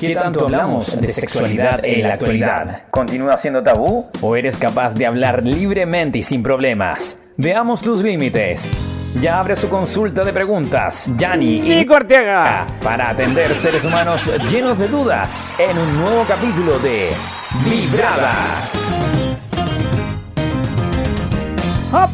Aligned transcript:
¿Qué 0.00 0.14
tanto 0.14 0.46
hablamos 0.46 0.98
de 0.98 1.12
sexualidad 1.12 1.84
en 1.84 2.08
la 2.08 2.14
actualidad? 2.14 2.84
¿Continúa 2.90 3.36
siendo 3.36 3.62
tabú? 3.62 4.06
¿O 4.22 4.34
eres 4.34 4.56
capaz 4.56 4.94
de 4.94 5.04
hablar 5.04 5.42
libremente 5.42 6.16
y 6.16 6.22
sin 6.22 6.42
problemas? 6.42 7.18
Veamos 7.36 7.82
tus 7.82 8.02
límites. 8.02 8.70
Ya 9.20 9.38
abre 9.38 9.56
su 9.56 9.68
consulta 9.68 10.24
de 10.24 10.32
preguntas, 10.32 11.12
Yanni 11.18 11.58
y 11.58 11.76
Nico 11.76 11.96
Arteaga. 11.96 12.66
para 12.82 13.10
atender 13.10 13.54
seres 13.54 13.84
humanos 13.84 14.30
llenos 14.50 14.78
de 14.78 14.88
dudas 14.88 15.46
en 15.58 15.76
un 15.76 15.98
nuevo 15.98 16.24
capítulo 16.26 16.78
de 16.78 17.10
Vibradas. 17.62 18.72
Hop. 21.92 22.08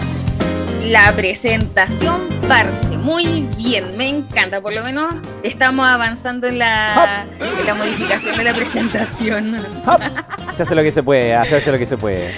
La 0.86 1.12
presentación 1.14 2.26
parte 2.48 2.95
muy 3.06 3.46
bien, 3.56 3.96
me 3.96 4.08
encanta, 4.08 4.60
por 4.60 4.74
lo 4.74 4.82
menos 4.82 5.14
estamos 5.44 5.86
avanzando 5.86 6.48
en 6.48 6.58
la, 6.58 7.24
en 7.38 7.64
la 7.64 7.74
modificación 7.74 8.36
de 8.36 8.42
la 8.42 8.52
presentación. 8.52 9.54
Hop. 9.86 10.00
Se 10.56 10.64
hace 10.64 10.74
lo 10.74 10.82
que 10.82 10.90
se 10.90 11.04
puede, 11.04 11.30
se 11.48 11.54
hace 11.54 11.70
lo 11.70 11.78
que 11.78 11.86
se 11.86 11.96
puede. 11.96 12.34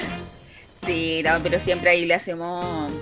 Sí, 0.85 1.23
no, 1.25 1.43
pero 1.43 1.59
siempre 1.59 1.89
ahí 1.89 2.05
le 2.05 2.13
hacemos, 2.13 2.93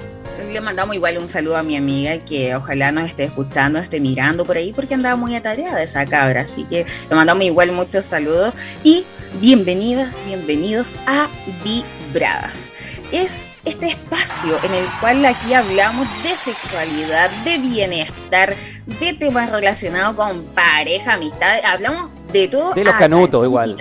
le 0.52 0.60
mandamos 0.60 0.94
igual 0.94 1.18
un 1.18 1.28
saludo 1.28 1.56
a 1.56 1.64
mi 1.64 1.76
amiga 1.76 2.18
que 2.24 2.54
ojalá 2.54 2.92
nos 2.92 3.10
esté 3.10 3.24
escuchando, 3.24 3.80
esté 3.80 3.98
mirando 3.98 4.44
por 4.44 4.56
ahí 4.56 4.72
porque 4.72 4.94
andaba 4.94 5.16
muy 5.16 5.34
atareada 5.34 5.82
esa 5.82 6.04
cabra, 6.04 6.42
así 6.42 6.62
que 6.64 6.86
le 7.10 7.16
mandamos 7.16 7.42
igual 7.46 7.72
muchos 7.72 8.06
saludos 8.06 8.54
y 8.84 9.04
bienvenidas, 9.40 10.22
bienvenidos 10.24 10.94
a 11.08 11.26
Vibradas. 11.64 12.70
Es 13.10 13.42
este 13.66 13.88
espacio 13.88 14.58
en 14.62 14.72
el 14.74 14.86
cual 15.00 15.24
aquí 15.26 15.52
hablamos 15.52 16.06
de 16.22 16.36
sexualidad, 16.36 17.30
de 17.44 17.58
bienestar, 17.58 18.54
de 18.86 19.12
temas 19.14 19.50
relacionados 19.50 20.16
con 20.16 20.44
pareja, 20.54 21.14
amistad, 21.14 21.58
hablamos 21.64 22.10
de 22.32 22.48
todo. 22.48 22.72
De 22.74 22.84
los 22.84 22.94
canutos 22.94 23.44
igual. 23.44 23.76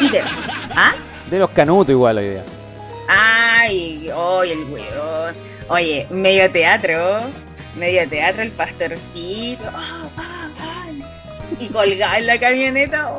Y 0.00 0.08
de- 0.10 0.22
¿Ah? 0.76 0.92
De 1.30 1.38
los 1.38 1.50
canutos 1.50 1.90
igual 1.90 2.16
la 2.16 2.22
idea. 2.22 2.42
Ay, 3.08 4.10
oye, 4.14 4.52
el 4.52 4.64
weón. 4.64 5.34
Oye, 5.68 6.06
medio 6.10 6.50
teatro. 6.50 7.18
Medio 7.76 8.08
teatro, 8.08 8.42
el 8.42 8.50
pastorcito. 8.50 9.62
Ah, 9.72 10.02
ay. 10.86 11.02
Y 11.60 11.68
colgado 11.68 12.16
en 12.16 12.26
la 12.26 12.38
camioneta. 12.40 13.10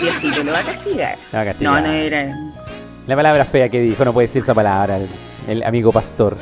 Diosito 0.00 0.42
lo 0.44 0.52
va 0.52 0.58
a 0.60 0.64
castigar. 0.64 1.18
Va 1.34 1.40
a 1.40 1.44
castigar. 1.46 1.74
No, 1.74 1.80
no 1.80 1.92
era. 1.92 2.28
La 3.08 3.16
palabra 3.16 3.46
fea 3.46 3.70
que 3.70 3.80
dijo, 3.80 4.04
no 4.04 4.12
puede 4.12 4.26
decir 4.26 4.42
esa 4.42 4.54
palabra 4.54 5.00
el, 5.48 5.62
amigo 5.62 5.90
pastor. 5.90 6.36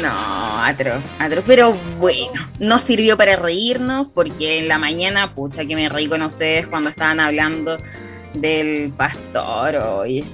No, 0.00 0.64
atro, 0.64 0.94
atro. 1.18 1.42
Pero 1.46 1.74
bueno, 1.98 2.48
no 2.58 2.78
sirvió 2.78 3.18
para 3.18 3.36
reírnos 3.36 4.08
porque 4.14 4.58
en 4.58 4.68
la 4.68 4.78
mañana, 4.78 5.34
pucha, 5.34 5.66
que 5.66 5.76
me 5.76 5.90
reí 5.90 6.08
con 6.08 6.22
ustedes 6.22 6.66
cuando 6.66 6.88
estaban 6.88 7.20
hablando 7.20 7.76
del 8.32 8.90
pastor. 8.96 9.76
Oye, 9.76 10.24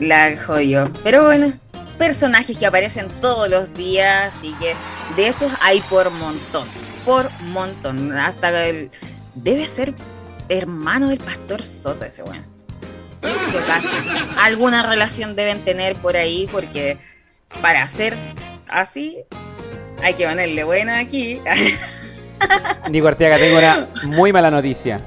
la 0.00 0.36
jodió. 0.46 0.92
Pero 1.02 1.24
bueno, 1.24 1.54
personajes 1.96 2.58
que 2.58 2.66
aparecen 2.66 3.08
todos 3.22 3.48
los 3.48 3.72
días 3.72 4.38
y 4.42 4.52
que 4.56 4.74
de 5.16 5.28
esos 5.28 5.50
hay 5.62 5.80
por 5.80 6.10
montón. 6.10 6.68
Por 7.06 7.30
montón. 7.40 8.12
Hasta 8.12 8.66
el. 8.66 8.90
Debe 9.34 9.66
ser 9.66 9.94
hermano 10.50 11.08
del 11.08 11.20
pastor 11.20 11.62
Soto 11.62 12.04
ese 12.04 12.22
bueno. 12.22 12.53
Alguna 14.38 14.82
relación 14.82 15.36
deben 15.36 15.60
tener 15.64 15.96
por 15.96 16.16
ahí 16.16 16.48
porque 16.50 16.98
para 17.62 17.86
ser 17.88 18.16
así 18.68 19.18
hay 20.02 20.14
que 20.14 20.26
ponerle 20.26 20.64
buena 20.64 20.98
aquí. 20.98 21.40
Nico 22.90 23.08
Arteaga, 23.08 23.38
tengo 23.38 23.58
una 23.58 23.86
muy 24.04 24.32
mala 24.32 24.50
noticia. 24.50 25.00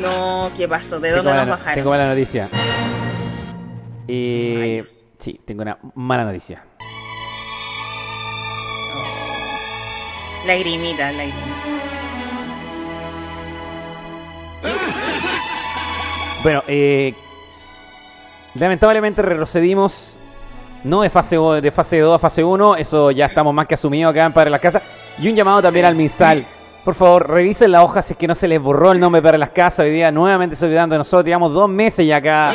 no, 0.00 0.50
¿qué 0.56 0.66
pasó? 0.68 0.98
¿De 1.00 1.10
Tengo 1.10 1.22
dónde 1.22 1.30
mala 1.32 1.44
nos 1.44 1.48
no- 1.50 1.56
bajaron? 1.58 1.74
Tengo 1.74 1.90
mala 1.90 2.08
noticia. 2.08 2.48
Eh, 4.08 4.54
Rayos. 4.82 5.04
sí, 5.18 5.40
tengo 5.46 5.62
una 5.62 5.78
mala 5.94 6.24
noticia. 6.24 6.62
Lagrimita, 10.46 11.10
lagrimita. 11.12 11.93
Bueno, 16.44 16.62
eh, 16.68 17.14
lamentablemente 18.54 19.22
retrocedimos 19.22 20.14
no 20.84 21.00
de 21.00 21.08
fase, 21.10 21.36
de 21.36 21.70
fase 21.70 21.98
2 21.98 22.14
a 22.14 22.18
fase 22.18 22.44
1, 22.44 22.76
eso 22.76 23.10
ya 23.10 23.26
estamos 23.26 23.54
más 23.54 23.66
que 23.66 23.74
asumidos 23.74 24.10
acá 24.10 24.26
en 24.26 24.32
Padre 24.34 24.50
Las 24.50 24.60
Casas. 24.60 24.82
Y 25.18 25.28
un 25.28 25.34
llamado 25.34 25.62
también 25.62 25.86
al 25.86 25.94
MinSal. 25.94 26.44
Por 26.84 26.94
favor, 26.94 27.30
revisen 27.30 27.72
la 27.72 27.82
hoja 27.82 28.02
si 28.02 28.12
es 28.12 28.18
que 28.18 28.28
no 28.28 28.34
se 28.34 28.46
les 28.46 28.60
borró 28.60 28.92
el 28.92 29.00
nombre 29.00 29.22
para 29.22 29.38
las 29.38 29.48
casas. 29.48 29.86
Hoy 29.86 29.90
día 29.92 30.12
nuevamente 30.12 30.54
se 30.54 30.66
olvidando 30.66 30.92
de 30.92 30.98
nosotros. 30.98 31.24
Llevamos 31.24 31.54
dos 31.54 31.70
meses 31.70 32.06
ya 32.06 32.16
acá 32.16 32.52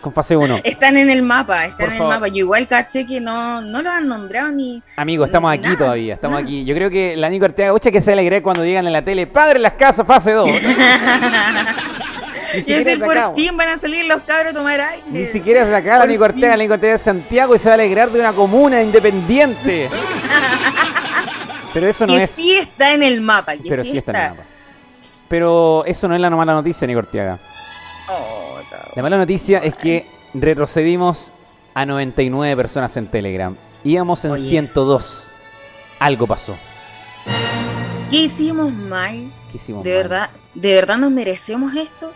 con 0.00 0.12
fase 0.12 0.36
1. 0.36 0.58
Están 0.64 0.96
en 0.96 1.08
el 1.08 1.22
mapa, 1.22 1.64
están 1.66 1.76
Por 1.76 1.86
en 1.86 1.92
el 1.92 1.98
favor. 1.98 2.14
mapa. 2.14 2.26
Yo 2.28 2.38
igual 2.38 2.66
caché 2.66 3.06
que 3.06 3.20
no, 3.20 3.60
no 3.62 3.80
lo 3.82 3.90
han 3.90 4.08
nombrado 4.08 4.50
ni. 4.50 4.82
Amigo, 4.96 5.24
estamos 5.24 5.52
aquí 5.52 5.68
Nada, 5.68 5.78
todavía, 5.78 6.14
estamos 6.14 6.34
nada. 6.40 6.44
aquí. 6.44 6.64
Yo 6.64 6.74
creo 6.74 6.90
que 6.90 7.16
la 7.16 7.28
Nico 7.28 7.44
Arteaga, 7.44 7.72
escucha 7.72 7.92
que 7.92 8.02
se 8.02 8.12
alegre 8.12 8.42
cuando 8.42 8.64
llegan 8.64 8.88
en 8.88 8.92
la 8.92 9.04
tele, 9.04 9.28
Padre 9.28 9.60
Las 9.60 9.74
Casas, 9.74 10.04
fase 10.04 10.32
2. 10.32 10.50
Ni 12.56 12.84
de 12.84 12.98
por 12.98 13.16
acá, 13.16 13.28
weón. 13.28 13.36
fin 13.36 13.56
van 13.56 13.68
a 13.68 13.78
salir 13.78 14.04
los 14.04 14.22
cabros 14.22 14.52
a 14.52 14.56
tomar 14.56 14.80
aire. 14.80 15.04
Ni 15.08 15.26
siquiera 15.26 15.62
es 15.62 15.68
de 15.68 15.76
acá 15.76 15.98
la 15.98 16.06
fin. 16.06 16.40
la 16.40 16.64
es 16.64 16.80
de 16.80 16.98
Santiago 16.98 17.54
y 17.54 17.58
se 17.58 17.66
va 17.66 17.72
a 17.72 17.74
alegrar 17.74 18.10
de 18.10 18.20
una 18.20 18.32
comuna 18.32 18.82
independiente. 18.82 19.88
Pero 21.74 21.88
eso 21.88 22.06
no 22.06 22.14
que 22.14 22.22
es. 22.22 22.30
sí 22.30 22.54
está 22.54 22.92
en 22.92 23.02
el 23.02 23.20
mapa, 23.20 23.56
que 23.56 23.68
Pero 23.68 23.82
sí, 23.82 23.98
está 23.98 24.12
en 24.12 24.16
el 24.16 24.30
mapa. 24.30 24.42
Pero 25.28 25.84
eso 25.86 26.06
no 26.06 26.14
es 26.14 26.20
la 26.20 26.30
mala 26.30 26.52
noticia, 26.52 26.86
Nico 26.86 27.00
Ortega. 27.00 27.38
Oh, 28.08 28.58
no. 28.70 28.78
La 28.94 29.02
mala 29.02 29.16
noticia 29.16 29.58
es 29.58 29.74
que 29.74 30.06
retrocedimos 30.34 31.32
a 31.74 31.84
99 31.84 32.56
personas 32.56 32.96
en 32.96 33.08
Telegram. 33.08 33.56
Íbamos 33.82 34.24
en 34.24 34.30
Oye, 34.32 34.48
102. 34.48 35.28
Algo 35.98 36.26
pasó. 36.26 36.56
¿Qué 38.10 38.16
hicimos 38.16 38.72
mal? 38.72 39.30
¿Qué 39.50 39.56
hicimos 39.56 39.82
¿De 39.82 39.90
mal? 39.90 39.98
verdad, 40.02 40.30
¿De 40.54 40.74
verdad 40.74 40.98
nos 40.98 41.10
merecemos 41.10 41.74
esto? 41.74 42.12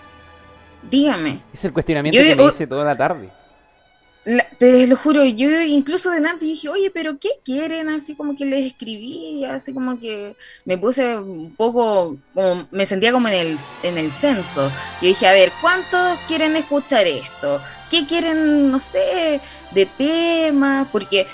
Dígame. 0.83 1.43
Es 1.53 1.65
el 1.65 1.73
cuestionamiento 1.73 2.21
Yo- 2.21 2.27
que 2.29 2.37
me 2.37 2.43
oh. 2.43 2.49
hice 2.49 2.67
toda 2.67 2.85
la 2.85 2.97
tarde. 2.97 3.31
La- 4.25 4.47
te 4.59 4.87
lo 4.87 4.95
juro, 4.97 5.25
yo 5.25 5.63
incluso 5.63 6.11
de 6.11 6.19
antes 6.19 6.41
dije, 6.41 6.69
oye, 6.69 6.91
pero 6.91 7.19
¿qué 7.19 7.31
quieren? 7.45 7.89
Así 7.89 8.15
como 8.15 8.37
que 8.37 8.45
les 8.45 8.67
escribí, 8.67 9.45
así 9.47 9.73
como 9.73 9.99
que 9.99 10.37
me 10.67 10.77
puse 10.77 11.17
un 11.17 11.55
poco, 11.57 12.17
como, 12.35 12.69
me 12.71 12.85
sentía 12.85 13.11
como 13.11 13.29
en 13.29 13.35
el, 13.35 13.57
en 13.83 13.97
el 13.97 14.13
censo. 14.13 14.71
Yo 15.01 15.09
dije, 15.09 15.27
a 15.27 15.33
ver, 15.33 15.51
¿cuántos 15.63 16.19
quieren 16.27 16.57
escuchar 16.57 17.07
esto? 17.07 17.63
¿Qué 17.91 18.07
quieren, 18.07 18.71
no 18.71 18.81
sé, 18.81 19.41
de 19.71 19.87
temas? 19.87 20.89
Porque 20.93 21.27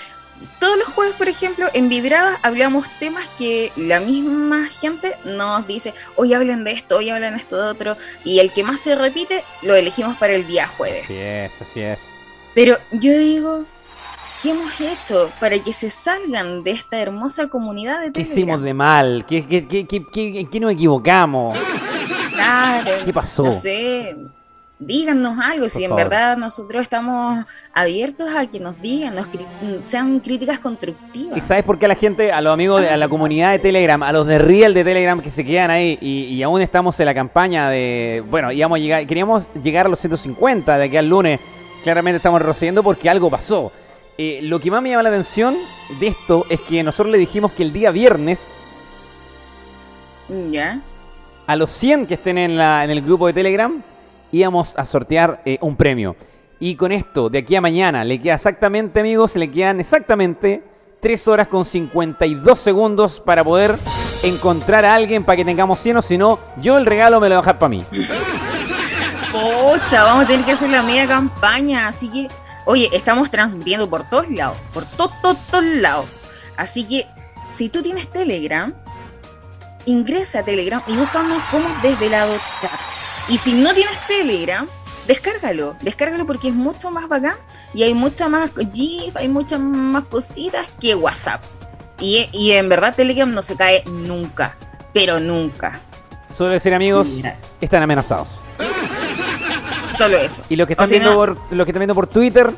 todos 0.60 0.76
los 0.78 0.88
jueves, 0.88 1.14
por 1.16 1.28
ejemplo, 1.28 1.68
en 1.72 1.88
Vibrada 1.88 2.38
hablamos 2.42 2.86
temas 2.98 3.24
que 3.38 3.72
la 3.76 4.00
misma 4.00 4.66
gente 4.68 5.14
nos 5.24 5.66
dice, 5.66 5.94
hoy 6.16 6.34
hablen 6.34 6.64
de 6.64 6.72
esto, 6.72 6.96
hoy 6.98 7.10
hablan 7.10 7.34
de 7.34 7.40
esto 7.40 7.56
de 7.56 7.68
otro, 7.68 7.96
y 8.24 8.38
el 8.40 8.52
que 8.52 8.64
más 8.64 8.80
se 8.80 8.94
repite 8.94 9.42
lo 9.62 9.74
elegimos 9.74 10.16
para 10.16 10.34
el 10.34 10.46
día 10.46 10.66
jueves. 10.66 11.04
Así 11.04 11.16
es, 11.16 11.62
así 11.62 11.80
es. 11.80 11.98
Pero 12.54 12.76
yo 12.92 13.16
digo, 13.18 13.64
¿qué 14.42 14.50
hemos 14.50 14.72
hecho 14.80 15.30
para 15.40 15.58
que 15.58 15.72
se 15.72 15.90
salgan 15.90 16.62
de 16.64 16.70
esta 16.72 17.00
hermosa 17.00 17.48
comunidad 17.48 18.00
de 18.00 18.06
¿Qué 18.06 18.12
Telegram? 18.22 18.32
hicimos 18.32 18.62
de 18.62 18.74
mal? 18.74 19.24
¿Qué, 19.28 19.46
qué, 19.46 19.66
qué, 19.66 19.86
qué, 19.86 20.04
qué- 20.12 20.48
qué 20.50 20.60
nos 20.60 20.72
equivocamos? 20.72 21.58
Claro, 22.32 22.90
¿Qué 23.04 23.12
pasó? 23.12 23.44
no 23.44 23.52
sé, 23.52 24.16
díganos 24.86 25.38
algo, 25.42 25.68
si 25.68 25.84
en 25.84 25.90
favor. 25.90 26.08
verdad 26.08 26.36
nosotros 26.36 26.82
estamos 26.82 27.44
abiertos 27.72 28.28
a 28.34 28.46
que 28.46 28.60
nos 28.60 28.80
digan, 28.80 29.14
nos 29.14 29.26
cri- 29.28 29.82
sean 29.82 30.20
críticas 30.20 30.58
¿Y 30.58 30.62
constructivas. 30.62 31.44
sabes 31.44 31.64
por 31.64 31.78
qué 31.78 31.86
a 31.86 31.88
la 31.88 31.94
gente, 31.94 32.32
a 32.32 32.40
los 32.40 32.52
amigos, 32.52 32.80
de, 32.82 32.88
a 32.88 32.96
la 32.96 33.08
comunidad 33.08 33.52
de 33.52 33.58
Telegram, 33.58 34.02
a 34.02 34.12
los 34.12 34.26
de 34.26 34.38
Real 34.38 34.74
de 34.74 34.84
Telegram 34.84 35.20
que 35.20 35.30
se 35.30 35.44
quedan 35.44 35.70
ahí 35.70 35.98
y, 36.00 36.24
y 36.34 36.42
aún 36.42 36.60
estamos 36.62 36.98
en 37.00 37.06
la 37.06 37.14
campaña 37.14 37.68
de, 37.70 38.22
bueno, 38.28 38.52
íbamos 38.52 38.76
a 38.76 38.80
llegar, 38.80 39.06
queríamos 39.06 39.46
llegar 39.62 39.86
a 39.86 39.88
los 39.88 39.98
150 40.00 40.76
de 40.78 40.84
aquí 40.84 40.96
al 40.96 41.08
lunes, 41.08 41.40
claramente 41.82 42.16
estamos 42.18 42.40
retrocediendo 42.40 42.82
porque 42.82 43.08
algo 43.10 43.30
pasó. 43.30 43.72
Eh, 44.16 44.40
lo 44.42 44.60
que 44.60 44.70
más 44.70 44.80
me 44.80 44.90
llama 44.90 45.02
la 45.02 45.08
atención 45.08 45.56
de 45.98 46.06
esto 46.06 46.44
es 46.48 46.60
que 46.60 46.82
nosotros 46.82 47.10
le 47.10 47.18
dijimos 47.18 47.50
que 47.52 47.62
el 47.64 47.72
día 47.72 47.90
viernes 47.90 48.44
¿Ya? 50.50 50.80
a 51.46 51.56
los 51.56 51.70
100 51.72 52.06
que 52.06 52.14
estén 52.14 52.38
en, 52.38 52.56
la, 52.56 52.84
en 52.84 52.90
el 52.90 53.02
grupo 53.02 53.26
de 53.26 53.32
Telegram 53.32 53.82
íbamos 54.34 54.76
a 54.76 54.84
sortear 54.84 55.42
eh, 55.44 55.58
un 55.60 55.76
premio. 55.76 56.16
Y 56.60 56.76
con 56.76 56.92
esto, 56.92 57.28
de 57.28 57.38
aquí 57.38 57.56
a 57.56 57.60
mañana, 57.60 58.04
le 58.04 58.18
queda 58.18 58.34
exactamente, 58.34 59.00
amigos, 59.00 59.36
le 59.36 59.50
quedan 59.50 59.80
exactamente 59.80 60.62
3 61.00 61.28
horas 61.28 61.48
con 61.48 61.64
52 61.64 62.58
segundos 62.58 63.20
para 63.20 63.44
poder 63.44 63.76
encontrar 64.22 64.84
a 64.84 64.94
alguien 64.94 65.22
para 65.22 65.36
que 65.36 65.44
tengamos 65.44 65.78
100 65.80 65.96
o 65.98 66.02
si 66.02 66.16
no, 66.16 66.38
yo 66.56 66.78
el 66.78 66.86
regalo 66.86 67.20
me 67.20 67.28
lo 67.28 67.34
voy 67.34 67.38
a 67.38 67.42
dejar 67.42 67.58
para 67.58 67.68
mí. 67.68 67.84
Pocha, 69.30 70.04
vamos 70.04 70.24
a 70.24 70.28
tener 70.28 70.46
que 70.46 70.52
hacer 70.52 70.70
la 70.70 70.82
media 70.82 71.06
campaña, 71.06 71.88
así 71.88 72.08
que, 72.08 72.28
oye, 72.64 72.88
estamos 72.92 73.30
transmitiendo 73.30 73.90
por 73.90 74.08
todos 74.08 74.30
lados, 74.30 74.58
por 74.72 74.84
todos, 74.84 75.12
todos, 75.20 75.38
todos 75.50 75.64
lados. 75.64 76.06
Así 76.56 76.84
que, 76.84 77.06
si 77.50 77.68
tú 77.68 77.82
tienes 77.82 78.08
Telegram, 78.08 78.72
ingresa 79.86 80.38
a 80.38 80.44
Telegram 80.44 80.82
y 80.86 80.96
búscanos 80.96 81.42
como 81.50 81.68
Desvelado 81.82 82.36
Chat. 82.62 83.03
Y 83.28 83.38
si 83.38 83.54
no 83.54 83.72
tienes 83.74 83.94
Telegram, 84.06 84.66
descárgalo, 85.06 85.76
descárgalo 85.80 86.26
porque 86.26 86.48
es 86.48 86.54
mucho 86.54 86.90
más 86.90 87.08
bacán 87.08 87.36
y 87.72 87.82
hay 87.82 87.94
mucha 87.94 88.28
más 88.28 88.50
GIF, 88.72 89.16
hay 89.16 89.28
muchas 89.28 89.60
más 89.60 90.04
cositas 90.04 90.66
que 90.80 90.94
WhatsApp. 90.94 91.42
Y, 92.00 92.28
y 92.32 92.52
en 92.52 92.68
verdad 92.68 92.94
Telegram 92.94 93.32
no 93.32 93.40
se 93.42 93.56
cae 93.56 93.82
nunca, 93.86 94.56
pero 94.92 95.20
nunca. 95.20 95.80
Solo 96.36 96.50
decir 96.52 96.74
amigos, 96.74 97.08
Mira. 97.08 97.36
están 97.60 97.82
amenazados. 97.82 98.28
Solo 99.96 100.16
eso. 100.18 100.42
Y 100.48 100.56
los 100.56 100.66
que 100.66 100.72
están 100.72 100.86
O 100.86 100.90
viendo 100.90 101.14
por 101.14 101.36
los 101.50 101.64
que 101.64 101.70
están 101.70 101.80
viendo 101.80 101.94
por 101.94 102.08
Twitter, 102.08 102.50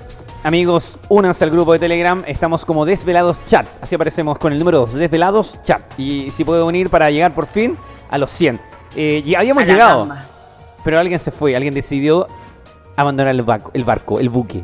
amigos, 0.42 0.98
únanse 1.10 1.44
al 1.44 1.50
grupo 1.50 1.74
de 1.74 1.78
Telegram. 1.78 2.24
Estamos 2.26 2.64
como 2.64 2.86
Desvelados 2.86 3.36
Chat. 3.46 3.66
Así 3.82 3.94
aparecemos 3.94 4.38
con 4.38 4.52
el 4.54 4.58
número 4.58 4.78
2, 4.80 4.94
Desvelados 4.94 5.62
Chat. 5.62 5.82
Y 5.98 6.30
si 6.30 6.44
puedo 6.44 6.66
unir 6.66 6.88
para 6.88 7.10
llegar 7.10 7.34
por 7.34 7.46
fin 7.46 7.76
a 8.08 8.16
los 8.16 8.30
100. 8.30 8.58
Eh, 8.96 9.22
y 9.24 9.34
habíamos 9.34 9.64
A 9.64 9.66
llegado. 9.66 10.08
Pero 10.86 11.00
alguien 11.00 11.18
se 11.18 11.32
fue, 11.32 11.56
alguien 11.56 11.74
decidió 11.74 12.28
abandonar 12.94 13.34
el 13.34 13.42
barco, 13.42 13.72
el 13.74 13.82
barco, 13.82 14.20
el 14.20 14.28
buque. 14.28 14.62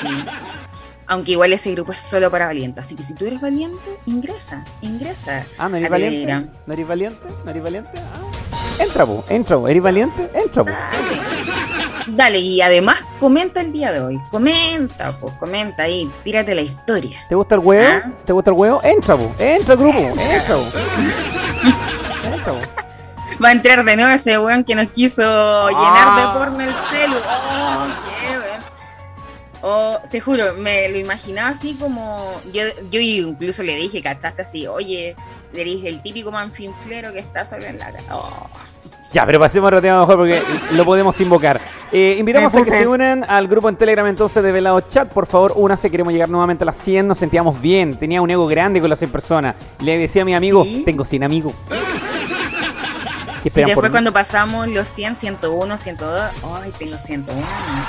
Sí. 0.00 0.08
Aunque 1.06 1.32
igual 1.32 1.52
ese 1.52 1.72
grupo 1.72 1.92
es 1.92 1.98
solo 1.98 2.30
para 2.30 2.46
valientes. 2.46 2.86
Así 2.86 2.96
que 2.96 3.02
si 3.02 3.14
tú 3.14 3.26
eres 3.26 3.42
valiente, 3.42 3.76
ingresa, 4.06 4.64
ingresa. 4.80 5.44
Ah, 5.58 5.68
¿no 5.68 5.76
eres 5.76 5.90
valiente? 5.90 6.50
¿No 6.66 6.72
eres 6.72 6.88
valiente? 6.88 7.28
¿No 7.44 7.50
eres 7.50 7.62
valiente? 7.62 7.90
Ah. 7.98 8.82
Entra, 8.82 9.04
po, 9.04 9.22
entra, 9.28 9.58
po. 9.58 9.68
¿Eres 9.68 9.82
valiente? 9.82 10.30
Entra, 10.32 10.64
po. 10.64 10.70
Dale. 10.70 12.16
Dale, 12.16 12.38
y 12.38 12.62
además 12.62 12.96
comenta 13.18 13.60
el 13.60 13.74
día 13.74 13.92
de 13.92 14.00
hoy. 14.00 14.18
Comenta, 14.30 15.14
pues, 15.18 15.34
comenta 15.34 15.82
ahí, 15.82 16.10
tírate 16.24 16.54
la 16.54 16.62
historia. 16.62 17.22
¿Te 17.28 17.34
gusta 17.34 17.56
el 17.56 17.60
huevo? 17.60 17.86
Ah. 17.86 18.10
¿Te 18.24 18.32
gusta 18.32 18.50
el 18.50 18.56
huevo? 18.56 18.80
Entra, 18.82 19.14
po. 19.14 19.30
Entra 19.38 19.76
grupo. 19.76 19.98
Entra, 19.98 20.54
po. 20.54 20.64
Entra, 22.32 22.52
po. 22.54 22.79
Va 23.42 23.48
a 23.48 23.52
entrar 23.52 23.84
de 23.84 23.96
nuevo 23.96 24.10
ese 24.10 24.38
weón 24.38 24.64
que 24.64 24.74
nos 24.74 24.90
quiso 24.90 25.22
Ah. 25.24 25.70
llenar 25.70 26.16
de 26.16 26.38
porno 26.38 26.60
el 26.64 26.74
celu. 26.90 27.16
Oh, 27.16 27.86
qué 28.20 28.38
weón. 28.38 28.60
Oh, 29.62 29.98
te 30.10 30.20
juro, 30.20 30.54
me 30.54 30.88
lo 30.88 30.98
imaginaba 30.98 31.48
así 31.50 31.74
como. 31.78 32.18
Yo, 32.52 32.62
yo 32.90 33.00
incluso 33.00 33.62
le 33.62 33.76
dije, 33.76 34.02
¿cachaste 34.02 34.42
así? 34.42 34.66
Oye, 34.66 35.14
le 35.52 35.64
dije 35.64 35.88
el 35.88 36.02
típico 36.02 36.30
manfinflero 36.30 37.12
que 37.12 37.18
está 37.20 37.44
solo 37.44 37.64
en 37.66 37.78
la 37.78 37.90
cara. 37.92 38.04
Oh. 38.12 38.46
Ya, 39.12 39.26
pero 39.26 39.40
pasemos 39.40 39.66
a 39.66 39.68
otro 39.68 39.82
tema 39.82 40.00
mejor 40.00 40.16
porque 40.18 40.42
lo 40.72 40.84
podemos 40.84 41.20
invocar. 41.20 41.60
Eh, 41.92 42.16
invitamos 42.18 42.54
a 42.54 42.62
que 42.62 42.70
se 42.70 42.86
unan 42.86 43.24
al 43.26 43.48
grupo 43.48 43.68
en 43.68 43.74
Telegram 43.76 44.06
entonces 44.06 44.42
de 44.42 44.52
Velado 44.52 44.80
Chat. 44.82 45.08
Por 45.08 45.26
favor, 45.26 45.52
únase, 45.56 45.90
queremos 45.90 46.12
llegar 46.12 46.28
nuevamente 46.28 46.62
a 46.62 46.66
las 46.66 46.76
100. 46.76 47.08
Nos 47.08 47.18
sentíamos 47.18 47.60
bien. 47.60 47.96
Tenía 47.98 48.22
un 48.22 48.30
ego 48.30 48.46
grande 48.46 48.80
con 48.80 48.88
las 48.88 48.98
100 49.00 49.10
personas. 49.10 49.56
Le 49.80 49.98
decía 49.98 50.22
a 50.22 50.24
mi 50.24 50.34
amigo, 50.34 50.62
¿Sí? 50.62 50.82
tengo 50.84 51.04
100 51.04 51.24
amigos. 51.24 51.52
¿Qué 53.42 53.48
Y 53.48 53.50
después 53.52 53.74
por 53.74 53.90
cuando 53.90 54.12
pasamos 54.12 54.68
los 54.68 54.88
100, 54.88 55.16
101, 55.16 55.78
102, 55.78 56.20
ay, 56.62 56.72
tengo 56.78 56.98
101 56.98 57.46
años. 57.46 57.88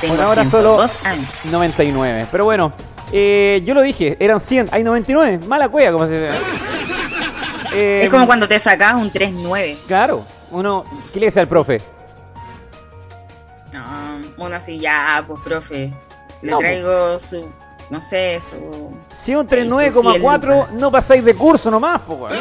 Tengo 0.00 0.14
Por 0.16 0.24
ahora 0.24 0.42
102 0.42 0.98
años. 1.04 1.28
99. 1.44 2.26
Pero 2.30 2.44
bueno, 2.44 2.72
eh, 3.12 3.62
yo 3.64 3.74
lo 3.74 3.82
dije, 3.82 4.16
eran 4.20 4.40
100, 4.40 4.68
hay 4.72 4.82
99. 4.82 5.46
Mala 5.46 5.68
cueva, 5.68 5.92
como 5.92 6.06
se 6.06 6.12
dice. 6.12 6.30
Eh, 7.74 8.02
Es 8.04 8.10
como 8.10 8.26
cuando 8.26 8.48
te 8.48 8.58
sacas 8.58 8.94
un 8.94 9.10
3-9. 9.12 9.76
Claro, 9.86 10.24
uno, 10.50 10.84
¿qué 11.12 11.20
le 11.20 11.26
dice 11.26 11.40
al 11.40 11.48
profe? 11.48 11.80
No, 13.72 14.20
uno 14.38 14.56
así, 14.56 14.78
ya, 14.78 15.22
pues, 15.26 15.40
profe. 15.42 15.92
Le 16.42 16.50
No, 16.50 16.58
traigo 16.58 17.18
su, 17.20 17.48
no 17.90 18.00
sé, 18.00 18.40
su... 18.48 18.96
Si 19.14 19.34
un 19.34 19.46
Ay, 19.50 19.66
39,4 19.66 20.70
no 20.70 20.90
pasáis 20.90 21.24
de 21.24 21.34
curso 21.34 21.70
nomás, 21.70 22.00
po, 22.02 22.14
weón. 22.14 22.38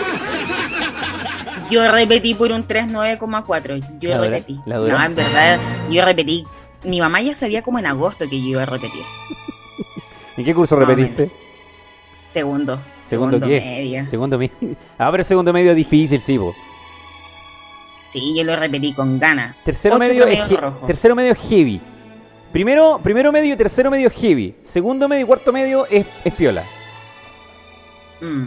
Yo 1.69 1.92
repetí 1.92 2.34
por 2.34 2.52
un 2.52 2.66
3-9,4. 2.68 4.00
Yo 4.00 4.19
repetí. 4.22 4.60
¿La? 4.66 4.78
No, 4.78 5.04
en 5.04 5.16
verdad, 5.16 5.60
yo 5.90 6.04
repetí. 6.04 6.46
Mi 6.84 7.00
mamá 7.00 7.22
ya 7.22 7.36
sabía 7.36 7.62
como 7.62 7.80
en 7.80 7.86
agosto 7.88 8.30
que 8.30 8.40
yo 8.40 8.48
iba 8.48 8.64
a 8.64 8.66
repetir. 8.66 9.02
¿En 10.38 10.46
qué 10.46 10.54
curso 10.54 10.75
No, 10.78 10.86
repetiste? 10.86 11.31
Segundo. 12.24 12.80
¿Segundo 13.06 13.40
qué? 13.40 13.60
medio. 13.60 14.10
Segundo 14.10 14.38
medio. 14.38 14.52
Ah, 14.98 15.10
pero 15.12 15.24
segundo 15.24 15.52
medio 15.54 15.72
es 15.72 15.78
difícil, 15.78 16.19
sí, 16.22 16.38
po. 16.38 16.54
Sí, 18.06 18.36
yo 18.38 18.44
lo 18.44 18.56
repetí 18.56 18.94
con 18.94 19.19
ganas. 19.19 19.56
Tercero 19.64 19.98
medio, 19.98 20.25
es 20.25 20.42
tercero 20.86 21.16
medio 21.16 21.34
es 21.34 21.40
heavy. 21.40 21.81
Primero, 22.52 23.00
primero 23.04 23.31
medio 23.31 23.54
y 23.54 23.58
tercero 23.58 23.92
medio 23.92 24.10
heavy. 24.10 24.56
Segundo 24.64 25.08
medio 25.08 25.24
y 25.24 25.28
cuarto 25.28 25.52
medio 25.52 25.86
es, 25.88 26.06
es 26.24 26.34
piola. 26.34 26.64
Mm. 28.22 28.46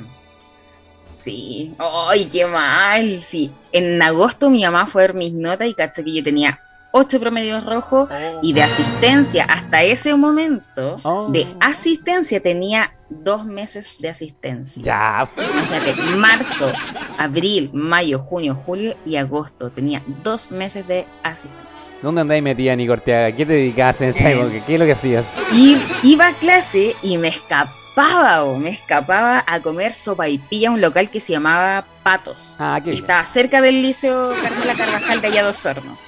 Sí. 1.20 1.74
¡Ay, 1.78 2.26
qué 2.26 2.46
mal! 2.46 3.22
Sí. 3.22 3.52
En 3.72 4.00
agosto 4.02 4.50
mi 4.50 4.62
mamá 4.62 4.86
fue 4.86 5.02
a 5.04 5.06
ver 5.08 5.14
mis 5.14 5.32
notas 5.32 5.68
y 5.68 5.74
cachó 5.74 6.02
que 6.02 6.12
yo 6.14 6.22
tenía 6.22 6.58
ocho 6.92 7.20
promedios 7.20 7.64
rojos 7.64 8.08
y 8.42 8.52
de 8.52 8.62
asistencia 8.64 9.44
hasta 9.44 9.82
ese 9.84 10.12
momento 10.16 10.96
Oh. 11.04 11.28
de 11.30 11.46
asistencia 11.60 12.40
tenía 12.42 12.92
dos 13.08 13.44
meses 13.44 13.94
de 14.00 14.08
asistencia. 14.08 14.82
Ya. 14.82 15.30
Imagínate, 15.36 16.16
marzo, 16.16 16.72
abril, 17.16 17.70
mayo, 17.72 18.18
junio, 18.20 18.56
julio 18.66 18.96
y 19.06 19.14
agosto. 19.16 19.70
Tenía 19.70 20.02
dos 20.24 20.50
meses 20.50 20.86
de 20.88 21.06
asistencia. 21.22 21.86
¿Dónde 22.02 22.22
andáis 22.22 22.42
metida, 22.42 22.74
Nico 22.74 22.94
Ortega? 22.94 23.30
¿Qué 23.36 23.44
te 23.46 23.52
dedicabas 23.52 24.00
en 24.00 24.08
esa 24.08 24.28
Eh. 24.30 24.32
época? 24.32 24.66
¿Qué 24.66 24.74
es 24.74 24.80
lo 24.80 24.86
que 24.86 24.92
hacías? 24.92 25.26
Y 25.52 25.76
iba 26.02 26.28
a 26.28 26.32
clase 26.34 26.96
y 27.02 27.18
me 27.18 27.28
escapaba, 27.28 27.70
o 27.96 28.56
me 28.58 28.70
escapaba 28.70 29.44
a 29.46 29.60
comer 29.60 29.92
sopa 29.92 30.28
y 30.28 30.38
pilla 30.38 30.68
a 30.68 30.72
un 30.72 30.80
local 30.80 31.10
que 31.10 31.20
se 31.20 31.32
llamaba 31.32 31.84
Patos. 32.02 32.54
Ah, 32.58 32.80
que 32.82 32.92
estaba 32.94 33.26
cerca 33.26 33.60
del 33.60 33.82
Liceo 33.82 34.32
Carmela 34.42 34.74
Carvajal 34.74 35.20
de 35.20 35.26
allá 35.26 35.42
dos 35.42 35.64
Hornos. 35.66 35.98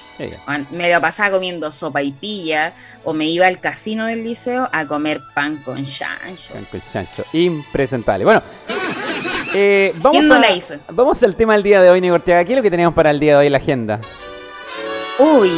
Me 0.71 0.91
lo 0.91 1.01
pasaba 1.01 1.31
comiendo 1.31 1.71
sopa 1.71 2.01
y 2.01 2.11
pilla 2.11 2.73
o 3.03 3.13
me 3.13 3.25
iba 3.27 3.45
al 3.47 3.59
casino 3.59 4.05
del 4.05 4.23
liceo 4.23 4.69
a 4.71 4.85
comer 4.85 5.21
pan 5.35 5.57
con 5.57 5.83
chancho. 5.85 6.53
Franco 6.53 6.77
el 6.77 6.81
chancho. 6.91 7.25
Impresentable. 7.33 8.23
Bueno. 8.25 8.41
eh, 9.53 9.91
vamos 9.97 10.11
¿Quién 10.11 10.27
no 10.29 10.35
a- 10.35 10.39
la 10.39 10.51
hizo? 10.51 10.75
Vamos 10.89 11.21
al 11.23 11.35
tema 11.35 11.53
del 11.53 11.63
día 11.63 11.81
de 11.81 11.89
hoy, 11.89 11.99
Nico 11.99 12.13
Ortega. 12.15 12.43
¿Qué 12.45 12.53
es 12.53 12.57
lo 12.57 12.63
que 12.63 12.71
tenemos 12.71 12.93
para 12.93 13.11
el 13.11 13.19
día 13.19 13.33
de 13.33 13.37
hoy 13.39 13.45
en 13.47 13.51
la 13.51 13.57
agenda? 13.57 13.99
Hoy 15.19 15.51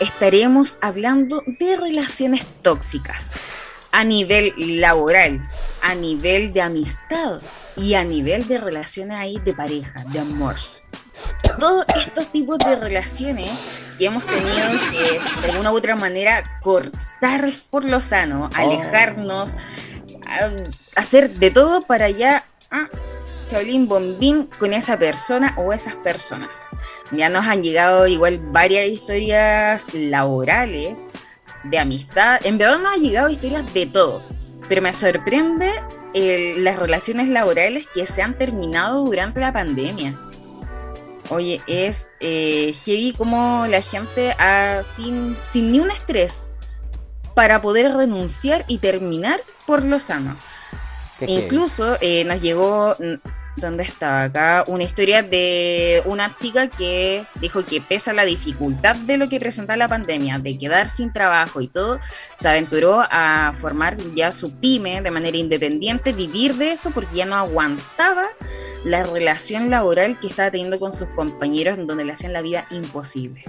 estaremos 0.00 0.78
hablando 0.82 1.42
de 1.46 1.76
relaciones 1.76 2.44
tóxicas 2.62 3.63
a 3.96 4.02
nivel 4.02 4.52
laboral, 4.80 5.46
a 5.84 5.94
nivel 5.94 6.52
de 6.52 6.60
amistad 6.62 7.40
y 7.76 7.94
a 7.94 8.02
nivel 8.02 8.46
de 8.48 8.58
relaciones 8.58 9.20
ahí 9.20 9.38
de 9.44 9.52
pareja, 9.54 10.02
de 10.12 10.18
amor. 10.18 10.56
Todos 11.60 11.86
estos 11.96 12.26
tipos 12.32 12.58
de 12.58 12.74
relaciones 12.74 13.94
que 13.96 14.06
hemos 14.06 14.26
tenido 14.26 14.66
que 14.90 15.20
de 15.46 15.50
alguna 15.52 15.70
u 15.70 15.76
otra 15.76 15.94
manera 15.94 16.42
cortar 16.60 17.48
por 17.70 17.84
lo 17.84 18.00
sano, 18.00 18.50
alejarnos, 18.54 19.54
a- 20.26 20.50
hacer 21.00 21.30
de 21.30 21.52
todo 21.52 21.80
para 21.82 22.10
ya 22.10 22.44
ah, 22.72 22.88
Chaolín 23.48 23.86
Bombín 23.86 24.48
con 24.58 24.72
esa 24.72 24.98
persona 24.98 25.54
o 25.56 25.72
esas 25.72 25.94
personas. 25.96 26.66
Ya 27.12 27.28
nos 27.28 27.46
han 27.46 27.62
llegado 27.62 28.08
igual 28.08 28.40
varias 28.50 28.88
historias 28.88 29.86
laborales, 29.94 31.06
de 31.64 31.78
amistad. 31.78 32.40
En 32.44 32.58
verdad 32.58 32.78
nos 32.80 32.94
han 32.94 33.00
llegado 33.02 33.28
historias 33.30 33.74
de 33.74 33.86
todo. 33.86 34.22
Pero 34.68 34.80
me 34.80 34.92
sorprende 34.92 35.70
el- 36.14 36.64
las 36.64 36.78
relaciones 36.78 37.28
laborales 37.28 37.86
que 37.92 38.06
se 38.06 38.22
han 38.22 38.36
terminado 38.38 39.04
durante 39.04 39.40
la 39.40 39.52
pandemia. 39.52 40.18
Oye, 41.30 41.60
es 41.66 42.10
eh, 42.20 42.74
heavy 42.84 43.12
como 43.16 43.66
la 43.66 43.80
gente 43.82 44.32
ha, 44.38 44.82
sin, 44.84 45.36
sin 45.42 45.72
ni 45.72 45.80
un 45.80 45.90
estrés 45.90 46.44
para 47.34 47.60
poder 47.60 47.92
renunciar 47.94 48.64
y 48.68 48.78
terminar 48.78 49.40
por 49.66 49.84
lo 49.84 50.00
sano. 50.00 50.36
Incluso 51.26 51.96
eh, 52.00 52.24
nos 52.24 52.40
llegó, 52.42 52.94
¿dónde 53.56 53.84
estaba 53.84 54.24
acá? 54.24 54.64
Una 54.66 54.84
historia 54.84 55.22
de 55.22 56.02
una 56.06 56.36
chica 56.38 56.68
que 56.68 57.24
dijo 57.40 57.64
que 57.64 57.80
pese 57.80 58.10
a 58.10 58.14
la 58.14 58.24
dificultad 58.24 58.96
de 58.96 59.16
lo 59.16 59.28
que 59.28 59.38
presentaba 59.38 59.76
la 59.76 59.88
pandemia, 59.88 60.38
de 60.38 60.58
quedar 60.58 60.88
sin 60.88 61.12
trabajo 61.12 61.60
y 61.60 61.68
todo, 61.68 62.00
se 62.34 62.48
aventuró 62.48 63.02
a 63.10 63.52
formar 63.60 63.96
ya 64.14 64.32
su 64.32 64.52
pyme 64.52 65.00
de 65.00 65.10
manera 65.10 65.36
independiente, 65.36 66.12
vivir 66.12 66.54
de 66.54 66.72
eso 66.72 66.90
porque 66.90 67.16
ya 67.16 67.26
no 67.26 67.36
aguantaba 67.36 68.26
la 68.84 69.02
relación 69.04 69.70
laboral 69.70 70.18
que 70.20 70.26
estaba 70.26 70.50
teniendo 70.50 70.78
con 70.78 70.92
sus 70.92 71.08
compañeros 71.10 71.78
en 71.78 71.86
donde 71.86 72.04
le 72.04 72.12
hacían 72.12 72.32
la 72.32 72.42
vida 72.42 72.66
imposible. 72.70 73.44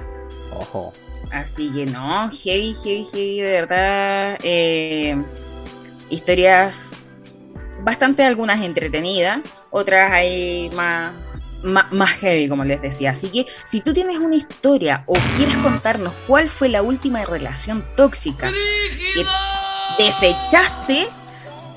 Ojo. 0.54 0.94
Así 1.32 1.70
que 1.74 1.86
no, 1.86 2.30
heavy, 2.32 2.74
heavy, 2.84 3.04
heavy, 3.12 3.42
de 3.42 3.52
verdad. 3.52 4.38
eh, 4.44 5.18
historias 6.10 6.96
bastante 7.84 8.24
algunas 8.24 8.62
entretenidas, 8.64 9.42
otras 9.75 10.10
ahí 10.10 10.70
más, 10.74 11.12
más, 11.62 11.91
más 11.91 12.12
heavy, 12.12 12.48
como 12.48 12.63
les 12.63 12.82
decía. 12.82 13.12
Así 13.12 13.27
que 13.29 13.46
si 13.65 13.82
tú 13.82 13.94
tienes 13.94 14.17
una 14.20 14.38
historia 14.38 15.03
o 15.05 15.15
quieres 15.36 15.58
contarnos 15.58 16.13
cuál 16.27 16.48
fue 16.48 16.70
la 16.70 16.82
última 16.82 17.25
relación 17.25 17.86
tóxica 17.98 18.53
que 19.13 19.25
desechaste, 20.01 21.08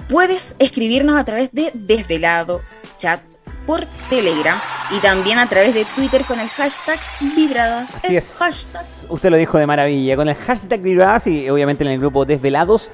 puedes 0.09 0.55
escribirnos 0.61 1.19
a 1.19 1.25
través 1.25 1.51
de 1.53 1.73
Desvelado 1.75 2.61
Chat 2.99 3.28
por 3.69 3.85
Telegram 4.09 4.59
y 4.91 4.99
también 5.01 5.39
a 5.39 5.47
través 5.47 5.75
de 5.75 5.85
Twitter 5.95 6.25
con 6.25 6.41
el 6.41 6.49
hashtag 6.49 6.99
Vibradas. 7.37 7.95
Así 7.95 8.17
es. 8.17 8.39
Usted 9.11 9.29
lo 9.29 9.37
dijo 9.37 9.59
de 9.59 9.67
maravilla. 9.67 10.17
Con 10.17 10.27
el 10.27 10.35
hashtag 10.35 10.81
Vibradas 10.81 11.27
y 11.27 11.51
obviamente 11.51 11.85
en 11.85 11.91
el 11.91 11.99
grupo 11.99 12.25
Desvelados 12.25 12.91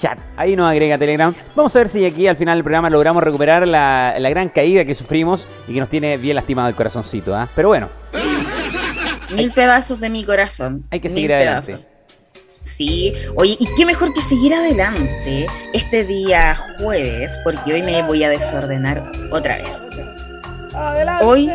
Chat. 0.00 0.18
Ahí 0.36 0.54
nos 0.54 0.70
agrega 0.70 0.98
Telegram. 0.98 1.34
Vamos 1.56 1.74
a 1.74 1.78
ver 1.78 1.88
si 1.88 2.04
aquí 2.04 2.26
al 2.26 2.36
final 2.36 2.58
del 2.58 2.62
programa 2.62 2.90
logramos 2.90 3.22
recuperar 3.22 3.66
la, 3.66 4.14
gran 4.28 4.50
caída 4.50 4.84
que 4.84 4.94
sufrimos 4.94 5.48
y 5.66 5.72
que 5.72 5.80
nos 5.80 5.88
tiene 5.88 6.18
bien 6.18 6.36
lastimado 6.36 6.68
el 6.68 6.74
corazoncito. 6.74 7.34
¿ah? 7.34 7.48
Pero 7.56 7.68
bueno. 7.68 7.88
Mil 9.34 9.50
pedazos 9.52 9.98
de 9.98 10.10
mi 10.10 10.24
corazón. 10.24 10.84
Hay 10.90 11.00
que 11.00 11.08
seguir 11.08 11.32
adelante. 11.32 11.78
Sí, 12.76 13.12
oye, 13.34 13.56
y 13.58 13.66
qué 13.76 13.84
mejor 13.84 14.12
que 14.14 14.22
seguir 14.22 14.54
adelante 14.54 15.46
este 15.72 16.04
día 16.04 16.56
jueves, 16.78 17.38
porque 17.42 17.72
hoy 17.72 17.82
me 17.82 18.02
voy 18.02 18.22
a 18.22 18.28
desordenar 18.28 19.10
otra 19.32 19.58
vez. 19.58 19.90
Hoy 21.22 21.50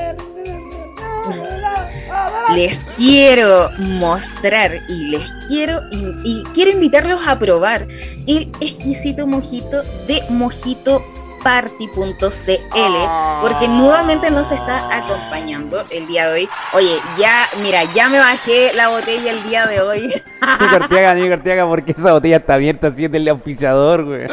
les 2.56 2.78
quiero 2.98 3.70
mostrar 3.78 4.82
y 4.90 5.06
les 5.12 5.32
quiero 5.48 5.82
y 6.24 6.44
quiero 6.54 6.72
invitarlos 6.72 7.22
a 7.26 7.40
probar 7.40 7.88
el 8.28 8.52
exquisito 8.60 9.26
mojito 9.26 9.84
de 10.08 10.22
Mojito 10.30 11.02
party.cl 11.44 12.96
porque 13.42 13.68
nuevamente 13.68 14.32
nos 14.32 14.52
está 14.52 14.96
acompañando 14.96 15.84
el 15.90 16.08
día 16.08 16.30
de 16.30 16.34
hoy. 16.34 16.50
Oye, 16.74 16.98
ya, 17.18 17.48
mira, 17.62 17.84
ya 17.94 18.10
me 18.10 18.20
bajé 18.20 18.72
la 18.74 18.90
botella 18.90 19.32
el 19.32 19.44
día 19.44 19.68
de 19.68 19.82
hoy. 19.82 20.02
Nico 20.02 20.76
Arteaga, 20.76 21.14
Nico 21.14 21.34
Arteaga, 21.34 21.68
porque 21.68 21.92
esa 21.92 22.14
botella 22.14 22.38
está 22.38 22.56
abierta 22.56 22.92
siendo 22.92 23.18
el 23.18 23.28
auspiciador, 23.28 24.06
güey. 24.06 24.28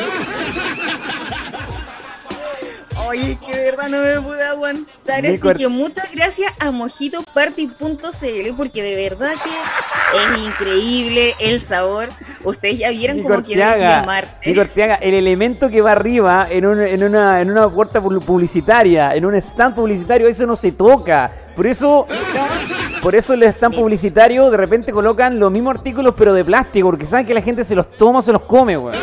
Oye, 3.10 3.36
que 3.44 3.56
de 3.56 3.64
verdad 3.64 3.88
no 3.88 3.98
me 4.02 4.20
pude 4.20 4.44
aguantar. 4.44 5.26
Así 5.26 5.54
que 5.58 5.66
muchas 5.66 6.12
gracias 6.14 6.52
a 6.60 6.70
mojitoparty.cl 6.70 8.54
porque 8.56 8.82
de 8.84 8.94
verdad 8.94 9.32
que 9.32 10.16
es 10.16 10.38
increíble 10.46 11.34
el 11.40 11.60
sabor. 11.60 12.10
Ustedes 12.44 12.78
ya 12.78 12.90
vieron 12.90 13.20
cómo 13.24 13.42
quieren 13.42 13.80
llamarte. 13.80 14.48
Nico 14.48 14.60
Arteaga, 14.60 14.94
el 14.94 15.14
elemento 15.14 15.68
que 15.68 15.82
va 15.82 15.90
arriba 15.90 16.46
en, 16.48 16.64
en, 16.64 17.02
una, 17.02 17.40
en 17.40 17.50
una 17.50 17.68
puerta 17.68 18.00
publicitaria, 18.00 19.12
en 19.16 19.24
un 19.24 19.34
stand 19.34 19.74
publicitario, 19.74 20.28
eso 20.28 20.46
no 20.46 20.54
se 20.54 20.70
toca. 20.70 21.32
Por 21.56 21.66
eso, 21.66 22.06
por 23.02 23.16
eso 23.16 23.34
el 23.34 23.42
stand 23.42 23.74
publicitario 23.74 24.50
de 24.50 24.56
repente 24.56 24.92
colocan 24.92 25.40
los 25.40 25.50
mismos 25.50 25.74
artículos 25.74 26.14
pero 26.16 26.32
de 26.32 26.44
plástico, 26.44 26.88
porque 26.88 27.06
saben 27.06 27.26
que 27.26 27.34
la 27.34 27.42
gente 27.42 27.64
se 27.64 27.74
los 27.74 27.90
toma 27.96 28.20
o 28.20 28.22
se 28.22 28.32
los 28.32 28.42
come, 28.42 28.76
güey. 28.76 28.96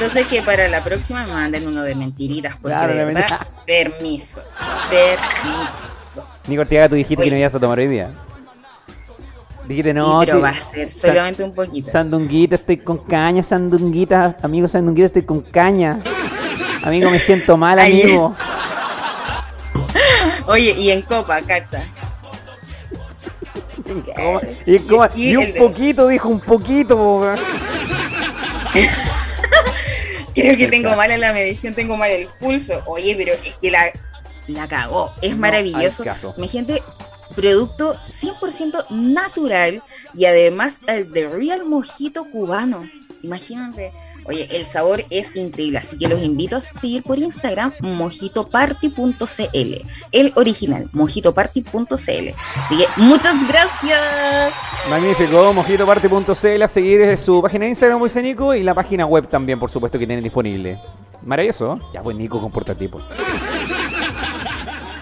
Entonces 0.00 0.26
que 0.28 0.40
para 0.40 0.66
la 0.66 0.82
próxima 0.82 1.26
me 1.26 1.32
manden 1.32 1.68
uno 1.68 1.82
de 1.82 1.94
mentiritas, 1.94 2.56
porque 2.56 2.74
de 2.74 3.22
permiso, 3.66 4.42
permiso. 4.88 6.26
Nico 6.46 6.62
Ortega, 6.62 6.88
tú 6.88 6.94
dijiste 6.94 7.22
que 7.22 7.30
no 7.30 7.36
ibas 7.36 7.54
a 7.54 7.60
tomar 7.60 7.78
hoy 7.78 7.86
día. 7.86 8.10
Dijiste 9.68 9.92
no, 9.92 10.22
sí, 10.22 10.26
pero 10.28 10.40
va 10.40 10.48
a 10.48 10.54
ser 10.58 10.90
solamente 10.90 11.44
un 11.44 11.54
poquito. 11.54 11.90
Sandunguita, 11.90 12.54
estoy 12.54 12.78
con 12.78 12.96
caña, 13.04 13.42
sandunguita, 13.42 14.38
amigo 14.40 14.68
Sandunguita, 14.68 15.08
estoy 15.08 15.24
con 15.24 15.42
caña. 15.42 16.00
Amigo, 16.82 17.10
me 17.10 17.20
siento 17.20 17.58
mal, 17.58 17.78
amigo. 17.78 18.34
Oye, 20.46 20.70
y 20.78 20.92
en 20.92 21.02
copa, 21.02 21.42
cacha. 21.42 21.84
Y, 24.64 24.76
y, 25.16 25.36
un 25.36 25.52
poquito, 25.58 26.06
dijo 26.06 26.28
un 26.28 26.40
poquito. 26.40 27.34
Creo 30.40 30.56
que 30.56 30.68
tengo 30.68 30.96
mal 30.96 31.10
en 31.10 31.20
la 31.20 31.32
medición, 31.32 31.74
tengo 31.74 31.96
mal 31.96 32.10
el 32.10 32.28
pulso. 32.38 32.82
Oye, 32.86 33.14
pero 33.16 33.32
es 33.44 33.56
que 33.56 33.70
la, 33.70 33.92
la 34.46 34.68
cagó. 34.68 35.12
Es 35.22 35.36
maravilloso. 35.36 36.04
Mi 36.36 36.48
gente, 36.48 36.82
producto 37.34 37.94
100% 38.04 38.90
natural 38.90 39.82
y 40.14 40.24
además 40.24 40.80
el 40.86 41.10
de 41.12 41.28
Real 41.28 41.64
Mojito 41.64 42.24
cubano. 42.24 42.88
Imagínate. 43.22 43.92
Oye, 44.30 44.46
el 44.52 44.64
sabor 44.64 45.04
es 45.10 45.34
increíble, 45.34 45.78
así 45.78 45.98
que 45.98 46.06
los 46.06 46.22
invito 46.22 46.54
a 46.54 46.60
seguir 46.60 47.02
por 47.02 47.18
Instagram 47.18 47.72
mojitoparty.cl, 47.80 49.74
el 50.12 50.32
original, 50.36 50.88
mojitoparty.cl. 50.92 52.28
Así 52.54 52.78
que 52.78 52.86
muchas 52.96 53.48
gracias. 53.48 54.54
Magnífico, 54.88 55.52
mojitoparty.cl, 55.52 56.62
a 56.62 56.68
seguir 56.68 57.18
su 57.18 57.42
página 57.42 57.64
de 57.64 57.70
Instagram, 57.70 57.98
muy 57.98 58.10
Nico, 58.22 58.54
y 58.54 58.62
la 58.62 58.72
página 58.72 59.04
web 59.04 59.26
también, 59.28 59.58
por 59.58 59.68
supuesto, 59.68 59.98
que 59.98 60.06
tienen 60.06 60.22
disponible. 60.22 60.78
Maravilloso, 61.24 61.80
ya 61.92 62.00
pues 62.00 62.16
Nico, 62.16 62.40
comporta 62.40 62.72
tipo. 62.72 63.00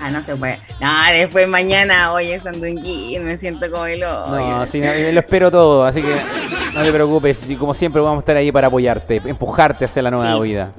Ah, 0.09 0.11
no 0.11 0.23
se 0.23 0.35
puede. 0.37 0.59
No, 0.81 0.89
después 1.13 1.47
mañana, 1.47 2.13
oye, 2.13 2.41
Sandunguín, 2.41 3.27
me 3.27 3.37
siento 3.37 3.71
como 3.71 3.85
el 3.85 4.01
No, 4.01 4.65
sí, 4.65 4.81
lo 4.81 5.21
espero 5.21 5.51
todo, 5.51 5.85
así 5.85 6.01
que 6.01 6.15
no 6.75 6.83
te 6.83 6.91
preocupes. 6.91 7.49
Y 7.51 7.57
como 7.57 7.75
siempre, 7.75 8.01
vamos 8.01 8.17
a 8.17 8.21
estar 8.21 8.37
ahí 8.37 8.51
para 8.51 8.69
apoyarte, 8.69 9.21
empujarte 9.27 9.85
hacia 9.85 10.01
la 10.01 10.11
nueva 10.11 10.41
vida. 10.41 10.73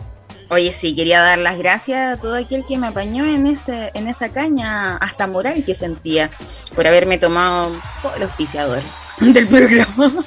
Oye, 0.50 0.72
sí, 0.72 0.96
quería 0.96 1.22
dar 1.22 1.38
las 1.38 1.60
gracias 1.60 2.18
a 2.18 2.20
todo 2.20 2.34
aquel 2.34 2.66
que 2.66 2.76
me 2.80 2.88
apañó 2.88 3.24
en 3.24 3.46
ese 3.46 3.92
en 3.94 4.08
esa 4.08 4.30
caña 4.30 4.98
hasta 4.98 5.28
moral 5.28 5.64
que 5.64 5.76
sentía 5.76 6.32
por 6.74 6.88
haberme 6.88 7.20
tomado 7.20 7.72
todo 8.02 8.16
el 8.16 8.24
auspiciador 8.24 8.82
del 9.20 9.48
programa. 9.48 10.26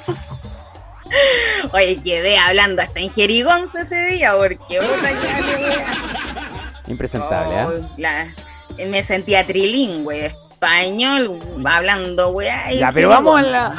Oye, 1.73 1.99
quedé 2.01 2.37
hablando 2.37 2.81
hasta 2.81 3.01
en 3.01 3.09
jerigonza 3.09 3.81
ese 3.81 4.01
día 4.05 4.33
porque 4.37 4.79
otra 4.79 5.11
ya 5.11 6.83
Impresentable, 6.87 7.81
¿eh? 7.97 8.33
Me 8.77 9.03
sentía 9.03 9.45
trilingüe, 9.45 10.27
español, 10.27 11.39
hablando, 11.65 12.29
weá. 12.29 12.71
Ya, 12.71 12.91
pero 12.91 13.09
vamos, 13.09 13.39
a 13.39 13.41
la... 13.41 13.73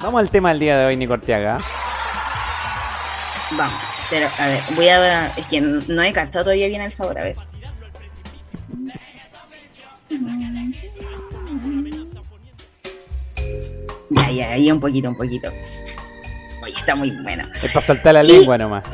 vamos 0.00 0.20
al 0.20 0.30
tema 0.30 0.50
del 0.50 0.60
día 0.60 0.78
de 0.78 0.86
hoy, 0.86 0.96
Nico 0.96 1.12
Orteaga. 1.12 1.58
Vamos, 3.52 3.80
pero 4.10 4.28
a 4.38 4.46
ver, 4.46 4.60
voy 4.74 4.88
a. 4.88 5.28
Es 5.36 5.46
que 5.46 5.60
no 5.60 6.02
he 6.02 6.12
cachado 6.12 6.44
todavía 6.44 6.66
bien 6.66 6.82
el 6.82 6.92
sabor, 6.92 7.18
a 7.18 7.22
ver. 7.22 7.36
Ya, 14.10 14.30
ya, 14.30 14.52
ahí 14.52 14.70
un 14.70 14.80
poquito, 14.80 15.08
un 15.08 15.16
poquito. 15.16 15.50
Oye, 16.62 16.74
está 16.74 16.94
muy 16.94 17.10
bueno. 17.22 17.46
Es 17.62 17.70
para 17.72 17.86
soltar 17.86 18.14
la 18.14 18.22
lengua 18.22 18.56
nomás. 18.56 18.84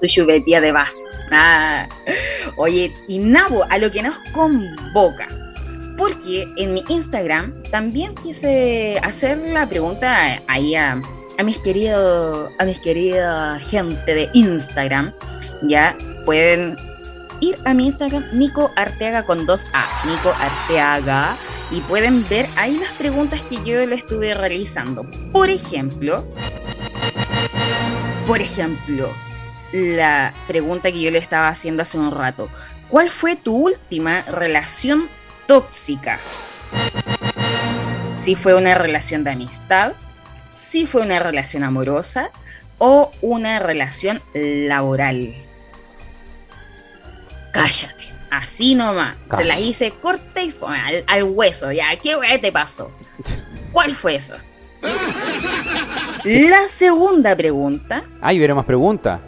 Su 0.00 0.06
chubetía 0.06 0.60
de 0.60 0.72
vaso. 0.72 1.06
Oye, 2.56 2.92
y 3.08 3.18
Nabo, 3.18 3.64
a 3.70 3.78
lo 3.78 3.90
que 3.90 4.02
nos 4.02 4.16
convoca. 4.32 5.28
Porque 5.96 6.48
en 6.56 6.74
mi 6.74 6.84
Instagram 6.88 7.52
también 7.70 8.14
quise 8.16 8.98
hacer 9.02 9.38
la 9.38 9.66
pregunta 9.66 10.40
ahí 10.48 10.74
a, 10.74 11.00
mis 11.44 11.58
queridos, 11.60 12.50
a 12.58 12.64
mis 12.64 12.80
querida 12.80 13.58
gente 13.60 14.14
de 14.14 14.30
Instagram. 14.32 15.12
Ya 15.62 15.96
pueden 16.24 16.76
ir 17.40 17.56
a 17.64 17.74
mi 17.74 17.86
Instagram, 17.86 18.24
Nico 18.32 18.70
Arteaga 18.76 19.24
con 19.24 19.46
2A, 19.46 19.84
Nico 20.06 20.32
Arteaga, 20.40 21.36
y 21.70 21.80
pueden 21.82 22.26
ver 22.28 22.48
ahí 22.56 22.78
las 22.78 22.92
preguntas 22.92 23.40
que 23.42 23.56
yo 23.64 23.84
le 23.84 23.94
estuve 23.94 24.34
realizando. 24.34 25.04
Por 25.32 25.50
ejemplo, 25.50 26.24
por 28.26 28.40
ejemplo, 28.40 29.12
la 29.72 30.34
pregunta 30.46 30.92
que 30.92 31.00
yo 31.00 31.10
le 31.10 31.18
estaba 31.18 31.48
haciendo 31.48 31.82
hace 31.82 31.98
un 31.98 32.10
rato. 32.10 32.48
¿Cuál 32.88 33.10
fue 33.10 33.36
tu 33.36 33.56
última 33.56 34.22
relación 34.22 35.08
tóxica? 35.46 36.18
Si 38.14 38.34
fue 38.34 38.54
una 38.54 38.74
relación 38.74 39.24
de 39.24 39.30
amistad, 39.30 39.94
si 40.52 40.86
fue 40.86 41.02
una 41.02 41.18
relación 41.18 41.64
amorosa 41.64 42.30
o 42.78 43.10
una 43.22 43.58
relación 43.58 44.20
laboral. 44.34 45.34
Cállate, 47.52 48.04
así 48.30 48.74
nomás. 48.74 49.16
Se 49.34 49.44
las 49.44 49.60
hice 49.60 49.90
corta 49.90 50.42
y 50.42 50.54
al, 50.66 51.04
al, 51.06 51.22
hueso. 51.24 51.72
Ya, 51.72 51.96
¿qué 51.96 52.16
te 52.40 52.52
pasó? 52.52 52.92
¿Cuál 53.72 53.94
fue 53.94 54.16
eso? 54.16 54.34
La 56.24 56.68
segunda 56.68 57.34
pregunta. 57.34 58.04
Ay, 58.20 58.38
hubiera 58.38 58.54
más 58.54 58.64
preguntas. 58.64 59.20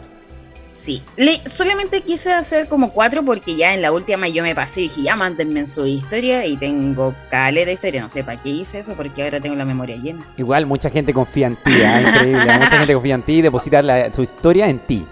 Sí, 0.85 1.01
Le, 1.17 1.41
solamente 1.49 2.01
quise 2.01 2.31
hacer 2.31 2.67
como 2.67 2.91
cuatro 2.91 3.25
porque 3.25 3.55
ya 3.55 3.73
en 3.73 3.81
la 3.81 3.91
última 3.91 4.27
yo 4.27 4.43
me 4.43 4.53
pasé 4.53 4.81
y 4.81 4.83
dije, 4.83 5.01
ya 5.01 5.15
mándenme 5.15 5.61
en 5.61 5.65
su 5.65 5.87
historia 5.87 6.45
y 6.45 6.57
tengo 6.57 7.15
cale 7.31 7.65
de 7.65 7.73
historia. 7.73 8.03
No 8.03 8.09
sé 8.11 8.23
para 8.23 8.39
qué 8.39 8.49
hice 8.49 8.77
eso 8.77 8.93
porque 8.93 9.23
ahora 9.23 9.39
tengo 9.39 9.55
la 9.55 9.65
memoria 9.65 9.95
llena. 9.95 10.23
Igual 10.37 10.67
mucha 10.67 10.91
gente 10.91 11.11
confía 11.11 11.47
en 11.47 11.55
ti, 11.55 11.71
¿eh? 11.71 12.03
increíble. 12.07 12.53
mucha 12.59 12.77
gente 12.77 12.93
confía 12.93 13.15
en 13.15 13.23
ti 13.23 13.33
y 13.33 13.41
deposita 13.41 13.81
la, 13.81 14.13
su 14.13 14.21
historia 14.21 14.69
en 14.69 14.77
ti. 14.77 15.03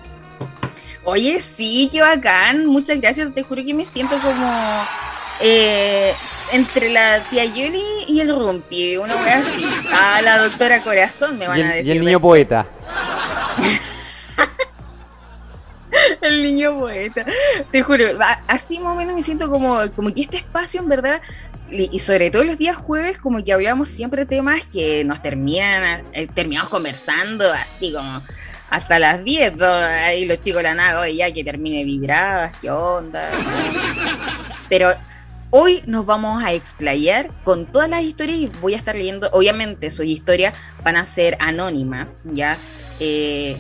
Oye, 1.05 1.41
sí, 1.41 1.89
qué 1.91 2.01
bacán. 2.01 2.67
Muchas 2.67 3.01
gracias. 3.01 3.33
Te 3.33 3.41
juro 3.41 3.65
que 3.65 3.73
me 3.73 3.87
siento 3.87 4.15
como 4.19 4.83
eh, 5.41 6.13
entre 6.51 6.91
la 6.91 7.23
tía 7.31 7.45
Yoli 7.45 7.81
y 8.07 8.19
el 8.19 8.29
Rumpi. 8.29 8.97
Una 8.97 9.15
vez 9.23 9.37
así. 9.37 9.65
A 9.91 10.21
la 10.21 10.37
doctora 10.37 10.83
Corazón 10.83 11.39
me 11.39 11.47
van 11.47 11.63
a 11.63 11.73
decir. 11.73 11.95
Y 11.95 11.97
el 11.97 12.05
niño 12.05 12.19
poeta. 12.19 12.63
El 16.23 16.41
niño 16.41 16.79
poeta. 16.79 17.25
Te 17.71 17.83
juro, 17.83 18.05
así 18.47 18.79
más 18.79 18.95
o 18.95 18.97
menos 18.97 19.13
me 19.13 19.21
siento 19.21 19.49
como, 19.49 19.79
como 19.95 20.13
que 20.13 20.21
este 20.21 20.37
espacio 20.37 20.79
en 20.79 20.87
verdad, 20.89 21.21
y 21.69 21.99
sobre 21.99 22.31
todo 22.31 22.43
los 22.43 22.57
días 22.57 22.77
jueves, 22.77 23.17
como 23.17 23.43
que 23.43 23.51
hablamos 23.51 23.89
siempre 23.89 24.25
temas 24.25 24.65
que 24.67 25.03
nos 25.03 25.21
terminan, 25.21 26.03
eh, 26.13 26.27
terminamos 26.33 26.69
conversando 26.69 27.51
así 27.51 27.91
como 27.91 28.21
hasta 28.69 28.99
las 28.99 29.23
10, 29.23 29.61
ahí 29.61 30.25
los 30.25 30.39
chicos 30.39 30.63
la 30.63 30.73
nada, 30.73 31.09
ya 31.09 31.31
que 31.31 31.43
termine 31.43 31.83
vibradas, 31.83 32.57
qué 32.59 32.71
onda. 32.71 33.29
Pero 34.69 34.93
hoy 35.49 35.83
nos 35.85 36.05
vamos 36.05 36.43
a 36.43 36.53
explayar 36.53 37.29
con 37.43 37.65
todas 37.65 37.89
las 37.89 38.01
historias 38.03 38.37
y 38.39 38.47
voy 38.61 38.73
a 38.73 38.77
estar 38.77 38.95
leyendo, 38.95 39.29
obviamente 39.31 39.89
sus 39.89 40.05
historias 40.05 40.55
van 40.83 40.95
a 40.95 41.05
ser 41.05 41.37
anónimas, 41.39 42.17
¿ya? 42.23 42.57
Eh, 42.99 43.57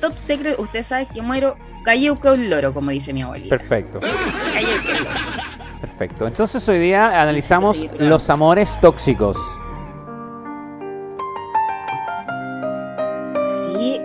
top 0.00 0.18
secret, 0.18 0.58
usted 0.58 0.82
sabe 0.82 1.08
que 1.12 1.22
muero 1.22 1.56
que 1.84 2.30
un 2.30 2.50
loro, 2.50 2.72
como 2.72 2.90
dice 2.90 3.12
mi 3.12 3.22
abuelita. 3.22 3.56
Perfecto. 3.56 4.00
Perfecto. 5.80 6.26
Entonces 6.26 6.68
hoy 6.68 6.78
día 6.78 7.20
analizamos 7.20 7.84
los 7.98 8.28
amores 8.30 8.80
tóxicos. 8.80 9.36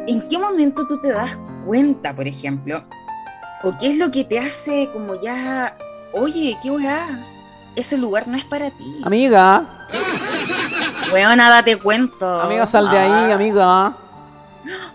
¿en 0.07 0.27
qué 0.27 0.39
momento 0.39 0.87
tú 0.87 0.99
te 0.99 1.09
das 1.09 1.37
cuenta, 1.65 2.13
por 2.15 2.27
ejemplo? 2.27 2.83
¿O 3.63 3.77
qué 3.77 3.91
es 3.91 3.97
lo 3.97 4.09
que 4.09 4.23
te 4.23 4.39
hace 4.39 4.89
como 4.91 5.19
ya, 5.21 5.77
oye, 6.13 6.57
qué 6.63 6.71
hola? 6.71 7.19
Ese 7.75 7.97
lugar 7.97 8.27
no 8.27 8.35
es 8.35 8.43
para 8.45 8.71
ti. 8.71 9.01
Amiga. 9.03 9.87
Bueno, 11.11 11.35
nada 11.35 11.63
te 11.63 11.77
cuento. 11.77 12.41
Amiga, 12.41 12.65
sal 12.65 12.89
de 12.89 12.97
ahí, 12.97 13.31
ah. 13.31 13.35
amiga. 13.35 13.97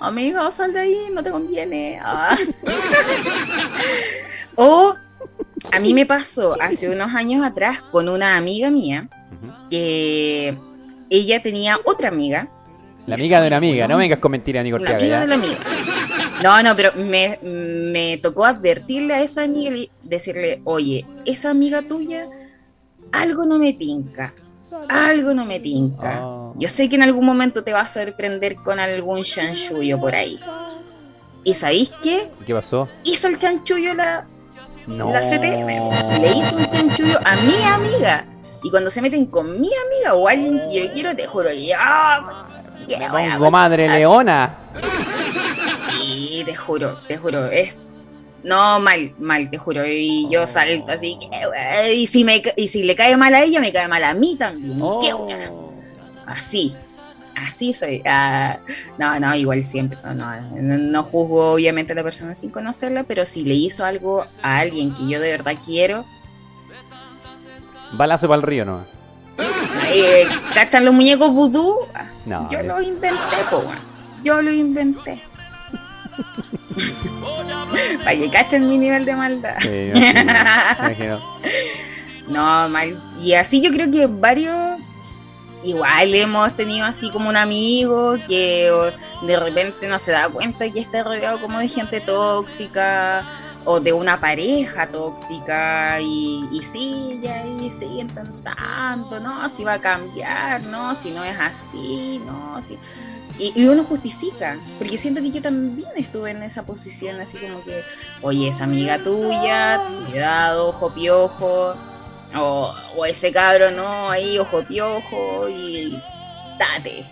Amiga, 0.00 0.50
sal 0.50 0.73
de 0.73 0.80
ahí, 0.80 0.99
no 1.12 1.23
te 1.23 1.30
conviene. 1.30 1.99
Ah. 2.02 2.37
o 4.56 4.94
a 5.73 5.80
mí 5.80 5.94
me 5.94 6.06
pasó 6.06 6.56
hace 6.61 6.88
unos 6.88 7.14
años 7.14 7.44
atrás 7.44 7.83
con 7.83 8.09
una 8.09 8.37
amiga 8.37 8.71
mía 8.71 9.09
que 9.71 10.56
ella 11.11 11.42
tenía 11.42 11.78
otra 11.85 12.09
amiga 12.09 12.49
la 13.06 13.16
amiga 13.16 13.40
de 13.40 13.49
una 13.49 13.56
amiga, 13.59 13.87
no 13.87 13.99
vengas 13.99 14.18
con 14.18 14.33
mentiras, 14.33 14.64
Nico 14.64 14.78
La 14.78 14.97
amiga 14.97 15.21
de 15.21 15.26
la 15.26 15.35
amiga. 15.35 15.59
No, 16.42 16.62
no, 16.62 16.75
pero 16.75 16.92
me, 16.94 18.18
tocó 18.23 18.47
advertirle 18.47 19.14
a 19.14 19.23
esa 19.23 19.42
amiga 19.42 19.76
y 19.76 19.90
decirle, 20.02 20.61
oye, 20.64 21.04
esa 21.26 21.50
amiga 21.50 21.83
tuya, 21.83 22.28
algo 23.12 23.44
no 23.44 23.59
me 23.59 23.75
tinca. 23.75 24.33
Algo 24.88 25.35
no 25.35 25.45
me 25.45 25.61
tinca. 25.61 26.21
Ah. 26.23 26.52
Yo 26.57 26.69
sé 26.69 26.88
que 26.88 26.97
en 26.97 27.02
algún 27.02 27.26
momento 27.26 27.64
te 27.64 27.73
va 27.73 27.81
a 27.81 27.87
sorprender 27.87 28.57
con 28.57 28.78
algún 28.78 29.25
chanchullo 29.25 29.99
por 29.99 30.14
ahí. 30.14 30.38
¿Y 31.43 31.54
sabéis 31.54 31.93
qué? 32.02 32.31
¿Qué 32.47 32.54
pasó? 32.54 32.88
Hizo 33.04 33.28
el 33.28 33.38
chanchullo 33.38 33.95
la, 33.95 34.26
no. 34.87 35.12
la 35.12 35.21
CTM. 35.21 36.21
Le 36.21 36.33
hizo 36.38 36.57
un 36.57 36.66
chanchullo 36.66 37.19
a 37.25 37.37
mi 37.37 37.62
amiga. 37.64 38.26
Y 38.62 38.71
cuando 38.71 38.88
se 38.88 39.02
meten 39.02 39.26
con 39.26 39.61
mi 39.61 39.69
amiga 39.87 40.14
o 40.14 40.26
alguien 40.26 40.62
que 40.66 40.87
yo 40.87 40.93
quiero, 40.93 41.14
te 41.14 41.26
juro, 41.26 41.50
ya 41.52 42.23
me 42.88 43.50
madre 43.50 43.88
leona. 43.88 44.57
Sí, 45.90 46.43
te 46.45 46.57
juro, 46.57 46.99
te 47.07 47.19
juro. 47.19 47.47
Es 47.47 47.75
no, 48.45 48.79
mal, 48.79 49.15
mal, 49.19 49.51
te 49.51 49.57
juro. 49.57 49.87
Y 49.87 50.29
yo 50.31 50.43
oh. 50.43 50.47
salto 50.47 50.93
así, 50.93 51.19
y 51.95 52.07
si, 52.07 52.25
me, 52.25 52.43
y 52.57 52.69
si 52.69 52.83
le 52.83 52.95
cae 52.95 53.17
mal 53.17 53.35
a 53.35 53.43
ella, 53.43 53.61
me 53.61 53.73
cae 53.73 53.89
mal 53.89 54.05
a 54.05 54.15
mí 54.15 54.37
también. 54.37 54.79
Oh. 54.81 55.73
Así, 56.27 56.75
así 57.35 57.73
soy. 57.73 58.03
Ah, 58.05 58.59
no, 58.99 59.19
no, 59.19 59.35
igual 59.35 59.65
siempre. 59.65 59.99
No, 60.15 60.37
no, 60.55 61.03
juzgo 61.05 61.53
obviamente 61.53 61.95
a 61.95 61.97
la 61.97 62.03
persona 62.03 62.35
sin 62.35 62.51
conocerla, 62.51 63.05
pero 63.05 63.25
si 63.25 63.45
le 63.45 63.55
hizo 63.55 63.85
algo 63.85 64.27
a 64.42 64.59
alguien 64.59 64.95
que 64.95 65.09
yo 65.09 65.21
de 65.21 65.31
verdad 65.31 65.55
quiero. 65.64 66.05
Balazo 67.92 68.29
para 68.29 68.37
el 68.37 68.42
río, 68.42 68.64
¿no? 68.66 68.85
Eh, 69.88 70.27
¿Cachan 70.53 70.85
los 70.85 70.92
muñecos 70.92 71.33
vudú? 71.33 71.79
No, 72.27 72.51
yo 72.51 72.62
lo 72.62 72.83
inventé, 72.83 73.37
po, 73.51 73.64
Yo 74.23 74.42
lo 74.42 74.53
inventé. 74.53 75.23
Para 78.05 78.17
que 78.17 78.31
cachen 78.31 78.69
mi 78.69 78.79
nivel 78.79 79.05
de 79.05 79.17
maldad. 79.17 79.59
no, 82.29 82.69
mal. 82.69 83.03
Y 83.21 83.35
así 83.35 83.61
yo 83.61 83.71
creo 83.73 83.91
que 83.91 84.07
varios 84.07 84.81
igual 85.65 86.15
hemos 86.15 86.55
tenido 86.55 86.87
así 86.87 87.11
como 87.11 87.29
un 87.29 87.37
amigo 87.37 88.17
que 88.29 88.71
de 89.23 89.37
repente 89.41 89.89
no 89.89 89.99
se 89.99 90.13
da 90.13 90.29
cuenta 90.29 90.71
que 90.71 90.81
está 90.81 91.03
rodeado 91.03 91.41
como 91.41 91.59
de 91.59 91.69
gente 91.69 92.01
tóxica 92.01 93.25
o 93.65 93.81
de 93.81 93.93
una 93.93 94.21
pareja 94.21 94.87
tóxica 94.87 95.99
y, 96.01 96.47
y 96.53 96.63
sigue 96.63 97.31
ahí, 97.31 97.73
sigue 97.73 98.03
intentando, 98.03 99.19
¿no? 99.21 99.49
Si 99.49 99.65
va 99.65 99.75
a 99.75 99.81
cambiar, 99.81 100.63
¿no? 100.65 100.95
Si 100.95 101.11
no 101.11 101.25
es 101.25 101.39
así, 101.41 102.21
¿no? 102.27 102.61
Si... 102.61 102.79
Y, 103.38 103.66
uno 103.66 103.85
justifica, 103.85 104.59
porque 104.79 104.97
siento 104.97 105.20
que 105.20 105.31
yo 105.31 105.42
también 105.42 105.90
estuve 105.97 106.31
en 106.31 106.42
esa 106.44 106.64
posición, 106.64 107.20
así 107.20 107.37
como 107.38 107.64
que, 107.64 107.83
oye, 108.23 108.49
esa 108.49 108.64
amiga 108.64 108.99
tuya, 108.99 109.83
cuidado, 110.07 110.68
ojo 110.68 110.94
piojo, 110.94 111.75
o, 112.37 112.75
o 112.97 113.07
ese 113.07 113.33
cabro, 113.33 113.73
¿no? 113.73 114.09
Ahí, 114.09 114.38
ojo 114.38 114.64
piojo, 114.64 115.49
y 115.49 116.01
date, 116.59 117.05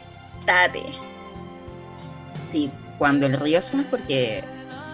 date. 0.46 0.84
Sí, 2.46 2.70
cuando 2.98 3.26
el 3.26 3.38
río 3.38 3.58
es 3.58 3.72
porque 3.90 4.44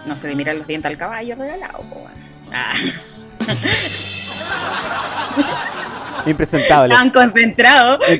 no 0.05 0.17
se 0.17 0.29
le 0.29 0.35
miran 0.35 0.57
los 0.57 0.67
dientes 0.67 0.89
al 0.89 0.97
caballo 0.97 1.35
regalado. 1.35 1.83
Ah. 2.51 2.73
Impresentable. 6.25 6.93
Tan 6.93 7.09
concentrado 7.09 7.99
que 7.99 8.17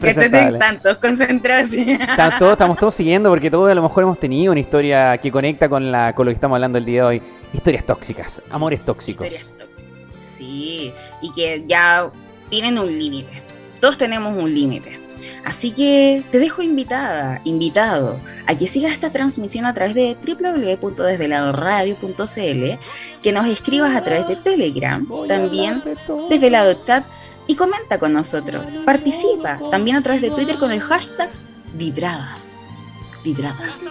tantos 0.59 0.97
concentrados. 0.97 1.71
estamos 1.73 2.77
todos 2.77 2.95
siguiendo 2.95 3.29
porque 3.29 3.51
todos 3.51 3.71
a 3.71 3.75
lo 3.75 3.81
mejor 3.81 4.03
hemos 4.03 4.19
tenido 4.19 4.51
una 4.51 4.59
historia 4.59 5.17
que 5.17 5.31
conecta 5.31 5.69
con, 5.69 5.89
la, 5.91 6.13
con 6.13 6.25
lo 6.25 6.31
que 6.31 6.35
estamos 6.35 6.55
hablando 6.55 6.77
el 6.77 6.85
día 6.85 7.01
de 7.01 7.07
hoy. 7.07 7.21
Historias 7.53 7.85
tóxicas, 7.85 8.43
amores 8.51 8.83
tóxicos. 8.85 9.27
Historias 9.27 9.49
tóxicas. 9.57 9.91
Sí, 10.21 10.93
y 11.21 11.31
que 11.33 11.63
ya 11.65 12.09
tienen 12.49 12.77
un 12.77 12.87
límite. 12.87 13.41
Todos 13.79 13.97
tenemos 13.97 14.37
un 14.37 14.53
límite. 14.53 14.99
Así 15.45 15.71
que 15.71 16.21
te 16.31 16.39
dejo 16.39 16.61
invitada, 16.61 17.39
invitado, 17.45 18.19
a 18.45 18.53
que 18.55 18.67
sigas 18.67 18.91
esta 18.91 19.09
transmisión 19.09 19.65
a 19.65 19.73
través 19.73 19.95
de 19.95 20.17
www.desveladoradio.cl, 20.27 23.21
que 23.23 23.31
nos 23.31 23.47
escribas 23.47 23.95
a 23.95 24.03
través 24.03 24.27
de 24.27 24.35
Telegram, 24.35 25.07
también 25.27 25.81
Desvelado 26.29 26.73
Chat, 26.83 27.05
y 27.49 27.55
comenta 27.55 27.97
con 27.97 28.13
nosotros. 28.13 28.79
Participa 28.85 29.57
también 29.71 29.97
a 29.97 30.03
través 30.03 30.21
de 30.21 30.29
Twitter 30.29 30.55
con 30.59 30.71
el 30.71 30.79
hashtag 30.81 31.31
Vibradas. 31.73 32.77
Vibradas. 33.23 33.81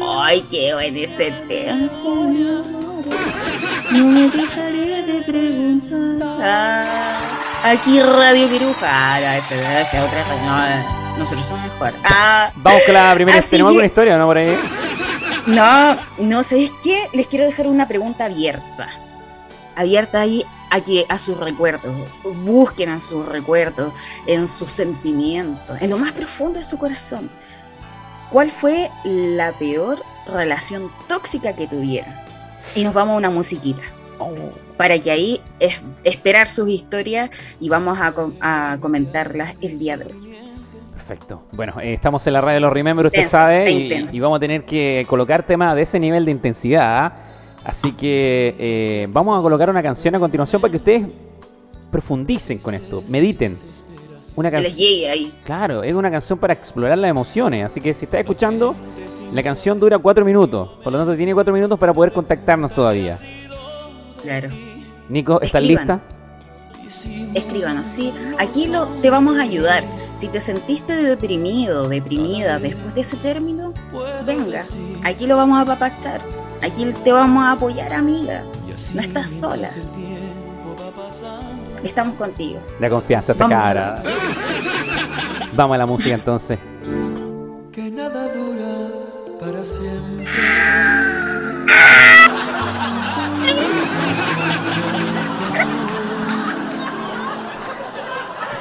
Ay, 0.00 0.40
qué 0.50 0.72
bueno 0.72 0.96
ese 0.96 1.32
tema. 1.46 1.90
No 3.92 4.06
me 4.06 4.30
dejaré 4.30 5.02
de 5.02 5.22
preguntar. 5.26 6.86
Aquí 7.62 8.00
Radio 8.00 8.48
Piruja. 8.48 8.86
Ah, 8.90 9.36
esa, 9.36 9.80
esa 9.82 10.04
otra. 10.06 10.24
No, 10.46 11.18
nosotros 11.18 11.46
somos 11.46 11.62
mejor. 11.62 11.90
Ah, 12.04 12.50
Vamos 12.56 12.80
con 12.86 12.94
la 12.94 13.12
primera. 13.14 13.42
¿Tenemos 13.42 13.68
alguna 13.68 13.86
historia 13.86 14.14
o 14.14 14.18
no 14.18 14.26
por 14.28 14.38
ahí? 14.38 14.56
No, 15.44 15.98
no, 16.16 16.42
¿sabéis 16.42 16.72
qué? 16.82 17.06
Les 17.12 17.26
quiero 17.26 17.44
dejar 17.44 17.66
una 17.66 17.86
pregunta 17.86 18.24
abierta. 18.24 18.88
Abierta 19.76 20.22
ahí 20.22 20.42
a, 20.70 20.80
que, 20.80 21.06
a 21.08 21.18
sus 21.18 21.38
recuerdos. 21.38 21.94
Busquen 22.44 22.90
a 22.90 23.00
sus 23.00 23.26
recuerdos, 23.26 23.92
en 24.26 24.46
sus 24.46 24.70
sentimientos, 24.70 25.80
en 25.80 25.90
lo 25.90 25.98
más 25.98 26.12
profundo 26.12 26.58
de 26.58 26.64
su 26.64 26.78
corazón. 26.78 27.30
¿Cuál 28.30 28.50
fue 28.50 28.90
la 29.04 29.52
peor 29.52 30.02
relación 30.26 30.90
tóxica 31.08 31.54
que 31.54 31.66
tuvieron? 31.66 32.12
Y 32.74 32.84
nos 32.84 32.94
vamos 32.94 33.14
a 33.14 33.16
una 33.18 33.30
musiquita. 33.30 33.82
Oh 34.18 34.34
para 34.76 34.98
que 34.98 35.10
ahí 35.10 35.40
es, 35.58 35.80
esperar 36.04 36.48
sus 36.48 36.68
historias 36.68 37.30
y 37.60 37.68
vamos 37.68 37.98
a, 38.00 38.78
comentarlas 38.80 39.54
el 39.60 39.78
día 39.78 39.96
de 39.96 40.06
hoy. 40.06 40.36
Perfecto. 40.94 41.42
Bueno, 41.52 41.74
eh, 41.80 41.94
estamos 41.94 42.26
en 42.26 42.32
la 42.32 42.40
radio 42.40 42.54
de 42.54 42.60
los 42.60 42.72
Remember, 42.72 43.06
usted 43.06 43.28
sabe, 43.28 43.70
y, 43.70 44.20
vamos 44.20 44.36
a 44.36 44.40
tener 44.40 44.64
que 44.64 45.04
colocar 45.08 45.44
temas 45.46 45.74
de 45.74 45.82
ese 45.82 46.00
nivel 46.00 46.24
de 46.24 46.32
intensidad. 46.32 47.06
¿ah? 47.06 47.16
Así 47.66 47.92
que 47.92 48.54
eh, 48.60 49.08
vamos 49.10 49.36
a 49.36 49.42
colocar 49.42 49.68
una 49.68 49.82
canción 49.82 50.14
a 50.14 50.20
continuación 50.20 50.62
para 50.62 50.70
que 50.70 50.76
ustedes 50.76 51.06
profundicen 51.90 52.58
con 52.58 52.74
esto, 52.74 53.02
mediten. 53.08 53.56
Una 54.36 54.52
canción. 54.52 54.70
Les 54.70 54.76
llegue 54.76 55.10
ahí. 55.10 55.32
Claro, 55.44 55.82
es 55.82 55.92
una 55.92 56.08
canción 56.08 56.38
para 56.38 56.52
explorar 56.52 56.96
las 56.96 57.10
emociones. 57.10 57.64
Así 57.64 57.80
que 57.80 57.92
si 57.92 58.04
está 58.04 58.20
escuchando, 58.20 58.76
la 59.32 59.42
canción 59.42 59.80
dura 59.80 59.98
cuatro 59.98 60.24
minutos. 60.24 60.78
Por 60.84 60.92
lo 60.92 60.98
tanto, 60.98 61.16
tiene 61.16 61.34
cuatro 61.34 61.52
minutos 61.52 61.76
para 61.76 61.92
poder 61.92 62.12
contactarnos 62.12 62.72
todavía. 62.72 63.18
Claro. 64.22 64.48
Nico, 65.08 65.40
¿estás 65.40 65.62
lista? 65.62 66.00
Escríbanos, 67.34 67.88
sí. 67.88 68.12
Aquí 68.38 68.68
lo, 68.68 68.86
te 69.02 69.10
vamos 69.10 69.38
a 69.38 69.42
ayudar. 69.42 69.82
Si 70.14 70.28
te 70.28 70.40
sentiste 70.40 70.94
deprimido, 70.94 71.88
deprimida 71.88 72.60
después 72.60 72.94
de 72.94 73.00
ese 73.00 73.16
término, 73.16 73.74
venga, 74.24 74.64
aquí 75.02 75.26
lo 75.26 75.36
vamos 75.36 75.60
a 75.60 75.64
papachar. 75.64 76.45
Aquí 76.62 76.84
te 77.04 77.12
vamos 77.12 77.42
a 77.44 77.52
apoyar, 77.52 77.92
amiga. 77.92 78.42
No 78.94 79.00
estás 79.00 79.30
sola. 79.30 79.68
Estamos 81.82 82.14
contigo. 82.16 82.58
La 82.80 82.88
confianza 82.90 83.34
Vamos. 83.38 83.56
cara. 83.58 84.02
Vamos 85.54 85.74
a 85.74 85.78
la 85.78 85.86
música 85.86 86.14
entonces. 86.14 86.58
que 87.72 87.90
nada 87.90 88.32
dura 88.32 88.66
para 89.40 89.64
siempre. 89.64 90.26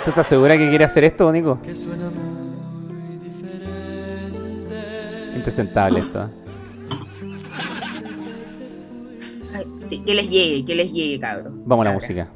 ¿Tú 0.04 0.10
estás 0.12 0.28
segura 0.28 0.56
que 0.58 0.70
quiere 0.70 0.84
hacer 0.86 1.04
esto, 1.04 1.32
Nico? 1.32 1.60
Que 1.64 1.76
suena 1.76 2.06
muy 2.12 3.18
diferente. 3.18 4.76
Impresentable 5.36 6.00
esto. 6.00 6.26
¿eh? 6.26 6.45
Sí, 9.86 10.00
que 10.00 10.14
les 10.14 10.30
llegue, 10.30 10.66
que 10.66 10.76
les 10.76 10.92
llegue, 10.92 11.20
cabrón. 11.20 11.64
Vamos 11.66 11.86
a 11.86 11.90
la 11.90 11.96
música. 11.96 12.30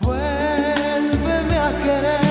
Vuélveme 0.00 1.58
a 1.58 1.82
querer, 1.84 2.21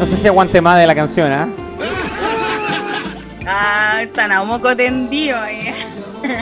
No 0.00 0.06
sé 0.06 0.16
si 0.16 0.26
aguante 0.26 0.60
más 0.60 0.78
de 0.80 0.86
la 0.86 0.94
canción, 0.94 1.30
¿ah? 1.32 1.48
Ah, 3.46 4.02
tan 4.14 4.32
a 4.32 4.42
moco 4.42 4.74
tendido. 4.76 5.36
eh. 5.46 5.74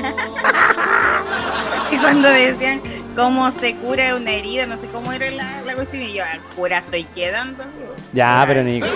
y 1.92 1.96
cuando 1.98 2.28
decían 2.28 2.80
cómo 3.16 3.50
se 3.50 3.74
cura 3.76 4.14
una 4.14 4.30
herida, 4.30 4.66
no 4.66 4.76
sé 4.78 4.88
cómo 4.88 5.12
era 5.12 5.30
la, 5.30 5.62
la 5.62 5.74
cuestión, 5.74 6.02
y 6.02 6.14
yo, 6.14 6.24
"Ah, 6.24 6.38
cura 6.54 6.78
estoy 6.78 7.04
quedando. 7.04 7.64
Ya, 8.12 8.26
¿Será- 8.32 8.46
pero 8.46 8.64
Nico. 8.64 8.86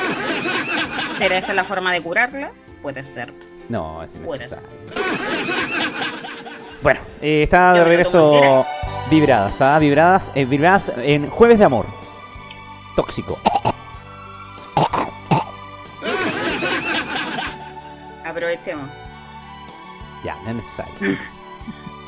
¿Será 1.18 1.38
esa 1.38 1.54
la 1.54 1.64
forma 1.64 1.92
de 1.92 2.00
curarla? 2.02 2.50
Puede 2.82 3.04
ser. 3.04 3.32
No, 3.68 4.02
es 4.02 4.10
Puede 4.24 4.44
innecesario. 4.46 4.68
Bueno, 6.82 7.00
eh, 7.20 7.44
está 7.44 7.72
de 7.74 7.84
regreso 7.84 8.66
vibradas, 9.10 9.60
¿ah? 9.60 9.78
Vibradas, 9.78 10.30
eh, 10.34 10.44
vibradas 10.44 10.92
en 10.98 11.28
Jueves 11.30 11.58
de 11.58 11.64
Amor. 11.64 11.86
Tóxico. 12.96 13.38
Aprovechemos. 18.62 18.90
Ya, 20.24 20.36
no 20.44 20.50
es 20.50 20.56
necesario. 20.56 21.18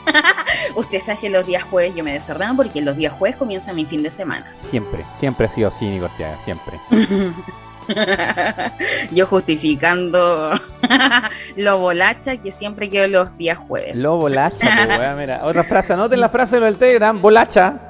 Usted 0.77 1.01
sabe 1.01 1.19
que 1.19 1.31
los 1.31 1.47
días 1.47 1.65
jueves 1.65 1.95
yo 1.95 2.05
me 2.05 2.13
desordeno 2.13 2.55
porque 2.57 2.81
los 2.81 2.97
días 2.97 3.13
jueves 3.15 3.37
comienza 3.37 3.73
mi 3.73 3.87
fin 3.87 4.03
de 4.03 4.11
semana. 4.11 4.47
Siempre, 4.71 5.05
siempre 5.19 5.47
ha 5.47 5.51
sido 5.51 5.69
así, 5.69 5.87
Nico 5.87 6.09
siempre. 6.45 6.79
yo 9.13 9.27
justificando 9.27 10.53
lo 11.57 11.79
bolacha 11.79 12.37
que 12.37 12.53
siempre 12.53 12.89
quedo 12.89 13.09
los 13.09 13.37
días 13.37 13.59
jueves. 13.59 13.99
Lo 13.99 14.17
bolacha, 14.19 14.87
weá, 14.87 15.15
mira. 15.15 15.45
Otra 15.45 15.65
frase, 15.65 15.95
anoten 15.95 16.21
la 16.21 16.29
frase 16.29 16.61
del 16.61 16.77
Telegram, 16.77 17.21
bolacha. 17.21 17.81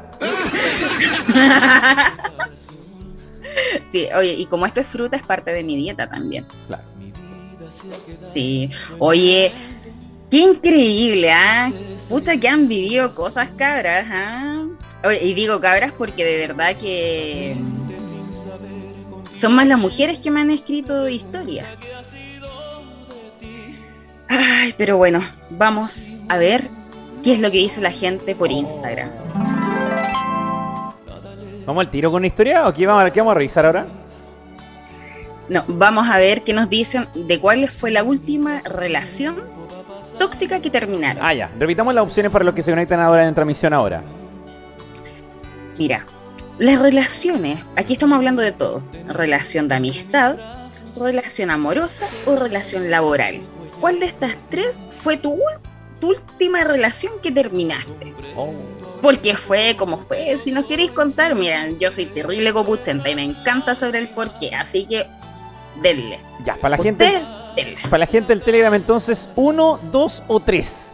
Sí, 3.85 4.09
oye, 4.16 4.33
y 4.33 4.46
como 4.46 4.66
esto 4.66 4.81
es 4.81 4.87
fruta, 4.87 5.16
es 5.16 5.22
parte 5.22 5.53
de 5.53 5.62
mi 5.62 5.77
dieta 5.77 6.09
también. 6.09 6.44
Claro. 6.66 6.93
Sí, 8.23 8.70
oye, 8.99 9.53
qué 10.31 10.38
increíble, 10.38 11.31
¿ah? 11.33 11.70
Puta 12.09 12.37
que 12.38 12.49
han 12.49 12.68
vivido 12.68 13.14
cosas 13.14 13.51
cabras, 13.57 14.07
¿ah? 14.11 14.64
Y 15.23 15.35
digo 15.35 15.61
cabras 15.61 15.92
porque 15.92 16.25
de 16.25 16.38
verdad 16.38 16.75
que 16.77 17.57
Son 19.35 19.53
más 19.55 19.66
las 19.66 19.79
mujeres 19.79 20.18
que 20.18 20.31
me 20.31 20.40
han 20.40 20.51
escrito 20.51 21.09
historias. 21.09 21.81
Ay, 24.29 24.75
pero 24.79 24.97
bueno, 24.97 25.20
vamos 25.51 26.25
a 26.29 26.38
ver 26.38 26.68
qué 27.23 27.35
es 27.35 27.40
lo 27.40 27.51
que 27.51 27.59
dice 27.59 27.81
la 27.81 27.90
gente 27.90 28.35
por 28.35 28.51
Instagram. 28.51 29.11
¿Vamos 31.66 31.85
al 31.85 31.90
tiro 31.90 32.11
con 32.11 32.20
una 32.20 32.27
historia 32.27 32.66
o 32.68 32.73
qué 32.73 32.87
vamos, 32.87 33.11
qué 33.12 33.20
vamos 33.20 33.33
a 33.33 33.35
revisar 33.35 33.66
ahora? 33.66 33.87
No, 35.48 35.64
vamos 35.68 36.09
a 36.09 36.18
ver 36.18 36.42
qué 36.42 36.52
nos 36.52 36.70
dicen 36.70 37.07
de 37.14 37.38
cuál 37.38 37.68
fue 37.68 37.90
la 37.90 38.02
última 38.02 38.61
relación 38.61 39.42
tóxica 40.18 40.61
que 40.61 40.70
terminaron. 40.70 41.22
Ah, 41.24 41.35
ya. 41.35 41.50
Repitamos 41.59 41.94
las 41.94 42.04
opciones 42.04 42.33
para 42.33 42.44
los 42.44 42.54
que 42.54 42.62
se 42.62 42.70
conectan 42.70 43.00
ahora 43.00 43.26
en 43.26 43.35
transmisión 43.35 43.72
ahora. 43.72 44.02
Mira, 45.78 46.07
las 46.59 46.80
relaciones, 46.80 47.59
aquí 47.76 47.94
estamos 47.94 48.16
hablando 48.16 48.40
de 48.40 48.52
todo. 48.52 48.83
Relación 49.09 49.68
de 49.68 49.74
amistad, 49.74 50.37
relación 50.96 51.50
amorosa 51.50 52.07
o 52.30 52.37
relación 52.37 52.90
laboral. 52.90 53.40
¿Cuál 53.80 54.00
de 54.00 54.07
estas 54.07 54.37
tres 54.50 54.87
fue 54.98 55.16
tu, 55.16 55.38
última 56.00 56.62
relación 56.64 57.14
que 57.22 57.33
terminaste? 57.33 58.14
Porque 59.02 59.35
fue 59.35 59.74
como 59.76 59.98
fue. 59.98 60.38
Si 60.38 60.52
nos 60.52 60.66
queréis 60.66 60.92
contar, 60.92 61.35
miren, 61.35 61.78
yo 61.78 61.90
soy 61.90 62.07
terrible 62.07 62.52
copustenta 62.52 63.11
y 63.11 63.16
me 63.16 63.24
encanta 63.24 63.74
sobre 63.74 63.98
el 63.98 64.09
porqué. 64.09 64.54
Así 64.54 64.87
que, 64.87 65.09
denle. 65.82 66.20
Ya, 66.44 66.56
para 66.56 66.76
la 66.76 66.82
gente, 66.82 67.22
denle. 67.56 67.76
para 67.82 67.98
la 67.98 68.06
gente 68.06 68.28
del 68.28 68.42
Telegram 68.42 68.74
entonces, 68.74 69.28
uno, 69.37 69.78
dos 69.90 70.22
o 70.26 70.40
tres. 70.40 70.90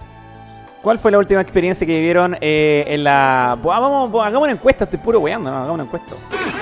¿Cuál 0.83 0.99
fue 0.99 1.11
la 1.11 1.19
última 1.19 1.43
experiencia 1.43 1.87
que 1.87 1.93
vivieron 1.93 2.37
eh, 2.41 2.85
en 2.87 3.05
la... 3.05 3.59
Buah, 3.63 3.81
vamos, 3.81 4.11
buah, 4.11 4.27
hagamos 4.27 4.47
una 4.47 4.53
encuesta, 4.53 4.85
estoy 4.85 4.99
puro 4.99 5.21
weando, 5.21 5.51
¿no? 5.51 5.57
hagamos 5.57 5.75
una 5.75 5.83
encuesta. 5.85 6.15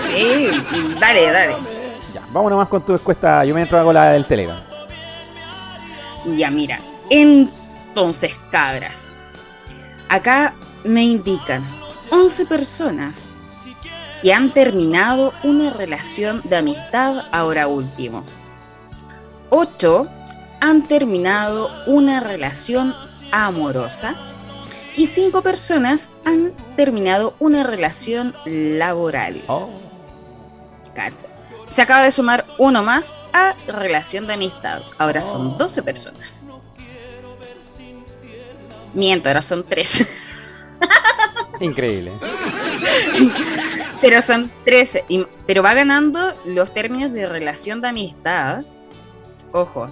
Sí, 0.09 0.49
dale, 0.99 1.31
dale. 1.31 1.55
Ya, 2.13 2.23
vamos 2.33 2.51
nomás 2.51 2.69
con 2.69 2.83
tu 2.83 2.95
encuesta, 2.95 3.45
yo 3.45 3.55
mientras 3.55 3.81
hago 3.81 3.93
la 3.93 4.11
del 4.11 4.25
Telegram. 4.25 4.61
Ya, 6.37 6.51
mira. 6.51 6.79
Entonces, 7.11 8.37
cabras. 8.51 9.09
Acá 10.09 10.55
me 10.85 11.05
indican 11.05 11.63
11 12.11 12.47
personas 12.47 13.33
que 14.23 14.33
han 14.33 14.51
terminado 14.51 15.33
una 15.45 15.71
relación 15.71 16.41
de 16.45 16.57
amistad 16.57 17.25
ahora 17.33 17.69
último. 17.69 18.25
8 19.51 20.09
han 20.61 20.83
terminado 20.83 21.71
una 21.87 22.21
relación 22.21 22.95
amorosa. 23.33 24.15
Y 24.97 25.07
5 25.07 25.43
personas 25.43 26.11
han 26.25 26.53
terminado 26.75 27.35
una 27.39 27.63
relación 27.63 28.35
laboral. 28.47 29.41
Oh. 29.47 29.71
Se 31.71 31.83
acaba 31.83 32.03
de 32.03 32.11
sumar 32.11 32.45
uno 32.59 32.83
más 32.83 33.15
a 33.33 33.55
relación 33.69 34.27
de 34.27 34.35
amistad. 34.35 34.83
Ahora 34.99 35.23
son 35.23 35.57
12 35.57 35.83
personas. 35.83 36.51
Miento, 38.95 39.29
ahora 39.29 39.43
son 39.43 39.65
3. 39.65 40.09
Increíble. 41.61 42.13
Pero 44.01 44.23
son 44.23 44.51
13. 44.65 45.05
Y- 45.09 45.27
pero 45.47 45.63
va 45.63 45.75
ganando 45.75 46.33
los 46.47 46.73
términos 46.75 47.13
de 47.13 47.27
relación 47.27 47.81
de 47.81 47.89
amistad. 47.89 48.63
Ojo. 49.53 49.87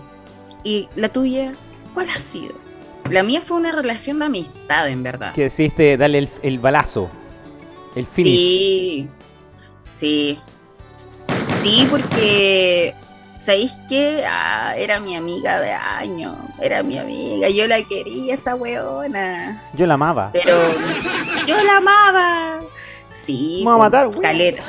¿Y 0.64 0.88
la 0.96 1.08
tuya? 1.08 1.52
¿Cuál 1.94 2.08
ha 2.10 2.18
sido? 2.20 2.54
La 3.10 3.22
mía 3.22 3.40
fue 3.44 3.56
una 3.56 3.72
relación 3.72 4.18
de 4.18 4.24
amistad, 4.26 4.88
en 4.88 5.02
verdad. 5.02 5.32
Que 5.34 5.44
decidiste 5.44 5.96
darle 5.96 6.18
el, 6.18 6.28
el 6.42 6.58
balazo. 6.58 7.08
El 7.94 8.06
finish. 8.06 8.34
Sí, 8.34 9.08
sí. 9.82 10.38
Sí, 11.56 11.86
porque, 11.90 12.94
¿sabéis 13.36 13.76
qué? 13.88 14.24
Ah, 14.28 14.74
era 14.76 15.00
mi 15.00 15.16
amiga 15.16 15.60
de 15.60 15.72
años, 15.72 16.36
era 16.60 16.82
mi 16.82 16.98
amiga, 16.98 17.48
yo 17.48 17.66
la 17.66 17.82
quería, 17.82 18.34
esa 18.34 18.54
weona, 18.54 19.62
Yo 19.74 19.86
la 19.86 19.94
amaba. 19.94 20.30
pero 20.32 20.56
yo 21.46 21.56
la 21.64 21.76
amaba. 21.78 22.60
Sí, 23.22 23.62
Me 23.64 23.70
va 23.70 23.74
a 23.74 23.78
matar, 23.78 24.06
weón. 24.08 24.20
caleta. 24.20 24.62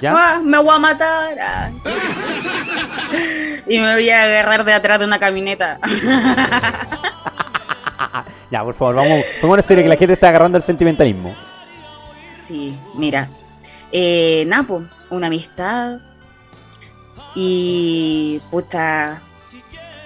¿Ya? 0.00 0.14
Ah, 0.16 0.40
me 0.42 0.58
voy 0.58 0.74
a 0.74 0.78
matar. 0.78 1.38
ah. 1.40 1.70
y 3.66 3.78
me 3.78 3.94
voy 3.94 4.10
a 4.10 4.22
agarrar 4.24 4.64
de 4.64 4.72
atrás 4.72 4.98
de 4.98 5.04
una 5.04 5.18
camioneta. 5.18 5.78
Ya, 8.50 8.64
por 8.64 8.74
favor, 8.74 8.96
vamos, 8.96 9.20
vamos 9.40 9.58
a 9.60 9.62
serio 9.62 9.84
que 9.84 9.88
la 9.90 9.96
gente 9.96 10.14
está 10.14 10.28
agarrando 10.30 10.58
el 10.58 10.64
sentimentalismo. 10.64 11.32
Sí, 12.32 12.76
mira. 12.96 13.30
Eh, 13.92 14.42
Napo, 14.48 14.82
una 15.10 15.28
amistad. 15.28 15.98
Y 17.36 18.40
puta, 18.50 19.20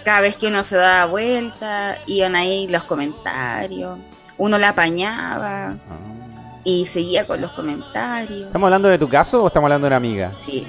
cada 0.04 0.20
vez 0.20 0.36
que 0.36 0.48
uno 0.48 0.62
se 0.62 0.76
daba 0.76 1.06
vuelta, 1.06 1.96
iban 2.06 2.36
ahí 2.36 2.68
los 2.68 2.82
comentarios. 2.82 3.98
Uno 4.36 4.58
la 4.58 4.70
apañaba 4.70 5.68
Ah. 5.68 6.23
Y 6.64 6.86
seguía 6.86 7.26
con 7.26 7.40
los 7.40 7.50
comentarios. 7.52 8.46
¿Estamos 8.46 8.66
hablando 8.66 8.88
de 8.88 8.98
tu 8.98 9.08
caso 9.08 9.42
o 9.42 9.46
estamos 9.46 9.66
hablando 9.66 9.84
de 9.86 9.88
una 9.88 9.96
amiga? 9.96 10.32
Sí, 10.46 10.66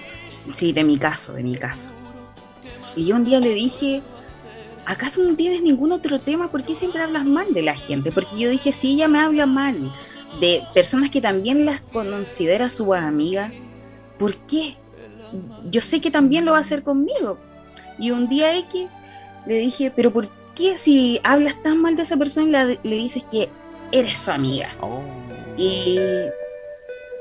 sí, 0.51 0.73
de 0.73 0.83
mi 0.83 0.97
caso, 0.97 1.33
de 1.33 1.43
mi 1.43 1.55
caso. 1.57 1.87
Y 2.95 3.05
yo 3.07 3.15
un 3.15 3.25
día 3.25 3.39
le 3.39 3.53
dije, 3.53 4.01
¿acaso 4.85 5.23
no 5.23 5.35
tienes 5.35 5.61
ningún 5.61 5.91
otro 5.91 6.19
tema? 6.19 6.49
¿Por 6.51 6.63
qué 6.63 6.75
siempre 6.75 7.01
hablas 7.01 7.25
mal 7.25 7.53
de 7.53 7.61
la 7.61 7.75
gente? 7.75 8.11
Porque 8.11 8.37
yo 8.37 8.49
dije, 8.49 8.71
si 8.71 8.93
ella 8.93 9.07
me 9.07 9.19
habla 9.19 9.45
mal 9.45 9.91
de 10.39 10.63
personas 10.73 11.09
que 11.09 11.21
también 11.21 11.65
las 11.65 11.79
considera 11.81 12.69
su 12.69 12.93
amiga, 12.93 13.51
¿por 14.17 14.35
qué? 14.47 14.75
Yo 15.71 15.81
sé 15.81 16.01
que 16.01 16.11
también 16.11 16.45
lo 16.45 16.51
va 16.51 16.57
a 16.59 16.61
hacer 16.61 16.83
conmigo. 16.83 17.37
Y 17.97 18.11
un 18.11 18.27
día 18.29 18.55
X 18.57 18.87
le 19.45 19.55
dije, 19.55 19.91
pero 19.95 20.11
¿por 20.11 20.29
qué 20.55 20.77
si 20.77 21.19
hablas 21.23 21.55
tan 21.63 21.81
mal 21.81 21.95
de 21.95 22.03
esa 22.03 22.17
persona 22.17 22.47
y 22.47 22.51
la- 22.51 22.65
le 22.65 22.95
dices 22.95 23.23
que 23.31 23.49
eres 23.91 24.19
su 24.19 24.31
amiga? 24.31 24.69
Oh. 24.81 25.01
Y 25.57 25.97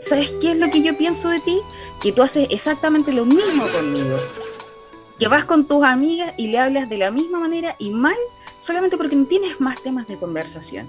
¿sabes 0.01 0.33
qué 0.40 0.53
es 0.53 0.59
lo 0.59 0.70
que 0.70 0.83
yo 0.83 0.97
pienso 0.97 1.29
de 1.29 1.40
ti? 1.40 1.61
Que 2.01 2.12
tú 2.12 2.23
haces 2.23 2.49
exactamente 2.51 3.12
lo 3.12 3.25
mismo 3.25 3.66
conmigo. 3.68 4.18
Que 5.18 5.29
vas 5.29 5.44
con 5.44 5.66
tus 5.66 5.85
amigas 5.85 6.35
y 6.37 6.49
le 6.49 6.59
hablas 6.59 6.88
de 6.88 6.99
la 6.99 7.11
misma 7.11 7.38
manera 7.38 7.77
y 7.79 7.90
mal 7.90 8.16
solamente 8.59 8.97
porque 8.97 9.16
no 9.16 9.27
tienes 9.27 9.61
más 9.61 9.83
temas 9.83 10.07
de 10.09 10.18
conversación. 10.18 10.88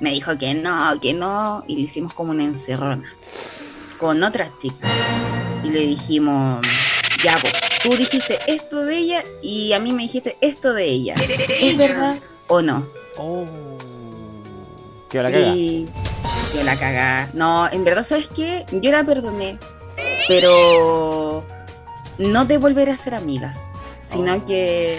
Me 0.00 0.10
dijo 0.10 0.36
que 0.36 0.54
no, 0.54 1.00
que 1.00 1.14
no, 1.14 1.64
y 1.66 1.76
le 1.76 1.82
hicimos 1.82 2.12
como 2.12 2.32
una 2.32 2.44
encerrona 2.44 3.10
con 3.98 4.22
otra 4.22 4.50
chica. 4.58 4.88
Y 5.64 5.70
le 5.70 5.80
dijimos, 5.80 6.60
ya, 7.24 7.38
pues, 7.40 7.54
tú 7.82 7.96
dijiste 7.96 8.38
esto 8.46 8.84
de 8.84 8.98
ella 8.98 9.24
y 9.42 9.72
a 9.72 9.80
mí 9.80 9.92
me 9.92 10.02
dijiste 10.02 10.36
esto 10.40 10.72
de 10.72 10.84
ella. 10.84 11.14
¿Es 11.60 11.76
verdad 11.76 12.18
o 12.46 12.62
no? 12.62 12.86
Oh. 13.16 13.44
Que 15.08 15.22
la 15.22 15.30
caga. 15.30 15.54
Yo 16.54 16.62
la 16.64 16.76
cagá. 16.76 17.28
No, 17.34 17.68
en 17.70 17.84
verdad, 17.84 18.04
¿sabes 18.04 18.28
qué? 18.28 18.64
Yo 18.72 18.90
la 18.90 19.04
perdoné, 19.04 19.58
pero 20.28 21.44
no 22.18 22.44
de 22.44 22.58
volver 22.58 22.90
a 22.90 22.96
ser 22.96 23.14
amigas, 23.14 23.70
sino 24.02 24.34
Oh. 24.34 24.46
que 24.46 24.98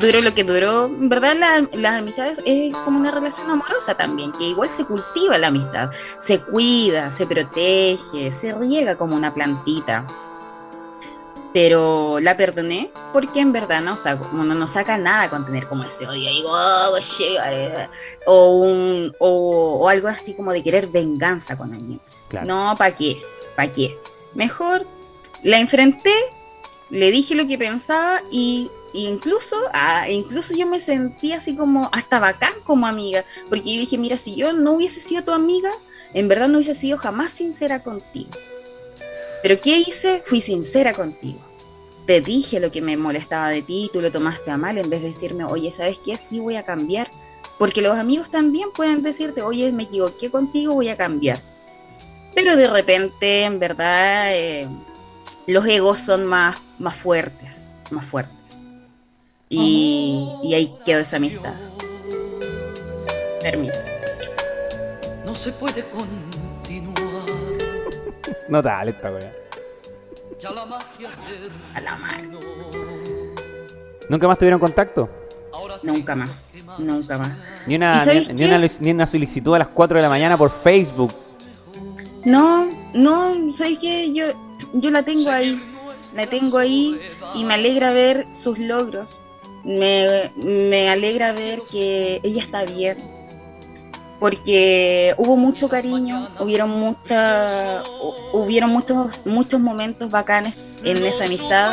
duró 0.00 0.20
lo 0.20 0.34
que 0.34 0.44
duró. 0.44 0.86
En 0.86 1.08
verdad, 1.08 1.34
la- 1.38 1.66
las 1.72 1.94
amistades 1.98 2.40
es 2.44 2.74
como 2.84 2.98
una 2.98 3.10
relación 3.10 3.50
amorosa 3.50 3.94
también, 3.94 4.32
que 4.32 4.44
igual 4.44 4.70
se 4.70 4.84
cultiva 4.84 5.38
la 5.38 5.48
amistad, 5.48 5.90
se 6.18 6.40
cuida, 6.40 7.10
se 7.10 7.26
protege, 7.26 8.32
se 8.32 8.52
riega 8.54 8.96
como 8.96 9.16
una 9.16 9.32
plantita. 9.32 10.04
Pero 11.52 12.18
la 12.20 12.36
perdoné 12.36 12.90
porque 13.12 13.40
en 13.40 13.52
verdad 13.52 13.82
no, 13.82 13.94
o 13.94 13.98
sea, 13.98 14.14
uno 14.14 14.54
no 14.54 14.66
saca 14.68 14.96
nada 14.96 15.28
con 15.28 15.44
tener 15.44 15.68
como 15.68 15.84
ese 15.84 16.06
odio 16.06 16.30
oh, 16.46 16.92
vale, 17.38 17.88
o, 18.26 18.58
un, 18.58 19.14
o, 19.18 19.78
o 19.82 19.88
algo 19.88 20.08
así 20.08 20.34
como 20.34 20.52
de 20.52 20.62
querer 20.62 20.86
venganza 20.86 21.56
con 21.58 21.74
alguien. 21.74 22.00
Claro. 22.28 22.46
No, 22.46 22.74
¿para 22.76 22.94
qué? 22.94 23.22
¿Para 23.54 23.70
qué? 23.70 23.98
Mejor 24.34 24.86
la 25.42 25.58
enfrenté, 25.58 26.14
le 26.90 27.10
dije 27.10 27.34
lo 27.34 27.46
que 27.46 27.58
pensaba 27.58 28.22
y, 28.30 28.70
y 28.92 29.06
incluso, 29.06 29.56
ah, 29.72 30.08
incluso 30.08 30.54
yo 30.54 30.66
me 30.66 30.80
sentí 30.80 31.32
así 31.32 31.56
como 31.56 31.90
hasta 31.92 32.18
bacán 32.18 32.54
como 32.64 32.86
amiga, 32.86 33.24
porque 33.48 33.74
yo 33.74 33.80
dije, 33.80 33.98
mira, 33.98 34.16
si 34.16 34.36
yo 34.36 34.52
no 34.52 34.72
hubiese 34.72 35.00
sido 35.00 35.24
tu 35.24 35.32
amiga, 35.32 35.70
en 36.14 36.28
verdad 36.28 36.48
no 36.48 36.58
hubiese 36.58 36.74
sido 36.74 36.98
jamás 36.98 37.32
sincera 37.32 37.82
contigo. 37.82 38.30
Pero 39.42 39.60
¿qué 39.60 39.78
hice? 39.78 40.22
Fui 40.24 40.40
sincera 40.40 40.92
contigo. 40.92 41.40
Te 42.06 42.20
dije 42.20 42.60
lo 42.60 42.70
que 42.70 42.80
me 42.80 42.96
molestaba 42.96 43.48
de 43.48 43.62
ti 43.62 43.84
y 43.84 43.88
tú 43.92 44.00
lo 44.00 44.12
tomaste 44.12 44.50
a 44.50 44.56
mal 44.56 44.78
en 44.78 44.88
vez 44.88 45.02
de 45.02 45.08
decirme, 45.08 45.44
oye, 45.44 45.70
¿sabes 45.70 45.98
qué? 46.04 46.16
Sí 46.16 46.38
voy 46.38 46.56
a 46.56 46.64
cambiar. 46.64 47.10
Porque 47.58 47.82
los 47.82 47.96
amigos 47.96 48.30
también 48.30 48.70
pueden 48.72 49.02
decirte, 49.02 49.42
oye, 49.42 49.72
me 49.72 49.84
equivoqué 49.84 50.30
contigo, 50.30 50.74
voy 50.74 50.88
a 50.88 50.96
cambiar. 50.96 51.38
Pero 52.34 52.56
de 52.56 52.68
repente, 52.68 53.42
en 53.42 53.58
verdad, 53.58 54.34
eh, 54.34 54.68
los 55.46 55.66
egos 55.66 56.00
son 56.00 56.24
más, 56.24 56.58
más 56.78 56.96
fuertes, 56.96 57.76
más 57.90 58.04
fuertes. 58.04 58.36
Y, 59.48 60.28
y 60.42 60.54
ahí 60.54 60.74
quedó 60.86 61.00
esa 61.00 61.16
amistad. 61.16 61.54
Permiso. 63.42 63.86
No 65.24 65.34
se 65.34 65.52
puede 65.52 65.84
continuar. 65.88 66.31
No 68.48 68.62
tal 68.62 68.88
esta 68.88 69.10
wea. 69.10 69.32
A 71.74 71.80
la 71.80 71.96
mano. 71.96 72.38
¿Nunca 74.08 74.28
más 74.28 74.38
tuvieron 74.38 74.60
contacto? 74.60 75.08
Nunca 75.82 76.14
más, 76.14 76.66
nunca 76.78 77.18
más. 77.18 77.32
Ni 77.66 77.74
¿Y 77.74 77.76
una, 77.76 78.04
ni, 78.04 78.44
una, 78.44 78.68
ni 78.80 78.90
una 78.90 79.06
solicitud 79.06 79.54
a 79.54 79.60
las 79.60 79.68
4 79.68 79.98
de 79.98 80.02
la 80.02 80.08
mañana 80.08 80.36
por 80.36 80.52
Facebook. 80.52 81.12
No, 82.24 82.68
no, 82.94 83.52
¿sabes 83.52 83.78
qué? 83.78 84.12
Yo, 84.12 84.26
yo 84.74 84.90
la 84.90 85.02
tengo 85.02 85.30
ahí, 85.30 85.60
la 86.14 86.26
tengo 86.26 86.58
ahí 86.58 87.00
y 87.34 87.44
me 87.44 87.54
alegra 87.54 87.92
ver 87.92 88.26
sus 88.32 88.58
logros. 88.58 89.18
Me, 89.64 90.32
me 90.36 90.88
alegra 90.90 91.32
ver 91.32 91.62
que 91.70 92.20
ella 92.22 92.42
está 92.42 92.64
bien. 92.64 92.96
Porque 94.22 95.14
hubo 95.18 95.36
mucho 95.36 95.68
cariño, 95.68 96.28
hubieron 96.38 96.70
mucha, 96.70 97.82
hu- 97.82 98.14
hubieron 98.44 98.70
muchos, 98.70 99.26
muchos 99.26 99.60
momentos 99.60 100.12
bacanes 100.12 100.54
en 100.84 101.04
esa 101.04 101.24
amistad. 101.24 101.72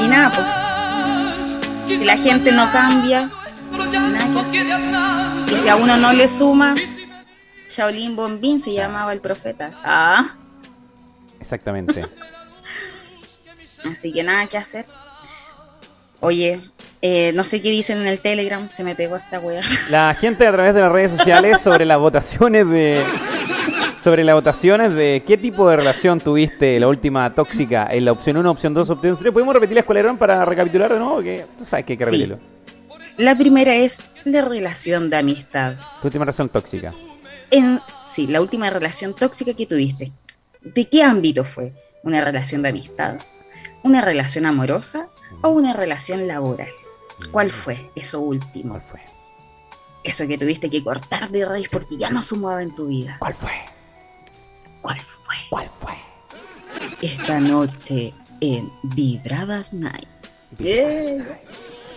Y 0.00 0.08
nada, 0.08 0.32
pues, 0.34 1.98
si 1.98 2.04
la 2.06 2.16
gente 2.16 2.52
no 2.52 2.72
cambia, 2.72 3.28
nada. 4.90 5.44
Y 5.52 5.56
si 5.56 5.68
a 5.68 5.76
uno 5.76 5.98
no 5.98 6.10
le 6.14 6.26
suma, 6.26 6.74
Shaolin 7.68 8.16
Bombín 8.16 8.58
se 8.58 8.72
llamaba 8.72 9.12
el 9.12 9.20
profeta. 9.20 9.72
Ah, 9.84 10.36
Exactamente. 11.38 12.08
así 13.92 14.10
que 14.10 14.22
nada 14.22 14.46
que 14.46 14.56
hacer. 14.56 14.86
Oye, 16.24 16.60
eh, 17.02 17.32
no 17.34 17.44
sé 17.44 17.60
qué 17.60 17.70
dicen 17.70 17.98
en 17.98 18.06
el 18.06 18.20
Telegram, 18.20 18.68
se 18.70 18.82
me 18.82 18.94
pegó 18.94 19.16
esta 19.16 19.38
wea. 19.38 19.60
La 19.90 20.14
gente 20.14 20.46
a 20.46 20.52
través 20.52 20.74
de 20.74 20.80
las 20.80 20.90
redes 20.90 21.12
sociales 21.12 21.60
sobre 21.60 21.84
las 21.84 21.98
votaciones 21.98 22.68
de. 22.68 23.02
Sobre 24.02 24.22
las 24.22 24.34
votaciones 24.34 24.92
de 24.94 25.22
qué 25.26 25.38
tipo 25.38 25.68
de 25.70 25.76
relación 25.76 26.20
tuviste 26.20 26.78
la 26.78 26.88
última 26.88 27.32
tóxica 27.34 27.88
en 27.90 28.04
la 28.04 28.12
opción 28.12 28.36
1, 28.36 28.50
opción 28.50 28.74
2, 28.74 28.90
opción 28.90 29.16
3. 29.18 29.32
¿Podemos 29.32 29.54
repetirlas 29.54 29.84
cuáles 29.86 30.04
eran 30.04 30.18
para 30.18 30.44
recapitular 30.44 30.92
de 30.92 30.98
nuevo? 30.98 31.22
Que 31.22 31.46
tú 31.58 31.64
sabes 31.64 31.86
que 31.86 31.94
hay 31.94 31.96
que 31.98 32.04
Sí. 32.04 32.10
repetirlo. 32.10 32.38
La 33.16 33.34
primera 33.34 33.74
es 33.74 34.02
la 34.24 34.42
relación 34.42 35.08
de 35.08 35.16
amistad. 35.16 35.76
Tu 36.02 36.08
última 36.08 36.24
relación 36.26 36.50
tóxica. 36.50 36.92
En, 37.50 37.80
sí, 38.04 38.26
la 38.26 38.42
última 38.42 38.68
relación 38.68 39.14
tóxica 39.14 39.54
que 39.54 39.64
tuviste. 39.66 40.12
¿De 40.62 40.86
qué 40.86 41.02
ámbito 41.02 41.44
fue? 41.44 41.72
¿Una 42.02 42.20
relación 42.22 42.60
de 42.62 42.70
amistad? 42.70 43.14
¿Una 43.82 44.00
relación 44.02 44.44
amorosa? 44.44 45.08
¿O 45.44 45.50
una 45.50 45.74
relación 45.74 46.26
laboral? 46.26 46.70
¿Cuál 47.30 47.52
fue 47.52 47.90
eso 47.94 48.18
último? 48.20 48.70
¿Cuál 48.70 48.82
fue? 48.82 49.00
Eso 50.02 50.26
que 50.26 50.38
tuviste 50.38 50.70
que 50.70 50.82
cortar 50.82 51.28
de 51.28 51.44
raíz 51.44 51.68
porque 51.70 51.98
ya 51.98 52.08
no 52.08 52.22
sumaba 52.22 52.62
en 52.62 52.74
tu 52.74 52.86
vida. 52.86 53.18
¿Cuál 53.20 53.34
fue? 53.34 53.50
¿Cuál 54.80 55.00
fue? 55.00 55.34
¿Cuál 55.50 55.68
fue? 55.78 55.92
Esta 57.02 57.40
noche 57.40 58.14
en 58.40 58.72
Vibradas 58.84 59.74
Night. 59.74 60.08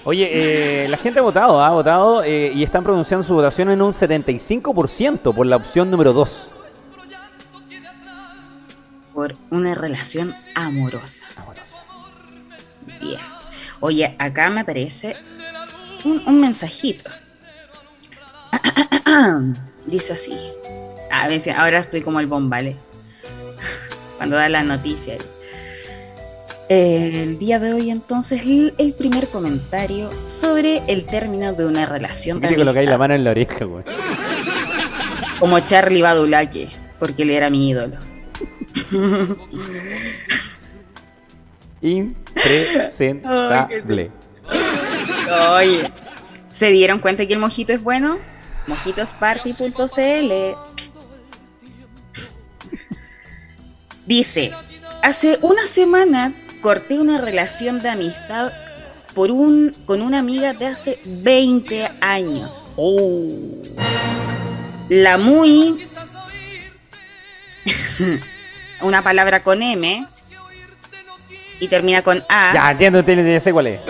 Oye, 0.03 0.83
eh, 0.83 0.89
la 0.89 0.97
gente 0.97 1.19
ha 1.19 1.23
votado, 1.23 1.61
ha 1.61 1.69
votado 1.69 2.23
eh, 2.25 2.51
y 2.53 2.63
están 2.63 2.83
pronunciando 2.83 3.25
su 3.25 3.33
votación 3.33 3.69
en 3.69 3.81
un 3.81 3.93
75% 3.93 5.33
por 5.33 5.45
la 5.45 5.55
opción 5.55 5.89
número 5.89 6.11
2. 6.11 6.51
Por 9.13 9.35
una 9.51 9.73
relación 9.73 10.35
amorosa. 10.53 11.25
Bien. 12.99 13.36
Oye, 13.79 14.15
acá 14.17 14.49
me 14.49 14.61
aparece 14.61 15.15
un, 16.03 16.21
un 16.25 16.41
mensajito. 16.41 17.09
Dice 19.85 20.13
así. 20.13 20.37
A 21.11 21.29
si- 21.39 21.49
ahora 21.49 21.79
estoy 21.79 22.01
como 22.01 22.19
el 22.19 22.27
bombale. 22.27 22.75
Cuando 24.17 24.35
da 24.35 24.49
la 24.49 24.63
noticia. 24.63 25.17
El 26.69 27.39
día 27.39 27.59
de 27.59 27.73
hoy, 27.73 27.89
entonces, 27.89 28.41
el, 28.43 28.93
primer 28.97 29.29
comentario 29.29 30.09
sobre 30.25 30.81
el 30.87 31.05
término 31.05 31.53
de 31.53 31.65
una 31.65 31.85
relación. 31.85 32.41
que 32.41 32.55
colocáis 32.55 32.89
la 32.89 32.97
mano 32.97 33.13
en 33.13 33.23
la 33.23 33.31
oreja, 33.31 33.63
güey. 33.63 33.85
Como 35.39 35.59
Charlie 35.61 36.01
Badulaque, 36.01 36.67
porque 36.99 37.23
él 37.23 37.29
era 37.29 37.49
mi 37.49 37.69
ídolo. 37.69 37.95
Impresentable. 41.81 44.11
Oye, 45.51 45.91
¿se 46.47 46.71
dieron 46.71 46.99
cuenta 46.99 47.25
que 47.25 47.33
el 47.33 47.39
mojito 47.39 47.73
es 47.73 47.83
bueno? 47.83 48.19
Mojitosparty.cl 48.67 50.55
Dice, 54.05 54.51
hace 55.01 55.39
una 55.41 55.65
semana 55.65 56.31
corté 56.61 56.99
una 56.99 57.19
relación 57.19 57.81
de 57.81 57.89
amistad 57.89 58.53
por 59.13 59.31
un, 59.31 59.73
con 59.85 60.01
una 60.01 60.19
amiga 60.19 60.53
de 60.53 60.67
hace 60.67 60.99
20 61.05 61.89
años. 62.01 62.69
Oh. 62.77 63.29
La 64.89 65.17
muy... 65.17 65.85
una 68.81 69.01
palabra 69.01 69.43
con 69.43 69.61
M 69.61 70.07
y 71.59 71.67
termina 71.67 72.01
con 72.01 72.23
A. 72.29 72.53
Ya, 72.53 72.71
entiendo, 72.71 72.99
entiendo, 72.99 73.29
ya 73.29 73.39
sé 73.39 73.51
cuál 73.51 73.67
es. 73.67 73.81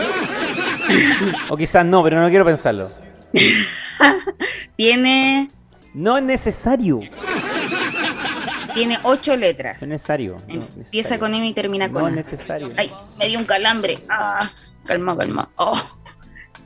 o 1.50 1.58
quizás 1.58 1.86
no, 1.86 2.04
pero 2.04 2.22
no 2.22 2.30
quiero 2.30 2.46
pensarlo. 2.46 2.90
Tiene, 4.76 5.48
No 5.94 6.18
es 6.18 6.24
necesario. 6.24 7.00
tiene 8.74 9.00
ocho 9.04 9.36
letras. 9.36 9.78
No 9.82 9.86
es 9.86 9.92
necesario. 9.94 10.36
no 10.48 10.54
Empieza 10.54 10.76
necesario. 11.16 11.20
con 11.20 11.36
M 11.36 11.48
y 11.48 11.54
termina 11.54 11.90
con 11.92 12.04
No 12.04 12.08
es 12.10 12.16
necesario. 12.16 12.70
Ay, 12.78 12.92
me 13.18 13.28
dio 13.28 13.40
un 13.40 13.46
calambre. 13.46 14.00
Ah, 14.08 14.48
calma, 14.86 15.18
calma. 15.18 15.50
Oh, 15.56 15.82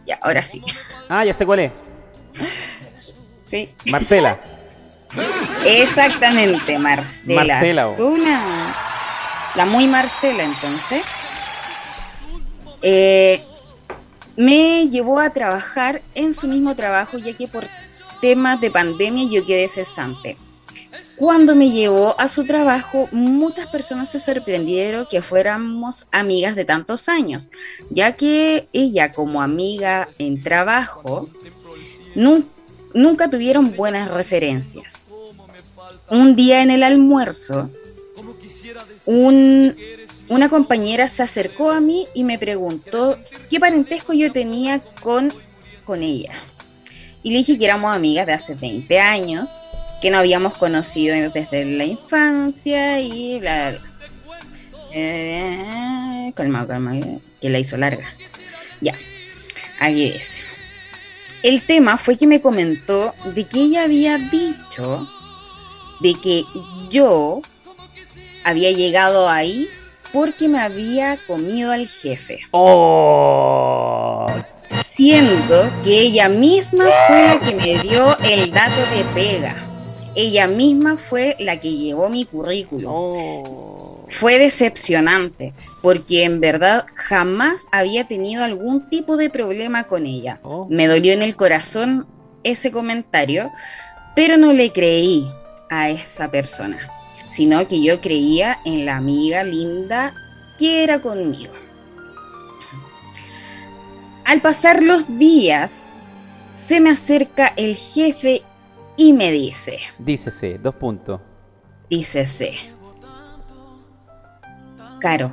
ya, 0.06 0.20
ahora 0.22 0.44
sí. 0.44 0.62
Ah, 1.08 1.24
ya 1.24 1.34
sé 1.34 1.46
cuál 1.46 1.60
es. 1.60 1.72
Sí. 3.44 3.70
Marcela. 3.86 4.40
Exactamente, 5.66 6.78
Marcela. 6.78 7.44
Marcela, 7.44 7.88
oh. 7.90 8.04
Una. 8.08 8.76
La 9.56 9.66
muy 9.66 9.88
Marcela, 9.88 10.44
entonces. 10.44 11.04
Eh, 12.82 13.44
me 14.36 14.88
llevó 14.90 15.20
a 15.20 15.30
trabajar 15.32 16.02
en 16.16 16.34
su 16.34 16.48
mismo 16.48 16.76
trabajo, 16.76 17.18
ya 17.18 17.34
que 17.34 17.48
por 17.48 17.68
temas 18.22 18.62
de 18.62 18.72
pandemia 18.72 19.28
yo 19.30 19.46
quedé 19.46 19.68
cesante. 19.68 20.38
Cuando 21.18 21.54
me 21.54 21.70
llevó 21.70 22.20
a 22.20 22.28
su 22.28 22.46
trabajo, 22.48 23.08
muchas 23.12 23.68
personas 23.68 24.10
se 24.12 24.20
sorprendieron 24.20 25.06
que 25.10 25.22
fuéramos 25.22 26.08
amigas 26.12 26.56
de 26.56 26.66
tantos 26.66 27.10
años, 27.10 27.52
ya 27.92 28.14
que 28.14 28.68
ella 28.74 29.12
como 29.12 29.42
amiga 29.44 30.08
en 30.18 30.42
trabajo 30.42 31.30
nun- 32.16 32.46
nunca 32.96 33.30
tuvieron 33.30 33.76
buenas 33.76 34.10
referencias. 34.10 35.08
Un 36.10 36.36
día 36.36 36.64
en 36.64 36.72
el 36.72 36.82
almuerzo, 36.82 37.70
un- 39.12 39.76
una 40.30 40.50
compañera 40.50 41.10
se 41.10 41.24
acercó 41.24 41.72
a 41.72 41.82
mí 41.82 42.08
y 42.14 42.24
me 42.24 42.40
preguntó 42.40 43.18
qué 43.50 43.60
parentesco 43.60 44.14
yo 44.14 44.32
tenía 44.32 44.80
con, 45.02 45.34
con 45.84 46.02
ella. 46.04 46.34
Y 47.24 47.32
le 47.32 47.40
dije 47.40 47.58
que 47.60 47.66
éramos 47.66 47.94
amigas 47.96 48.26
de 48.28 48.34
hace 48.34 48.56
20 48.56 49.00
años, 49.00 49.50
que 50.02 50.10
nos 50.10 50.20
habíamos 50.20 50.58
conocido 50.58 51.16
desde 51.32 51.66
la 51.66 51.84
infancia 51.86 53.00
y 53.02 53.40
bla, 53.40 53.72
bla. 53.72 53.82
Eh, 54.94 56.32
calma, 56.36 56.66
calma, 56.68 56.94
que 57.40 57.50
la 57.50 57.60
hizo 57.60 57.78
larga. 57.78 58.14
Ya, 58.82 58.96
ahí 59.80 60.06
es. 60.08 60.36
El 61.44 61.62
tema 61.62 61.98
fue 61.98 62.18
que 62.18 62.28
me 62.28 62.42
comentó 62.42 63.14
de 63.36 63.46
que 63.46 63.62
ella 63.62 63.84
había 63.84 64.18
dicho 64.18 65.08
de 66.02 66.14
que 66.16 66.44
yo 66.90 67.42
había 68.44 68.72
llegado 68.72 69.30
ahí 69.30 69.68
porque 70.14 70.48
me 70.48 70.60
había 70.60 71.18
comido 71.26 71.72
al 71.72 71.88
jefe, 71.88 72.40
Oh. 72.52 74.26
siendo 74.96 75.70
que 75.84 76.00
ella 76.00 76.30
misma 76.30 76.86
fue 77.08 77.28
la 77.28 77.40
que 77.40 77.56
me 77.56 77.80
dio 77.80 78.18
el 78.20 78.52
dato 78.52 78.82
de 78.96 79.04
pega. 79.14 79.56
Ella 80.16 80.48
misma 80.48 80.98
fue 80.98 81.38
la 81.40 81.60
que 81.60 81.72
llevó 81.72 82.10
mi 82.10 82.26
currículum. 82.26 82.86
Oh. 82.94 84.08
Fue 84.10 84.38
decepcionante, 84.38 85.54
porque 85.82 86.26
en 86.26 86.42
verdad 86.42 86.86
jamás 86.96 87.66
había 87.72 88.08
tenido 88.10 88.44
algún 88.44 88.90
tipo 88.90 89.16
de 89.16 89.30
problema 89.30 89.86
con 89.86 90.06
ella. 90.06 90.40
Oh. 90.44 90.68
Me 90.70 90.88
dolió 90.88 91.14
en 91.14 91.22
el 91.22 91.38
corazón 91.38 92.06
ese 92.44 92.72
comentario, 92.72 93.50
pero 94.16 94.36
no 94.36 94.52
le 94.52 94.72
creí 94.74 95.26
a 95.70 95.90
esa 95.90 96.30
persona, 96.30 96.90
sino 97.32 97.66
que 97.66 97.82
yo 97.82 98.02
creía 98.02 98.60
en 98.66 98.86
la 98.86 98.98
amiga 98.98 99.42
linda 99.46 100.14
que 100.60 100.84
era 100.84 101.00
conmigo. 101.02 101.54
Al 104.26 104.42
pasar 104.42 104.84
los 104.84 105.18
días, 105.18 105.94
se 106.50 106.82
me 106.82 106.90
acerca 106.90 107.54
el 107.56 107.76
jefe 107.78 108.42
y 108.98 109.14
me 109.14 109.32
dice, 109.32 109.80
Dícese, 109.98 110.58
dos 110.62 110.76
puntos. 110.76 111.22
dícese, 111.90 112.54
Caro. 115.00 115.32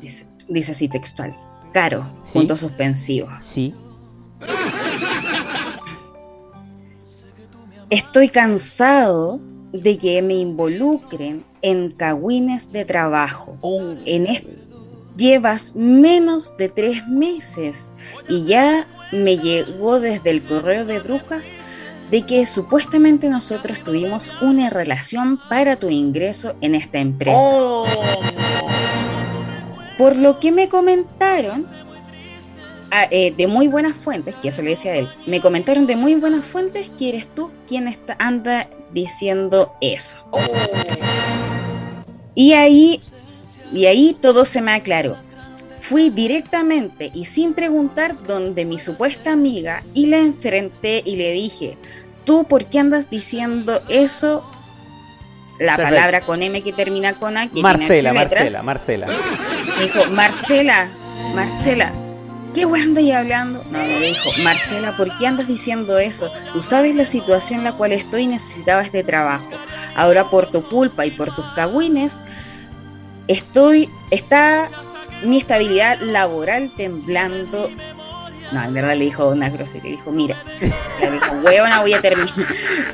Dice, 0.00 0.26
dice 0.48 0.72
así 0.72 0.88
textual. 0.88 1.36
Caro, 1.74 2.06
Sí. 2.24 2.32
puntos 2.38 2.60
suspensivos. 2.60 3.32
Sí. 3.42 3.74
Estoy 7.90 8.28
cansado 8.30 9.40
de 9.82 9.98
que 9.98 10.22
me 10.22 10.34
involucren 10.34 11.44
en 11.62 11.90
cagüines 11.92 12.72
de 12.72 12.84
trabajo. 12.84 13.56
En 14.04 14.26
es- 14.26 14.42
llevas 15.16 15.74
menos 15.74 16.56
de 16.58 16.68
tres 16.68 17.06
meses 17.08 17.92
y 18.28 18.44
ya 18.44 18.86
me 19.12 19.38
llegó 19.38 19.98
desde 20.00 20.30
el 20.30 20.42
correo 20.42 20.84
de 20.84 20.98
brujas 21.00 21.52
de 22.10 22.22
que 22.22 22.46
supuestamente 22.46 23.28
nosotros 23.28 23.82
tuvimos 23.82 24.30
una 24.42 24.68
relación 24.70 25.40
para 25.48 25.76
tu 25.76 25.88
ingreso 25.88 26.54
en 26.60 26.74
esta 26.74 26.98
empresa. 26.98 27.50
Por 29.98 30.16
lo 30.16 30.38
que 30.38 30.52
me 30.52 30.68
comentaron 30.68 31.66
ah, 32.90 33.06
eh, 33.10 33.32
de 33.36 33.46
muy 33.46 33.66
buenas 33.68 33.96
fuentes, 33.96 34.36
que 34.36 34.48
eso 34.48 34.62
le 34.62 34.70
decía 34.70 34.92
a 34.92 34.96
él, 34.96 35.08
me 35.26 35.40
comentaron 35.40 35.86
de 35.86 35.96
muy 35.96 36.14
buenas 36.14 36.44
fuentes 36.44 36.90
que 36.98 37.08
eres 37.08 37.26
tú 37.34 37.50
quien 37.66 37.88
está, 37.88 38.14
anda 38.18 38.68
diciendo 38.92 39.74
eso. 39.80 40.16
Y 42.34 42.52
ahí, 42.52 43.00
y 43.72 43.86
ahí 43.86 44.16
todo 44.20 44.44
se 44.44 44.60
me 44.60 44.72
aclaró. 44.72 45.16
Fui 45.80 46.10
directamente 46.10 47.10
y 47.14 47.26
sin 47.26 47.54
preguntar 47.54 48.14
donde 48.26 48.64
mi 48.64 48.78
supuesta 48.78 49.32
amiga 49.32 49.82
y 49.94 50.06
la 50.06 50.18
enfrenté 50.18 51.02
y 51.04 51.16
le 51.16 51.32
dije, 51.32 51.78
¿tú 52.24 52.44
por 52.44 52.66
qué 52.66 52.80
andas 52.80 53.08
diciendo 53.08 53.82
eso? 53.88 54.48
La 55.58 55.76
Perfecto. 55.76 55.96
palabra 55.96 56.20
con 56.22 56.42
M 56.42 56.60
que 56.62 56.72
termina 56.72 57.14
con 57.14 57.36
A. 57.36 57.48
Que 57.48 57.62
Marcela, 57.62 58.10
tiene. 58.10 58.12
Marcela, 58.12 58.62
Marcela. 58.62 59.06
Me 59.78 59.84
dijo, 59.84 60.10
Marcela, 60.10 60.88
Marcela, 61.34 61.92
¿qué 62.56 62.64
weá 62.64 62.82
andas 62.82 63.04
hablando? 63.14 63.62
No, 63.70 63.78
me 63.78 64.00
dijo, 64.00 64.30
Marcela, 64.42 64.96
¿por 64.96 65.14
qué 65.18 65.26
andas 65.26 65.46
diciendo 65.46 65.98
eso? 65.98 66.32
Tú 66.54 66.62
sabes 66.62 66.96
la 66.96 67.04
situación 67.04 67.58
en 67.58 67.64
la 67.64 67.72
cual 67.74 67.92
estoy 67.92 68.22
y 68.22 68.26
necesitaba 68.28 68.82
este 68.82 69.04
trabajo. 69.04 69.50
Ahora 69.94 70.30
por 70.30 70.50
tu 70.50 70.62
culpa 70.62 71.04
y 71.04 71.10
por 71.10 71.34
tus 71.36 71.44
cagüines, 71.54 72.18
estoy, 73.28 73.90
está 74.10 74.70
mi 75.22 75.36
estabilidad 75.36 76.00
laboral 76.00 76.72
temblando. 76.78 77.70
No, 78.52 78.64
en 78.64 78.72
verdad 78.72 78.96
le 78.96 79.04
dijo 79.04 79.28
una 79.28 79.50
grosería, 79.50 79.90
dijo, 79.90 80.10
mira, 80.10 80.36
le 81.00 81.10
dijo, 81.10 81.34
huevona 81.44 81.80
voy 81.82 81.92
a 81.92 82.00
terminar, 82.00 82.32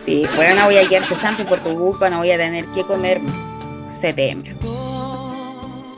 sí, 0.03 0.25
huevona 0.37 0.65
voy 0.65 0.79
a 0.79 0.89
quedar 0.89 1.05
cesante 1.05 1.45
por 1.45 1.61
tu 1.61 1.73
culpa, 1.79 2.11
no 2.11 2.19
voy 2.19 2.33
a 2.33 2.37
tener 2.37 2.65
que 2.75 2.83
comer 2.83 3.21
septiembre. 3.87 4.57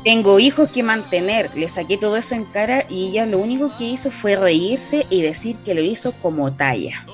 Tengo 0.05 0.39
hijos 0.39 0.71
que 0.71 0.83
mantener, 0.83 1.51
le 1.57 1.69
saqué 1.69 1.97
todo 1.97 2.17
eso 2.19 2.35
en 2.35 2.45
cara 2.45 2.85
y 2.91 3.09
ella 3.09 3.25
lo 3.25 3.39
único 3.39 3.75
que 3.79 3.85
hizo 3.85 4.11
fue 4.11 4.37
reírse 4.37 5.07
y 5.09 5.23
decir 5.23 5.57
que 5.65 5.75
lo 5.75 5.81
hizo 5.81 6.13
como 6.13 6.53
talla. 6.53 7.07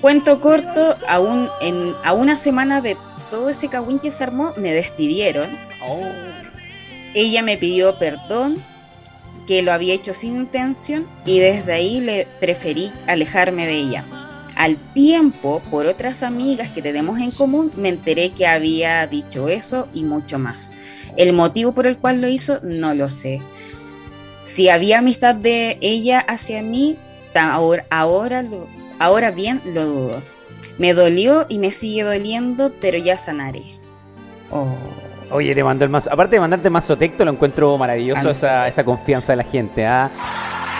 Cuento 0.00 0.40
corto, 0.40 0.96
a, 1.08 1.20
un- 1.20 1.48
en, 1.60 1.94
a 2.04 2.12
una 2.14 2.36
semana 2.36 2.80
de 2.80 2.96
todo 3.30 3.48
ese 3.48 3.68
cagüín 3.68 4.00
que 4.00 4.10
se 4.10 4.24
armó, 4.24 4.52
me 4.56 4.72
despidieron. 4.72 5.56
Ella 7.14 7.42
me 7.42 7.56
pidió 7.56 7.96
perdón, 7.98 8.56
que 9.46 9.62
lo 9.62 9.72
había 9.72 9.94
hecho 9.94 10.14
sin 10.14 10.36
intención 10.36 11.06
y 11.24 11.38
desde 11.38 11.72
ahí 11.72 12.00
le 12.00 12.26
preferí 12.40 12.90
alejarme 13.06 13.66
de 13.66 13.74
ella. 13.76 14.04
Al 14.56 14.76
tiempo, 14.94 15.62
por 15.70 15.86
otras 15.86 16.24
amigas 16.24 16.70
que 16.70 16.82
tenemos 16.82 17.20
en 17.20 17.30
común, 17.30 17.70
me 17.76 17.88
enteré 17.88 18.30
que 18.30 18.46
había 18.48 19.06
dicho 19.06 19.48
eso 19.48 19.88
y 19.94 20.02
mucho 20.02 20.38
más. 20.40 20.72
El 21.18 21.34
motivo 21.34 21.72
por 21.72 21.86
el 21.86 21.98
cual 21.98 22.22
lo 22.22 22.28
hizo, 22.28 22.60
no 22.62 22.94
lo 22.94 23.10
sé. 23.10 23.40
Si 24.42 24.70
había 24.70 24.98
amistad 25.00 25.34
de 25.34 25.76
ella 25.82 26.20
hacia 26.20 26.62
mí, 26.62 26.96
ahora, 27.34 27.84
ahora, 27.90 28.42
lo- 28.42 28.66
ahora 28.98 29.30
bien 29.30 29.60
lo 29.74 29.84
dudo. 29.84 30.22
Me 30.78 30.94
dolió 30.94 31.44
y 31.48 31.58
me 31.58 31.70
sigue 31.72 32.02
doliendo, 32.04 32.72
pero 32.80 32.96
ya 32.96 33.18
sanaré. 33.18 33.64
Oh. 34.50 34.66
Oye, 35.30 35.54
te 35.54 35.62
mandó 35.62 35.84
el 35.84 35.90
mazo. 35.90 36.10
Aparte 36.10 36.36
de 36.36 36.40
mandarte 36.40 36.70
mazo 36.70 36.96
texto, 36.96 37.24
lo 37.24 37.32
encuentro 37.32 37.76
maravilloso 37.76 38.28
Ah, 38.28 38.30
esa, 38.30 38.68
esa 38.68 38.82
confianza 38.84 39.32
de 39.32 39.36
la 39.36 39.44
gente. 39.44 39.84
¿ah? 39.84 40.10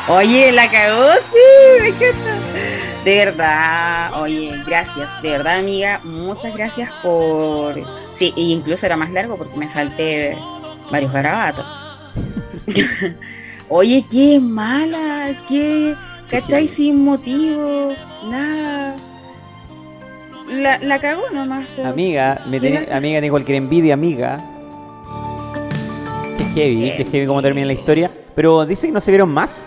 Oye, 0.09 0.51
la 0.53 0.71
cagó, 0.71 1.11
sí, 1.31 1.83
me 1.83 1.89
encanta. 1.89 2.39
De 3.09 3.17
verdad, 3.25 4.21
oye, 4.21 4.53
gracias, 4.67 5.23
de 5.23 5.31
verdad, 5.31 5.61
amiga, 5.61 5.99
muchas 6.05 6.55
gracias 6.55 6.91
por. 7.03 7.75
Sí, 8.13 8.35
e 8.37 8.41
incluso 8.43 8.85
era 8.85 8.99
más 8.99 9.11
largo 9.11 9.39
porque 9.39 9.57
me 9.57 9.67
salté 9.67 10.37
varios 10.93 11.11
garabatos. 11.11 11.65
oye, 13.71 14.05
qué 14.11 14.39
mala, 14.39 15.35
qué. 15.49 15.95
¿Cachai? 16.31 16.69
Sin 16.69 17.03
motivo, 17.03 17.95
nada. 18.29 18.95
La, 20.51 20.79
la 20.79 20.99
cagó 21.01 21.31
nomás. 21.33 21.67
pero- 21.77 21.89
Amiga, 21.89 22.43
me 22.47 22.61
Mira. 22.61 22.81
amiga, 22.95 22.99
tiene 23.21 23.31
cualquier 23.31 23.57
envidia, 23.57 23.95
amiga. 23.95 24.37
Qué 26.37 26.45
heavy, 26.45 26.93
qué 26.95 27.07
heavy 27.11 27.27
cómo 27.27 27.41
termina 27.41 27.67
la 27.69 27.73
historia. 27.73 28.11
Pero 28.35 28.67
dice 28.67 28.89
que 28.89 28.93
no 28.93 29.01
se 29.01 29.11
vieron 29.11 29.31
más. 29.31 29.65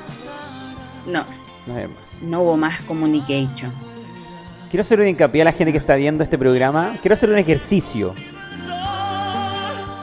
No, 1.07 1.25
No 1.65 1.73
vemos. 1.73 2.10
No 2.21 2.41
hubo 2.41 2.57
más 2.57 2.81
communication. 2.83 3.71
Quiero 4.69 4.81
hacer 4.81 4.99
un 4.99 5.07
hincapié 5.07 5.41
a 5.41 5.45
la 5.45 5.51
gente 5.51 5.71
que 5.71 5.77
está 5.77 5.95
viendo 5.95 6.23
este 6.23 6.37
programa. 6.37 6.97
Quiero 7.01 7.13
hacer 7.13 7.29
un 7.29 7.37
ejercicio. 7.37 8.13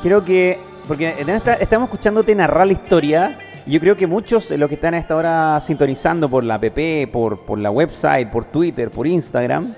Quiero 0.03 0.25
que. 0.25 0.59
Porque 0.87 1.15
esta- 1.27 1.55
estamos 1.55 1.89
escuchándote 1.89 2.35
narrar 2.35 2.67
la 2.67 2.73
historia. 2.73 3.39
Y 3.67 3.73
yo 3.73 3.81
creo 3.81 3.97
que 3.97 4.07
muchos 4.07 4.49
de 4.49 4.57
los 4.57 4.69
que 4.69 4.77
están 4.77 4.95
a 4.95 4.99
esta 4.99 5.15
hora 5.15 5.61
sintonizando 5.61 6.29
por 6.29 6.43
la 6.45 6.55
app, 6.55 6.65
por, 7.13 7.41
por 7.41 7.59
la 7.59 7.71
website, 7.71 8.31
por 8.31 8.47
Twitter, 8.47 8.91
por 8.91 9.07
Instagram, 9.07 9.75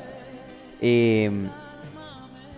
eh, 0.81 1.31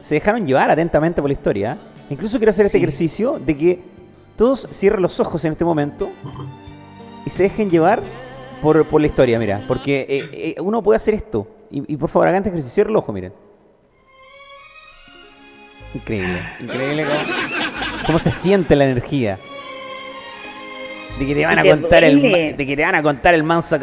se 0.03 0.15
dejaron 0.17 0.47
llevar 0.47 0.71
atentamente 0.71 1.23
por 1.23 1.31
la 1.31 1.35
historia. 1.35 1.79
Incluso 2.11 2.37
quiero 2.37 2.51
hacer 2.51 2.67
este 2.67 2.77
ejercicio 2.77 3.39
de 3.39 3.57
que 3.57 3.83
todos 4.37 4.69
cierren 4.73 5.01
los 5.01 5.19
ojos 5.21 5.43
en 5.47 5.53
este 5.53 5.65
momento 5.65 6.11
y 7.25 7.31
se 7.31 7.45
dejen 7.45 7.71
llevar 7.71 8.03
por, 8.63 8.87
por 8.87 9.01
la 9.01 9.07
historia, 9.09 9.39
mira. 9.39 9.63
Porque 9.69 10.07
eh, 10.09 10.55
eh, 10.57 10.61
uno 10.61 10.83
puede 10.83 10.97
hacer 10.97 11.15
esto. 11.15 11.47
Y, 11.71 11.93
y 11.93 11.97
por 11.97 12.09
favor, 12.09 12.29
hagan 12.29 12.39
este 12.39 12.49
ejercicio. 12.51 12.73
Cierren 12.75 12.93
los 12.95 13.03
ojos, 13.03 13.15
miren. 13.15 13.33
Increíble. 15.95 16.41
Increíble 16.61 17.05
cómo, 17.05 17.21
cómo 18.07 18.19
se 18.19 18.31
siente 18.31 18.75
la 18.77 18.87
energía. 18.87 19.39
De 21.19 21.27
que 21.27 21.35
te 21.35 21.45
van 21.45 21.59
a 21.59 21.63
contar 21.63 22.05
el 22.05 22.21
duele. 22.21 22.51
ma- 22.53 22.57
de 22.57 22.67
que 22.67 22.77
te 22.77 22.83
van 22.83 22.95
a 22.95 23.03
contar 23.03 23.35
el 23.35 23.43
manso 23.43 23.79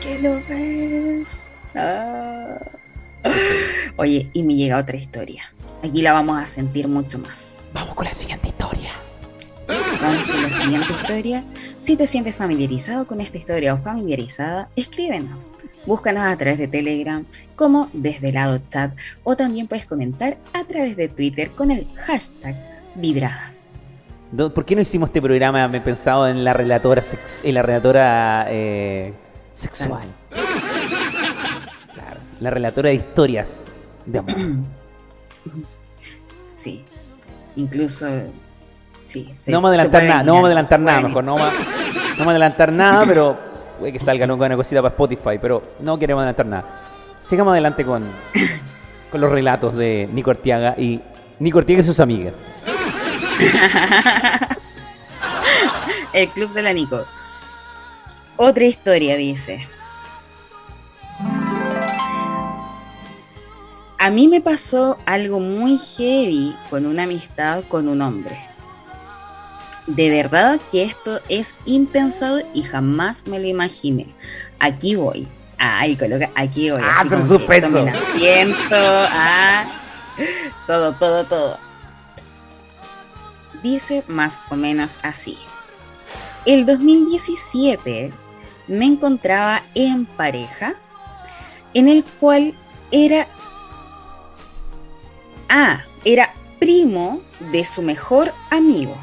que 0.00 0.18
lo 0.20 0.40
ves. 0.48 1.52
Ah. 1.74 2.56
Oye, 3.96 4.28
y 4.32 4.42
me 4.42 4.54
llega 4.54 4.78
otra 4.78 4.96
historia. 4.96 5.52
Aquí 5.82 6.00
la 6.00 6.12
vamos 6.12 6.40
a 6.40 6.46
sentir 6.46 6.86
mucho 6.86 7.18
más. 7.18 7.72
Vamos 7.74 7.96
con 7.96 8.04
la 8.04 8.14
siguiente 8.14 8.48
historia. 8.48 8.90
Vamos 9.66 10.30
con 10.30 10.42
la 10.42 10.50
siguiente 10.50 10.92
historia. 10.92 11.44
Si 11.80 11.96
te 11.96 12.06
sientes 12.06 12.36
familiarizado 12.36 13.04
con 13.04 13.20
esta 13.20 13.38
historia 13.38 13.74
o 13.74 13.78
familiarizada, 13.78 14.68
escríbenos. 14.76 15.50
Búscanos 15.84 16.22
a 16.22 16.36
través 16.36 16.60
de 16.60 16.68
Telegram 16.68 17.24
como 17.56 17.90
Desvelado 17.92 18.60
Chat 18.68 18.92
o 19.24 19.34
también 19.34 19.66
puedes 19.66 19.84
comentar 19.86 20.36
a 20.52 20.62
través 20.64 20.96
de 20.96 21.08
Twitter 21.08 21.50
con 21.50 21.72
el 21.72 21.88
hashtag 21.96 22.54
Vibradas. 22.94 23.82
¿Por 24.36 24.64
qué 24.64 24.76
no 24.76 24.82
hicimos 24.82 25.08
este 25.08 25.20
programa 25.20 25.66
me 25.66 25.78
he 25.78 25.80
pensado 25.80 26.28
en 26.28 26.44
la 26.44 26.52
relatora 26.52 27.02
en 27.42 27.54
la 27.54 27.62
relatora 27.62 28.46
eh, 28.48 29.12
sexual? 29.54 30.06
Claro, 31.92 32.20
la 32.38 32.50
relatora 32.50 32.90
de 32.90 32.94
historias 32.94 33.64
de 34.06 34.18
amor. 34.20 34.36
Sí, 36.52 36.84
incluso... 37.56 38.06
Sí, 39.06 39.28
se- 39.34 39.50
no 39.50 39.60
vamos 39.60 39.78
a 39.78 39.82
adelantar 39.82 40.04
nada, 40.04 40.22
no 40.22 40.32
vamos 40.34 40.44
a 40.44 40.46
adelantar 40.46 40.80
nada, 40.80 41.00
mejor 41.00 41.24
no 41.24 41.34
vamos 41.34 41.54
no 41.54 41.64
vamos 42.18 42.26
a 42.26 42.30
adelantar 42.30 42.72
nada, 42.72 43.04
pero 43.06 43.36
puede 43.78 43.92
que 43.92 43.98
salga 43.98 44.26
nunca 44.26 44.46
una 44.46 44.56
cosita 44.56 44.80
para 44.80 44.92
Spotify, 44.92 45.38
pero 45.40 45.62
no 45.80 45.98
queremos 45.98 46.20
adelantar 46.22 46.46
nada. 46.46 46.64
Sigamos 47.22 47.52
adelante 47.52 47.84
con, 47.84 48.04
con 49.10 49.20
los 49.20 49.30
relatos 49.30 49.76
de 49.76 50.08
Nico 50.12 50.30
Artiaga 50.30 50.74
y 50.78 51.00
Nico 51.40 51.58
Artiaga 51.58 51.82
y 51.82 51.84
sus 51.84 52.00
amigas. 52.00 52.34
El 56.12 56.28
club 56.28 56.52
de 56.52 56.62
la 56.62 56.72
Nico. 56.72 57.04
Otra 58.36 58.64
historia 58.64 59.16
dice. 59.16 59.66
A 64.02 64.10
mí 64.10 64.26
me 64.26 64.40
pasó 64.40 64.98
algo 65.06 65.38
muy 65.38 65.78
heavy 65.78 66.56
con 66.70 66.86
una 66.86 67.04
amistad 67.04 67.62
con 67.68 67.86
un 67.86 68.02
hombre. 68.02 68.36
De 69.86 70.10
verdad 70.10 70.60
que 70.72 70.82
esto 70.82 71.20
es 71.28 71.54
impensado 71.66 72.40
y 72.52 72.64
jamás 72.64 73.28
me 73.28 73.38
lo 73.38 73.46
imaginé. 73.46 74.12
Aquí 74.58 74.96
voy. 74.96 75.28
Ay, 75.56 75.94
coloca 75.94 76.28
aquí 76.34 76.72
voy. 76.72 76.80
Ah, 76.82 77.04
pero 77.08 77.24
suspenso. 77.28 77.68
tomen 77.68 77.94
asiento. 77.94 78.56
Ah, 78.72 79.66
todo, 80.66 80.94
todo, 80.94 81.24
todo. 81.24 81.58
Dice 83.62 84.02
más 84.08 84.42
o 84.50 84.56
menos 84.56 84.98
así. 85.04 85.36
El 86.44 86.66
2017 86.66 88.10
me 88.66 88.84
encontraba 88.84 89.62
en 89.76 90.06
pareja 90.06 90.74
en 91.72 91.86
el 91.86 92.02
cual 92.18 92.52
era 92.90 93.28
Ah, 95.48 95.82
era 96.04 96.34
primo 96.58 97.20
de 97.52 97.64
su 97.64 97.82
mejor 97.82 98.32
amigo. 98.50 98.96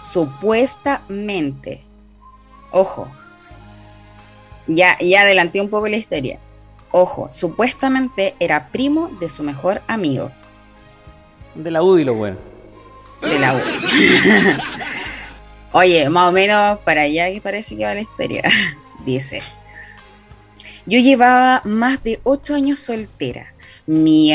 Supuestamente. 0.00 1.82
Ojo. 2.70 3.08
Ya, 4.66 4.98
ya 4.98 5.22
adelanté 5.22 5.60
un 5.60 5.68
poco 5.68 5.88
la 5.88 5.96
historia. 5.96 6.38
Ojo, 6.90 7.28
supuestamente 7.32 8.34
era 8.38 8.68
primo 8.68 9.08
de 9.18 9.30
su 9.30 9.42
mejor 9.42 9.80
amigo 9.88 10.30
De 11.54 11.70
la 11.70 11.82
UDI, 11.82 12.04
lo 12.04 12.14
bueno. 12.14 12.36
de 13.22 13.38
la 13.38 13.54
U. 13.54 13.58
Oye, 15.72 16.08
más 16.10 16.28
o 16.28 16.32
menos 16.32 16.78
para 16.80 17.02
allá 17.02 17.32
que 17.32 17.40
parece 17.40 17.76
que 17.76 17.84
va 17.84 17.94
la 17.94 18.02
historia. 18.02 18.42
Dice. 19.06 19.40
Yo 20.84 20.98
llevaba 20.98 21.62
más 21.64 22.02
de 22.02 22.20
ocho 22.24 22.54
años 22.54 22.80
soltera. 22.80 23.54
Mi 23.86 24.32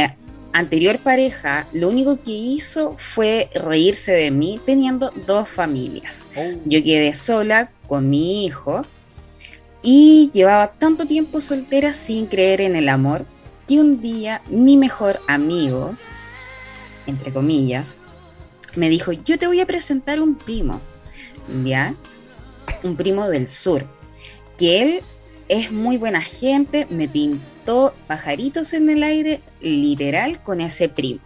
anterior 0.58 0.98
pareja 0.98 1.68
lo 1.72 1.88
único 1.88 2.22
que 2.24 2.32
hizo 2.32 2.96
fue 2.98 3.50
reírse 3.54 4.12
de 4.12 4.32
mí 4.32 4.60
teniendo 4.66 5.12
dos 5.28 5.48
familias. 5.48 6.26
Yo 6.66 6.84
quedé 6.84 7.14
sola 7.14 7.70
con 7.88 8.10
mi 8.10 8.46
hijo 8.46 8.82
y 9.84 10.32
llevaba 10.34 10.72
tanto 10.72 11.06
tiempo 11.06 11.42
soltera 11.42 11.94
sin 11.94 12.26
creer 12.26 12.62
en 12.62 12.76
el 12.76 12.90
amor 12.90 13.26
que 13.68 13.80
un 13.80 14.02
día 14.02 14.42
mi 14.50 14.78
mejor 14.78 15.20
amigo, 15.28 15.96
entre 17.06 17.32
comillas, 17.32 17.98
me 18.76 18.90
dijo, 18.90 19.12
yo 19.12 19.38
te 19.38 19.46
voy 19.46 19.60
a 19.62 19.68
presentar 19.68 20.20
un 20.20 20.36
primo, 20.36 20.82
¿ya? 21.64 21.94
Un 22.82 22.96
primo 22.96 23.30
del 23.30 23.48
sur, 23.48 23.86
que 24.58 24.82
él 24.82 25.02
es 25.50 25.72
muy 25.72 25.98
buena 25.98 26.22
gente, 26.22 26.88
me 26.90 27.08
pintó 27.08 27.57
pajaritos 28.08 28.74
en 28.74 28.90
el 28.90 29.04
aire, 29.04 29.42
literal, 29.62 30.42
con 30.44 30.62
ese 30.62 30.90
primo. 30.90 31.20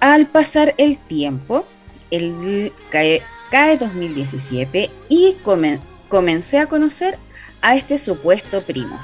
Al 0.00 0.26
pasar 0.26 0.74
el 0.78 0.98
tiempo, 0.98 1.66
el, 2.10 2.72
cae, 2.90 3.22
cae 3.50 3.78
2017 3.78 4.90
y 5.08 5.34
come- 5.42 5.80
comencé 6.08 6.58
a 6.58 6.66
conocer 6.68 7.18
a 7.62 7.74
este 7.76 7.98
supuesto 7.98 8.62
primo. 8.62 9.00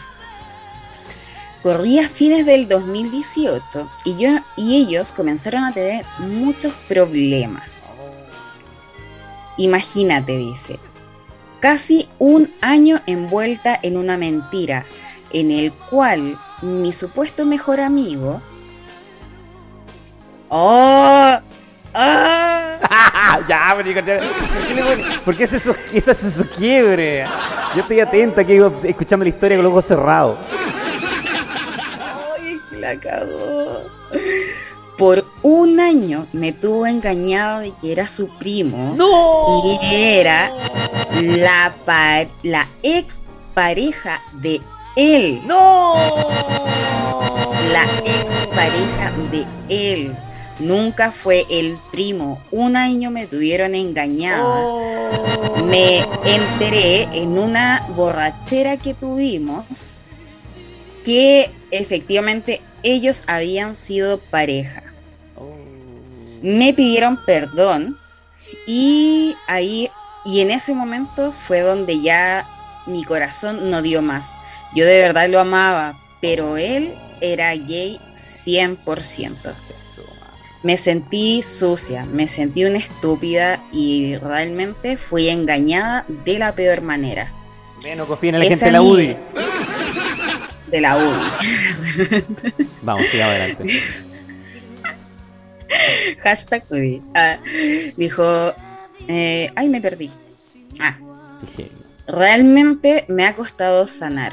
Corría 1.62 2.08
fines 2.08 2.44
del 2.44 2.68
2018 2.68 3.88
y, 4.04 4.16
yo, 4.18 4.30
y 4.56 4.76
ellos 4.82 5.12
comenzaron 5.12 5.64
a 5.64 5.72
tener 5.72 6.04
muchos 6.18 6.74
problemas. 6.88 7.86
Imagínate, 9.56 10.36
dice, 10.36 10.78
casi 11.62 12.08
un 12.18 12.52
año 12.60 13.00
envuelta 13.06 13.78
en 13.82 13.96
una 13.96 14.18
mentira, 14.18 14.84
en 15.32 15.50
el 15.50 15.72
cual 15.72 16.36
mi 16.60 16.92
supuesto 16.92 17.46
mejor 17.46 17.80
amigo... 17.80 18.42
¡Oh! 20.50 21.38
¡Ah! 21.94 23.40
ya, 23.48 23.74
pero 23.76 23.94
¿por 23.94 24.04
qué, 24.04 24.82
pone- 24.82 25.04
por 25.24 25.36
qué 25.36 25.44
ese 25.44 25.56
es 25.56 25.62
su, 25.62 25.74
ese 25.94 26.10
es 26.12 26.18
su 26.18 26.46
quiebre? 26.50 27.24
Yo 27.74 27.80
estoy 27.80 28.00
atenta 28.00 28.42
aquí 28.42 28.58
escuchando 28.82 29.24
la 29.24 29.30
historia 29.30 29.56
con 29.56 29.64
los 29.64 29.70
ojos 29.72 29.86
cerrados. 29.86 30.36
¡Ay, 32.36 32.60
la 32.80 32.96
cagó! 32.96 33.80
Por 35.02 35.24
un 35.42 35.80
año 35.80 36.26
me 36.32 36.52
tuvo 36.52 36.86
engañado 36.86 37.58
de 37.58 37.72
que 37.80 37.90
era 37.90 38.06
su 38.06 38.28
primo. 38.28 38.94
¡No! 38.96 39.80
Y 39.82 39.84
era 39.84 40.52
la, 41.20 41.74
pa- 41.84 42.28
la 42.44 42.68
ex 42.84 43.20
pareja 43.52 44.20
de 44.34 44.60
él. 44.94 45.40
¡No! 45.44 45.94
La 47.72 47.82
ex 48.04 48.30
pareja 48.54 49.12
de 49.32 49.44
él. 49.68 50.14
Nunca 50.60 51.10
fue 51.10 51.46
el 51.50 51.78
primo. 51.90 52.40
Un 52.52 52.76
año 52.76 53.10
me 53.10 53.26
tuvieron 53.26 53.74
engañada. 53.74 54.44
Oh. 54.46 55.64
Me 55.66 56.04
enteré 56.24 57.08
en 57.12 57.40
una 57.40 57.88
borrachera 57.96 58.76
que 58.76 58.94
tuvimos 58.94 59.64
que 61.04 61.50
efectivamente 61.72 62.60
ellos 62.84 63.24
habían 63.26 63.74
sido 63.74 64.18
pareja. 64.18 64.84
Me 66.42 66.74
pidieron 66.74 67.18
perdón 67.24 67.98
y 68.66 69.36
ahí 69.46 69.90
y 70.24 70.40
en 70.40 70.50
ese 70.50 70.74
momento 70.74 71.32
fue 71.46 71.60
donde 71.60 72.00
ya 72.00 72.46
mi 72.86 73.04
corazón 73.04 73.70
no 73.70 73.82
dio 73.82 74.02
más. 74.02 74.34
Yo 74.74 74.84
de 74.86 75.00
verdad 75.00 75.28
lo 75.28 75.40
amaba, 75.40 75.98
pero 76.20 76.56
él 76.56 76.94
era 77.20 77.54
gay 77.54 78.00
100%. 78.14 79.34
Me 80.62 80.76
sentí 80.76 81.42
sucia, 81.42 82.04
me 82.04 82.28
sentí 82.28 82.64
una 82.64 82.78
estúpida 82.78 83.60
y 83.72 84.16
realmente 84.16 84.96
fui 84.96 85.28
engañada 85.28 86.04
de 86.08 86.38
la 86.38 86.52
peor 86.54 86.82
manera. 86.82 87.32
Menos 87.82 88.06
confía 88.06 88.30
en 88.30 88.38
la 88.38 88.44
Esa 88.44 88.50
gente 88.50 88.64
de 88.66 88.70
la 88.70 88.82
UDI. 88.82 89.16
De 90.68 90.80
la 90.80 90.96
UDI. 90.96 92.24
Vamos, 92.82 93.06
sigamos 93.10 93.34
adelante. 93.34 93.82
Hashtag 96.22 96.64
UDI. 96.70 97.02
Ah, 97.14 97.38
dijo, 97.96 98.52
eh, 99.08 99.50
ay, 99.54 99.68
me 99.68 99.80
perdí. 99.80 100.10
Ah, 100.80 100.96
realmente 102.06 103.04
me 103.08 103.26
ha 103.26 103.34
costado 103.34 103.86
sanar. 103.86 104.32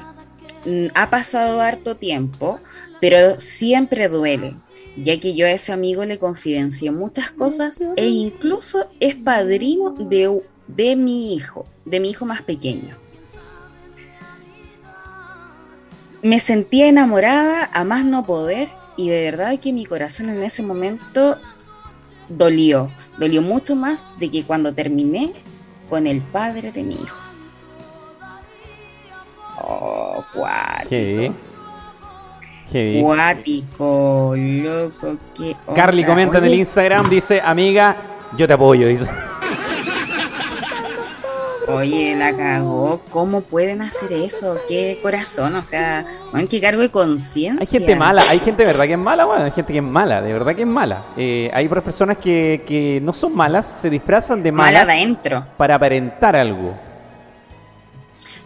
Mm, 0.66 0.88
Ha 0.94 1.10
pasado 1.10 1.62
harto 1.62 1.96
tiempo, 1.96 2.60
pero 3.00 3.40
siempre 3.40 4.08
duele, 4.08 4.54
ya 4.98 5.20
que 5.20 5.36
yo 5.36 5.46
a 5.46 5.52
ese 5.52 5.72
amigo 5.72 6.04
le 6.06 6.20
confidencié 6.20 6.92
muchas 6.92 7.32
cosas 7.32 7.82
e 7.96 8.08
incluso 8.08 8.90
es 9.00 9.16
padrino 9.16 9.92
de, 9.92 10.42
de 10.68 10.96
mi 10.96 11.34
hijo, 11.34 11.66
de 11.86 12.00
mi 12.00 12.10
hijo 12.10 12.26
más 12.26 12.42
pequeño. 12.42 12.96
Me 16.22 16.42
sentía 16.42 16.88
enamorada 16.88 17.70
a 17.72 17.86
más 17.86 18.04
no 18.04 18.26
poder 18.26 18.68
y 19.00 19.08
de 19.08 19.32
verdad 19.32 19.58
que 19.62 19.72
mi 19.72 19.86
corazón 19.86 20.30
en 20.30 20.44
ese 20.44 20.62
momento 20.62 21.38
dolió, 22.28 22.92
dolió 23.18 23.42
mucho 23.42 23.74
más 23.74 24.06
de 24.20 24.30
que 24.30 24.44
cuando 24.44 24.74
terminé 24.74 25.32
con 25.88 26.06
el 26.06 26.20
padre 26.20 26.74
de 26.74 26.84
mi 26.84 26.96
hijo. 26.96 27.18
Oh, 29.62 30.22
cuático. 30.34 30.90
Heavy. 30.90 31.32
Heavy. 32.74 33.02
Cuático, 33.02 34.34
loco, 34.36 35.18
que. 35.34 35.56
Carly 35.74 36.04
comenta 36.04 36.40
en 36.40 36.44
el 36.44 36.56
Instagram, 36.56 37.10
dice, 37.10 37.40
amiga, 37.40 37.96
yo 38.36 38.46
te 38.48 38.52
apoyo. 38.52 38.86
Dice. 38.86 39.10
Oye, 41.76 42.16
la 42.16 42.36
cagó. 42.36 43.02
¿Cómo 43.12 43.42
pueden 43.42 43.82
hacer 43.82 44.12
eso? 44.14 44.58
¿Qué 44.68 45.00
corazón? 45.02 45.56
O 45.56 45.64
sea, 45.64 46.06
¿no? 46.34 46.48
¿qué 46.48 46.60
cargo 46.62 46.82
de 46.82 46.90
conciencia? 46.90 47.62
Hay 47.62 47.68
gente 47.68 47.96
mala, 47.96 48.24
hay 48.30 48.40
gente 48.40 48.64
de 48.64 48.68
verdad 48.68 48.86
que 48.86 48.94
es 48.94 49.00
mala, 49.00 49.26
bueno, 49.26 49.44
hay 49.46 49.52
gente 49.52 49.72
que 49.74 49.80
es 49.80 49.84
mala, 49.84 50.22
de 50.22 50.34
verdad 50.34 50.56
que 50.56 50.62
es 50.62 50.68
mala. 50.68 51.04
Eh, 51.18 51.50
hay 51.54 51.66
otras 51.68 51.84
personas 51.84 52.18
que, 52.18 52.64
que 52.68 53.00
no 53.02 53.14
son 53.14 53.36
malas, 53.36 53.66
se 53.82 53.90
disfrazan 53.90 54.42
de 54.44 54.52
Mala 54.52 54.72
malas 54.72 54.88
de 54.88 54.94
adentro. 54.94 55.46
para 55.58 55.76
aparentar 55.76 56.36
algo. 56.36 56.74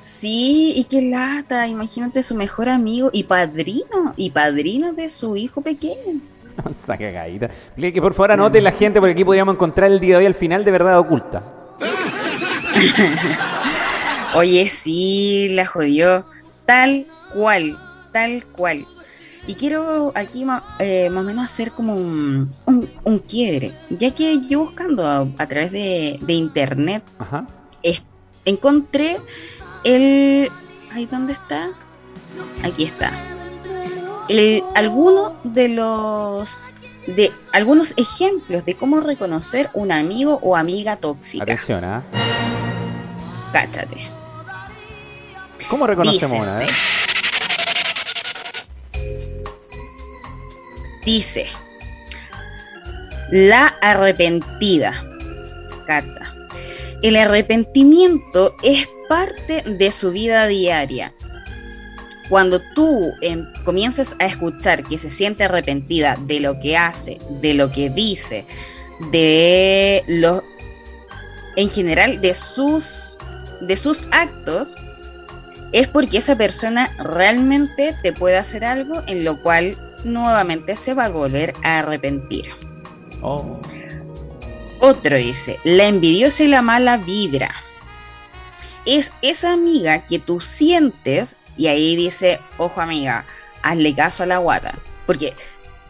Sí, 0.02 0.74
y 0.76 0.84
qué 0.86 1.02
lata. 1.02 1.68
Imagínate 1.68 2.24
su 2.24 2.36
mejor 2.36 2.70
amigo 2.70 3.10
y 3.14 3.24
padrino. 3.24 4.14
Y 4.18 4.32
padrino 4.32 4.94
de 4.94 5.10
su 5.10 5.36
hijo 5.38 5.62
pequeño. 5.62 6.20
Esa 6.70 6.98
cagadita. 6.98 7.50
Que 7.76 8.02
por 8.02 8.14
favor 8.14 8.34
anoten 8.34 8.64
la 8.64 8.72
gente 8.72 9.00
porque 9.00 9.14
aquí 9.14 9.24
podríamos 9.24 9.56
encontrar 9.56 9.92
el 9.92 10.00
día 10.00 10.16
de 10.16 10.20
hoy 10.20 10.26
al 10.26 10.36
final 10.36 10.64
de 10.66 10.72
verdad 10.72 11.00
oculta. 11.00 11.42
Oye, 14.36 14.68
sí, 14.70 15.50
la 15.52 15.66
jodió. 15.66 16.26
Tal 16.66 17.06
cual, 17.34 17.78
tal 18.12 18.44
cual. 18.46 18.86
Y 19.46 19.56
quiero 19.56 20.12
aquí 20.16 20.46
eh, 20.80 21.10
más 21.10 21.22
o 21.24 21.26
menos 21.26 21.46
hacer 21.46 21.72
como 21.72 21.96
un, 21.96 22.50
un, 22.66 22.90
un 23.04 23.20
quiebre. 23.20 23.74
Ya 23.90 24.12
que 24.12 24.40
yo 24.48 24.62
buscando 24.62 25.06
a, 25.06 25.28
a 25.38 25.48
través 25.48 25.72
de, 25.72 26.18
de 26.22 26.34
internet 26.34 27.04
Ajá. 27.20 27.46
es- 27.84 28.02
encontré 28.46 29.18
el... 29.84 30.50
¿Ahí 30.94 31.06
dónde 31.08 31.34
está? 31.34 31.70
Aquí 32.64 32.86
está. 32.86 33.12
El, 34.30 34.64
alguno 34.76 35.34
de 35.44 35.68
los... 35.70 36.58
De 37.06 37.34
algunos 37.52 37.94
ejemplos 37.98 38.64
de 38.64 38.76
cómo 38.76 39.02
reconocer 39.02 39.70
un 39.74 39.92
amigo 39.92 40.40
o 40.42 40.56
amiga 40.56 40.96
tóxica. 40.96 41.44
Atención, 41.44 41.84
¿ah? 41.84 42.02
Cáchate. 43.54 44.08
¿Cómo 45.70 45.88
reconocemos 45.88 46.46
una? 46.46 46.66
eh? 46.66 46.70
Dice, 51.06 51.48
la 53.32 53.68
arrepentida. 53.82 54.94
Cacha. 55.88 56.34
El 57.02 57.16
arrepentimiento 57.18 58.56
es 58.64 58.88
parte 59.10 59.62
de 59.66 59.92
su 59.92 60.12
vida 60.12 60.48
diaria. 60.48 61.14
Cuando 62.30 62.62
tú 62.74 63.12
em, 63.22 63.46
comiences 63.66 64.16
a 64.20 64.26
escuchar 64.26 64.84
que 64.84 64.98
se 64.98 65.12
siente 65.12 65.44
arrepentida 65.44 66.16
de 66.22 66.40
lo 66.40 66.60
que 66.60 66.78
hace, 66.78 67.20
de 67.42 67.54
lo 67.54 67.70
que 67.70 67.90
dice, 67.90 68.46
de 69.12 70.04
lo, 70.08 70.44
en 71.58 71.70
general, 71.70 72.22
de 72.22 72.34
sus, 72.34 73.13
de 73.68 73.78
sus 73.78 74.08
actos, 74.12 74.76
es 75.72 75.88
porque 75.88 76.20
esa 76.20 76.38
persona 76.38 76.96
realmente 77.00 77.96
te 78.04 78.14
puede 78.14 78.38
hacer 78.38 78.64
algo 78.64 79.02
en 79.08 79.26
lo 79.26 79.42
cual 79.42 79.76
nuevamente 80.04 80.76
se 80.76 80.94
va 80.94 81.06
a 81.06 81.10
volver 81.10 81.54
a 81.64 81.80
arrepentir. 81.80 82.46
Oh. 83.22 83.60
Otro 84.80 85.18
dice, 85.18 85.60
la 85.64 85.86
envidiosa 85.86 86.44
y 86.44 86.48
la 86.48 86.62
mala 86.62 86.98
vibra. 86.98 87.56
Es 88.86 89.14
esa 89.22 89.54
amiga 89.54 90.06
que 90.06 90.20
tú 90.20 90.42
sientes, 90.42 91.38
y 91.56 91.68
ahí 91.68 91.96
dice, 91.96 92.40
ojo 92.58 92.82
amiga, 92.82 93.26
hazle 93.62 93.96
caso 93.96 94.24
a 94.24 94.26
la 94.26 94.40
guata. 94.40 94.76
Porque 95.06 95.34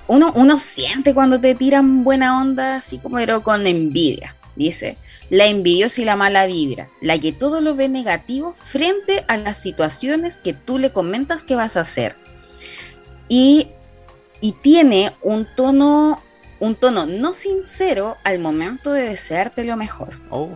uno, 0.08 0.32
uno 0.36 0.58
siente 0.60 1.14
cuando 1.14 1.40
te 1.40 1.56
tiran 1.56 2.04
buena 2.04 2.40
onda, 2.40 2.78
así 2.78 3.00
como 3.00 3.16
pero 3.16 3.42
con 3.42 3.66
envidia. 3.66 4.36
Dice, 4.56 4.98
la 5.30 5.46
envidiosa 5.46 6.02
y 6.02 6.06
la 6.06 6.16
mala 6.16 6.46
vibra, 6.46 6.90
la 7.02 7.18
que 7.20 7.32
todo 7.32 7.62
lo 7.62 7.76
ve 7.76 7.90
negativo 7.90 8.54
frente 8.54 9.24
a 9.28 9.38
las 9.38 9.58
situaciones 9.58 10.38
que 10.38 10.54
tú 10.54 10.78
le 10.78 10.92
comentas 10.92 11.44
que 11.44 11.56
vas 11.56 11.78
a 11.78 11.82
hacer. 11.82 12.16
Y, 13.28 13.70
y 14.42 14.54
tiene 14.54 15.14
un 15.22 15.48
tono, 15.56 16.22
un 16.60 16.76
tono 16.76 17.06
no 17.06 17.34
sincero 17.34 18.18
al 18.24 18.40
momento 18.40 18.92
de 18.92 19.10
desearte 19.10 19.64
lo 19.64 19.78
mejor. 19.78 20.20
Oh. 20.30 20.50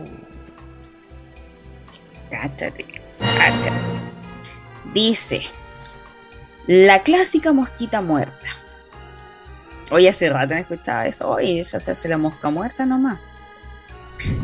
Cáchate, 2.30 2.84
cáchate. 3.18 3.72
Dice, 4.92 5.42
la 6.66 7.02
clásica 7.02 7.52
mosquita 7.52 8.02
muerta. 8.02 8.48
Oye, 9.90 10.08
hace 10.10 10.28
rato 10.28 10.52
no 10.52 10.60
escuchaba 10.60 11.06
eso. 11.06 11.30
Oye, 11.30 11.60
esa 11.60 11.80
se 11.80 11.90
hace 11.90 12.08
la 12.08 12.18
mosca 12.18 12.50
muerta 12.50 12.84
nomás. 12.84 13.18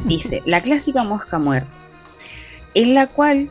Dice, 0.05 0.43
la 0.47 0.61
clásica 0.61 1.03
mosca 1.03 1.39
muerta, 1.39 1.69
en 2.75 2.95
la 2.95 3.07
cual 3.07 3.49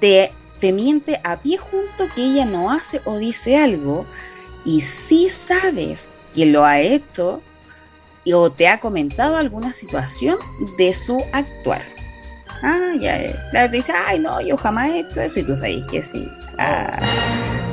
te, 0.00 0.32
te 0.60 0.72
miente 0.72 1.20
a 1.24 1.36
pie 1.36 1.58
junto 1.58 2.08
que 2.14 2.24
ella 2.24 2.44
no 2.44 2.72
hace 2.72 3.00
o 3.04 3.18
dice 3.18 3.56
algo 3.56 4.06
y 4.64 4.80
si 4.80 5.28
sabes 5.30 6.10
que 6.34 6.46
lo 6.46 6.64
ha 6.64 6.80
hecho 6.80 7.42
o 8.32 8.50
te 8.50 8.68
ha 8.68 8.78
comentado 8.78 9.36
alguna 9.36 9.72
situación 9.72 10.36
de 10.78 10.94
su 10.94 11.22
actuar. 11.32 11.82
Ah, 12.62 12.92
ya, 13.00 13.20
ya. 13.20 13.50
Claro, 13.50 13.70
te 13.70 13.76
dice, 13.78 13.92
ay, 14.06 14.20
no, 14.20 14.40
yo 14.40 14.56
jamás 14.56 14.90
he 14.90 15.00
hecho 15.00 15.20
eso. 15.20 15.40
Y 15.40 15.42
tú 15.42 15.56
sabes 15.56 15.84
que 15.90 16.02
sí. 16.02 16.28
Ah, 16.58 17.00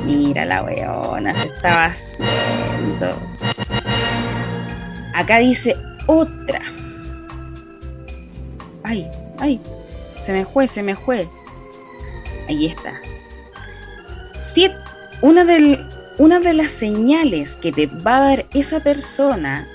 mira 0.04 0.44
la 0.44 0.64
weona, 0.64 1.32
se 1.34 1.46
estaba 1.46 1.84
haciendo. 1.86 3.20
Acá 5.14 5.38
dice 5.38 5.76
otra. 6.06 6.60
Ay, 8.90 9.06
ay, 9.38 9.60
se 10.20 10.32
me 10.32 10.44
fue, 10.44 10.66
se 10.66 10.82
me 10.82 10.96
fue. 10.96 11.28
Ahí 12.48 12.66
está. 12.66 13.00
Si 14.40 14.68
una, 15.22 15.44
del- 15.44 15.86
una 16.18 16.40
de 16.40 16.54
las 16.54 16.72
señales 16.72 17.56
que 17.56 17.70
te 17.70 17.86
va 17.86 18.16
a 18.16 18.20
dar 18.30 18.46
esa 18.52 18.80
persona 18.80 19.68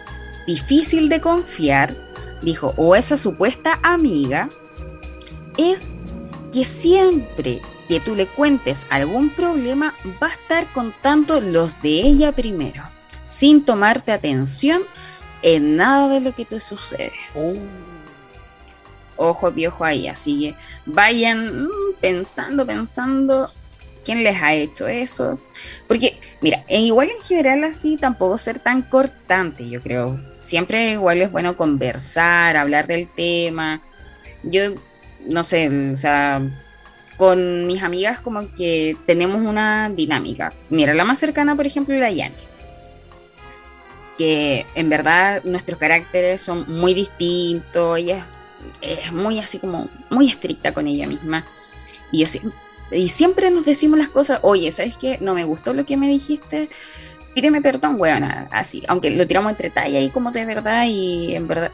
difícil 0.46 1.08
de 1.08 1.22
confiar, 1.22 1.96
dijo, 2.42 2.74
o 2.76 2.94
esa 2.94 3.16
supuesta 3.16 3.80
amiga, 3.84 4.50
es 5.58 5.96
que 6.52 6.66
siempre 6.66 7.62
que 7.88 8.02
tú 8.02 8.16
le 8.16 8.28
cuentes 8.28 8.86
algún 8.90 9.30
problema, 9.30 9.94
va 10.22 10.28
a 10.28 10.34
estar 10.34 10.74
contando 10.74 11.40
los 11.40 11.82
de 11.82 12.02
ella 12.02 12.34
primero, 12.34 12.84
sin 13.24 13.64
tomarte 13.64 14.12
atención 14.12 14.82
en 15.42 15.78
nada 15.78 16.10
de 16.10 16.20
lo 16.20 16.36
que 16.36 16.44
te 16.44 16.60
sucede. 16.60 17.14
Oh. 17.34 17.54
Ojo 19.18 19.52
viejo 19.52 19.86
ahí, 19.86 20.08
así 20.08 20.40
que 20.40 20.56
vayan 20.86 21.64
mm, 21.64 21.70
pensando, 22.02 22.66
pensando 22.66 23.50
quién 24.06 24.24
les 24.24 24.42
ha 24.42 24.54
hecho 24.54 24.88
eso. 24.88 25.40
Porque, 25.88 26.20
mira, 26.40 26.64
e 26.68 26.80
igual 26.82 27.10
en 27.10 27.22
general 27.22 27.64
así 27.66 27.98
tampoco 27.98 28.38
ser 28.38 28.60
tan 28.60 28.84
cortante, 28.84 29.68
yo 29.68 29.82
creo. 29.82 30.20
Siempre 30.40 30.92
igual 30.92 31.22
es 31.22 31.32
bueno 31.32 31.58
conversar, 31.58 32.56
hablar 32.56 32.88
del 32.88 33.10
tema. 33.10 33.82
Yo, 34.44 34.76
no 35.28 35.44
sé, 35.44 35.92
o 35.92 35.98
sea, 35.98 36.42
con 37.18 37.68
mis 37.68 37.82
amigas 37.84 38.22
como 38.22 38.54
que 38.54 38.96
tenemos 39.06 39.42
una 39.42 39.90
dinámica. 39.90 40.54
Mira, 40.70 40.94
la 40.94 41.04
más 41.04 41.20
cercana, 41.20 41.56
por 41.56 41.66
ejemplo, 41.66 41.96
la 41.96 42.12
Yani. 42.12 42.36
Que 44.18 44.66
en 44.76 44.90
verdad 44.90 45.42
nuestros 45.44 45.78
caracteres 45.78 46.42
son 46.42 46.66
muy 46.72 46.94
distintos. 46.94 47.98
Ella 47.98 48.26
es 48.82 49.12
muy 49.12 49.40
así 49.40 49.60
como 49.60 49.90
muy 50.10 50.30
estricta 50.30 50.74
con 50.74 50.88
ella 50.88 51.08
misma. 51.08 51.46
Y, 52.12 52.24
yo 52.24 52.52
y 52.92 53.10
siempre 53.10 53.50
nos 53.52 53.66
decimos 53.66 53.98
las 53.98 54.10
cosas, 54.10 54.40
oye, 54.42 54.72
¿sabes 54.72 54.98
qué? 54.98 55.18
No 55.20 55.34
me 55.34 55.44
gustó 55.44 55.74
lo 55.74 55.86
que 55.86 55.98
me 55.98 56.08
dijiste. 56.08 56.70
Pídeme 57.34 57.62
perdón, 57.62 57.96
weona, 58.00 58.48
así. 58.52 58.84
Aunque 58.88 59.10
lo 59.10 59.28
tiramos 59.28 59.52
entre 59.52 59.70
talla 59.70 60.00
y 60.00 60.10
como 60.10 60.32
de 60.32 60.46
verdad 60.46 60.86
y 60.88 61.36
en 61.36 61.48
verdad. 61.48 61.72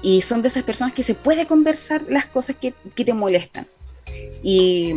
Y 0.00 0.22
son 0.22 0.42
de 0.42 0.48
esas 0.48 0.62
personas 0.62 0.94
que 0.94 1.02
se 1.02 1.14
puede 1.14 1.46
conversar 1.46 2.02
las 2.08 2.26
cosas 2.26 2.56
que, 2.56 2.74
que 2.94 3.04
te 3.04 3.12
molestan. 3.12 3.66
Y 4.42 4.94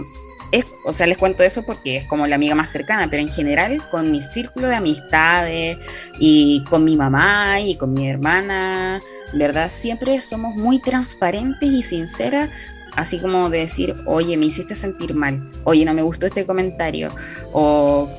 es, 0.51 0.65
o 0.85 0.93
sea, 0.93 1.07
les 1.07 1.17
cuento 1.17 1.43
eso 1.43 1.63
porque 1.63 1.97
es 1.97 2.05
como 2.05 2.27
la 2.27 2.35
amiga 2.35 2.55
más 2.55 2.69
cercana, 2.69 3.07
pero 3.09 3.21
en 3.21 3.29
general 3.29 3.87
con 3.89 4.11
mi 4.11 4.21
círculo 4.21 4.67
de 4.67 4.75
amistades 4.75 5.77
y 6.19 6.63
con 6.69 6.83
mi 6.83 6.95
mamá 6.95 7.59
y 7.59 7.75
con 7.75 7.93
mi 7.93 8.09
hermana, 8.09 9.01
¿verdad? 9.33 9.69
Siempre 9.69 10.21
somos 10.21 10.55
muy 10.55 10.79
transparentes 10.79 11.69
y 11.69 11.81
sinceras, 11.81 12.49
así 12.95 13.19
como 13.19 13.49
de 13.49 13.59
decir, 13.59 13.95
oye, 14.05 14.37
me 14.37 14.47
hiciste 14.47 14.75
sentir 14.75 15.13
mal, 15.13 15.41
oye, 15.63 15.85
no 15.85 15.93
me 15.93 16.01
gustó 16.01 16.27
este 16.27 16.45
comentario, 16.45 17.09
o 17.51 18.09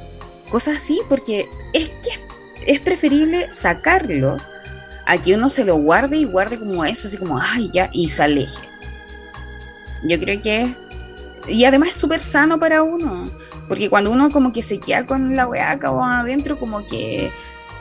cosas 0.50 0.76
así, 0.78 1.00
porque 1.08 1.48
es 1.72 1.88
que 1.88 2.72
es 2.72 2.80
preferible 2.80 3.50
sacarlo 3.50 4.36
a 5.06 5.18
que 5.18 5.34
uno 5.34 5.48
se 5.48 5.64
lo 5.64 5.76
guarde 5.76 6.18
y 6.18 6.24
guarde 6.24 6.58
como 6.58 6.84
eso, 6.84 7.08
así 7.08 7.16
como, 7.16 7.38
ay, 7.40 7.70
ya, 7.72 7.88
y 7.92 8.08
se 8.08 8.24
aleje. 8.24 8.68
Yo 10.02 10.18
creo 10.20 10.40
que 10.42 10.62
es 10.62 10.70
y 11.48 11.64
además 11.64 11.90
es 11.90 11.96
súper 11.96 12.20
sano 12.20 12.58
para 12.58 12.82
uno. 12.82 13.30
Porque 13.68 13.90
cuando 13.90 14.10
uno 14.10 14.30
como 14.30 14.52
que 14.52 14.62
se 14.62 14.78
queda 14.78 15.04
con 15.06 15.34
la 15.34 15.46
weá 15.46 15.72
acá 15.72 15.90
o 15.90 16.02
adentro, 16.02 16.58
como 16.58 16.86
que, 16.86 17.30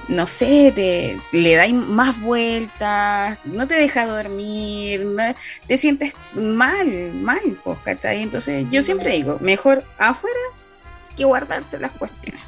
no 0.08 0.28
sé, 0.28 0.72
te, 0.76 1.18
le 1.32 1.56
da 1.56 1.68
más 1.70 2.20
vueltas, 2.22 3.40
no 3.46 3.68
te 3.68 3.76
deja 3.76 4.06
dormir, 4.06 5.02
no- 5.06 5.36
te 5.68 5.78
sientes 5.78 6.14
mal, 6.34 7.12
mal, 7.14 7.42
pues, 7.64 7.78
¿cachai? 7.84 8.22
Entonces 8.24 8.66
yo 8.70 8.82
siempre 8.84 9.12
digo, 9.14 9.38
mejor 9.42 9.84
afuera 9.98 10.40
que 11.16 11.24
guardarse 11.26 11.80
las 11.80 11.92
cuestiones. 11.92 12.42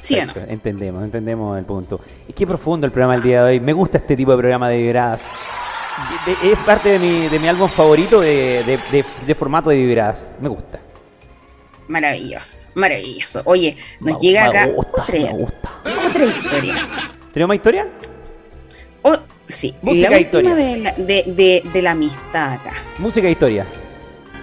¿Sí 0.00 0.18
o 0.18 0.26
no? 0.26 0.34
Entendemos, 0.48 1.02
entendemos 1.02 1.58
el 1.58 1.64
punto. 1.64 2.00
Y 2.28 2.32
qué 2.34 2.46
profundo 2.46 2.86
el 2.86 2.92
programa 2.92 3.14
del 3.14 3.22
día 3.22 3.42
de 3.42 3.50
hoy. 3.52 3.60
Me 3.60 3.72
gusta 3.72 3.96
este 3.98 4.14
tipo 4.14 4.30
de 4.32 4.36
programa 4.38 4.68
de 4.68 4.76
vibradas. 4.76 5.20
Es 6.42 6.58
parte 6.58 6.90
de 6.90 6.98
mi, 6.98 7.28
de 7.28 7.38
mi 7.38 7.48
álbum 7.48 7.68
favorito 7.70 8.20
de, 8.20 8.62
de- 8.64 8.78
de- 8.92 9.04
de 9.26 9.34
formato 9.34 9.70
de 9.70 9.78
vibradas. 9.78 10.30
Me 10.38 10.50
gusta. 10.50 10.78
Maravilloso, 11.88 12.66
maravilloso. 12.74 13.42
Oye, 13.44 13.76
nos 14.00 14.14
Me- 14.14 14.20
llega 14.20 14.42
me 14.42 14.48
acá 14.58 14.66
gusta, 14.72 15.02
otra, 15.02 15.14
me 15.18 15.32
gusta. 15.32 15.70
otra 16.08 16.24
historia. 16.24 16.74
¿Tenemos 17.32 17.48
más 17.48 17.56
historia? 17.56 17.86
O- 19.02 19.16
sí, 19.48 19.74
Música 19.82 20.10
la 20.10 20.20
historia. 20.20 20.54
de 20.54 20.76
la, 20.78 20.92
de, 20.92 21.04
de- 21.26 21.62
de 21.72 21.82
la 21.82 21.90
amistad 21.92 22.54
acá. 22.54 22.72
Música 22.98 23.28
e 23.28 23.30
historia. 23.32 23.66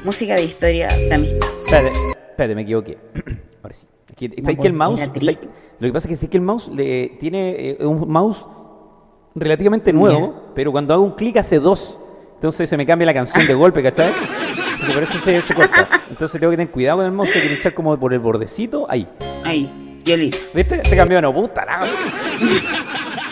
Música 0.05 0.35
de 0.35 0.43
historia 0.43 0.87
de 0.95 1.13
amistad. 1.13 1.47
Espérate, 1.65 1.91
espérate, 2.29 2.55
me 2.55 2.61
equivoqué. 2.61 2.97
Ahora 3.63 3.75
sí. 3.75 3.85
Es 4.09 4.15
que, 4.15 4.41
¿sabes 4.43 4.59
que 4.59 4.67
el 4.67 4.73
mouse? 4.73 4.97
era 4.99 5.05
¿sabes 5.07 5.19
triste. 5.21 5.47
que- 5.47 5.53
Lo 5.79 5.87
que 5.87 5.93
pasa 5.93 6.07
es 6.07 6.09
que 6.09 6.15
sí 6.17 6.27
que 6.27 6.37
el 6.37 6.43
mouse 6.43 6.69
le, 6.73 7.09
tiene 7.19 7.71
eh, 7.71 7.77
un 7.85 8.07
mouse 8.09 8.45
relativamente 9.35 9.91
nuevo, 9.91 10.51
pero 10.55 10.71
cuando 10.71 10.93
hago 10.93 11.03
un 11.03 11.15
clic 11.15 11.37
hace 11.37 11.59
dos. 11.59 11.99
Entonces 12.35 12.69
se 12.69 12.77
me 12.77 12.85
cambia 12.85 13.05
la 13.05 13.13
canción 13.13 13.47
de 13.47 13.53
golpe, 13.53 13.81
¿cachai? 13.81 14.11
Entonces 14.85 14.93
por 14.93 15.03
eso 15.03 15.17
se, 15.23 15.41
se 15.41 15.53
corta. 15.53 15.87
Entonces 16.09 16.39
tengo 16.39 16.51
que 16.51 16.57
tener 16.57 16.71
cuidado 16.71 16.97
con 16.97 17.05
el 17.05 17.11
mouse, 17.11 17.31
tengo 17.31 17.47
que 17.47 17.53
echar 17.53 17.73
como 17.73 17.97
por 17.97 18.13
el 18.13 18.19
bordecito. 18.19 18.85
Ahí. 18.89 19.07
Ahí, 19.45 19.69
Yolita. 20.05 20.37
¿Viste? 20.53 20.83
Se 20.83 20.95
cambió, 20.95 21.21
no, 21.21 21.33
puta 21.33 21.65
la- 21.65 21.87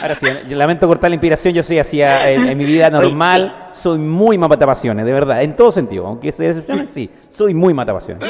Ahora 0.01 0.15
sí, 0.15 0.25
yo 0.49 0.57
lamento 0.57 0.87
cortar 0.87 1.11
la 1.11 1.15
inspiración, 1.15 1.53
yo 1.53 1.61
soy 1.61 1.77
así 1.77 2.01
ah, 2.01 2.27
en, 2.29 2.47
en 2.47 2.57
mi 2.57 2.65
vida 2.65 2.89
normal, 2.89 3.69
soy 3.71 3.99
muy 3.99 4.35
matapasiones, 4.35 5.05
de 5.05 5.13
verdad, 5.13 5.43
en 5.43 5.55
todo 5.55 5.69
sentido, 5.71 6.07
aunque 6.07 6.31
se 6.31 6.43
decepcionen, 6.43 6.87
sí, 6.87 7.07
soy 7.29 7.53
muy 7.53 7.71
matapasiones. 7.73 8.27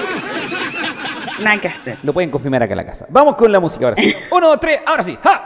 Nada 1.42 1.58
que 1.62 1.70
hacer. 1.70 1.98
Lo 2.04 2.12
pueden 2.12 2.30
confirmar 2.30 2.62
acá 2.62 2.74
en 2.74 2.78
la 2.78 2.86
casa. 2.86 3.06
Vamos 3.10 3.36
con 3.36 3.50
la 3.52 3.60
música 3.62 3.86
ahora 3.88 4.02
sí. 4.02 4.14
Uno, 4.32 4.50
dos, 4.50 4.60
tres, 4.60 4.82
ahora 4.86 5.02
sí. 5.02 5.18
¡Ja! 5.24 5.46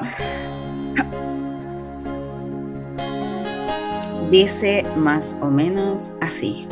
Dice 4.31 4.83
más 4.95 5.37
o 5.41 5.45
menos 5.45 6.13
así. 6.21 6.67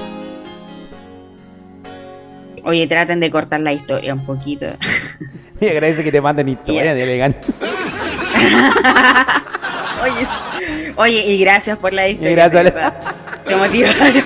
Oye, 2.64 2.88
traten 2.88 3.20
de 3.20 3.30
cortar 3.30 3.60
la 3.60 3.74
historia 3.74 4.14
un 4.14 4.26
poquito. 4.26 4.66
Y 5.62 5.68
agradece 5.68 6.04
que 6.04 6.12
te 6.12 6.20
manden 6.20 6.50
historia 6.50 6.94
de 6.94 7.04
elegante. 7.04 7.48
Oye, 10.04 10.28
oye, 10.98 11.26
y 11.26 11.38
gracias 11.40 11.78
por 11.78 11.94
la 11.94 12.10
historia. 12.10 12.32
Y 12.32 12.36
gracias, 12.36 12.64
verdad. 12.64 12.94
Se 13.48 13.56
motivaron. 13.56 14.24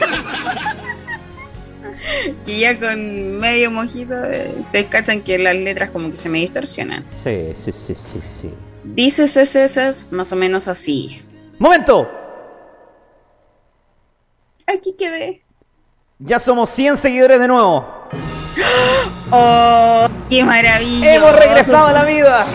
y 2.47 2.59
ya 2.61 2.79
con 2.79 3.37
medio 3.37 3.69
mojito, 3.69 4.15
eh, 4.25 4.51
te 4.71 4.85
cachan 4.87 5.21
que 5.21 5.37
las 5.37 5.55
letras 5.55 5.91
como 5.91 6.09
que 6.09 6.17
se 6.17 6.29
me 6.29 6.39
distorsionan. 6.39 7.05
Sí, 7.23 7.51
sí, 7.53 7.71
sí, 7.71 7.93
sí, 7.93 8.19
sí. 8.21 8.49
Dice 8.83 9.25
esas 9.25 10.11
más 10.11 10.31
o 10.31 10.35
menos 10.35 10.67
así. 10.67 11.21
¡Momento! 11.59 12.09
Aquí 14.65 14.95
quedé. 14.97 15.43
Ya 16.19 16.39
somos 16.39 16.69
100 16.71 16.97
seguidores 16.97 17.39
de 17.39 17.47
nuevo. 17.47 17.96
¡Oh, 19.31 20.07
qué 20.29 20.43
maravilla! 20.43 21.15
Hemos 21.15 21.35
regresado 21.35 21.87
a 21.87 21.93
la 21.93 22.05
vida. 22.05 22.45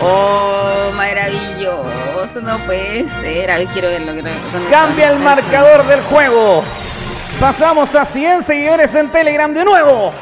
¡Oh, 0.00 0.90
maravilloso! 0.94 2.40
No 2.42 2.58
puede 2.58 3.08
ser. 3.20 3.50
A 3.50 3.58
ver, 3.58 3.66
quiero 3.68 3.88
ver 3.88 4.02
lo 4.02 4.12
que... 4.14 4.22
dónde 4.22 4.70
Cambia 4.70 5.10
el 5.10 5.18
marcador 5.18 5.86
del 5.86 6.00
juego. 6.02 6.62
Pasamos 7.40 7.94
a 7.94 8.04
100 8.04 8.42
seguidores 8.42 8.94
en 8.94 9.10
Telegram 9.10 9.52
de 9.52 9.64
nuevo. 9.64 10.12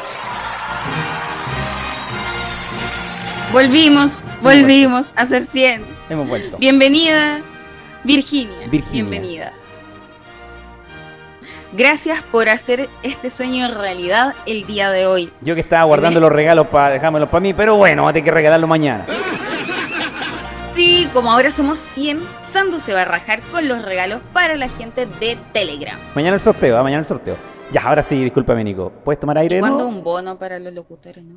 Volvimos, 3.53 4.23
volvimos 4.43 5.13
a 5.17 5.25
ser 5.25 5.43
100. 5.43 5.85
Hemos 6.11 6.29
vuelto. 6.29 6.59
Bienvenida, 6.59 7.41
Virginia. 8.05 8.67
Virginia. 8.69 9.11
Bienvenida. 9.11 9.53
Gracias 11.77 12.23
por 12.23 12.49
hacer 12.49 12.89
este 13.03 13.31
sueño 13.31 13.69
realidad 13.73 14.35
el 14.47 14.67
día 14.67 14.91
de 14.91 15.07
hoy. 15.07 15.31
Yo 15.43 15.55
que 15.55 15.61
estaba 15.61 15.85
guardando 15.85 16.21
los 16.21 16.33
regalos 16.33 16.69
para 16.69 16.91
dejármelos 16.91 17.29
para 17.29 17.41
mí, 17.41 17.53
pero 17.53 17.77
bueno, 17.77 18.05
va 18.05 18.11
a 18.11 18.13
tener 18.13 18.25
que 18.25 18.31
regalarlo 18.31 18.67
mañana. 18.67 19.05
Sí, 20.75 21.09
como 21.13 21.31
ahora 21.33 21.51
somos 21.51 21.79
100, 21.79 22.21
Sandu 22.41 22.81
se 22.81 22.95
va 22.95 23.03
a 23.03 23.05
rajar 23.05 23.41
con 23.51 23.67
los 23.69 23.83
regalos 23.83 24.21
para 24.33 24.57
la 24.57 24.69
gente 24.69 25.07
de 25.21 25.37
Telegram. 25.53 25.99
Mañana 26.15 26.35
el 26.37 26.41
sorteo, 26.41 26.79
¿ah? 26.79 26.83
mañana 26.83 27.01
el 27.01 27.07
sorteo. 27.07 27.37
Ya, 27.73 27.83
ahora 27.83 28.03
sí, 28.03 28.23
discúlpame, 28.23 28.63
Nico. 28.63 28.91
¿Puedes 29.05 29.19
tomar 29.21 29.37
aire 29.39 29.55
¿Y 29.55 29.57
de 29.57 29.61
cuándo 29.61 29.79
nuevo? 29.79 29.91
un 29.99 30.05
bono 30.05 30.39
para 30.39 30.59
los 30.59 30.73
locutores, 30.73 31.25
no? 31.25 31.37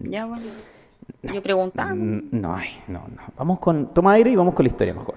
Ya, 0.00 0.26
bueno. 0.26 0.42
Yo 1.22 1.42
preguntaba. 1.42 1.94
Mm, 1.94 2.28
No, 2.32 2.54
ay, 2.56 2.82
no, 2.88 3.04
no. 3.08 3.22
Vamos 3.36 3.58
con. 3.58 3.92
Toma 3.94 4.12
aire 4.12 4.30
y 4.30 4.36
vamos 4.36 4.54
con 4.54 4.64
la 4.64 4.68
historia 4.68 4.94
mejor. 4.94 5.14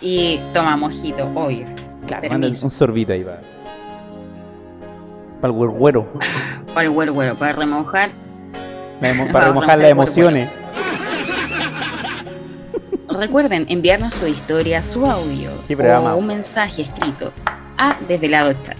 Y 0.00 0.38
toma 0.52 0.76
mojito, 0.76 1.24
obvio. 1.34 1.66
Claro, 2.06 2.28
manda 2.28 2.48
un 2.48 2.70
sorbito 2.70 3.12
ahí 3.12 3.24
para. 3.24 3.40
Para 5.40 5.52
el 5.52 5.70
güero. 5.70 6.06
Para 6.72 6.82
el 6.82 6.90
güero, 6.90 7.14
para 7.36 7.52
remojar. 7.52 8.10
Para 9.00 9.32
Para 9.32 9.46
remojar 9.46 9.78
las 9.78 9.90
emociones. 9.90 10.50
Recuerden 13.08 13.66
enviarnos 13.68 14.14
su 14.14 14.26
historia, 14.26 14.82
su 14.82 15.04
audio 15.06 15.50
o 15.50 16.16
un 16.16 16.26
mensaje 16.26 16.82
escrito 16.82 17.32
a 17.76 17.96
Desvelado 18.08 18.52
Chat. 18.62 18.76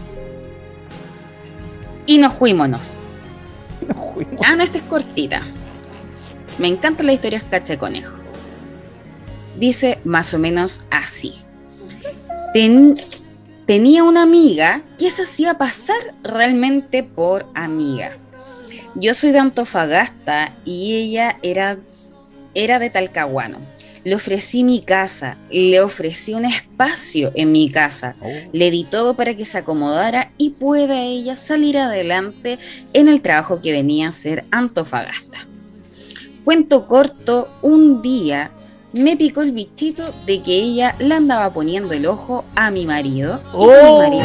Y 2.07 2.18
nos 2.18 2.35
fuímonos. 2.35 3.14
Uy, 4.16 4.27
no. 4.33 4.41
Ah, 4.45 4.57
no, 4.57 4.62
esta 4.62 4.79
es 4.79 4.85
cortita. 4.85 5.43
Me 6.59 6.68
encantan 6.68 7.07
las 7.07 7.16
historias 7.16 7.43
cacha 7.45 7.75
de 7.75 7.79
conejo. 7.79 8.14
Dice 9.57 9.99
más 10.05 10.35
o 10.35 10.39
menos 10.39 10.87
así. 10.91 11.43
Ten- 12.55 12.95
tenía 13.67 14.05
una 14.05 14.23
amiga 14.23 14.81
que 14.99 15.11
se 15.11 15.25
hacía 15.25 15.59
pasar 15.59 16.15
realmente 16.23 17.03
por 17.03 17.47
amiga. 17.55 18.17
Yo 18.95 19.13
soy 19.15 19.33
de 19.33 19.41
Antofagasta 19.41 20.55
y 20.65 20.95
ella 20.95 21.37
era, 21.43 21.79
era 22.55 22.79
de 22.79 22.91
Talcahuano. 22.91 23.59
Le 24.05 24.15
ofrecí 24.15 24.63
mi 24.63 24.83
casa, 24.83 25.37
le 25.51 25.81
ofrecí 25.81 26.35
un 26.35 26.45
espacio 26.45 27.33
en 27.35 27.51
mi 27.51 27.71
casa, 27.71 28.15
Oh. 28.21 28.29
le 28.53 28.71
di 28.71 28.85
todo 28.85 29.15
para 29.17 29.35
que 29.35 29.47
se 29.47 29.59
acomodara 29.59 30.31
y 30.39 30.51
pueda 30.51 31.01
ella 31.01 31.37
salir 31.37 31.77
adelante 31.79 32.59
en 32.93 33.09
el 33.09 33.21
trabajo 33.23 33.61
que 33.63 33.73
venía 33.73 34.07
a 34.07 34.11
hacer 34.11 34.45
Antofagasta. 34.53 35.49
Cuento 36.45 36.87
corto, 36.87 37.49
un 37.63 38.01
día 38.03 38.51
me 38.95 39.16
picó 39.16 39.42
el 39.42 39.53
bichito 39.53 40.05
de 40.24 40.42
que 40.42 40.53
ella 40.53 40.95
le 40.99 41.14
andaba 41.14 41.51
poniendo 41.51 41.92
el 41.95 42.07
ojo 42.07 42.45
a 42.55 42.70
mi 42.70 42.86
marido 42.86 43.40
y 43.49 43.51
que 43.51 43.57
Oh. 43.57 44.01
mi 44.03 44.18
marido 44.18 44.24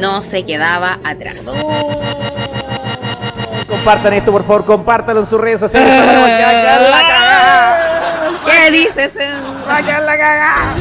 no 0.00 0.20
se 0.20 0.44
quedaba 0.44 0.98
atrás. 1.04 1.46
Compartan 3.68 4.12
esto, 4.14 4.32
por 4.32 4.42
favor, 4.44 4.64
compártalo 4.64 5.20
en 5.20 5.26
sus 5.26 5.40
redes 5.40 5.60
sociales. 5.60 5.92
¿Qué 8.44 8.70
dices? 8.70 9.16
Va 9.68 9.76
a 9.76 9.82
quedar 9.82 10.02
la 10.02 10.18
cagada. 10.18 10.74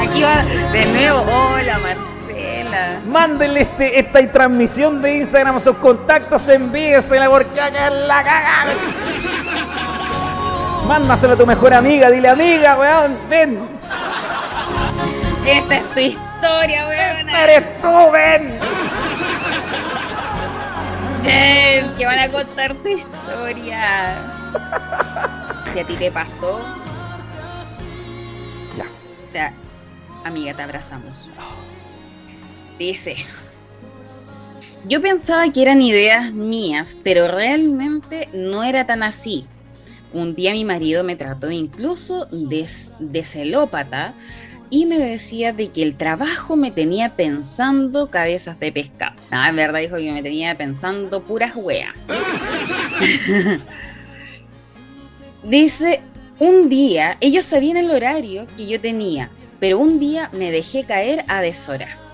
Aquí 0.00 0.22
va 0.22 0.42
de 0.72 0.86
nuevo. 0.86 1.20
Hola 1.22 1.78
Marcela. 1.78 3.00
Mándenle 3.06 3.62
este, 3.62 3.98
esta 3.98 4.32
transmisión 4.32 5.00
de 5.00 5.16
Instagram 5.18 5.56
a 5.56 5.60
sus 5.60 5.76
contactos, 5.76 6.46
envíesela 6.48 7.30
porque 7.30 7.58
va 7.58 7.66
a 7.66 7.70
quedar 7.70 7.92
la 7.92 8.22
cagada. 8.22 8.72
Mándaselo 10.86 11.34
a 11.34 11.36
tu 11.36 11.46
mejor 11.46 11.74
amiga, 11.74 12.10
dile 12.10 12.28
amiga, 12.28 12.76
weón, 12.78 13.16
ven, 13.28 13.58
Esta 15.46 15.76
es 15.76 15.90
tu 15.94 16.00
historia, 16.00 16.86
weona. 16.88 17.44
eres 17.44 17.82
tú, 17.82 18.10
ven. 18.12 18.58
Ven, 21.24 21.94
que 21.96 22.06
van 22.06 22.18
a 22.20 22.28
contar 22.28 22.74
tu 22.74 22.88
historia. 22.88 24.14
Si 25.72 25.78
a 25.80 25.84
ti 25.84 25.94
te 25.96 26.10
pasó, 26.12 26.60
Ya. 28.76 28.84
te- 29.32 29.52
amiga, 30.24 30.54
te 30.54 30.62
abrazamos. 30.62 31.28
Dice, 32.78 33.16
yo 34.84 35.00
pensaba 35.02 35.50
que 35.50 35.62
eran 35.62 35.82
ideas 35.82 36.32
mías, 36.32 36.96
pero 37.02 37.26
realmente 37.28 38.28
no 38.32 38.62
era 38.62 38.86
tan 38.86 39.02
así. 39.02 39.48
Un 40.12 40.34
día 40.34 40.52
mi 40.52 40.64
marido 40.64 41.04
me 41.04 41.16
trató 41.16 41.50
incluso 41.50 42.26
de, 42.30 43.24
celópata 43.24 44.14
y 44.70 44.86
me 44.86 44.98
decía 44.98 45.52
de 45.52 45.68
que 45.68 45.82
el 45.82 45.96
trabajo 45.96 46.56
me 46.56 46.70
tenía 46.70 47.16
pensando 47.16 48.10
cabezas 48.10 48.58
de 48.58 48.72
pescado. 48.72 49.16
Ah, 49.30 49.48
en 49.48 49.56
verdad 49.56 49.80
dijo 49.80 49.96
que 49.96 50.12
me 50.12 50.22
tenía 50.22 50.56
pensando 50.56 51.22
puras 51.22 51.52
weas. 51.54 51.94
Dice, 55.44 56.00
un 56.38 56.68
día, 56.68 57.14
ellos 57.20 57.46
sabían 57.46 57.76
el 57.76 57.90
horario 57.90 58.46
que 58.56 58.66
yo 58.66 58.80
tenía, 58.80 59.30
pero 59.60 59.78
un 59.78 60.00
día 60.00 60.28
me 60.32 60.50
dejé 60.50 60.84
caer 60.84 61.24
a 61.28 61.40
deshora. 61.40 62.05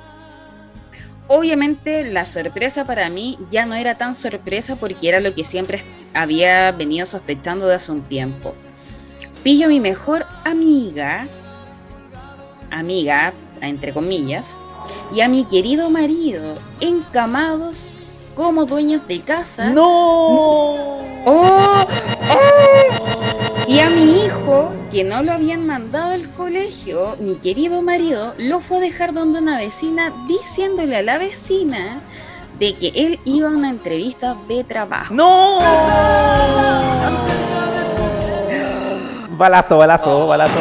Obviamente 1.35 2.05
la 2.05 2.27
sorpresa 2.27 2.85
para 2.85 3.09
mí 3.09 3.39
ya 3.51 3.65
no 3.65 3.75
era 3.75 3.97
tan 3.97 4.15
sorpresa 4.15 4.77
porque 4.77 5.09
era 5.09 5.19
lo 5.19 5.35
que 5.35 5.47
siempre 5.47 5.83
había 6.13 6.71
venido 6.73 7.07
sospechando 7.07 7.67
de 7.67 7.77
hace 7.77 7.91
un 7.91 8.03
tiempo. 8.03 8.55
Pillo 9.43 9.65
a 9.65 9.69
mi 9.71 9.81
mejor 9.81 10.27
amiga, 10.45 11.27
amiga, 12.71 13.33
entre 13.63 13.95
comillas, 13.95 14.55
y 15.11 15.23
a 15.23 15.29
mi 15.29 15.47
querido 15.47 15.89
marido, 15.89 16.55
encamados 16.81 17.83
como 18.37 18.67
dueños 18.67 19.09
de 19.09 19.23
casa. 19.23 19.71
No. 19.71 19.89
¡Oh! 21.25 21.87
¡Oh! 22.29 23.12
Y 23.73 23.81
a 23.81 23.89
mi 23.89 24.27
hijo, 24.27 24.71
que 24.91 25.03
no 25.03 25.23
lo 25.23 25.33
habían 25.33 25.67
mandado 25.67 26.13
al 26.13 26.29
colegio, 26.35 27.17
mi 27.19 27.37
querido 27.37 27.81
marido 27.81 28.35
lo 28.37 28.61
fue 28.61 28.77
a 28.77 28.81
dejar 28.81 29.15
donde 29.15 29.39
una 29.39 29.57
vecina 29.57 30.13
diciéndole 30.29 30.97
a 30.99 31.03
la 31.03 31.17
vecina 31.17 32.03
de 32.59 32.75
que 32.75 32.89
él 32.95 33.19
iba 33.25 33.49
a 33.49 33.53
una 33.53 33.71
entrevista 33.71 34.37
de 34.47 34.63
trabajo. 34.65 35.15
No. 35.15 35.59
Balazo, 39.39 39.79
balazo, 39.79 40.27
balazo, 40.29 40.61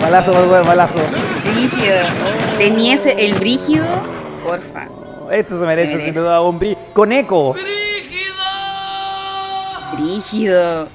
balazo, 0.00 0.32
balazo, 0.32 0.64
balazo. 0.68 0.98
Brígido. 1.54 1.96
Tenía 2.58 2.94
ese, 2.94 3.12
el 3.24 3.36
brígido, 3.36 3.86
porfa. 4.44 4.88
Esto 5.32 5.58
se 5.58 5.64
merece 5.64 5.92
Se 5.92 5.96
sin 5.96 6.06
merece. 6.08 6.20
duda 6.20 6.42
un 6.42 6.60
bri- 6.60 6.76
con 6.92 7.10
eco. 7.10 7.54
Brígido. 9.94 10.86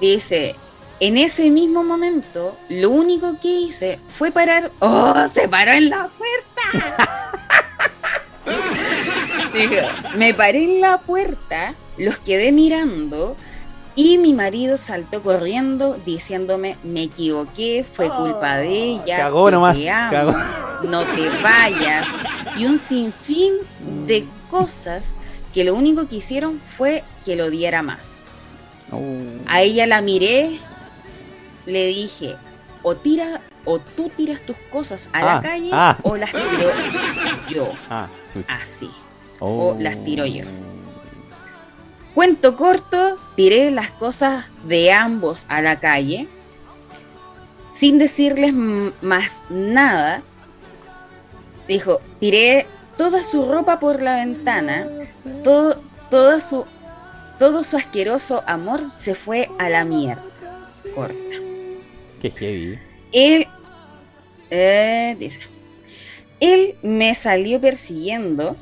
Dice, 0.00 0.56
en 1.00 1.18
ese 1.18 1.50
mismo 1.50 1.82
momento, 1.82 2.56
lo 2.68 2.90
único 2.90 3.38
que 3.40 3.48
hice 3.48 3.98
fue 4.18 4.30
parar. 4.30 4.70
¡Oh! 4.80 5.14
Se 5.28 5.48
paró 5.48 5.72
en 5.72 5.90
la 5.90 6.08
puerta. 6.08 7.08
Dijo, 9.52 9.86
me 10.16 10.34
paré 10.34 10.64
en 10.64 10.80
la 10.80 10.98
puerta, 10.98 11.74
los 11.96 12.18
quedé 12.18 12.52
mirando 12.52 13.36
y 13.94 14.18
mi 14.18 14.34
marido 14.34 14.76
saltó 14.76 15.22
corriendo 15.22 15.98
diciéndome, 16.04 16.76
me 16.84 17.04
equivoqué, 17.04 17.86
fue 17.94 18.10
culpa 18.14 18.58
de 18.58 18.68
ella, 18.68 19.16
Cagó 19.16 19.50
nomás, 19.50 19.74
te 19.74 19.88
amo, 19.88 20.12
cagó. 20.12 20.34
no 20.90 21.02
te 21.04 21.30
vayas. 21.42 22.06
Y 22.58 22.66
un 22.66 22.78
sinfín 22.78 23.54
de 24.06 24.26
cosas 24.50 25.16
que 25.54 25.64
lo 25.64 25.74
único 25.74 26.06
que 26.06 26.16
hicieron 26.16 26.60
fue 26.76 27.02
que 27.24 27.36
lo 27.36 27.48
diera 27.48 27.80
más. 27.80 28.25
A 29.46 29.62
ella 29.62 29.86
la 29.86 30.00
miré, 30.00 30.58
le 31.66 31.86
dije, 31.86 32.36
o 32.82 32.94
tira, 32.94 33.40
o 33.64 33.78
tú 33.80 34.10
tiras 34.16 34.40
tus 34.42 34.56
cosas 34.70 35.10
a 35.12 35.18
Ah, 35.18 35.34
la 35.36 35.40
calle 35.42 35.70
ah. 35.72 35.96
o 36.02 36.16
las 36.16 36.30
tiro 36.30 36.70
yo, 37.48 37.72
Ah, 37.90 38.08
así. 38.48 38.90
Oh. 39.40 39.74
o 39.74 39.76
las 39.78 40.02
tiro 40.04 40.24
yo. 40.24 40.44
Cuento 42.14 42.56
corto, 42.56 43.16
tiré 43.34 43.70
las 43.70 43.90
cosas 43.90 44.46
de 44.66 44.90
ambos 44.92 45.44
a 45.48 45.60
la 45.60 45.78
calle, 45.80 46.26
sin 47.70 47.98
decirles 47.98 48.54
más 49.02 49.42
nada. 49.50 50.22
Dijo, 51.68 52.00
tiré 52.20 52.66
toda 52.96 53.22
su 53.22 53.44
ropa 53.50 53.78
por 53.80 54.00
la 54.00 54.14
ventana, 54.16 54.86
todo, 55.44 55.82
toda 56.10 56.40
su, 56.40 56.64
todo 57.38 57.64
su 57.64 57.76
asqueroso 57.76 58.42
amor 58.46 58.90
se 58.90 59.14
fue 59.14 59.48
a 59.58 59.68
la 59.68 59.84
mierda. 59.84 60.24
Corta. 60.94 61.14
Qué 62.20 62.30
heavy. 62.30 62.78
Él, 63.12 63.46
eh, 64.50 65.16
dice, 65.18 65.40
él 66.40 66.74
me 66.82 67.14
salió 67.14 67.60
persiguiendo, 67.60 68.56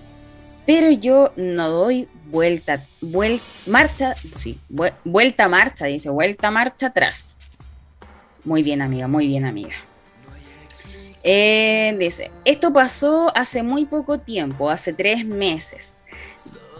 pero 0.67 0.91
yo 0.91 1.33
no 1.37 1.69
doy 1.69 2.09
vuelta, 2.31 2.83
vuel- 3.01 3.41
marcha, 3.67 4.17
sí, 4.39 4.59
vue- 4.69 4.95
vuelta 5.05 5.49
marcha, 5.49 5.87
dice, 5.87 6.11
vuelta 6.11 6.51
marcha 6.51 6.87
atrás. 6.87 7.37
Muy 8.45 8.63
bien, 8.63 8.83
amiga, 8.83 9.09
muy 9.09 9.27
bien, 9.27 9.45
amiga. 9.45 9.75
Eh, 11.23 11.97
dice, 11.99 12.31
esto 12.45 12.73
pasó 12.73 13.33
hace 13.35 13.63
muy 13.63 13.87
poco 13.87 14.19
tiempo, 14.19 14.69
hace 14.69 14.93
tres 14.93 15.25
meses. 15.25 15.99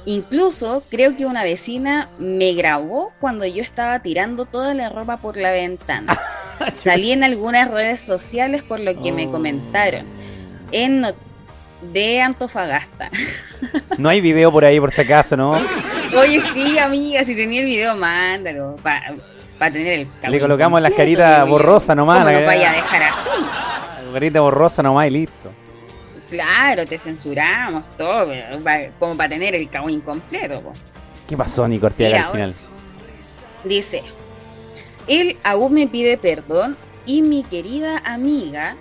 Incluso 0.07 0.83
creo 0.91 1.17
que 1.17 1.25
una 1.27 1.43
vecina 1.45 2.09
me 2.19 2.53
grabó 2.53 3.13
cuando 3.21 3.47
yo 3.47 3.63
estaba 3.63 4.01
tirando 4.01 4.45
toda 4.45 4.75
la 4.75 4.89
ropa 4.91 5.17
por 5.17 5.37
la 5.37 5.51
ventana. 5.53 6.19
Salí 6.75 7.13
en 7.13 7.25
algunas 7.25 7.71
redes 7.71 8.01
sociales 8.01 8.63
por 8.63 8.81
lo 8.81 9.01
que 9.01 9.13
me 9.13 9.27
Oh. 9.27 9.33
comentaron. 9.33 10.05
En 10.73 11.01
no- 11.01 11.13
de 11.93 12.21
Antofagasta. 12.21 13.11
No 13.99 14.09
hay 14.11 14.21
video 14.21 14.53
por 14.53 14.65
ahí 14.65 14.79
por 14.79 14.91
si 14.93 15.01
acaso, 15.01 15.37
¿no? 15.37 15.53
Oye, 16.19 16.41
sí, 16.53 16.79
amiga, 16.79 17.25
si 17.25 17.35
tenía 17.35 17.61
el 17.61 17.67
video, 17.67 17.97
mándalo. 17.97 18.77
Para 18.83 19.73
tener 19.73 20.01
el 20.23 20.31
Le 20.31 20.39
colocamos 20.41 20.81
las 20.83 20.93
caritas 20.93 21.49
borrosas 21.49 21.97
nomás, 21.97 22.19
¿Cómo 22.19 22.31
la- 22.31 22.37
nos 22.39 22.47
vaya 22.47 22.71
a 22.71 22.75
dejar 22.75 23.03
así? 23.05 23.29
Carita 24.13 24.41
borrosa 24.41 24.83
nomás 24.83 25.07
y 25.09 25.11
listo. 25.11 25.51
Claro, 26.35 26.85
te 26.85 26.99
censuramos 26.99 27.85
todo, 27.97 28.33
como 28.99 29.17
para 29.17 29.29
tener 29.29 29.55
el 29.55 29.71
cagüín 29.71 30.01
completo. 30.01 30.61
po. 30.61 30.73
¿Qué 31.29 31.37
pasó, 31.37 31.69
Nico 31.69 31.89
Mira, 31.97 32.27
al 32.27 32.33
final? 32.33 32.55
Dice, 33.63 34.03
él 35.07 35.37
aún 35.45 35.75
me 35.75 35.87
pide 35.87 36.19
perdón 36.19 36.77
y 37.07 37.23
mi 37.23 37.45
querida 37.45 37.99
amiga 37.99 38.77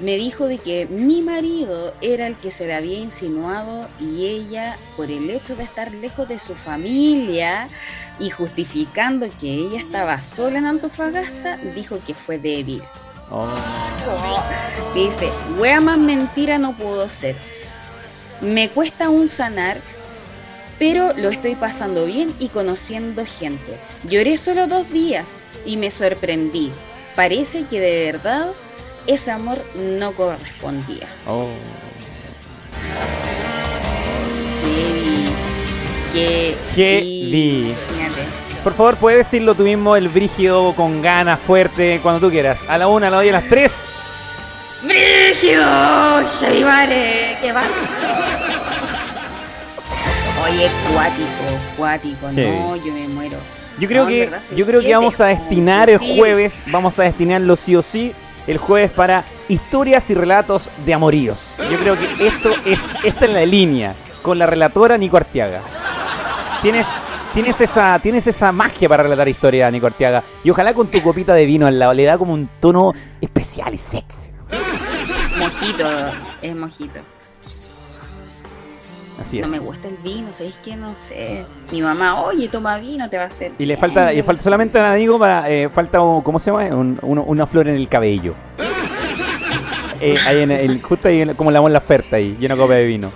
me 0.00 0.16
dijo 0.16 0.46
de 0.46 0.58
que 0.58 0.86
mi 0.86 1.22
marido 1.22 1.94
era 2.00 2.26
el 2.26 2.34
que 2.34 2.50
se 2.50 2.66
le 2.66 2.74
había 2.74 2.98
insinuado 2.98 3.88
y 4.00 4.26
ella, 4.26 4.76
por 4.96 5.08
el 5.08 5.30
hecho 5.30 5.54
de 5.54 5.62
estar 5.62 5.92
lejos 5.92 6.28
de 6.28 6.40
su 6.40 6.56
familia 6.56 7.68
y 8.18 8.30
justificando 8.30 9.28
que 9.40 9.48
ella 9.48 9.78
estaba 9.78 10.20
sola 10.20 10.58
en 10.58 10.66
Antofagasta, 10.66 11.56
dijo 11.74 11.98
que 12.04 12.14
fue 12.14 12.38
débil. 12.38 12.82
Oh. 13.30 13.48
Dice, 14.94 15.30
wea 15.58 15.80
más 15.80 15.98
mentira 15.98 16.58
no 16.58 16.72
pudo 16.72 17.08
ser. 17.08 17.36
Me 18.40 18.68
cuesta 18.68 19.06
aún 19.06 19.28
sanar, 19.28 19.80
pero 20.78 21.12
lo 21.14 21.30
estoy 21.30 21.54
pasando 21.54 22.06
bien 22.06 22.34
y 22.38 22.48
conociendo 22.48 23.24
gente. 23.26 23.78
Lloré 24.04 24.36
solo 24.38 24.66
dos 24.66 24.90
días 24.90 25.40
y 25.64 25.76
me 25.76 25.90
sorprendí. 25.90 26.70
Parece 27.14 27.64
que 27.64 27.80
de 27.80 28.12
verdad 28.12 28.48
ese 29.06 29.30
amor 29.30 29.62
no 29.74 30.12
correspondía. 30.12 31.06
Oh. 31.26 31.48
Heavy. 36.12 36.56
Heavy. 36.74 37.74
Fíjate. 37.88 38.45
Por 38.66 38.74
favor, 38.74 38.96
puedes 38.96 39.18
decirlo 39.18 39.54
tú 39.54 39.62
mismo, 39.62 39.94
el 39.94 40.08
brígido, 40.08 40.72
con 40.74 41.00
ganas, 41.00 41.38
fuerte, 41.38 42.00
cuando 42.02 42.18
tú 42.26 42.32
quieras. 42.32 42.58
A 42.68 42.76
la 42.76 42.88
una, 42.88 43.06
a 43.06 43.10
la 43.10 43.16
dos 43.18 43.26
y 43.26 43.28
a 43.28 43.32
las 43.34 43.44
tres. 43.44 43.76
¡Brígido! 44.82 45.62
¡Shaibare! 46.40 47.38
¡Qué 47.40 47.52
va! 47.52 47.62
Oye, 50.44 50.68
cuático, 50.92 51.76
cuático, 51.76 52.32
no, 52.32 52.74
yo 52.74 52.92
me 52.92 53.06
muero. 53.06 53.38
Yo 53.78 53.86
creo 53.86 54.02
No, 54.02 54.08
que, 54.08 54.20
verdad, 54.24 54.42
yo 54.56 54.66
creo 54.66 54.80
que 54.80 54.92
vamos 54.92 55.20
a 55.20 55.26
destinar 55.26 55.88
el 55.88 55.98
jueves, 55.98 56.52
vamos 56.66 56.98
a 56.98 57.04
destinarlo 57.04 57.54
sí 57.54 57.76
o 57.76 57.82
sí, 57.82 58.12
el 58.48 58.58
jueves 58.58 58.90
para 58.90 59.22
historias 59.48 60.10
y 60.10 60.14
relatos 60.14 60.70
de 60.84 60.92
amoríos. 60.92 61.38
Yo 61.70 61.78
creo 61.78 61.96
que 61.96 62.26
esto 62.26 62.50
es, 62.64 62.80
esta 63.04 63.26
es 63.26 63.30
la 63.30 63.46
línea, 63.46 63.94
con 64.22 64.40
la 64.40 64.46
relatora 64.46 64.98
Nico 64.98 65.16
Arteaga. 65.18 65.60
Tienes, 66.62 66.88
tienes 67.34 67.60
esa, 67.60 67.98
tienes 67.98 68.26
esa 68.26 68.52
magia 68.52 68.88
para 68.88 69.02
relatar 69.02 69.28
historias, 69.28 69.72
Nico 69.72 69.86
Arteaga. 69.86 70.22
Y 70.44 70.50
ojalá 70.50 70.74
con 70.74 70.88
tu 70.88 71.00
copita 71.02 71.34
de 71.34 71.44
vino 71.46 71.66
al 71.66 71.78
lado, 71.78 71.92
le 71.94 72.04
da 72.04 72.18
como 72.18 72.32
un 72.34 72.48
tono 72.60 72.92
especial 73.20 73.74
y 73.74 73.78
sexy. 73.78 74.30
Mojito, 75.38 75.84
es 76.42 76.56
mojito. 76.56 77.00
Así 79.20 79.38
es. 79.38 79.46
No 79.46 79.50
me 79.50 79.58
gusta 79.58 79.88
el 79.88 79.96
vino, 79.96 80.30
¿sabéis 80.30 80.58
qué? 80.62 80.76
No 80.76 80.94
sé. 80.94 81.46
Mi 81.72 81.80
mamá, 81.80 82.20
oye, 82.22 82.48
toma 82.48 82.76
vino, 82.78 83.08
te 83.08 83.16
va 83.16 83.24
a 83.24 83.26
hacer. 83.28 83.52
Y 83.58 83.64
le 83.64 83.74
bien". 83.74 83.80
falta, 83.80 84.12
y 84.12 84.22
falta 84.22 84.42
solamente 84.42 84.78
la 84.78 84.94
digo 84.94 85.18
para, 85.18 85.48
eh, 85.50 85.68
falta 85.70 85.98
¿cómo 85.98 86.38
se 86.38 86.50
llama? 86.50 86.64
Un- 86.74 86.98
una 87.02 87.46
flor 87.46 87.68
en 87.68 87.76
el 87.76 87.88
cabello. 87.88 88.34
Eh, 90.00 90.16
ahí 90.26 90.42
en 90.42 90.50
el, 90.50 90.82
justo 90.82 91.08
ahí 91.08 91.22
en- 91.22 91.32
como 91.34 91.50
la 91.50 91.60
la 91.66 91.78
oferta 91.78 92.16
ahí, 92.16 92.36
y 92.38 92.44
una 92.44 92.56
copa 92.56 92.74
de 92.74 92.84
vino. 92.84 93.10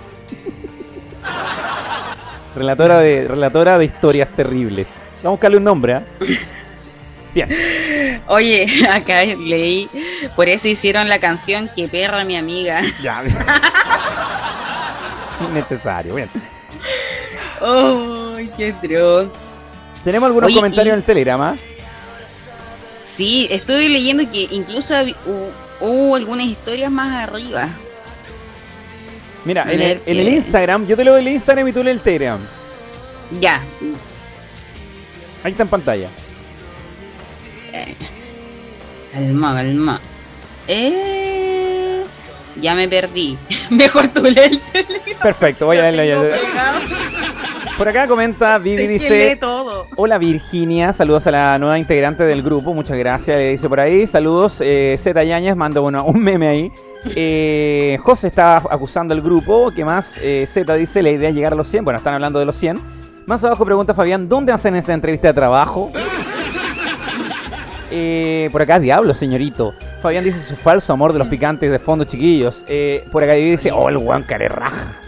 Relatora 2.55 2.99
de, 2.99 3.27
relatora 3.27 3.77
de 3.77 3.85
historias 3.85 4.29
terribles. 4.29 4.87
Vamos 5.17 5.25
a 5.25 5.29
buscarle 5.29 5.57
un 5.57 5.63
nombre, 5.63 5.93
¿ah? 5.95 6.03
Bien. 7.33 8.21
Oye, 8.27 8.67
acá 8.91 9.23
leí, 9.23 9.89
por 10.35 10.49
eso 10.49 10.67
hicieron 10.67 11.07
la 11.07 11.19
canción 11.19 11.69
Que 11.73 11.87
perra 11.87 12.25
mi 12.25 12.35
amiga. 12.35 12.81
Ya. 13.01 13.23
Innecesario, 15.49 16.15
bien. 16.15 16.29
¡Ay, 17.61 18.51
qué 18.57 18.73
dron! 18.81 19.31
Tenemos 20.03 20.27
algunos 20.27 20.47
Oye, 20.47 20.55
comentarios 20.55 20.93
y- 20.93 20.93
en 20.93 20.97
el 20.99 21.03
Telegram, 21.03 21.41
¿ah? 21.41 21.55
Sí, 23.15 23.47
estoy 23.51 23.87
leyendo 23.87 24.29
que 24.31 24.47
incluso 24.51 24.93
hab- 24.95 25.15
hu- 25.25 25.51
hubo 25.79 26.15
algunas 26.15 26.47
historias 26.47 26.91
más 26.91 27.27
arriba. 27.29 27.69
Mira, 29.45 29.63
en 29.63 29.81
el, 29.81 30.01
en 30.05 30.19
el. 30.19 30.27
Instagram, 30.27 30.85
yo 30.87 30.95
te 30.95 31.03
leo 31.03 31.17
el 31.17 31.27
Instagram 31.27 31.67
y 31.67 31.73
tú 31.73 31.83
lees 31.83 31.97
el 31.97 32.03
Telegram. 32.03 32.39
Ya. 33.39 33.63
Ahí 35.43 35.51
está 35.51 35.63
en 35.63 35.69
pantalla. 35.69 36.09
Calma, 39.11 39.55
calma. 39.55 40.01
Eh, 40.67 42.03
ya 42.61 42.75
me 42.75 42.87
perdí. 42.87 43.37
Mejor 43.69 44.07
tú 44.09 44.23
lee 44.23 44.59
el 44.73 45.15
Perfecto, 45.21 45.65
voy 45.65 45.77
a 45.77 45.91
leerlo 45.91 46.29
ya. 46.29 46.37
Por 47.77 47.89
acá 47.89 48.07
comenta, 48.07 48.57
Vivi 48.57 48.87
dice... 48.87 49.39
Hola 50.03 50.17
Virginia, 50.17 50.93
saludos 50.93 51.27
a 51.27 51.31
la 51.31 51.59
nueva 51.59 51.77
integrante 51.77 52.23
del 52.23 52.41
grupo, 52.41 52.73
muchas 52.73 52.97
gracias, 52.97 53.37
le 53.37 53.51
dice 53.51 53.69
por 53.69 53.79
ahí. 53.79 54.07
Saludos, 54.07 54.57
eh, 54.59 54.95
Z 54.97 55.23
Yañez, 55.23 55.55
manda 55.55 55.79
bueno, 55.79 56.03
un 56.05 56.23
meme 56.23 56.47
ahí. 56.47 56.71
Eh, 57.15 57.99
José 58.01 58.25
está 58.25 58.57
acusando 58.57 59.13
al 59.13 59.21
grupo, 59.21 59.71
¿qué 59.75 59.85
más? 59.85 60.15
Eh, 60.19 60.47
dice, 60.79 61.03
la 61.03 61.11
idea 61.11 61.29
es 61.29 61.35
llegar 61.35 61.53
a 61.53 61.55
los 61.55 61.67
100, 61.67 61.83
bueno, 61.83 61.99
están 61.99 62.15
hablando 62.15 62.39
de 62.39 62.45
los 62.45 62.55
100. 62.55 62.79
Más 63.27 63.43
abajo 63.43 63.63
pregunta 63.63 63.93
Fabián, 63.93 64.27
¿dónde 64.27 64.51
hacen 64.51 64.73
esa 64.73 64.91
entrevista 64.95 65.27
de 65.27 65.33
trabajo? 65.35 65.91
Eh, 67.91 68.49
por 68.51 68.63
acá, 68.63 68.79
diablo, 68.79 69.13
señorito. 69.13 69.75
Fabián 70.01 70.23
dice 70.23 70.41
su 70.41 70.55
falso 70.55 70.93
amor 70.93 71.13
de 71.13 71.19
los 71.19 71.27
picantes 71.27 71.69
de 71.69 71.77
fondo, 71.77 72.05
chiquillos. 72.05 72.65
Eh, 72.67 73.05
por 73.11 73.23
acá 73.23 73.33
dice, 73.33 73.71
oh, 73.71 73.87
el 73.87 73.99
guan 73.99 74.25
raja. 74.27 75.00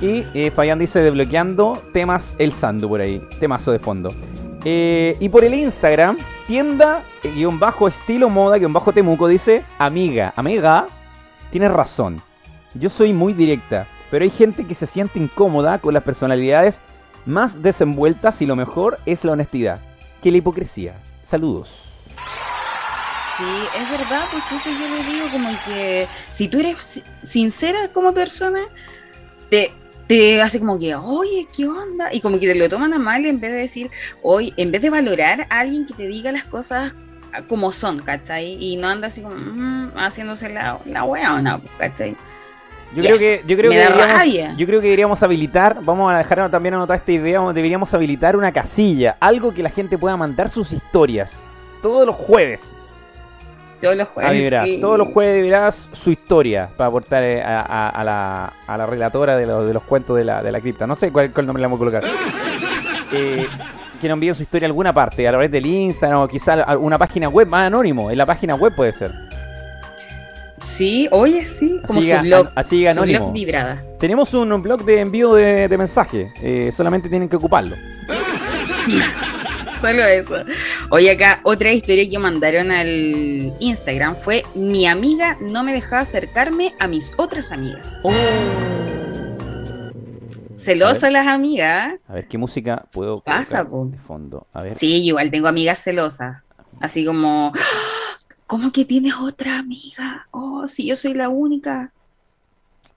Y 0.00 0.24
eh, 0.34 0.52
dice 0.78 1.00
desbloqueando 1.02 1.82
temas 1.92 2.34
el 2.38 2.52
Sandu 2.52 2.88
por 2.88 3.00
ahí. 3.00 3.20
Temazo 3.40 3.72
de 3.72 3.78
fondo. 3.78 4.14
Eh, 4.64 5.16
y 5.18 5.28
por 5.28 5.44
el 5.44 5.54
Instagram, 5.54 6.18
tienda, 6.46 7.02
eh, 7.22 7.30
guion 7.30 7.58
bajo 7.58 7.88
estilo 7.88 8.28
moda, 8.28 8.58
guion 8.58 8.72
bajo 8.72 8.92
temuco, 8.92 9.26
dice 9.28 9.64
amiga, 9.78 10.32
amiga. 10.36 10.86
tienes 11.50 11.70
razón. 11.70 12.22
Yo 12.74 12.90
soy 12.90 13.12
muy 13.12 13.32
directa, 13.32 13.86
pero 14.10 14.24
hay 14.24 14.30
gente 14.30 14.66
que 14.66 14.74
se 14.74 14.86
siente 14.86 15.18
incómoda 15.18 15.78
con 15.78 15.94
las 15.94 16.02
personalidades 16.02 16.80
más 17.26 17.62
desenvueltas 17.62 18.40
y 18.42 18.46
lo 18.46 18.56
mejor 18.56 18.98
es 19.06 19.24
la 19.24 19.32
honestidad 19.32 19.80
que 20.22 20.30
la 20.30 20.38
hipocresía. 20.38 20.94
Saludos. 21.24 21.84
Sí, 23.36 23.44
es 23.80 23.90
verdad, 23.90 24.22
pues 24.32 24.50
eso 24.50 24.68
yo 24.70 24.88
le 24.96 25.04
digo, 25.12 25.28
como 25.30 25.50
que 25.64 26.08
si 26.30 26.48
tú 26.48 26.58
eres 26.58 26.76
si- 26.84 27.04
sincera 27.22 27.88
como 27.92 28.12
persona, 28.12 28.60
te, 29.48 29.72
te 30.08 30.42
hace 30.42 30.58
como 30.58 30.78
que, 30.78 30.96
oye, 30.96 31.46
¿qué 31.54 31.66
onda? 31.68 32.12
Y 32.12 32.20
como 32.20 32.40
que 32.40 32.48
te 32.48 32.54
lo 32.54 32.68
toman 32.68 32.94
a 32.94 32.98
mal 32.98 33.24
en 33.26 33.38
vez 33.38 33.52
de 33.52 33.58
decir, 33.58 33.90
oye, 34.22 34.52
en 34.56 34.72
vez 34.72 34.82
de 34.82 34.90
valorar 34.90 35.46
a 35.50 35.60
alguien 35.60 35.86
que 35.86 35.94
te 35.94 36.08
diga 36.08 36.32
las 36.32 36.44
cosas 36.44 36.92
como 37.46 37.72
son, 37.72 38.00
¿cachai? 38.00 38.56
Y 38.58 38.76
no 38.78 38.88
anda 38.88 39.08
así 39.08 39.20
como 39.20 39.36
mm, 39.36 39.92
haciéndose 39.96 40.48
la, 40.48 40.80
la 40.86 41.04
wea 41.04 41.34
o 41.34 41.40
no, 41.40 41.60
¿cachai? 41.78 42.16
Yo 42.94 43.02
Y 43.02 43.06
creo 43.06 43.18
que, 43.18 43.44
yo 43.46 43.56
creo 43.56 43.70
me 43.70 43.76
que 43.76 43.84
deberíamos, 43.84 44.56
yo 44.56 44.66
creo 44.66 44.80
que 44.80 44.86
deberíamos 44.86 45.22
habilitar, 45.22 45.80
vamos 45.84 46.10
a 46.10 46.16
dejar 46.16 46.50
también 46.50 46.74
anotar 46.74 46.96
esta 46.96 47.12
idea, 47.12 47.40
deberíamos 47.52 47.92
habilitar 47.92 48.34
una 48.34 48.50
casilla, 48.50 49.18
algo 49.20 49.52
que 49.52 49.62
la 49.62 49.68
gente 49.68 49.98
pueda 49.98 50.16
mandar 50.16 50.48
sus 50.48 50.72
historias 50.72 51.30
todos 51.82 52.06
los 52.06 52.16
jueves. 52.16 52.72
Todos 53.80 53.96
los 53.96 54.08
A 54.08 54.10
jueves. 54.12 54.32
vibrar. 54.42 54.64
sí. 54.66 54.78
Todos 54.80 54.98
los 54.98 55.08
jueves 55.08 55.42
verás 55.44 55.88
su 55.92 56.10
historia 56.10 56.68
para 56.76 56.88
aportar 56.88 57.22
eh, 57.22 57.42
a, 57.42 57.60
a- 57.60 57.88
a 57.90 58.04
la, 58.04 58.52
a 58.66 58.76
la 58.76 58.86
relatora 58.86 59.36
de, 59.36 59.46
los- 59.46 59.66
de 59.66 59.74
los 59.74 59.82
cuentos 59.84 60.16
de 60.16 60.24
la, 60.24 60.42
de 60.42 60.50
la 60.52 60.60
cripta. 60.60 60.86
No 60.86 60.94
sé 60.96 61.10
cuál, 61.12 61.32
cuál 61.32 61.46
nombre 61.46 61.60
le 61.60 61.66
vamos 61.66 61.76
a 61.76 61.80
colocar. 61.80 62.02
Eh, 63.10 63.46
que 64.02 64.06
nos 64.06 64.16
envíen 64.16 64.34
su 64.34 64.42
historia 64.42 64.66
a 64.66 64.68
alguna 64.68 64.92
parte, 64.92 65.26
a 65.26 65.30
través 65.30 65.50
del 65.50 65.64
Instagram 65.64 66.20
o 66.20 66.28
quizá 66.28 66.76
una 66.76 66.98
página 66.98 67.26
web 67.30 67.48
más 67.48 67.66
anónimo. 67.68 68.10
En 68.10 68.18
la 68.18 68.26
página 68.26 68.54
web 68.54 68.74
puede 68.76 68.92
ser. 68.92 69.12
Sí, 70.60 71.08
oye, 71.10 71.42
sí, 71.46 71.80
como 71.86 72.00
Así 72.00 72.08
su 72.10 72.14
llega- 72.16 72.22
blog. 72.22 72.50
así 72.54 72.76
llega 72.80 72.92
su 72.92 73.00
blog 73.00 73.08
anónimo. 73.16 73.32
vibrada. 73.32 73.82
Tenemos 73.98 74.34
un, 74.34 74.52
un 74.52 74.62
blog 74.62 74.84
de 74.84 75.00
envío 75.00 75.32
de, 75.32 75.68
de 75.68 75.78
mensaje. 75.78 76.30
eh, 76.42 76.70
solamente 76.70 77.08
tienen 77.08 77.30
que 77.30 77.36
ocuparlo. 77.36 77.76
Solo 79.80 80.04
eso. 80.04 80.36
Oye, 80.90 81.10
acá 81.10 81.40
otra 81.44 81.70
historia 81.72 82.08
que 82.08 82.18
mandaron 82.18 82.70
al 82.72 83.52
Instagram 83.60 84.16
fue: 84.16 84.42
Mi 84.54 84.86
amiga 84.86 85.36
no 85.40 85.62
me 85.64 85.72
dejaba 85.72 86.02
acercarme 86.02 86.74
a 86.80 86.86
mis 86.88 87.12
otras 87.16 87.52
amigas. 87.52 87.96
Oh. 88.02 88.12
Celosas 90.56 91.12
las 91.12 91.26
amigas. 91.28 91.94
A 92.08 92.14
ver, 92.14 92.26
¿qué 92.26 92.36
música 92.36 92.84
puedo 92.90 93.20
Pasa, 93.22 93.64
po. 93.64 93.86
de 93.86 93.98
fondo? 93.98 94.42
A 94.52 94.62
ver. 94.62 94.74
Sí, 94.74 95.04
igual 95.04 95.30
tengo 95.30 95.46
amigas 95.46 95.78
celosas. 95.78 96.42
Así 96.80 97.04
como, 97.04 97.52
"¡Ah! 97.56 98.18
¿cómo 98.48 98.72
que 98.72 98.84
tienes 98.84 99.14
otra 99.14 99.58
amiga? 99.58 100.26
Oh, 100.32 100.66
si 100.66 100.86
yo 100.86 100.96
soy 100.96 101.14
la 101.14 101.28
única. 101.28 101.92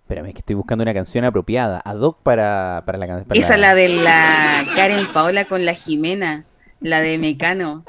Espérame, 0.03 0.27
es 0.29 0.33
que 0.33 0.39
estoy 0.39 0.55
buscando 0.55 0.81
una 0.81 0.93
canción 0.93 1.23
apropiada. 1.23 1.81
Ad 1.85 1.99
hoc 1.99 2.17
para, 2.23 2.81
para 2.85 2.97
la 2.97 3.07
canción. 3.07 3.37
Esa 3.37 3.57
la 3.57 3.75
de 3.75 3.89
la 3.89 4.65
Karen 4.75 5.05
Paola 5.13 5.45
con 5.45 5.63
la 5.65 5.73
Jimena, 5.73 6.45
la 6.81 6.99
de 7.01 7.17
Mecano. 7.17 7.83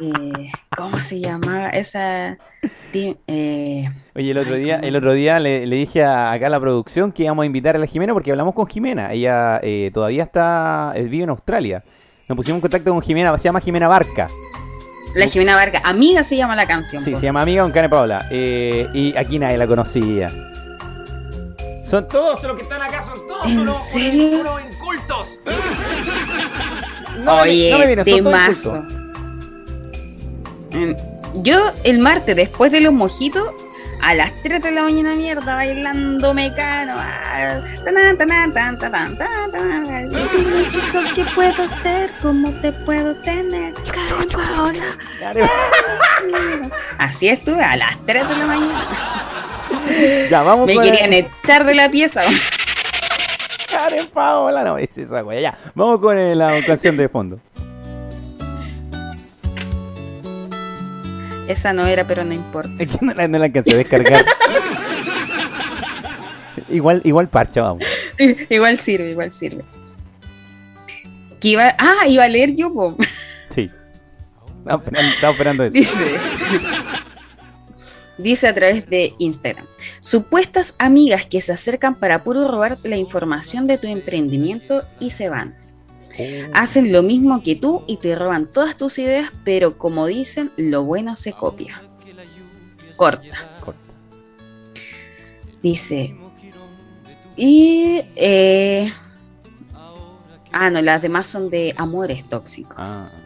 Eh, 0.00 0.50
¿Cómo 0.76 0.98
se 1.00 1.20
llamaba? 1.20 1.68
Esa. 1.70 2.38
eh, 2.92 3.90
Oye, 4.14 4.30
el 4.30 4.38
otro 4.38 4.54
Ay, 4.54 4.62
día, 4.62 4.76
cómo- 4.76 4.88
el 4.88 4.96
otro 4.96 5.12
día 5.12 5.38
le, 5.40 5.66
le 5.66 5.76
dije 5.76 6.04
a, 6.04 6.32
acá 6.32 6.46
a 6.46 6.50
la 6.50 6.60
producción 6.60 7.12
que 7.12 7.24
íbamos 7.24 7.42
a 7.42 7.46
invitar 7.46 7.76
a 7.76 7.78
la 7.78 7.86
Jimena 7.86 8.12
porque 8.12 8.30
hablamos 8.30 8.54
con 8.54 8.66
Jimena. 8.66 9.12
Ella 9.12 9.60
eh, 9.62 9.90
todavía 9.92 10.22
está, 10.24 10.92
vive 10.96 11.24
en 11.24 11.30
Australia. 11.30 11.82
Nos 12.28 12.36
pusimos 12.36 12.58
en 12.58 12.60
contacto 12.62 12.92
con 12.92 13.02
Jimena, 13.02 13.36
se 13.38 13.44
llama 13.44 13.60
Jimena 13.60 13.88
Barca. 13.88 14.28
la 15.14 15.26
Jimena 15.26 15.56
Vargas. 15.56 15.82
Amiga 15.84 16.22
se 16.22 16.36
llama 16.36 16.54
la 16.56 16.66
canción. 16.66 17.02
Sí, 17.04 17.14
se 17.16 17.22
llama 17.22 17.42
amiga 17.42 17.62
con 17.64 17.72
Karen 17.72 17.90
Paola. 17.90 18.26
Eh, 18.30 18.86
y 18.94 19.16
aquí 19.16 19.38
nadie 19.38 19.58
la 19.58 19.66
conocía. 19.66 20.30
Son 21.84 22.06
todos 22.06 22.42
los 22.44 22.54
que 22.56 22.62
están 22.62 22.80
acá, 22.80 23.02
son 23.04 23.18
todos 23.26 23.44
¿En 23.46 23.58
unos, 23.58 23.76
serio? 23.88 24.40
unos 24.42 24.60
incultos. 24.64 25.36
No 27.18 27.36
me- 27.36 27.42
Oye, 27.42 27.70
no 27.70 27.78
me 27.78 27.84
son 27.86 28.04
todos 28.04 28.04
temazo. 28.04 28.82
Mm, 30.72 30.92
Yo 31.42 31.72
el 31.84 31.98
martes, 31.98 32.34
después 32.36 32.72
de 32.72 32.80
los 32.80 32.92
mojitos, 32.92 33.46
a 34.02 34.14
las 34.14 34.32
3 34.42 34.62
de 34.62 34.70
la 34.72 34.82
mañana, 34.82 35.14
mierda, 35.14 35.54
bailando 35.56 36.32
mecano. 36.34 36.94
ah, 36.98 37.56
qué 41.14 41.24
puedo 41.34 41.62
hacer, 41.62 42.10
cómo 42.22 42.50
te 42.60 42.72
puedo 42.72 43.14
tener. 43.22 43.74
Así 46.98 47.28
estuve 47.28 47.62
a 47.62 47.76
las 47.76 47.96
3 48.06 48.28
de 48.28 48.36
la 48.36 48.46
mañana. 48.46 48.84
Ya, 50.30 50.42
vamos 50.42 50.66
Me 50.66 50.78
querían 50.78 51.12
echar 51.12 51.64
de 51.64 51.74
la 51.74 51.88
pieza. 51.90 52.22
Karen 53.90 54.08
Paola, 54.08 54.64
no, 54.64 54.78
es 54.78 54.96
esa 54.96 55.24
wea. 55.24 55.40
Ya, 55.40 55.58
vamos 55.74 55.98
con 56.00 56.16
eh, 56.16 56.36
la 56.36 56.64
canción 56.64 56.96
de 56.96 57.08
fondo. 57.08 57.40
Esa 61.48 61.72
no 61.72 61.84
era, 61.84 62.04
pero 62.04 62.22
no 62.24 62.32
importa. 62.32 62.70
Es 62.78 62.92
que 62.92 63.04
no 63.04 63.12
la, 63.12 63.26
no 63.26 63.36
la 63.36 63.46
alcancé 63.46 63.74
a 63.74 63.78
descargar. 63.78 64.24
igual, 66.68 67.02
igual 67.04 67.28
parcha, 67.28 67.62
vamos. 67.62 67.84
igual 68.48 68.78
sirve, 68.78 69.10
igual 69.10 69.32
sirve. 69.32 69.64
Que 71.40 71.48
iba, 71.48 71.74
ah, 71.76 72.06
iba 72.06 72.22
a 72.22 72.28
leer 72.28 72.54
yo, 72.54 72.72
po. 72.72 72.96
Sí. 73.52 73.68
Estaba 74.58 74.78
esperando, 74.78 75.12
estaba 75.12 75.32
esperando 75.32 75.64
eso. 75.64 75.72
Dice. 75.72 76.14
Dice 78.22 78.48
a 78.48 78.54
través 78.54 78.88
de 78.88 79.14
Instagram. 79.18 79.66
Supuestas 80.00 80.74
amigas 80.78 81.26
que 81.26 81.40
se 81.40 81.52
acercan 81.52 81.94
para 81.94 82.22
puro 82.22 82.48
robarte 82.48 82.88
la 82.88 82.96
información 82.96 83.66
de 83.66 83.78
tu 83.78 83.86
emprendimiento 83.86 84.82
y 84.98 85.10
se 85.10 85.28
van. 85.28 85.56
Hacen 86.52 86.92
lo 86.92 87.02
mismo 87.02 87.42
que 87.42 87.56
tú 87.56 87.82
y 87.86 87.96
te 87.96 88.14
roban 88.14 88.46
todas 88.46 88.76
tus 88.76 88.98
ideas, 88.98 89.30
pero 89.44 89.78
como 89.78 90.06
dicen, 90.06 90.50
lo 90.56 90.84
bueno 90.84 91.16
se 91.16 91.32
copia. 91.32 91.82
Corta. 92.96 93.56
Corta. 93.60 93.80
Dice. 95.62 96.14
Y. 97.36 98.02
eh, 98.16 98.92
ah, 100.52 100.68
no, 100.68 100.82
las 100.82 101.00
demás 101.00 101.26
son 101.26 101.48
de 101.48 101.72
amores 101.78 102.28
tóxicos. 102.28 102.76
Ah. 102.76 103.19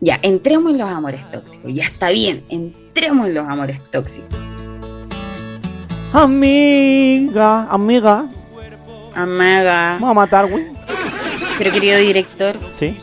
Ya, 0.00 0.18
entremos 0.22 0.72
en 0.72 0.78
los 0.78 0.88
amores 0.88 1.30
tóxicos. 1.30 1.72
Ya 1.72 1.84
está 1.84 2.10
bien, 2.10 2.44
entremos 2.48 3.26
en 3.28 3.34
los 3.34 3.48
amores 3.48 3.80
tóxicos. 3.90 4.34
Amiga, 6.12 7.62
amiga. 7.70 8.26
Amaga. 9.14 9.94
Vamos 9.94 10.10
a 10.10 10.14
matar, 10.14 10.48
güey. 10.48 10.66
Pero 11.58 11.72
querido 11.72 11.98
director, 11.98 12.56
Sí. 12.78 12.96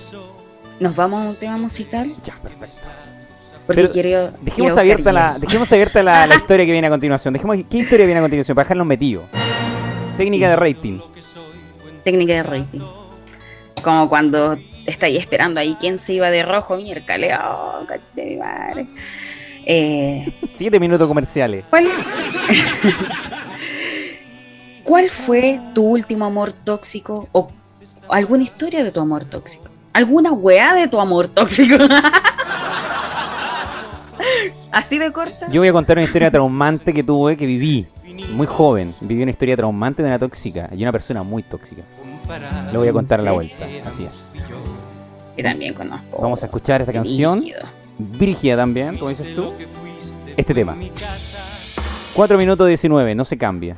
¿nos 0.79 0.95
vamos 0.95 1.21
a 1.21 1.29
un 1.29 1.35
tema 1.35 1.57
musical? 1.57 2.07
Ya, 2.23 2.33
perfecto. 2.41 2.87
Porque 3.65 3.81
Pero 3.83 3.91
quiero. 3.91 4.31
Dejemos 4.41 4.77
abierta, 4.77 5.11
la, 5.11 5.37
dejemos 5.39 5.71
abierta 5.71 6.03
la, 6.03 6.25
la 6.27 6.35
historia 6.35 6.65
que 6.65 6.71
viene 6.71 6.87
a 6.87 6.89
continuación. 6.89 7.33
Dejemos, 7.33 7.57
¿Qué 7.69 7.77
historia 7.79 8.05
viene 8.05 8.19
a 8.19 8.23
continuación? 8.23 8.55
Para 8.55 8.65
dejarlos 8.65 8.87
metidos. 8.87 9.23
Técnica 10.17 10.49
de 10.49 10.55
rating. 10.55 10.99
Técnica 12.03 12.33
de 12.33 12.43
rating. 12.43 12.79
Como 13.83 14.09
cuando 14.09 14.57
estáis 14.85 15.19
esperando 15.19 15.59
ahí 15.59 15.75
quién 15.79 15.97
se 15.99 16.13
iba 16.13 16.29
de 16.29 16.43
rojo, 16.43 16.77
miércoles. 16.77 17.35
Oh, 17.43 17.85
de 18.15 18.25
mi 18.25 18.35
madre. 18.37 18.87
Eh, 19.65 20.31
Siete 20.55 20.79
minutos 20.79 21.07
comerciales. 21.07 21.65
¿Cuál? 21.69 21.87
¿Cuál 24.83 25.09
fue 25.09 25.59
tu 25.73 25.83
último 25.83 26.25
amor 26.25 26.51
tóxico 26.51 27.27
o 27.31 27.47
alguna 28.09 28.43
historia 28.43 28.83
de 28.83 28.91
tu 28.91 28.99
amor 28.99 29.25
tóxico? 29.25 29.65
¿Alguna 29.93 30.31
weá 30.31 30.73
de 30.73 30.87
tu 30.87 30.99
amor 30.99 31.27
tóxico? 31.27 31.75
¿Así 34.71 34.97
de 34.97 35.11
corta? 35.11 35.49
Yo 35.51 35.61
voy 35.61 35.67
a 35.67 35.73
contar 35.73 35.97
una 35.97 36.05
historia 36.05 36.31
traumante 36.31 36.93
que 36.93 37.03
tuve, 37.03 37.35
que 37.35 37.45
viví. 37.45 37.87
Muy 38.33 38.47
joven. 38.47 38.93
Viví 39.01 39.21
una 39.21 39.31
historia 39.31 39.57
traumante 39.57 40.01
de 40.01 40.07
una 40.07 40.17
tóxica. 40.19 40.69
Y 40.71 40.81
una 40.81 40.91
persona 40.91 41.23
muy 41.23 41.43
tóxica. 41.43 41.81
Lo 42.71 42.79
voy 42.79 42.87
a 42.87 42.93
contar 42.93 43.19
a 43.19 43.23
la 43.23 43.31
vuelta. 43.31 43.65
Así 43.91 44.05
es. 44.05 44.25
Que 45.35 45.43
también 45.43 45.73
conozco. 45.73 46.21
Vamos 46.21 46.41
a 46.43 46.45
escuchar 46.45 46.81
esta 46.81 46.93
canción. 46.93 47.43
Brígida 47.97 48.55
también, 48.55 48.97
como 48.97 49.09
dices 49.09 49.35
tú. 49.35 49.53
Este 50.37 50.53
tema. 50.53 50.75
4 52.13 52.37
minutos 52.37 52.67
19, 52.67 53.15
no 53.15 53.25
se 53.25 53.37
cambia. 53.37 53.75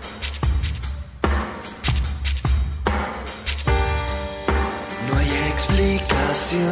No 5.12 5.18
hay 5.18 5.30
explicación. 5.50 6.70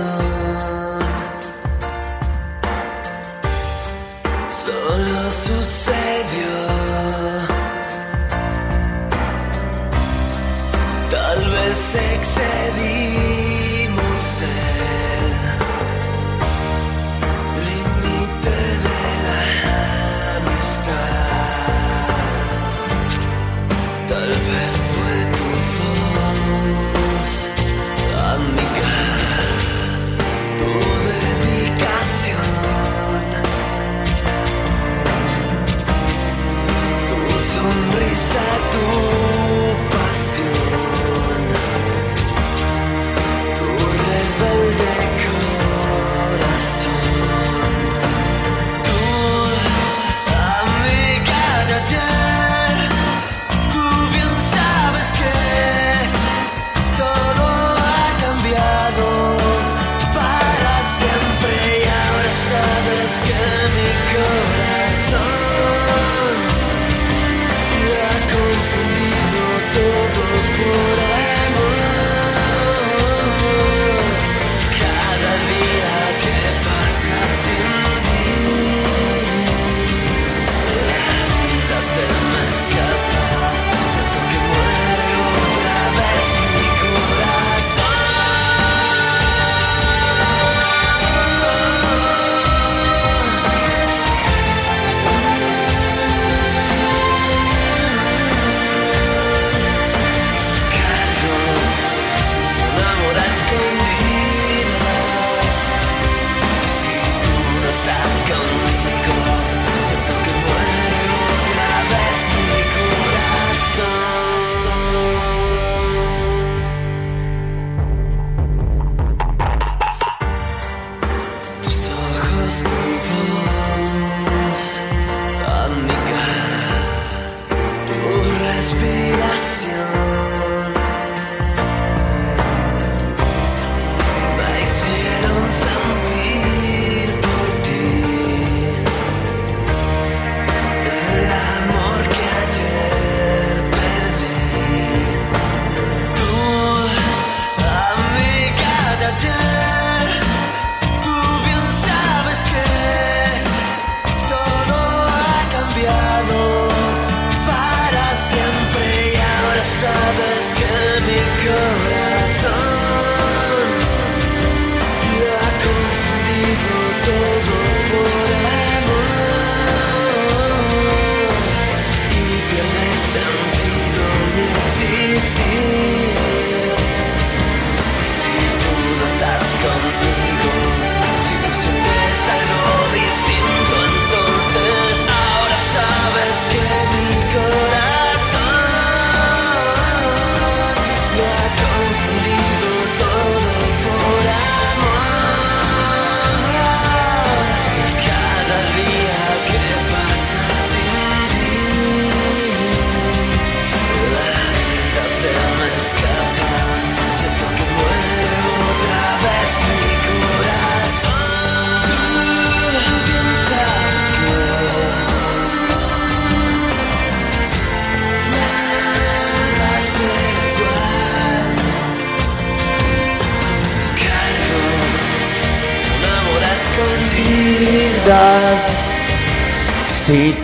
Solo 4.50 5.32
sucedió. 5.32 6.81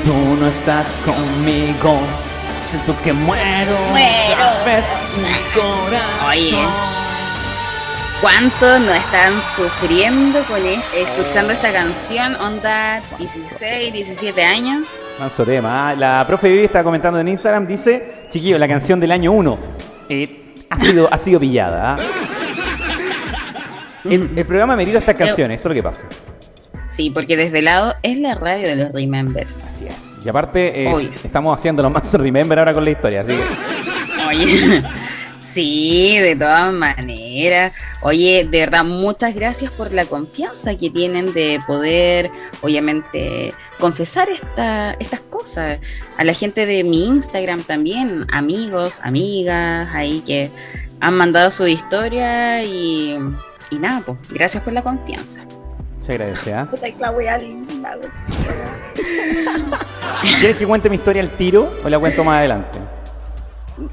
Tú 0.08 0.14
no 0.40 0.48
estás 0.48 0.88
conmigo, 1.04 2.00
siento 2.70 2.96
que 3.04 3.12
muero. 3.12 3.78
Muero. 3.90 4.46
mi 5.18 5.34
corazón. 5.54 6.30
Oye. 6.30 6.58
¿Cuántos 8.22 8.80
no 8.80 8.94
están 8.94 9.34
sufriendo 9.42 10.42
con 10.46 10.66
e- 10.66 10.80
escuchando 10.96 11.52
esta 11.52 11.74
canción? 11.74 12.36
Onda 12.36 13.02
16, 13.20 13.92
17 13.92 14.46
años. 14.46 14.88
Manso 15.20 15.46
tema. 15.46 15.90
¿ah? 15.90 15.96
La 15.96 16.24
profe 16.26 16.52
Vivi 16.52 16.64
está 16.64 16.86
comentando 16.86 17.20
en 17.20 17.28
Instagram, 17.28 17.68
dice, 17.68 18.28
chiquillo, 18.32 18.58
la 18.58 18.70
canción 18.70 19.02
del 19.02 19.12
año 19.12 19.34
1 19.34 19.58
ha, 20.70 20.80
sido, 20.80 21.10
ha 21.12 21.18
sido 21.18 21.42
pillada. 21.42 21.96
¿ah? 21.96 21.98
El, 24.06 24.32
el 24.38 24.46
programa 24.46 24.78
merita 24.78 25.00
estas 25.00 25.16
canciones, 25.16 25.60
eso 25.60 25.68
es 25.68 25.76
lo 25.76 25.82
que 25.82 25.84
pasa. 25.84 26.04
Sí, 26.88 27.10
porque 27.10 27.36
desde 27.36 27.62
lado 27.62 27.96
es 28.02 28.20
la 28.20 28.36
radio 28.36 28.68
de 28.68 28.76
los 28.78 28.92
Remembers. 28.94 29.62
Así 29.68 29.88
es. 29.88 30.26
Y 30.26 30.30
aparte, 30.30 30.84
eh, 30.84 31.12
estamos 31.24 31.58
haciéndolo 31.58 31.90
más 31.90 32.14
remember 32.16 32.58
ahora 32.60 32.74
con 32.74 32.84
la 32.84 32.92
historia, 32.92 33.20
así 33.20 33.34
que... 33.34 34.28
Oye, 34.28 34.84
sí, 35.38 36.18
de 36.18 36.36
todas 36.36 36.72
maneras. 36.72 37.74
Oye, 38.02 38.48
de 38.50 38.60
verdad, 38.60 38.84
muchas 38.84 39.36
gracias 39.36 39.74
por 39.74 39.92
la 39.92 40.06
confianza 40.06 40.76
que 40.78 40.90
tienen 40.90 41.34
de 41.34 41.60
poder, 41.68 42.32
obviamente, 42.62 43.54
confesar 43.80 44.30
esta, 44.30 44.94
estas 44.94 45.22
cosas. 45.30 45.80
A 46.18 46.24
la 46.24 46.34
gente 46.34 46.66
de 46.66 46.84
mi 46.84 47.06
Instagram 47.06 47.64
también, 47.64 48.26
amigos, 48.32 49.00
amigas, 49.04 49.88
ahí 49.94 50.22
que 50.26 50.50
han 51.00 51.16
mandado 51.16 51.52
su 51.52 51.68
historia 51.68 52.64
y, 52.64 53.18
y 53.72 53.80
nada, 53.80 54.02
pues, 54.06 54.18
gracias 54.32 54.64
por 54.64 54.74
la 54.74 54.82
confianza. 54.82 55.46
Se 56.08 56.14
agradece, 56.14 56.54
¿ah? 56.54 56.68
Que 56.74 56.96
la 57.00 57.12
wea 57.12 57.38
linda. 57.38 57.98
¿Quieres 60.40 60.58
que 60.58 60.66
cuente 60.66 60.90
mi 60.90 60.96
historia 60.96 61.22
al 61.22 61.30
tiro 61.32 61.70
o 61.84 61.90
la 61.90 62.00
cuento 62.00 62.24
más 62.24 62.38
adelante? 62.40 62.80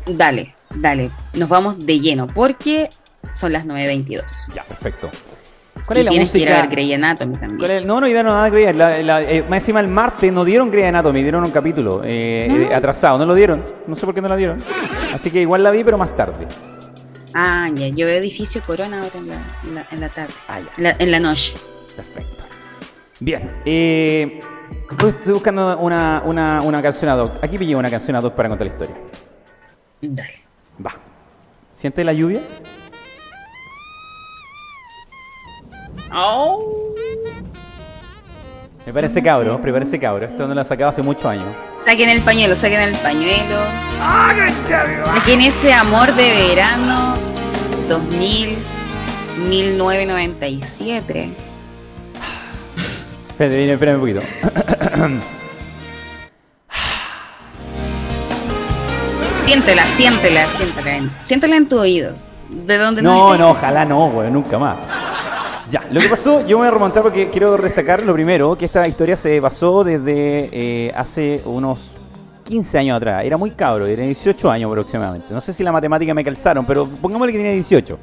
Dale, 0.06 0.54
dale, 0.76 1.10
nos 1.34 1.48
vamos 1.48 1.84
de 1.84 1.98
lleno, 1.98 2.28
porque 2.28 2.88
son 3.32 3.52
las 3.52 3.66
9.22. 3.66 4.54
Ya, 4.54 4.62
perfecto. 4.62 5.10
¿Cuál 5.86 5.98
Y 5.98 6.00
es 6.00 6.04
la 6.04 6.10
tienes 6.12 6.30
que 6.30 6.38
ir 6.38 6.48
a 6.48 6.50
música? 6.52 6.62
ver 6.68 6.70
Grey 6.70 6.92
Anatomy 6.94 7.32
también. 7.34 7.58
¿Cuál 7.58 7.70
es? 7.72 7.84
No, 7.84 8.00
no 8.00 8.06
dieron 8.06 8.26
nada 8.26 8.48
Grey. 8.48 8.72
La, 8.72 9.02
la- 9.02 9.22
eh, 9.22 9.42
más 9.42 9.58
encima 9.58 9.80
el 9.80 9.88
martes 9.88 10.32
no 10.32 10.44
dieron 10.44 10.70
Grey 10.70 10.84
Anatomy, 10.84 11.20
dieron 11.20 11.42
un 11.44 11.50
capítulo 11.50 12.00
eh, 12.04 12.46
No. 12.48 12.56
eh, 12.56 12.74
atrasado. 12.74 13.18
No 13.18 13.26
lo 13.26 13.34
dieron. 13.34 13.62
No 13.88 13.96
sé 13.96 14.06
por 14.06 14.14
qué 14.14 14.20
no 14.22 14.28
la 14.28 14.36
dieron. 14.36 14.62
Así 15.12 15.30
que 15.32 15.40
igual 15.40 15.62
la 15.64 15.72
vi, 15.72 15.82
pero 15.82 15.98
más 15.98 16.16
tarde. 16.16 16.46
Ah, 17.34 17.68
ya, 17.74 17.88
yo 17.88 18.06
veo 18.06 18.16
edificio 18.18 18.62
Corona 18.64 19.02
ahora 19.02 19.18
en 19.18 19.28
la, 19.28 19.34
en 19.64 19.74
la, 19.74 19.86
en 19.90 20.00
la 20.00 20.08
tarde, 20.08 20.32
Ah, 20.48 20.58
ya. 20.78 20.96
en 20.98 21.10
la 21.10 21.18
noche. 21.20 21.54
Perfecto. 21.96 22.44
Bien. 23.20 23.60
Eh, 23.64 24.40
estoy 24.90 25.32
buscando 25.32 25.78
una, 25.78 26.22
una, 26.24 26.60
una 26.62 26.82
canción 26.82 27.10
ad 27.10 27.20
hoc. 27.20 27.32
Aquí 27.42 27.58
pillé 27.58 27.76
una 27.76 27.90
canción 27.90 28.16
ad 28.16 28.24
hoc 28.24 28.34
para 28.34 28.48
contar 28.48 28.66
la 28.66 28.72
historia. 28.72 28.96
Dale. 30.00 30.40
Va. 30.84 30.92
¿Siente 31.76 32.04
la 32.04 32.12
lluvia? 32.12 32.40
Oh. 36.12 36.94
Me 38.86 38.92
parece 38.92 39.22
cabro, 39.22 39.58
me 39.58 39.72
parece 39.72 39.98
cabro. 39.98 40.26
Esto 40.26 40.46
no 40.46 40.54
lo 40.54 40.64
sacado 40.64 40.90
hace 40.90 41.02
muchos 41.02 41.24
años. 41.24 41.46
Saquen 41.84 42.10
el 42.10 42.20
pañuelo, 42.20 42.54
saquen 42.54 42.80
el 42.80 42.94
pañuelo. 42.96 43.56
Saquen 44.98 45.40
ese 45.40 45.72
amor 45.72 46.14
de 46.14 46.48
verano 46.48 47.14
2000, 47.88 48.58
1997. 49.48 51.30
Espérate, 53.34 53.72
espérame 53.72 53.94
un 53.96 54.00
poquito. 54.00 54.20
Siéntela, 59.46 59.84
siéntela, 59.86 60.46
siéntela. 60.46 60.96
en- 60.96 61.10
Siéntela 61.20 61.56
en 61.56 61.68
tu 61.68 61.78
oído. 61.78 62.12
De 62.50 62.78
donde 62.78 63.02
No, 63.02 63.32
estés. 63.32 63.40
no, 63.40 63.50
ojalá 63.50 63.84
no, 63.84 64.08
güey, 64.10 64.30
nunca 64.30 64.58
más. 64.58 64.76
Ya, 65.70 65.82
lo 65.90 66.00
que 66.00 66.08
pasó, 66.08 66.40
yo 66.46 66.58
me 66.58 66.64
voy 66.64 66.68
a 66.68 66.70
remontar 66.70 67.02
porque 67.02 67.30
quiero 67.30 67.56
destacar 67.56 68.02
lo 68.02 68.12
primero, 68.12 68.56
que 68.56 68.66
esta 68.66 68.86
historia 68.86 69.16
se 69.16 69.40
basó 69.40 69.82
desde 69.82 70.48
eh, 70.52 70.92
hace 70.94 71.40
unos 71.46 71.80
15 72.44 72.78
años 72.78 72.96
atrás. 72.96 73.24
Era 73.24 73.36
muy 73.36 73.50
cabro, 73.50 73.86
era 73.86 74.02
18 74.04 74.50
años 74.50 74.70
aproximadamente. 74.70 75.26
No 75.30 75.40
sé 75.40 75.52
si 75.52 75.62
la 75.62 75.72
matemática 75.72 76.14
me 76.14 76.22
calzaron, 76.24 76.64
pero 76.66 76.86
pongámosle 76.86 77.32
que 77.32 77.38
tenía 77.38 77.52
18. 77.52 77.98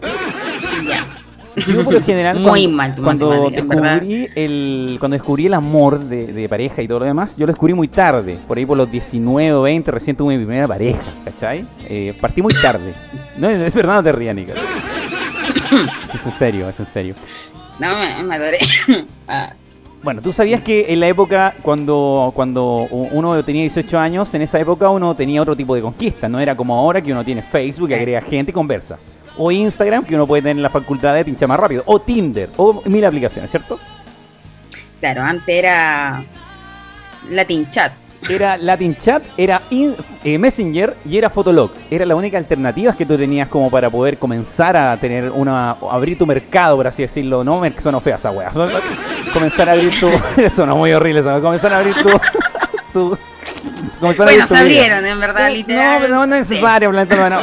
Yo 1.67 1.83
por 1.83 1.93
lo 1.93 2.01
general 2.01 2.39
Muy 2.39 2.63
cuando, 2.63 2.77
mal 2.77 2.95
cuando 3.03 3.29
verdad. 3.29 3.51
descubrí 3.51 4.29
el 4.35 4.97
cuando 4.99 5.15
descubrí 5.15 5.45
el 5.47 5.53
amor 5.53 5.99
de, 5.99 6.27
de 6.27 6.49
pareja 6.49 6.81
y 6.81 6.87
todo 6.87 6.99
lo 6.99 7.05
demás, 7.05 7.35
yo 7.35 7.45
lo 7.45 7.51
descubrí 7.51 7.73
muy 7.73 7.87
tarde, 7.89 8.37
por 8.47 8.57
ahí 8.57 8.65
por 8.65 8.77
los 8.77 8.89
19 8.89 9.53
o 9.53 9.61
20 9.63 9.91
recién 9.91 10.15
tuve 10.15 10.37
mi 10.37 10.45
primera 10.45 10.67
pareja, 10.67 11.01
¿cachai? 11.25 11.65
Eh, 11.89 12.13
partí 12.21 12.41
muy 12.41 12.53
tarde. 12.53 12.93
No, 13.37 13.49
es 13.49 13.73
verdad, 13.73 13.95
no 13.95 14.03
te 14.03 14.11
rías. 14.11 14.35
Es 16.13 16.25
en 16.25 16.31
serio, 16.33 16.69
es 16.69 16.79
en 16.79 16.85
serio. 16.85 17.15
No, 17.79 17.89
me, 18.23 18.35
adoré. 18.35 18.59
Ah, 19.27 19.53
Bueno, 20.03 20.21
tú 20.21 20.31
sabías 20.33 20.61
que 20.61 20.91
en 20.91 20.99
la 20.99 21.07
época, 21.07 21.53
cuando, 21.61 22.31
cuando 22.35 22.87
uno 22.91 23.43
tenía 23.43 23.61
18 23.61 23.97
años, 23.99 24.33
en 24.33 24.41
esa 24.41 24.59
época 24.59 24.89
uno 24.89 25.15
tenía 25.15 25.41
otro 25.41 25.55
tipo 25.55 25.75
de 25.75 25.81
conquista. 25.81 26.27
No 26.27 26.39
era 26.39 26.55
como 26.55 26.75
ahora 26.75 27.01
que 27.01 27.11
uno 27.11 27.23
tiene 27.23 27.41
Facebook, 27.41 27.93
agrega 27.93 28.21
gente 28.21 28.51
y 28.51 28.53
conversa. 28.53 28.97
O 29.37 29.51
Instagram, 29.51 30.03
que 30.05 30.15
uno 30.15 30.27
puede 30.27 30.41
tener 30.41 30.61
la 30.61 30.69
facultad 30.69 31.13
de 31.15 31.23
pinchar 31.25 31.47
más 31.47 31.59
rápido. 31.59 31.83
O 31.85 31.99
Tinder, 32.01 32.49
o 32.57 32.81
mil 32.85 33.03
aplicaciones, 33.05 33.49
¿cierto? 33.51 33.79
claro, 34.99 35.23
antes 35.23 35.47
era 35.49 36.23
Latin 37.29 37.69
Chat. 37.71 37.93
Era 38.29 38.55
Latin 38.55 38.95
Chat, 38.95 39.23
era 39.35 39.63
in- 39.71 39.95
eh, 40.23 40.37
Messenger 40.37 40.95
y 41.05 41.17
era 41.17 41.31
Fotolog. 41.31 41.71
Era 41.89 42.05
la 42.05 42.13
única 42.15 42.37
alternativa 42.37 42.93
que 42.95 43.03
tú 43.03 43.17
tenías 43.17 43.47
como 43.47 43.71
para 43.71 43.89
poder 43.89 44.19
comenzar 44.19 44.77
a 44.77 44.95
tener 44.97 45.31
una. 45.31 45.71
abrir 45.89 46.19
tu 46.19 46.27
mercado, 46.27 46.75
por 46.75 46.85
así 46.85 47.01
decirlo. 47.01 47.43
No, 47.43 47.63
sonó 47.79 47.99
fea 47.99 48.15
esa 48.17 48.29
wea. 48.29 48.51
comenzar 49.33 49.69
a 49.69 49.71
abrir 49.71 49.99
tu. 49.99 50.07
Eso 50.39 50.67
no, 50.67 50.75
muy 50.75 50.91
horrible 50.93 51.21
eso. 51.21 51.41
Comenzar 51.41 51.73
a 51.73 51.79
abrir 51.79 51.95
tu. 51.95 52.09
tu 52.93 53.17
comenzar 53.99 54.27
a 54.27 54.31
abrir 54.31 54.41
Bueno, 54.41 54.47
tu 54.47 54.55
se 54.55 54.63
vida. 54.65 54.81
abrieron, 54.85 55.05
en 55.07 55.19
verdad, 55.19 55.47
No, 55.47 55.55
literal. 55.55 56.09
no, 56.11 56.27
no 56.27 56.35
es 56.35 56.47
Sí. 56.47 56.53
necesario, 56.53 56.89
Blanca, 56.91 57.15
no, 57.15 57.29
no. 57.37 57.41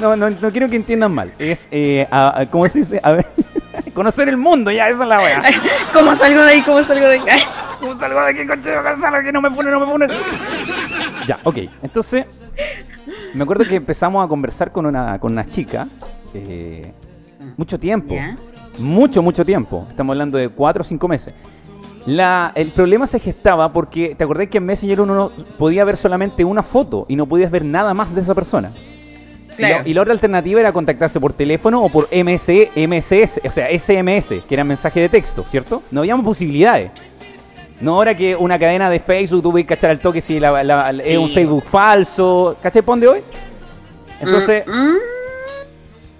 No, 0.00 0.16
no, 0.16 0.30
no 0.30 0.50
quiero 0.50 0.68
que 0.68 0.76
entiendan 0.76 1.12
mal. 1.12 1.32
Es, 1.38 1.68
eh, 1.70 2.06
a- 2.10 2.40
a- 2.40 2.46
¿cómo 2.50 2.68
se 2.68 2.80
dice? 2.80 3.00
A 3.02 3.12
ver, 3.12 3.26
conocer 3.94 4.28
el 4.28 4.36
mundo, 4.36 4.70
ya, 4.70 4.88
esa 4.88 5.02
es 5.04 5.08
la 5.08 5.18
wea. 5.18 5.42
¿Cómo 5.92 6.14
salgo 6.14 6.42
de 6.42 6.50
ahí? 6.50 6.62
¿Cómo 6.62 6.82
salgo 6.82 7.06
de 7.06 7.14
ahí? 7.14 7.40
¿Cómo 7.80 7.98
salgo 7.98 8.20
de 8.20 8.30
aquí, 8.30 8.46
coche? 8.46 8.70
Salgo 9.00 9.22
que 9.24 9.32
no 9.32 9.40
me 9.40 9.50
pone, 9.50 9.70
no 9.70 9.80
me 9.80 9.86
pone. 9.86 10.06
Ya, 11.26 11.38
ok. 11.44 11.58
Entonces, 11.82 12.24
me 13.34 13.42
acuerdo 13.42 13.64
que 13.64 13.76
empezamos 13.76 14.24
a 14.24 14.28
conversar 14.28 14.72
con 14.72 14.86
una, 14.86 15.18
con 15.18 15.32
una 15.32 15.44
chica. 15.44 15.86
eh, 16.34 16.92
mucho 17.56 17.78
tiempo. 17.78 18.14
¿Ya? 18.14 18.36
Mucho, 18.78 19.22
mucho 19.22 19.44
tiempo. 19.44 19.86
Estamos 19.88 20.12
hablando 20.14 20.36
de 20.38 20.48
cuatro 20.50 20.82
o 20.82 20.84
cinco 20.84 21.08
meses. 21.08 21.34
La, 22.06 22.52
el 22.54 22.70
problema 22.70 23.06
se 23.06 23.18
gestaba 23.18 23.72
porque, 23.72 24.14
¿te 24.16 24.24
acordás 24.24 24.48
que 24.48 24.58
en 24.58 24.64
Messenger 24.66 25.00
uno 25.00 25.14
no 25.14 25.30
podía 25.58 25.84
ver 25.84 25.96
solamente 25.96 26.44
una 26.44 26.62
foto 26.62 27.04
y 27.08 27.16
no 27.16 27.26
podías 27.26 27.50
ver 27.50 27.64
nada 27.64 27.94
más 27.94 28.14
de 28.14 28.20
esa 28.20 28.34
persona? 28.34 28.70
Y 29.58 29.62
la-. 29.62 29.82
Y, 29.84 29.94
la, 29.94 30.02
otra 30.02 30.12
alternativa 30.12 30.60
era 30.60 30.72
contactarse 30.72 31.18
por 31.20 31.32
teléfono 31.32 31.82
o 31.82 31.88
por 31.88 32.08
MS, 32.12 32.48
MSS, 32.76 33.40
o 33.44 33.50
sea, 33.50 33.68
SMS, 33.78 34.28
que 34.46 34.54
eran 34.54 34.66
mensajes 34.66 35.02
de 35.02 35.08
texto, 35.08 35.44
¿cierto? 35.50 35.82
No 35.90 36.00
había 36.00 36.16
posibilidades. 36.16 36.90
No 37.80 37.94
ahora 37.96 38.16
que 38.16 38.34
una 38.34 38.58
cadena 38.58 38.88
de 38.88 39.00
Facebook, 39.00 39.42
tú 39.42 39.50
puedes 39.52 39.66
cachar 39.66 39.90
al 39.90 39.98
toque 40.00 40.20
si 40.20 40.40
la- 40.40 40.62
la- 40.62 40.92
la- 40.92 41.02
es 41.04 41.18
un. 41.18 41.30
Facebook 41.30 41.64
falso. 41.64 42.56
¿Cachai 42.62 42.82
pon 42.82 42.98
de 43.00 43.08
hoy? 43.08 43.20
Entonces, 44.20 44.66
Mm, 44.66 44.70
mm. 44.70 44.96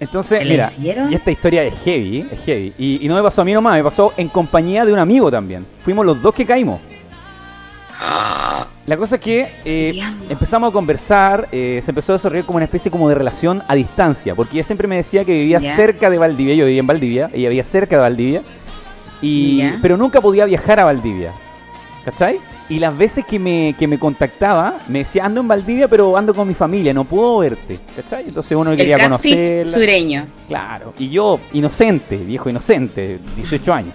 entonces 0.01 0.39
¿Qué 0.39 0.45
le 0.45 0.51
mira, 0.51 0.67
hicieron? 0.69 1.11
y 1.11 1.15
esta 1.15 1.31
historia 1.31 1.63
es 1.65 1.75
heavy, 1.83 2.19
¿eh? 2.19 2.27
es 2.33 2.41
heavy. 2.45 2.75
Y, 2.77 3.05
y 3.05 3.09
no 3.09 3.15
me 3.15 3.23
pasó 3.23 3.41
a 3.41 3.45
mí 3.45 3.55
nomás, 3.55 3.75
me 3.77 3.83
pasó 3.85 4.13
en 4.19 4.29
compañía 4.29 4.85
de 4.85 4.93
un 4.93 4.99
amigo 4.99 5.31
también. 5.31 5.65
Fuimos 5.83 6.05
los 6.05 6.21
dos 6.21 6.35
que 6.35 6.45
caímos. 6.45 6.81
La 8.87 8.97
cosa 8.97 9.17
es 9.17 9.21
que 9.21 9.49
eh, 9.65 10.01
empezamos 10.29 10.71
a 10.71 10.73
conversar, 10.73 11.49
eh, 11.51 11.81
se 11.83 11.91
empezó 11.91 12.13
a 12.13 12.17
desarrollar 12.17 12.45
como 12.47 12.57
una 12.57 12.67
especie 12.67 12.91
como 12.91 13.09
de 13.09 13.17
relación 13.17 13.63
a 13.67 13.75
distancia, 13.75 14.35
porque 14.35 14.55
ella 14.55 14.65
siempre 14.65 14.87
me 14.87 14.97
decía 14.97 15.25
que 15.25 15.33
vivía 15.33 15.61
cerca 15.75 16.09
de 16.09 16.19
Valdivia, 16.19 16.55
yo 16.55 16.67
vivía 16.67 16.81
en 16.81 16.87
Valdivia, 16.87 17.31
ella 17.33 17.49
vivía 17.49 17.65
cerca 17.65 17.97
de 17.97 18.03
Valdivia, 18.03 18.43
y, 19.21 19.63
pero 19.83 19.97
nunca 19.97 20.21
podía 20.21 20.45
viajar 20.45 20.79
a 20.79 20.85
Valdivia, 20.85 21.33
¿cachai? 22.05 22.39
Y 22.69 22.79
las 22.79 22.97
veces 22.97 23.25
que 23.25 23.39
me, 23.39 23.75
que 23.79 23.89
me 23.89 23.99
contactaba, 23.99 24.79
me 24.89 25.01
decía, 25.01 25.25
ando 25.25 25.41
en 25.41 25.49
Valdivia, 25.49 25.89
pero 25.89 26.17
ando 26.17 26.33
con 26.33 26.47
mi 26.47 26.55
familia, 26.55 26.93
no 26.93 27.05
puedo 27.05 27.39
verte, 27.39 27.81
¿cachai? 27.97 28.25
Entonces 28.29 28.57
uno 28.57 28.77
quería 28.77 28.99
conocerla. 29.01 29.65
sureño. 29.65 30.27
Claro, 30.47 30.95
y 30.97 31.09
yo, 31.09 31.41
inocente, 31.53 32.17
viejo 32.19 32.49
inocente, 32.49 33.19
18 33.35 33.75
años. 33.75 33.95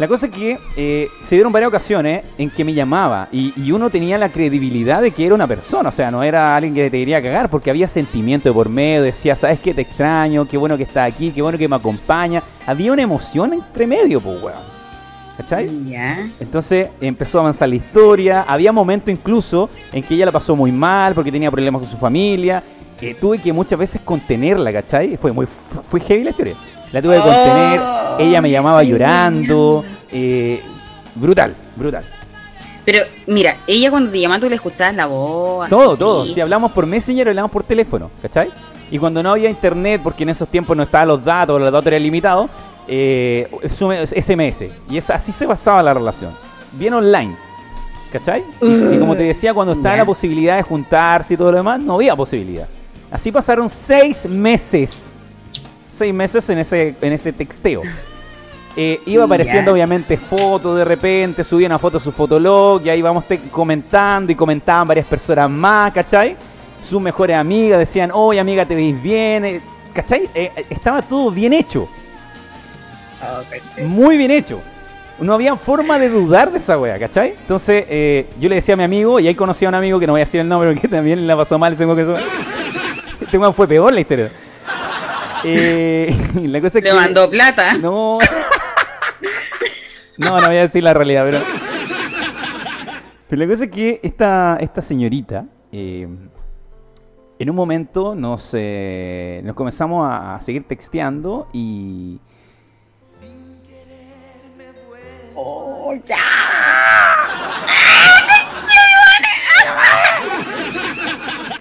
La 0.00 0.08
cosa 0.08 0.26
es 0.26 0.32
que 0.32 0.58
eh, 0.78 1.08
se 1.24 1.34
dieron 1.34 1.52
varias 1.52 1.68
ocasiones 1.68 2.24
en 2.38 2.48
que 2.48 2.64
me 2.64 2.72
llamaba 2.72 3.28
y, 3.30 3.52
y 3.54 3.70
uno 3.70 3.90
tenía 3.90 4.16
la 4.16 4.30
credibilidad 4.30 5.02
de 5.02 5.10
que 5.10 5.26
era 5.26 5.34
una 5.34 5.46
persona, 5.46 5.90
o 5.90 5.92
sea, 5.92 6.10
no 6.10 6.22
era 6.22 6.56
alguien 6.56 6.74
que 6.74 6.84
te 6.84 6.98
quería 6.98 7.22
cagar 7.22 7.50
porque 7.50 7.68
había 7.68 7.86
sentimiento 7.86 8.48
de 8.48 8.54
por 8.54 8.70
medio, 8.70 9.02
decía, 9.02 9.36
¿sabes 9.36 9.60
qué? 9.60 9.74
Te 9.74 9.82
extraño, 9.82 10.48
qué 10.48 10.56
bueno 10.56 10.78
que 10.78 10.84
estás 10.84 11.12
aquí, 11.12 11.32
qué 11.32 11.42
bueno 11.42 11.58
que 11.58 11.68
me 11.68 11.76
acompaña. 11.76 12.42
Había 12.66 12.94
una 12.94 13.02
emoción 13.02 13.52
entre 13.52 13.86
medio, 13.86 14.22
pues, 14.22 14.42
weón. 14.42 14.62
¿cachai? 15.36 15.68
Ya. 15.84 16.26
Entonces 16.40 16.88
empezó 16.98 17.36
a 17.36 17.40
avanzar 17.42 17.68
la 17.68 17.74
historia. 17.74 18.46
Había 18.48 18.72
momentos 18.72 19.10
incluso 19.10 19.68
en 19.92 20.02
que 20.02 20.14
ella 20.14 20.24
la 20.24 20.32
pasó 20.32 20.56
muy 20.56 20.72
mal 20.72 21.14
porque 21.14 21.30
tenía 21.30 21.50
problemas 21.50 21.82
con 21.82 21.90
su 21.90 21.98
familia. 21.98 22.62
Eh, 23.02 23.14
tuve 23.20 23.38
que 23.38 23.52
muchas 23.52 23.78
veces 23.78 24.00
contenerla, 24.02 24.72
¿cachai? 24.72 25.18
Fue 25.18 25.30
muy 25.30 25.46
fue 25.46 26.00
heavy 26.00 26.24
la 26.24 26.30
historia. 26.30 26.54
La 26.92 27.00
tuve 27.02 27.16
que 27.16 27.22
contener. 27.22 27.80
Oh, 27.80 28.16
ella 28.18 28.40
me 28.40 28.50
llamaba 28.50 28.82
llorando. 28.82 29.84
eh, 30.10 30.60
brutal, 31.14 31.54
brutal. 31.76 32.04
Pero 32.84 33.04
mira, 33.26 33.58
ella 33.66 33.90
cuando 33.90 34.10
te 34.10 34.18
llamaba 34.18 34.40
tú 34.40 34.48
le 34.48 34.56
escuchabas 34.56 34.94
la 34.94 35.06
voz. 35.06 35.68
Todo, 35.68 35.90
así. 35.92 35.98
todo. 35.98 36.26
Si 36.26 36.40
hablamos 36.40 36.72
por 36.72 36.86
Messenger, 36.86 37.28
hablamos 37.28 37.50
por 37.50 37.62
teléfono, 37.62 38.10
¿cachai? 38.22 38.48
Y 38.90 38.98
cuando 38.98 39.22
no 39.22 39.32
había 39.32 39.48
internet, 39.48 40.00
porque 40.02 40.24
en 40.24 40.30
esos 40.30 40.48
tiempos 40.48 40.76
no 40.76 40.82
estaban 40.82 41.08
los 41.08 41.22
datos, 41.24 41.60
los 41.60 41.70
datos 41.70 41.86
eran 41.86 42.02
limitados, 42.02 42.50
eh, 42.88 43.48
SMS. 43.70 44.64
Y 44.90 44.96
es, 44.98 45.08
así 45.10 45.30
se 45.30 45.46
basaba 45.46 45.82
la 45.82 45.94
relación. 45.94 46.32
Bien 46.72 46.94
online. 46.94 47.36
¿Cachai? 48.12 48.42
Y, 48.60 48.94
y 48.94 48.98
como 48.98 49.14
te 49.14 49.22
decía, 49.22 49.54
cuando 49.54 49.74
estaba 49.74 49.96
la 49.98 50.04
posibilidad 50.04 50.56
de 50.56 50.62
juntarse 50.64 51.34
y 51.34 51.36
todo 51.36 51.52
lo 51.52 51.58
demás, 51.58 51.80
no 51.80 51.94
había 51.94 52.16
posibilidad. 52.16 52.66
Así 53.12 53.30
pasaron 53.30 53.70
seis 53.70 54.26
meses. 54.26 55.09
Seis 56.00 56.14
meses 56.14 56.48
en 56.48 56.58
ese, 56.58 56.94
en 57.02 57.12
ese 57.12 57.30
texteo. 57.30 57.82
Eh, 58.74 59.02
iba 59.04 59.24
apareciendo 59.24 59.70
obviamente 59.74 60.16
fotos 60.16 60.78
de 60.78 60.82
repente, 60.82 61.44
subía 61.44 61.66
una 61.66 61.78
foto 61.78 61.98
a 61.98 62.00
su 62.00 62.10
fotolog 62.10 62.80
y 62.86 62.88
ahí 62.88 63.02
vamos 63.02 63.28
te- 63.28 63.38
comentando 63.50 64.32
y 64.32 64.34
comentaban 64.34 64.88
varias 64.88 65.04
personas 65.06 65.50
más, 65.50 65.92
¿cachai? 65.92 66.36
Sus 66.82 67.02
mejores 67.02 67.36
amigas 67.36 67.78
decían, 67.78 68.12
oye 68.14 68.40
amiga, 68.40 68.64
te 68.64 68.74
veis 68.74 69.02
bien, 69.02 69.44
eh, 69.44 69.60
¿cachai? 69.92 70.26
Eh, 70.34 70.50
estaba 70.70 71.02
todo 71.02 71.30
bien 71.30 71.52
hecho, 71.52 71.86
muy 73.84 74.16
bien 74.16 74.30
hecho. 74.30 74.62
No 75.18 75.34
había 75.34 75.54
forma 75.54 75.98
de 75.98 76.08
dudar 76.08 76.50
de 76.50 76.56
esa 76.56 76.78
wea, 76.78 76.98
¿cachai? 76.98 77.34
Entonces 77.38 77.84
eh, 77.90 78.26
yo 78.40 78.48
le 78.48 78.54
decía 78.54 78.72
a 78.72 78.78
mi 78.78 78.84
amigo, 78.84 79.20
y 79.20 79.28
ahí 79.28 79.34
conocí 79.34 79.66
a 79.66 79.68
un 79.68 79.74
amigo 79.74 80.00
que 80.00 80.06
no 80.06 80.14
voy 80.14 80.22
a 80.22 80.24
decir 80.24 80.40
el 80.40 80.48
nombre 80.48 80.72
porque 80.72 80.88
también 80.96 81.26
la 81.26 81.36
pasó 81.36 81.58
mal, 81.58 81.76
tengo 81.76 81.94
que 81.94 82.06
Este 83.20 83.38
fue 83.52 83.68
peor 83.68 83.92
la 83.92 84.00
historia. 84.00 84.32
Eh, 85.44 86.14
la 86.42 86.60
cosa 86.60 86.78
es 86.78 86.84
Le 86.84 86.90
que... 86.90 86.96
mandó 86.96 87.30
plata. 87.30 87.74
No. 87.74 88.18
No, 90.18 90.38
no 90.38 90.46
voy 90.46 90.56
a 90.56 90.62
decir 90.62 90.82
la 90.82 90.94
realidad, 90.94 91.24
pero. 91.24 91.40
Pero 93.28 93.42
la 93.42 93.48
cosa 93.48 93.64
es 93.64 93.70
que 93.70 94.00
esta, 94.02 94.58
esta 94.60 94.82
señorita, 94.82 95.46
eh, 95.70 96.08
en 97.38 97.50
un 97.50 97.56
momento 97.56 98.14
nos, 98.14 98.50
eh, 98.52 99.40
nos 99.44 99.54
comenzamos 99.54 100.06
a, 100.06 100.34
a 100.34 100.40
seguir 100.40 100.64
texteando 100.64 101.48
y. 101.52 102.20
Oh, 105.36 105.94
ya. 106.04 106.16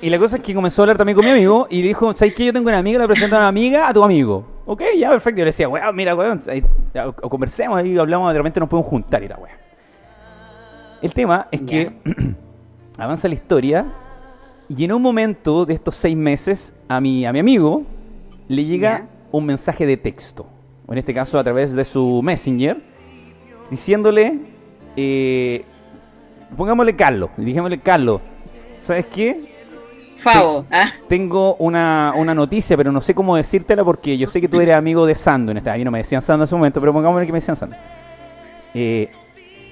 Y 0.01 0.09
la 0.09 0.17
cosa 0.17 0.37
es 0.37 0.43
que 0.43 0.53
comenzó 0.53 0.81
a 0.81 0.83
hablar 0.83 0.97
también 0.97 1.15
con 1.15 1.25
mi 1.25 1.31
amigo 1.31 1.67
y 1.69 1.81
dijo, 1.81 2.15
¿sabes 2.15 2.33
qué? 2.33 2.45
Yo 2.45 2.53
tengo 2.53 2.69
una 2.69 2.77
amiga, 2.77 2.99
le 2.99 3.07
presento 3.07 3.35
a 3.35 3.39
una 3.39 3.47
amiga 3.49 3.87
a 3.89 3.93
tu 3.93 4.01
amigo. 4.03 4.45
Ok, 4.65 4.81
ya, 4.97 5.09
perfecto. 5.09 5.39
Yo 5.39 5.45
le 5.45 5.49
decía, 5.49 5.67
weón, 5.67 5.93
mira, 5.95 6.15
weón, 6.15 6.39
ahí, 6.47 6.63
ya, 6.93 7.09
o- 7.09 7.13
conversemos 7.29 7.77
ahí, 7.77 7.97
hablamos, 7.97 8.31
de 8.31 8.37
repente 8.37 8.59
nos 8.61 8.69
podemos 8.69 8.89
juntar 8.89 9.21
y 9.23 9.27
la 9.27 9.35
weón. 9.37 9.57
El 11.01 11.13
tema 11.13 11.47
es 11.51 11.61
que 11.61 11.91
avanza 12.97 13.27
la 13.27 13.33
historia 13.33 13.85
y 14.69 14.83
en 14.85 14.93
un 14.93 15.01
momento 15.01 15.65
de 15.65 15.73
estos 15.73 15.95
seis 15.95 16.15
meses 16.15 16.73
a 16.87 17.01
mi, 17.01 17.25
a 17.25 17.33
mi 17.33 17.39
amigo 17.39 17.83
le 18.47 18.63
llega 18.65 18.99
Ya. 18.99 19.05
un 19.31 19.45
mensaje 19.45 19.85
de 19.85 19.97
texto, 19.97 20.45
o 20.87 20.93
en 20.93 20.99
este 20.99 21.13
caso 21.13 21.37
a 21.39 21.43
través 21.43 21.73
de 21.73 21.83
su 21.83 22.21
messenger, 22.23 22.77
diciéndole, 23.69 24.39
eh, 24.95 25.63
pongámosle 26.55 26.95
Carlos, 26.95 27.29
dijémosle 27.37 27.79
Carlos, 27.79 28.21
¿sabes 28.81 29.05
qué? 29.07 29.58
Favo. 30.19 30.65
Ah, 30.69 30.89
Tengo 31.07 31.55
una, 31.55 32.13
una 32.15 32.35
noticia, 32.35 32.75
pero 32.75 32.91
no 32.91 33.01
sé 33.01 33.13
cómo 33.15 33.35
decírtela 33.37 33.83
porque 33.83 34.17
yo 34.17 34.27
sé 34.27 34.41
que 34.41 34.47
tú 34.47 34.59
eres 34.59 34.75
amigo 34.75 35.05
de 35.05 35.15
Sando. 35.15 35.51
En 35.51 35.57
esta, 35.57 35.73
a 35.73 35.77
mí 35.77 35.83
no 35.83 35.91
me 35.91 35.99
decían 35.99 36.21
Sando 36.21 36.43
en 36.43 36.47
ese 36.47 36.55
momento, 36.55 36.79
pero 36.79 36.93
pongámosle 36.93 37.25
que 37.25 37.31
me 37.31 37.39
decían 37.39 37.57
Sando. 37.57 37.75
Eh, 38.73 39.09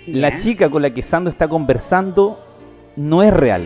la 0.08 0.38
chica 0.38 0.70
con 0.70 0.82
la 0.82 0.90
que 0.92 1.02
Sando 1.02 1.30
está 1.30 1.48
conversando 1.48 2.40
no 2.96 3.24
es 3.24 3.34
real. 3.34 3.64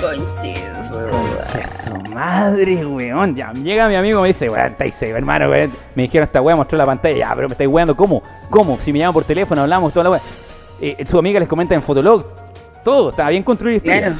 Concha 0.00 1.66
su 1.66 1.94
madre, 2.12 2.84
weón. 2.84 3.36
Ya, 3.36 3.52
llega 3.52 3.88
mi 3.88 3.94
amigo 3.94 4.18
y 4.18 4.22
me 4.22 4.28
dice, 4.28 4.48
weón, 4.50 4.66
estáis 4.72 4.94
safe, 4.94 5.10
hermano, 5.10 5.48
weón. 5.48 5.72
Me 5.94 6.02
dijeron, 6.04 6.26
esta 6.26 6.40
weón 6.40 6.58
mostró 6.58 6.76
la 6.76 6.86
pantalla. 6.86 7.16
Ya, 7.16 7.34
pero 7.34 7.48
me 7.48 7.52
estáis 7.52 7.70
weando, 7.70 7.96
¿cómo? 7.96 8.22
¿Cómo? 8.50 8.78
Si 8.80 8.92
me 8.92 8.98
llaman 8.98 9.14
por 9.14 9.24
teléfono, 9.24 9.62
hablamos, 9.62 9.92
toda 9.92 10.04
la 10.04 10.10
weón. 10.10 10.22
Eh, 10.80 11.04
su 11.08 11.18
amiga 11.18 11.38
les 11.38 11.48
comenta 11.48 11.74
en 11.74 11.82
Fotolog. 11.82 12.41
Todo, 12.84 13.10
estaba 13.10 13.30
bien 13.30 13.42
construido. 13.42 13.80
claro. 13.80 14.16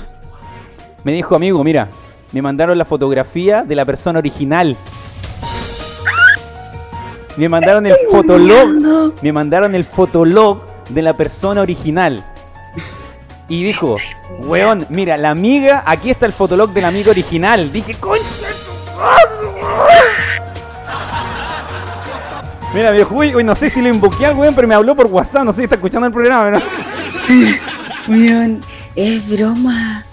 Me 1.05 1.12
dijo, 1.12 1.34
amigo, 1.34 1.64
mira, 1.64 1.89
me 2.30 2.40
mandaron 2.40 2.78
la 2.78 2.84
fotografía 2.84 3.62
de 3.62 3.74
la 3.74 3.84
persona 3.84 4.20
original. 4.20 4.76
Me 7.36 7.48
mandaron 7.48 7.86
el 7.86 7.94
fotolog. 8.10 9.14
Me 9.20 9.32
mandaron 9.32 9.74
el 9.74 9.84
fotolog 9.84 10.64
de 10.89 11.02
la 11.02 11.14
persona 11.14 11.62
original. 11.62 12.24
Y 13.48 13.64
dijo, 13.64 13.97
weón, 14.44 14.86
mira, 14.90 15.16
la 15.16 15.30
amiga, 15.30 15.82
aquí 15.84 16.10
está 16.10 16.26
el 16.26 16.32
fotolog 16.32 16.72
de 16.72 16.82
la 16.82 16.89
amiga 16.89 17.10
original. 17.10 17.70
Dije, 17.72 17.94
concha. 17.94 18.22
tu 18.94 18.97
madre". 18.97 20.22
Mira, 22.74 22.90
me 22.93 22.98
dijo, 22.98 23.14
uy, 23.14 23.34
uy, 23.34 23.44
no 23.44 23.55
sé 23.55 23.68
si 23.68 23.82
lo 23.82 23.89
invoqué 23.89 24.24
al 24.24 24.36
weón, 24.36 24.55
pero 24.55 24.66
me 24.66 24.74
habló 24.74 24.94
por 24.94 25.06
WhatsApp, 25.06 25.44
no 25.44 25.52
sé 25.52 25.59
si 25.59 25.64
está 25.64 25.74
escuchando 25.74 26.06
el 26.06 26.12
programa, 26.12 26.44
pero... 26.44 27.56
Weón, 28.08 28.60
es 28.96 29.28
broma. 29.28 30.04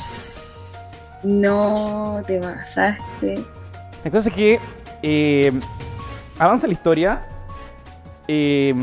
No, 1.24 2.22
te 2.26 2.40
pasaste. 2.40 3.36
La 4.04 4.12
cosa 4.12 4.30
es 4.30 4.36
que 4.36 4.60
eh, 5.04 5.52
avanza 6.38 6.68
la 6.68 6.74
historia 6.74 7.22
eh, 8.28 8.74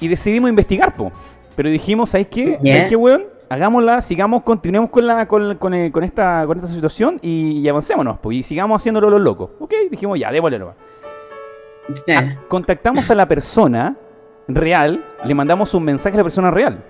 y 0.00 0.08
decidimos 0.08 0.48
investigar, 0.48 0.94
po. 0.94 1.12
Pero 1.56 1.68
dijimos, 1.68 2.10
¿sabes 2.10 2.28
qué? 2.28 2.58
Ya. 2.62 2.74
¿Sabes 2.74 2.88
qué, 2.88 2.96
weón? 2.96 3.24
Hagámosla, 3.48 4.00
sigamos, 4.00 4.42
continuemos 4.42 4.90
con, 4.90 5.06
la, 5.06 5.28
con, 5.28 5.56
con, 5.58 5.74
eh, 5.74 5.92
con 5.92 6.02
esta, 6.02 6.44
con 6.46 6.56
esta 6.56 6.68
situación 6.68 7.18
y, 7.22 7.60
y 7.60 7.68
avancémonos, 7.68 8.18
po, 8.18 8.32
y 8.32 8.42
sigamos 8.42 8.80
haciéndolo 8.80 9.10
los 9.10 9.20
locos. 9.20 9.50
Ok, 9.60 9.74
dijimos, 9.90 10.18
ya, 10.18 10.32
démosle 10.32 10.58
nomás. 10.58 10.76
Claro. 12.06 12.28
Ah, 12.30 12.40
contactamos 12.48 13.10
a 13.10 13.14
la 13.14 13.28
persona 13.28 13.96
real, 14.48 15.04
le 15.24 15.34
mandamos 15.34 15.74
un 15.74 15.84
mensaje 15.84 16.14
a 16.16 16.18
la 16.18 16.22
persona 16.24 16.50
real. 16.50 16.82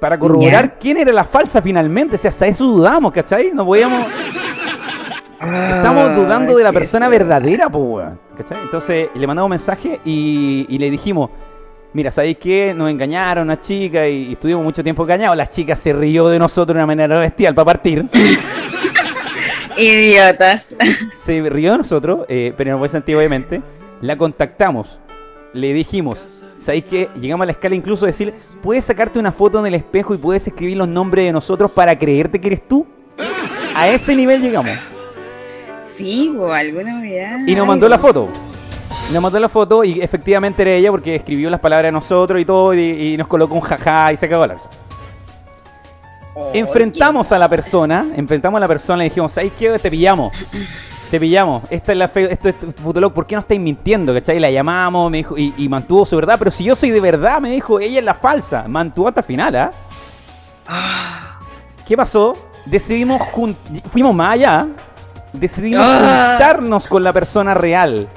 Para 0.00 0.18
corroborar 0.18 0.78
quién 0.78 0.96
era 0.96 1.12
la 1.12 1.24
falsa 1.24 1.62
finalmente. 1.62 2.16
O 2.16 2.18
sea, 2.18 2.30
hasta 2.30 2.46
eso 2.46 2.64
dudamos, 2.64 3.12
¿cachai? 3.12 3.52
No 3.52 3.64
podíamos... 3.64 4.06
Estamos 5.40 6.14
dudando 6.14 6.56
de 6.56 6.62
la 6.62 6.72
persona 6.72 7.08
verdadera, 7.08 7.66
weón. 7.66 8.18
¿Cachai? 8.36 8.58
Entonces 8.62 9.08
le 9.14 9.26
mandamos 9.26 9.48
un 9.48 9.50
mensaje 9.50 10.00
y, 10.04 10.66
y 10.68 10.78
le 10.78 10.88
dijimos, 10.90 11.30
mira, 11.92 12.10
¿sabéis 12.10 12.38
qué? 12.38 12.72
Nos 12.74 12.90
engañaron 12.90 13.44
una 13.44 13.58
chica 13.58 14.06
y, 14.08 14.28
y 14.28 14.32
estuvimos 14.32 14.62
mucho 14.62 14.82
tiempo 14.82 15.02
engañados. 15.02 15.36
La 15.36 15.48
chica 15.48 15.74
se 15.74 15.92
rió 15.92 16.28
de 16.28 16.38
nosotros 16.38 16.74
de 16.74 16.78
una 16.80 16.86
manera 16.86 17.18
bestial 17.18 17.54
para 17.54 17.64
partir. 17.66 18.06
Idiotas. 19.76 20.72
se 21.14 21.40
rió 21.48 21.72
de 21.72 21.78
nosotros, 21.78 22.26
eh, 22.28 22.52
pero 22.56 22.72
en 22.72 22.78
buen 22.78 22.90
sentido 22.90 23.18
obviamente. 23.18 23.62
La 24.00 24.16
contactamos. 24.16 25.00
Le 25.52 25.72
dijimos, 25.72 26.44
¿sabéis 26.62 26.84
qué? 26.84 27.08
Llegamos 27.20 27.44
a 27.44 27.46
la 27.46 27.52
escala 27.52 27.74
incluso 27.74 28.06
de 28.06 28.12
decirle, 28.12 28.34
¿puedes 28.62 28.84
sacarte 28.84 29.18
una 29.18 29.32
foto 29.32 29.58
en 29.58 29.66
el 29.66 29.74
espejo 29.74 30.14
y 30.14 30.18
puedes 30.18 30.46
escribir 30.46 30.76
los 30.76 30.88
nombres 30.88 31.26
de 31.26 31.32
nosotros 31.32 31.70
para 31.70 31.98
creerte 31.98 32.40
que 32.40 32.46
eres 32.48 32.68
tú? 32.68 32.86
A 33.74 33.88
ese 33.88 34.14
nivel 34.14 34.40
llegamos. 34.40 34.76
Sí, 35.82 36.34
o 36.38 36.52
alguna 36.52 36.94
novedad. 36.94 37.38
Y 37.46 37.54
nos 37.54 37.66
mandó 37.66 37.88
la 37.88 37.98
foto. 37.98 38.28
Nos 39.12 39.22
mandó 39.22 39.38
la 39.38 39.48
foto 39.48 39.84
y 39.84 40.00
efectivamente 40.00 40.62
era 40.62 40.72
ella 40.72 40.90
porque 40.90 41.14
escribió 41.14 41.50
las 41.50 41.60
palabras 41.60 41.88
de 41.88 41.92
nosotros 41.92 42.40
y 42.40 42.44
todo 42.44 42.72
y, 42.72 42.80
y 42.80 43.16
nos 43.16 43.26
colocó 43.26 43.54
un 43.54 43.60
jajá 43.60 44.12
y 44.12 44.16
se 44.16 44.26
acabó 44.26 44.46
la 44.46 44.54
cosa. 44.54 44.70
Enfrentamos 46.54 47.30
a 47.32 47.38
la 47.38 47.48
persona, 47.48 48.06
enfrentamos 48.16 48.56
a 48.56 48.60
la 48.60 48.68
persona 48.68 49.04
y 49.04 49.10
dijimos, 49.10 49.32
¿sabes 49.32 49.52
qué? 49.58 49.78
Te 49.78 49.90
pillamos. 49.90 50.32
Te 51.12 51.20
pillamos. 51.20 51.64
Esta 51.68 51.92
es 51.92 51.98
la 51.98 52.08
fe, 52.08 52.32
esto 52.32 52.48
es 52.48 52.54
Fotolog, 52.82 53.12
¿por 53.12 53.26
qué 53.26 53.34
no 53.34 53.42
estáis 53.42 53.60
mintiendo? 53.60 54.14
¿Cachai? 54.14 54.40
La 54.40 54.50
llamamos, 54.50 55.10
me 55.10 55.18
dijo, 55.18 55.36
y, 55.36 55.52
y 55.58 55.68
mantuvo 55.68 56.06
su 56.06 56.16
verdad, 56.16 56.36
pero 56.38 56.50
si 56.50 56.64
yo 56.64 56.74
soy 56.74 56.88
de 56.90 57.00
verdad, 57.00 57.38
me 57.38 57.50
dijo, 57.50 57.78
ella 57.80 57.98
es 57.98 58.04
la 58.06 58.14
falsa. 58.14 58.64
Mantuvo 58.66 59.08
hasta 59.08 59.20
el 59.20 59.26
final, 59.26 59.70
¿ah? 60.66 61.38
¿Qué 61.86 61.98
pasó? 61.98 62.32
Decidimos 62.64 63.20
fuimos 63.90 64.14
más 64.14 64.32
allá. 64.32 64.68
Decidimos 65.34 65.84
Ah. 65.86 66.28
juntarnos 66.30 66.88
con 66.88 67.02
la 67.02 67.12
persona 67.12 67.52
real. 67.52 68.08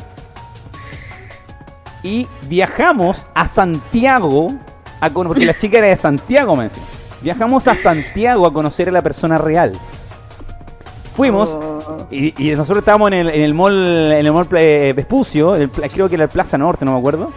Y 2.02 2.28
viajamos 2.48 3.28
a 3.34 3.46
Santiago, 3.46 4.54
a 5.02 5.10
porque 5.10 5.46
la 5.46 5.54
chica 5.54 5.80
era 5.80 5.88
de 5.88 5.98
Santiago, 5.98 6.56
me 6.56 6.70
decía. 6.70 6.84
Viajamos 7.20 7.68
a 7.68 7.76
Santiago 7.76 8.48
a 8.48 8.54
conocer 8.54 8.88
a 8.88 8.94
la 8.94 9.02
persona 9.02 9.38
real. 9.38 9.74
Fuimos 11.16 11.50
Oh. 11.50 12.08
y, 12.12 12.34
y 12.38 12.52
nosotros 12.56 12.80
estábamos 12.80 13.08
en 13.12 13.14
el, 13.20 13.30
en 13.30 13.42
el 13.42 13.54
mall, 13.54 14.12
en 14.12 14.26
el 14.26 14.32
mall 14.34 14.48
eh, 14.58 14.94
Vespucio, 14.96 15.56
el 15.56 15.70
creo 15.72 16.08
que 16.10 16.16
era 16.16 16.26
el 16.26 16.30
Plaza 16.30 16.58
Norte, 16.58 16.86
no 16.86 16.92
me 16.94 17.00
acuerdo. 17.00 17.32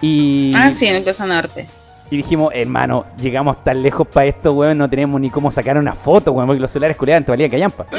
Y, 0.00 0.52
Ah, 0.54 0.72
sí, 0.72 0.86
en 0.86 0.96
el 0.96 1.02
Plaza 1.02 1.26
Norte. 1.26 1.66
y 2.10 2.18
dijimos, 2.18 2.52
hermano, 2.54 3.06
llegamos 3.20 3.64
tan 3.64 3.82
lejos 3.82 4.06
para 4.06 4.26
esto, 4.26 4.52
weón, 4.52 4.78
no 4.78 4.88
tenemos 4.88 5.20
ni 5.20 5.30
cómo 5.30 5.50
sacar 5.50 5.76
una 5.78 5.92
foto, 5.94 6.32
weón, 6.32 6.46
porque 6.46 6.60
los 6.60 6.70
celulares 6.70 6.96
culiaban, 6.96 7.24
te 7.24 7.32
valía 7.32 7.48
callampa. 7.48 7.86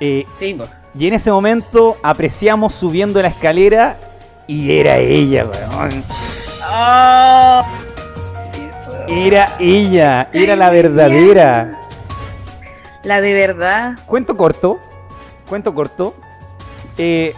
Eh, 0.00 0.24
Sí, 0.32 0.54
pues. 0.56 0.70
y 0.96 1.08
en 1.08 1.14
ese 1.14 1.28
momento 1.32 1.96
apreciamos 2.04 2.72
subiendo 2.72 3.20
la 3.20 3.26
escalera 3.28 3.96
y 4.46 4.78
era 4.78 4.96
ella, 4.98 5.44
weón. 5.44 6.04
Oh, 6.72 7.62
Era 9.08 9.48
ella, 9.58 10.28
era 10.32 10.54
la 10.54 10.70
verdadera. 10.70 11.80
La 13.08 13.20
de 13.20 13.32
verdad. 13.34 13.98
Cuento 14.06 14.36
corto, 14.36 14.78
cuento 15.48 15.74
corto. 15.74 16.14
eh, 16.96 17.34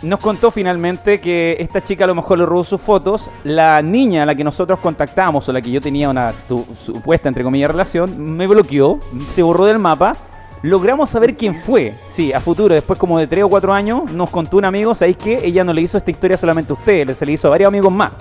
nos 0.00 0.20
contó 0.20 0.52
finalmente 0.52 1.20
que 1.20 1.56
esta 1.58 1.82
chica 1.82 2.04
a 2.04 2.06
lo 2.06 2.14
mejor 2.14 2.38
le 2.38 2.46
robó 2.46 2.62
sus 2.62 2.80
fotos. 2.80 3.28
La 3.42 3.82
niña 3.82 4.22
a 4.22 4.26
la 4.26 4.34
que 4.36 4.44
nosotros 4.44 4.78
contactamos 4.78 5.48
o 5.48 5.52
la 5.52 5.60
que 5.60 5.72
yo 5.72 5.80
tenía 5.80 6.08
una 6.08 6.32
tu- 6.46 6.64
supuesta, 6.84 7.28
entre 7.28 7.42
comillas, 7.42 7.68
relación, 7.72 8.36
me 8.36 8.46
bloqueó, 8.46 9.00
se 9.34 9.42
borró 9.42 9.64
del 9.64 9.80
mapa. 9.80 10.14
Logramos 10.62 11.10
saber 11.10 11.34
quién 11.36 11.56
fue. 11.56 11.92
Sí, 12.10 12.32
a 12.32 12.38
futuro, 12.38 12.74
después 12.74 12.96
como 12.96 13.18
de 13.18 13.26
3 13.26 13.42
o 13.44 13.48
4 13.48 13.72
años, 13.72 14.12
nos 14.12 14.30
contó 14.30 14.56
un 14.56 14.64
amigo, 14.66 14.94
¿sabéis 14.94 15.16
qué? 15.16 15.40
Ella 15.42 15.64
no 15.64 15.72
le 15.72 15.80
hizo 15.82 15.98
esta 15.98 16.10
historia 16.12 16.36
solamente 16.36 16.72
a 16.72 16.74
usted, 16.74 17.12
se 17.16 17.26
le 17.26 17.32
hizo 17.32 17.48
a 17.48 17.50
varios 17.50 17.66
amigos 17.68 17.92
más. 17.92 18.12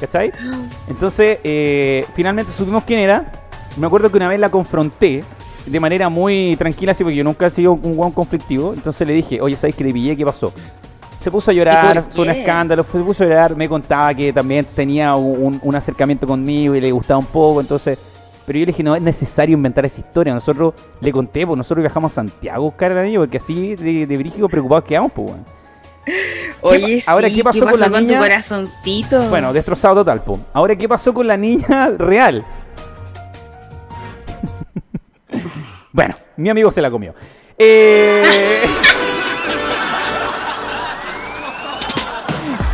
¿Cachai? 0.00 0.30
Entonces, 0.88 1.38
eh, 1.42 2.06
finalmente 2.14 2.52
supimos 2.52 2.84
quién 2.84 3.00
era. 3.00 3.32
Me 3.76 3.86
acuerdo 3.88 4.08
que 4.10 4.16
una 4.18 4.28
vez 4.28 4.38
la 4.38 4.50
confronté 4.50 5.24
de 5.66 5.80
manera 5.80 6.08
muy 6.08 6.56
tranquila, 6.56 6.92
así 6.92 7.04
porque 7.04 7.16
yo 7.16 7.24
nunca 7.24 7.46
he 7.46 7.50
sido 7.50 7.72
un 7.72 7.94
guan 7.94 8.12
conflictivo. 8.12 8.72
Entonces 8.74 9.06
le 9.06 9.12
dije, 9.14 9.40
oye, 9.40 9.56
¿sabes 9.56 9.74
que 9.74 9.84
le 9.84 9.92
pillé? 9.92 10.16
¿Qué 10.16 10.24
pasó? 10.24 10.52
Se 11.20 11.30
puso 11.30 11.50
a 11.50 11.54
llorar, 11.54 11.96
¿Y 11.96 12.00
por 12.00 12.12
fue 12.12 12.26
un 12.26 12.32
qué? 12.32 12.40
escándalo, 12.40 12.82
se 12.84 12.98
puso 13.00 13.24
a 13.24 13.26
llorar, 13.26 13.56
me 13.56 13.68
contaba 13.68 14.14
que 14.14 14.32
también 14.32 14.64
tenía 14.74 15.14
un, 15.16 15.60
un 15.62 15.74
acercamiento 15.74 16.26
conmigo 16.26 16.74
y 16.74 16.80
le 16.80 16.92
gustaba 16.92 17.18
un 17.18 17.26
poco, 17.26 17.60
entonces... 17.60 17.98
Pero 18.46 18.60
yo 18.60 18.64
le 18.64 18.72
dije, 18.72 18.82
no 18.82 18.96
es 18.96 19.02
necesario 19.02 19.52
inventar 19.54 19.84
esa 19.84 20.00
historia. 20.00 20.32
Nosotros 20.32 20.72
le 21.02 21.12
conté, 21.12 21.46
pues 21.46 21.58
nosotros 21.58 21.82
viajamos 21.82 22.12
a 22.12 22.14
Santiago 22.14 22.56
a 22.56 22.60
buscar 22.60 22.92
a 22.92 22.94
la 22.94 23.02
niña, 23.02 23.18
porque 23.18 23.36
así 23.36 23.76
de, 23.76 24.06
de 24.06 24.16
brígido 24.16 24.48
preocupados 24.48 24.84
quedamos, 24.84 25.12
pues, 25.12 25.32
weón. 25.32 25.44
Oye, 26.62 27.02
ahora, 27.06 27.28
sí, 27.28 27.34
¿qué 27.34 27.44
pasó 27.44 27.66
con 27.66 27.78
la 27.78 27.88
niña? 27.90 28.16
tu 28.16 28.22
corazoncito? 28.22 29.22
Bueno, 29.28 29.52
destrozado 29.52 29.96
total, 29.96 30.22
po. 30.22 30.38
Ahora, 30.54 30.74
¿qué 30.76 30.88
pasó 30.88 31.12
con 31.12 31.26
la 31.26 31.36
niña 31.36 31.90
real? 31.98 32.42
Bueno, 35.92 36.14
mi 36.36 36.50
amigo 36.50 36.70
se 36.70 36.80
la 36.82 36.90
comió. 36.90 37.14
Eh, 37.56 38.66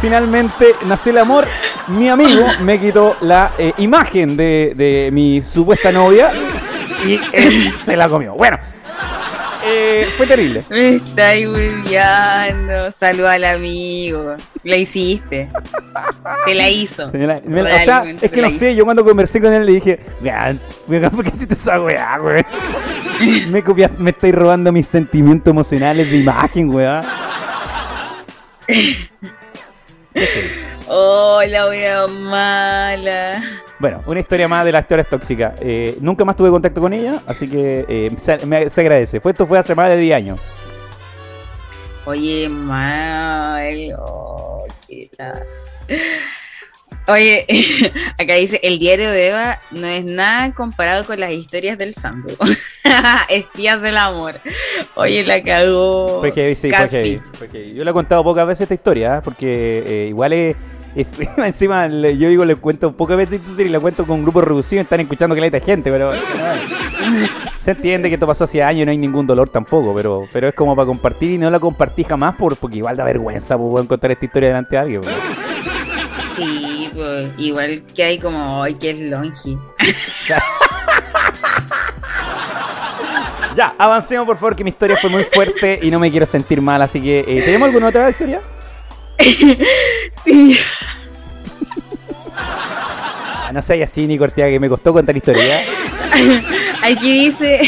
Finalmente 0.01 0.75
nació 0.87 1.13
el 1.13 1.19
amor. 1.19 1.47
Mi 1.89 2.11
amigo 2.11 2.47
me 2.63 2.79
quitó 2.79 3.17
la 3.23 3.53
eh, 3.57 3.73
imagen 3.79 4.37
de, 4.37 4.75
de 4.77 5.11
mi 5.11 5.43
supuesta 5.43 5.91
novia 5.93 6.31
y 7.07 7.19
se 7.83 7.97
la 7.97 8.09
comió. 8.09 8.35
Bueno, 8.35 8.59
eh, 9.65 10.09
fue 10.17 10.27
terrible. 10.27 10.65
Me 10.69 10.97
estáis 10.97 11.47
hueviando. 11.47 12.91
Saluda 12.91 13.33
al 13.33 13.45
amigo. 13.45 14.35
La 14.63 14.77
hiciste. 14.77 15.49
Te 16.45 16.55
la 16.55 16.69
hizo. 16.71 17.11
Señora, 17.11 17.37
me- 17.45 17.63
o 17.63 17.67
sea, 17.85 18.05
es 18.21 18.31
que 18.31 18.43
no 18.43 18.51
sé, 18.51 18.75
yo 18.75 18.85
cuando 18.85 19.05
conversé 19.05 19.41
con 19.41 19.53
él 19.53 19.67
le 19.67 19.73
dije, 19.73 20.01
vean, 20.21 20.61
¿por 20.87 21.25
qué 21.25 21.31
hiciste 21.31 21.55
esa 21.55 21.81
weá, 21.81 22.21
weón? 22.23 22.45
me, 23.51 23.63
me 23.99 24.11
estáis 24.11 24.35
robando 24.35 24.73
mis 24.73 24.87
sentimientos 24.87 25.51
emocionales 25.51 26.11
de 26.11 26.19
imagen, 26.19 26.75
weá. 26.75 27.01
Oh, 30.87 31.41
la 31.49 31.67
wea 31.69 32.07
mala. 32.07 33.43
Bueno, 33.85 34.03
una 34.07 34.19
historia 34.21 34.49
más 34.49 34.65
de 34.65 34.73
las 34.73 34.81
historias 34.85 35.11
tóxicas. 35.11 35.61
Eh, 35.61 35.99
nunca 36.01 36.25
más 36.25 36.37
tuve 36.37 36.49
contacto 36.49 36.81
con 36.81 36.95
ella, 36.95 37.21
así 37.27 37.47
que 37.47 37.85
eh, 37.87 38.09
se, 38.23 38.47
me- 38.47 38.71
se 38.71 38.81
agradece. 38.81 39.21
Fue, 39.21 39.33
esto 39.33 39.47
fue 39.47 39.59
hace 39.59 39.75
más 39.75 39.91
de 39.91 39.99
10 39.99 40.17
años. 40.17 40.41
Oye, 42.07 42.49
mal. 42.49 43.95
Oh, 43.99 44.65
Oye, 47.09 47.47
acá 48.19 48.37
dice, 48.37 48.59
el 48.63 48.79
diario 48.79 49.11
de 49.11 49.29
Eva 49.29 49.59
no 49.71 49.87
es 49.87 50.07
nada 50.07 50.55
comparado 50.55 51.05
con 51.05 51.21
las 51.21 51.33
historias 51.33 51.77
del 51.77 51.95
Sandro. 51.95 52.35
Espías 53.29 53.83
del 53.83 53.99
amor. 53.99 54.37
Oye, 54.95 55.25
la 55.25 55.43
cagó. 55.43 56.21
Fue 56.21 56.33
heavy, 56.33 56.55
sí, 56.55 56.71
fue 56.71 56.89
heavy, 56.89 57.19
fue 57.35 57.49
heavy. 57.51 57.75
Yo 57.75 57.85
le 57.85 57.91
he 57.91 57.93
contado 57.95 58.25
pocas 58.25 58.47
veces 58.47 58.63
esta 58.63 58.73
historia, 58.75 59.19
¿eh? 59.19 59.21
porque 59.23 59.85
eh, 59.87 60.07
igual 60.09 60.33
es... 60.33 60.57
encima 61.39 61.89
le- 61.89 62.17
yo 62.17 62.29
digo 62.29 62.45
le 62.45 62.57
cuento 62.57 62.93
pocas 62.93 63.17
veces 63.17 63.41
y 63.59 63.65
la 63.65 63.81
cuento 63.81 64.07
con 64.07 64.17
un 64.19 64.23
grupo 64.23 64.41
reducido 64.41 64.83
están 64.83 65.01
escuchando 65.01 65.35
que 65.35 65.41
la 65.51 65.61
gente 65.61 65.91
pero 65.91 66.13
se 67.61 67.71
entiende 67.73 68.09
que 68.09 68.15
esto 68.15 68.27
pasó 68.27 68.45
hace 68.45 68.63
años 68.63 68.83
y 68.83 68.85
no 68.85 68.91
hay 68.93 68.99
ningún 68.99 69.27
dolor 69.27 69.49
tampoco 69.49 69.93
pero 69.95 70.25
pero 70.33 70.49
es 70.49 70.55
como 70.55 70.77
para 70.77 70.87
compartir 70.87 71.33
y 71.33 71.39
no 71.39 71.51
la 71.51 71.59
compartí 71.59 72.05
jamás 72.05 72.37
por, 72.37 72.57
porque 72.57 72.79
igual 72.79 72.97
da 72.97 73.05
vergüenza 73.05 73.59
pues, 73.59 73.87
contar 73.87 74.13
esta 74.13 74.25
historia 74.25 74.49
delante 74.49 74.77
de 74.77 74.83
alguien 74.83 75.01
pues. 75.01 75.15
Sí, 76.37 76.91
pues, 76.93 77.33
igual 77.39 77.85
que 77.95 78.03
hay 78.03 78.19
como, 78.19 78.65
ay, 78.65 78.75
que 78.75 78.91
es 78.91 78.99
longi. 78.99 79.57
ya 83.57 83.75
avancemos 83.79 84.27
por 84.27 84.37
favor 84.37 84.57
que 84.57 84.65
mi 84.65 84.71
historia 84.71 84.97
fue 84.97 85.11
muy 85.11 85.23
fuerte 85.25 85.79
y 85.81 85.91
no 85.91 85.99
me 86.01 86.11
quiero 86.11 86.27
sentir 86.27 86.61
mal 86.61 86.83
así 86.83 87.01
que 87.01 87.21
eh, 87.21 87.43
¿tenemos 87.45 87.67
alguna 87.69 87.89
otra 87.89 88.11
historia? 88.11 88.41
Sí, 90.25 90.59
Ah, 92.37 93.51
no 93.53 93.63
sé 93.63 93.83
así 93.83 94.07
ni 94.07 94.17
cortía 94.19 94.47
que 94.47 94.59
me 94.59 94.69
costó 94.69 94.93
contar 94.93 95.17
historia 95.17 95.63
aquí 96.83 97.25
dice, 97.27 97.61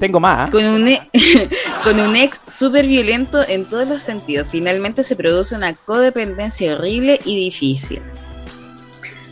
tengo 0.00 0.18
más 0.20 0.48
¿eh? 0.48 0.52
con 0.52 0.64
un, 0.66 0.88
e- 0.88 1.08
con 1.84 2.00
un 2.00 2.16
ex 2.16 2.40
súper 2.46 2.86
violento 2.86 3.46
en 3.46 3.64
todos 3.64 3.86
los 3.88 4.02
sentidos, 4.02 4.48
finalmente 4.50 5.02
se 5.02 5.16
produce 5.16 5.54
una 5.54 5.74
codependencia 5.74 6.74
horrible 6.74 7.20
y 7.24 7.36
difícil. 7.36 8.00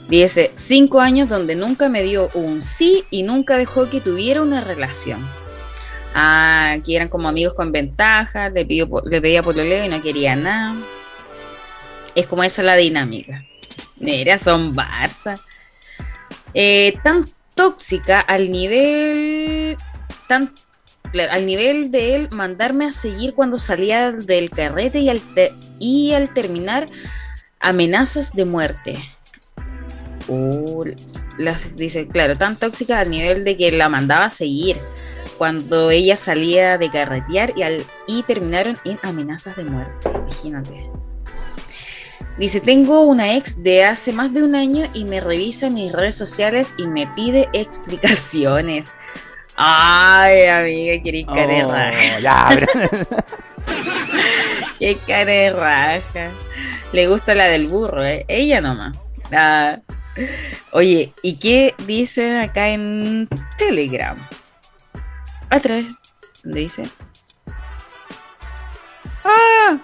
Dice, 0.09 0.53
cinco 0.55 1.01
años 1.01 1.29
donde 1.29 1.55
nunca 1.55 1.89
me 1.89 2.03
dio 2.03 2.31
un 2.35 2.63
sí 2.63 3.05
y 3.11 3.23
nunca 3.23 3.57
dejó 3.57 3.91
que 3.91 4.01
tuviera 4.01 4.41
una 4.43 4.61
relación. 4.63 5.21
Ah, 6.15 6.77
que 6.85 6.97
eran 6.97 7.09
como 7.09 7.29
amigos 7.29 7.55
con 7.55 7.73
ventaja, 7.73 8.49
le, 8.51 8.65
pidió, 8.65 8.89
le 9.05 9.21
pedía 9.21 9.43
pololeo 9.43 9.85
y 9.85 9.89
no 9.89 10.01
quería 10.01 10.35
nada. 10.35 10.75
Es 12.19 12.27
como 12.27 12.43
esa 12.43 12.65
la 12.65 12.75
dinámica. 12.75 13.45
Mira, 14.01 14.39
son 14.39 14.75
Barça. 14.75 15.41
Eh, 16.53 16.99
tan 17.05 17.31
tóxica 17.55 18.19
al 18.19 18.51
nivel. 18.51 19.77
Tan, 20.27 20.53
al 21.31 21.47
nivel 21.47 21.93
de 21.93 22.17
él 22.17 22.29
mandarme 22.33 22.87
a 22.87 22.93
seguir 22.93 23.35
cuando 23.35 23.57
salía 23.57 24.11
del 24.11 24.51
carrete 24.51 24.99
y 24.99 25.11
al, 25.11 25.23
y 25.79 26.13
al 26.13 26.35
terminar 26.35 26.87
amenazas 27.61 28.33
de 28.33 28.45
muerte. 28.45 28.99
Uh, 30.27 30.87
las, 31.39 31.77
dice, 31.77 32.09
claro, 32.09 32.35
tan 32.35 32.57
tóxica 32.57 32.99
al 32.99 33.11
nivel 33.11 33.45
de 33.45 33.57
que 33.57 33.71
la 33.71 33.89
mandaba 33.89 34.25
a 34.25 34.31
seguir 34.31 34.77
cuando 35.39 35.93
ella 35.93 36.17
salía 36.17 36.79
de 36.79 36.91
carretear 36.91 37.53
y, 37.57 37.63
al, 37.63 37.85
y 38.09 38.25
terminaron 38.25 38.75
en 38.85 38.99
amenazas 39.05 39.55
de 39.55 39.65
muerte. 39.67 40.11
Imagínate. 40.13 40.88
Dice, 42.39 42.61
tengo 42.61 43.01
una 43.03 43.35
ex 43.35 43.63
de 43.63 43.85
hace 43.85 44.13
más 44.13 44.33
de 44.33 44.43
un 44.45 44.55
año 44.55 44.87
y 44.95 45.05
me 45.05 45.21
revisa 45.21 45.71
mis 45.71 45.93
redes 45.93 46.15
sociales 46.17 46.75
y 46.79 46.87
me 46.87 47.07
pide 47.09 47.49
explicaciones. 47.53 48.95
Ay, 49.57 50.47
amiga, 50.47 51.03
querés 51.03 51.27
cara 51.27 51.47
de 51.47 51.65
Oh, 51.65 51.73
raja. 51.73 52.21
ya, 52.21 52.49
Qué 54.79 54.97
cara 55.05 55.25
de 55.33 55.53
raja. 55.53 56.31
Le 56.93 57.09
gusta 57.09 57.35
la 57.35 57.47
del 57.47 57.67
burro, 57.67 58.05
¿eh? 58.05 58.25
Ella 58.29 58.61
nomás. 58.61 58.97
Ah. 59.33 59.79
Oye, 60.73 61.13
¿y 61.23 61.37
qué 61.39 61.75
dicen 61.87 62.37
acá 62.37 62.69
en 62.69 63.29
Telegram? 63.57 64.17
Otra 65.55 65.75
vez. 65.77 65.93
¿Dónde 66.45 66.61
dice? 66.61 66.83
Ah. 69.25 69.79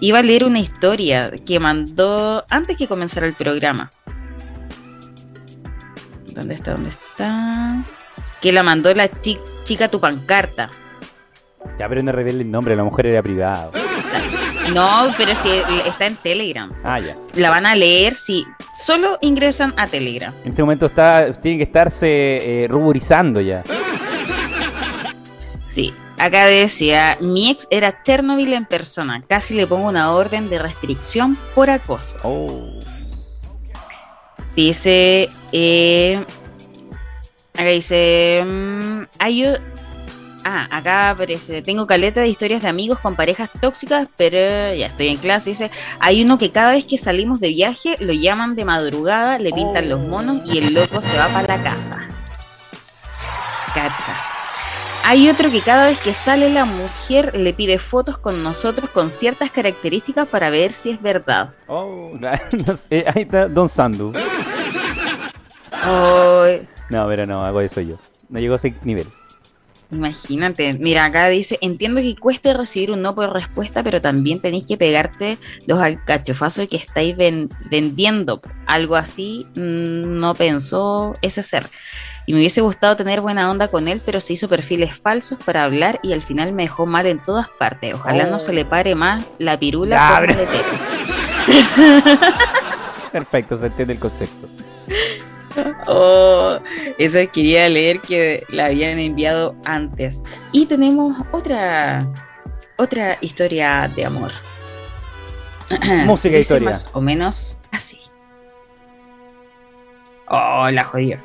Iba 0.00 0.20
a 0.20 0.22
leer 0.22 0.44
una 0.44 0.60
historia 0.60 1.30
que 1.46 1.60
mandó 1.60 2.44
antes 2.48 2.76
que 2.76 2.86
comenzara 2.88 3.26
el 3.26 3.34
programa. 3.34 3.90
¿Dónde 6.32 6.54
está? 6.54 6.72
¿Dónde 6.72 6.88
está? 6.90 7.84
Que 8.40 8.52
la 8.52 8.62
mandó 8.62 8.92
la 8.94 9.10
chi- 9.10 9.38
chica 9.64 9.88
tu 9.88 10.00
pancarta. 10.00 10.70
ya 11.78 11.88
pero 11.88 12.02
no 12.02 12.12
revele 12.12 12.42
el 12.42 12.50
nombre 12.50 12.74
la 12.76 12.84
mujer 12.84 13.06
era 13.06 13.22
privada 13.22 13.70
No, 14.74 15.12
pero 15.18 15.34
si 15.34 15.48
está 15.86 16.06
en 16.06 16.16
Telegram. 16.16 16.72
ah 16.84 16.98
ya 16.98 17.16
La 17.34 17.50
van 17.50 17.66
a 17.66 17.74
leer 17.74 18.14
si 18.14 18.46
solo 18.74 19.18
ingresan 19.20 19.74
a 19.76 19.86
Telegram. 19.86 20.32
En 20.44 20.50
este 20.50 20.62
momento 20.62 20.86
está, 20.86 21.30
tiene 21.34 21.58
que 21.58 21.64
estarse 21.64 22.08
eh, 22.64 22.68
ruborizando 22.68 23.40
ya. 23.42 23.62
Sí. 25.64 25.92
Acá 26.20 26.46
decía, 26.46 27.16
mi 27.20 27.50
ex 27.50 27.66
era 27.70 28.02
Chernobyl 28.02 28.52
en 28.52 28.66
persona, 28.66 29.24
casi 29.26 29.54
le 29.54 29.66
pongo 29.66 29.88
una 29.88 30.12
orden 30.12 30.50
de 30.50 30.58
restricción 30.58 31.38
por 31.54 31.70
acoso. 31.70 32.18
Oh. 32.22 32.78
Dice, 34.54 35.30
eh, 35.52 36.22
acá 37.54 37.64
dice, 37.64 38.44
mm, 38.46 39.02
hay, 39.18 39.44
ah, 40.44 40.68
acá 40.70 41.10
aparece, 41.10 41.62
tengo 41.62 41.86
caleta 41.86 42.20
de 42.20 42.28
historias 42.28 42.62
de 42.62 42.68
amigos 42.68 42.98
con 42.98 43.16
parejas 43.16 43.48
tóxicas, 43.60 44.06
pero 44.16 44.74
ya 44.74 44.88
estoy 44.88 45.08
en 45.08 45.16
clase, 45.16 45.50
dice, 45.50 45.70
hay 46.00 46.22
uno 46.22 46.36
que 46.38 46.50
cada 46.50 46.72
vez 46.72 46.84
que 46.84 46.98
salimos 46.98 47.40
de 47.40 47.48
viaje 47.48 47.96
lo 48.00 48.12
llaman 48.12 48.56
de 48.56 48.66
madrugada, 48.66 49.38
le 49.38 49.52
pintan 49.52 49.88
los 49.88 50.00
monos 50.00 50.42
y 50.44 50.58
el 50.58 50.74
loco 50.74 51.00
se 51.00 51.16
va 51.16 51.28
para 51.28 51.56
la 51.56 51.62
casa. 51.62 52.08
Cacha. 53.74 54.39
Hay 55.02 55.28
otro 55.28 55.50
que 55.50 55.60
cada 55.60 55.86
vez 55.86 55.98
que 55.98 56.14
sale 56.14 56.50
la 56.50 56.64
mujer 56.64 57.34
le 57.34 57.52
pide 57.52 57.78
fotos 57.78 58.18
con 58.18 58.42
nosotros 58.42 58.90
con 58.90 59.10
ciertas 59.10 59.50
características 59.50 60.28
para 60.28 60.50
ver 60.50 60.72
si 60.72 60.90
es 60.90 61.02
verdad. 61.02 61.50
Oh, 61.66 62.12
ahí 62.90 63.22
está 63.22 63.48
Don 63.48 63.68
Sandu. 63.68 64.12
No, 66.90 67.06
pero 67.08 67.26
no, 67.26 67.40
hago 67.42 67.60
eso 67.60 67.80
yo. 67.80 67.96
No 68.28 68.38
llegó 68.38 68.54
a 68.54 68.56
ese 68.56 68.74
nivel. 68.82 69.06
Imagínate, 69.92 70.74
mira, 70.74 71.04
acá 71.06 71.26
dice, 71.28 71.58
entiendo 71.60 72.00
que 72.00 72.14
cueste 72.14 72.52
recibir 72.54 72.92
un 72.92 73.02
no 73.02 73.12
por 73.16 73.32
respuesta, 73.32 73.82
pero 73.82 74.00
también 74.00 74.40
tenéis 74.40 74.64
que 74.64 74.76
pegarte 74.76 75.36
los 75.66 75.80
alcachofazos 75.80 76.68
que 76.68 76.76
estáis 76.76 77.16
ven- 77.16 77.48
vendiendo. 77.70 78.40
Algo 78.66 78.94
así 78.94 79.46
mm, 79.56 80.16
no 80.16 80.34
pensó 80.34 81.14
ese 81.22 81.42
ser. 81.42 81.66
Y 82.26 82.32
me 82.32 82.38
hubiese 82.40 82.60
gustado 82.60 82.96
tener 82.96 83.20
buena 83.20 83.50
onda 83.50 83.68
con 83.68 83.88
él, 83.88 84.00
pero 84.04 84.20
se 84.20 84.34
hizo 84.34 84.48
perfiles 84.48 84.96
falsos 84.96 85.38
para 85.44 85.64
hablar 85.64 85.98
y 86.02 86.12
al 86.12 86.22
final 86.22 86.52
me 86.52 86.62
dejó 86.64 86.86
mal 86.86 87.06
en 87.06 87.18
todas 87.18 87.48
partes. 87.58 87.94
Ojalá 87.94 88.24
Oh. 88.28 88.30
no 88.30 88.38
se 88.38 88.52
le 88.52 88.64
pare 88.64 88.94
más 88.94 89.24
la 89.38 89.56
pirula 89.58 89.96
Ya, 89.96 90.20
por. 90.20 90.36
Perfecto, 93.12 93.58
se 93.58 93.66
entiende 93.66 93.94
el 93.94 94.00
concepto. 94.00 94.48
Oh, 95.88 96.60
eso 96.96 97.18
quería 97.32 97.68
leer 97.68 98.00
que 98.00 98.40
la 98.50 98.66
habían 98.66 99.00
enviado 99.00 99.56
antes. 99.66 100.22
Y 100.52 100.66
tenemos 100.66 101.16
otra 101.32 102.06
otra 102.76 103.16
historia 103.20 103.90
de 103.96 104.04
amor. 104.04 104.30
Música 106.06 106.36
Dice 106.36 106.54
historia. 106.54 106.68
Más 106.68 106.88
o 106.92 107.00
menos 107.00 107.58
así. 107.72 107.98
Oh, 110.28 110.68
la 110.70 110.84
jodió. 110.84 111.18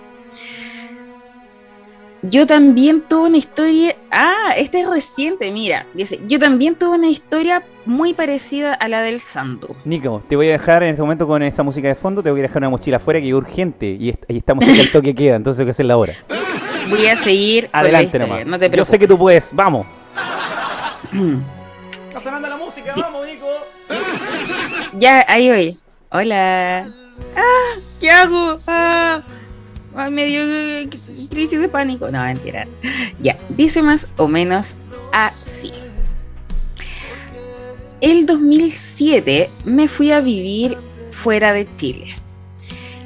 Yo 2.29 2.47
también 2.47 3.01
tuve 3.01 3.27
una 3.29 3.37
historia. 3.37 3.95
Ah, 4.11 4.53
esta 4.57 4.79
es 4.79 4.87
reciente, 4.89 5.51
mira. 5.51 5.85
Dice: 5.93 6.19
Yo 6.27 6.39
también 6.39 6.75
tuve 6.75 6.95
una 6.97 7.09
historia 7.09 7.63
muy 7.85 8.13
parecida 8.13 8.73
a 8.73 8.87
la 8.87 9.01
del 9.01 9.19
Sandu. 9.19 9.75
Nico, 9.83 10.23
te 10.27 10.35
voy 10.35 10.47
a 10.49 10.53
dejar 10.53 10.83
en 10.83 10.89
este 10.89 11.01
momento 11.01 11.27
con 11.27 11.43
esta 11.43 11.61
música 11.63 11.87
de 11.87 11.95
fondo. 11.95 12.23
Te 12.23 12.31
voy 12.31 12.39
a 12.39 12.43
dejar 12.43 12.59
una 12.61 12.69
mochila 12.69 12.97
afuera 12.97 13.19
que 13.19 13.27
es 13.27 13.33
urgente. 13.33 13.87
Y, 13.99 14.09
est- 14.09 14.23
y 14.29 14.37
esta 14.37 14.53
música 14.53 14.81
el 14.81 14.91
toque 14.91 15.13
queda, 15.13 15.35
entonces 15.35 15.59
hay 15.59 15.65
que 15.65 15.71
hacerla 15.71 15.93
ahora. 15.95 16.13
Voy 16.89 17.05
a 17.07 17.17
seguir. 17.17 17.63
con 17.65 17.71
la 17.73 17.79
Adelante 17.79 18.05
historia, 18.05 18.27
nomás. 18.27 18.45
No 18.47 18.59
te 18.59 18.69
Yo 18.75 18.85
sé 18.85 18.97
que 18.97 19.07
tú 19.07 19.17
puedes, 19.17 19.49
vamos. 19.53 19.85
Está 22.07 22.21
sonando 22.21 22.47
la 22.47 22.57
música, 22.57 22.93
vamos, 22.95 23.25
Nico. 23.27 23.47
Ya, 24.97 25.25
ahí 25.27 25.49
voy. 25.49 25.77
Hola. 26.11 26.87
Ah, 27.35 27.79
¿qué 27.99 28.09
hago? 28.09 28.57
Ah, 28.67 29.21
ah, 29.95 30.09
me 30.09 30.25
dio 30.25 30.41
eh, 30.43 30.89
crisis 31.29 31.59
de 31.59 31.69
pánico. 31.69 32.09
No, 32.09 32.23
mentira. 32.23 32.67
Ya, 33.19 33.37
dice 33.49 33.81
más 33.81 34.07
o 34.17 34.27
menos 34.27 34.75
así. 35.11 35.71
El 38.01 38.25
2007 38.25 39.49
me 39.63 39.87
fui 39.87 40.11
a 40.11 40.19
vivir 40.19 40.77
fuera 41.11 41.53
de 41.53 41.67
Chile. 41.75 42.07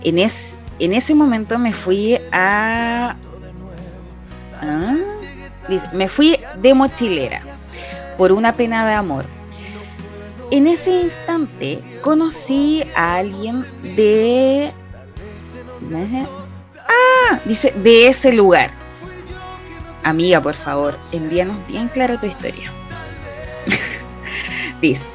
En, 0.04 0.18
es, 0.18 0.58
en 0.80 0.94
ese 0.94 1.16
momento 1.16 1.58
me 1.58 1.74
fui 1.74 2.18
a... 2.32 3.16
Ah, 4.62 4.96
dice, 5.70 5.88
me 5.94 6.10
fui 6.10 6.38
de 6.62 6.74
mochilera 6.74 7.42
por 8.18 8.32
una 8.32 8.54
pena 8.54 8.86
de 8.88 8.94
amor. 8.94 9.26
En 10.52 10.68
ese 10.68 11.04
instante 11.04 11.80
conocí 12.02 12.84
a 12.96 13.18
alguien 13.18 13.64
de... 13.96 14.74
Ah, 16.90 17.40
dice, 17.46 17.72
de 17.78 18.08
ese 18.08 18.34
lugar. 18.34 18.72
Amiga, 20.04 20.42
por 20.42 20.56
favor, 20.56 20.98
envíanos 21.12 21.66
bien 21.68 21.88
claro 21.88 22.20
tu 22.20 22.26
historia. 22.26 22.72
dice, 24.82 25.06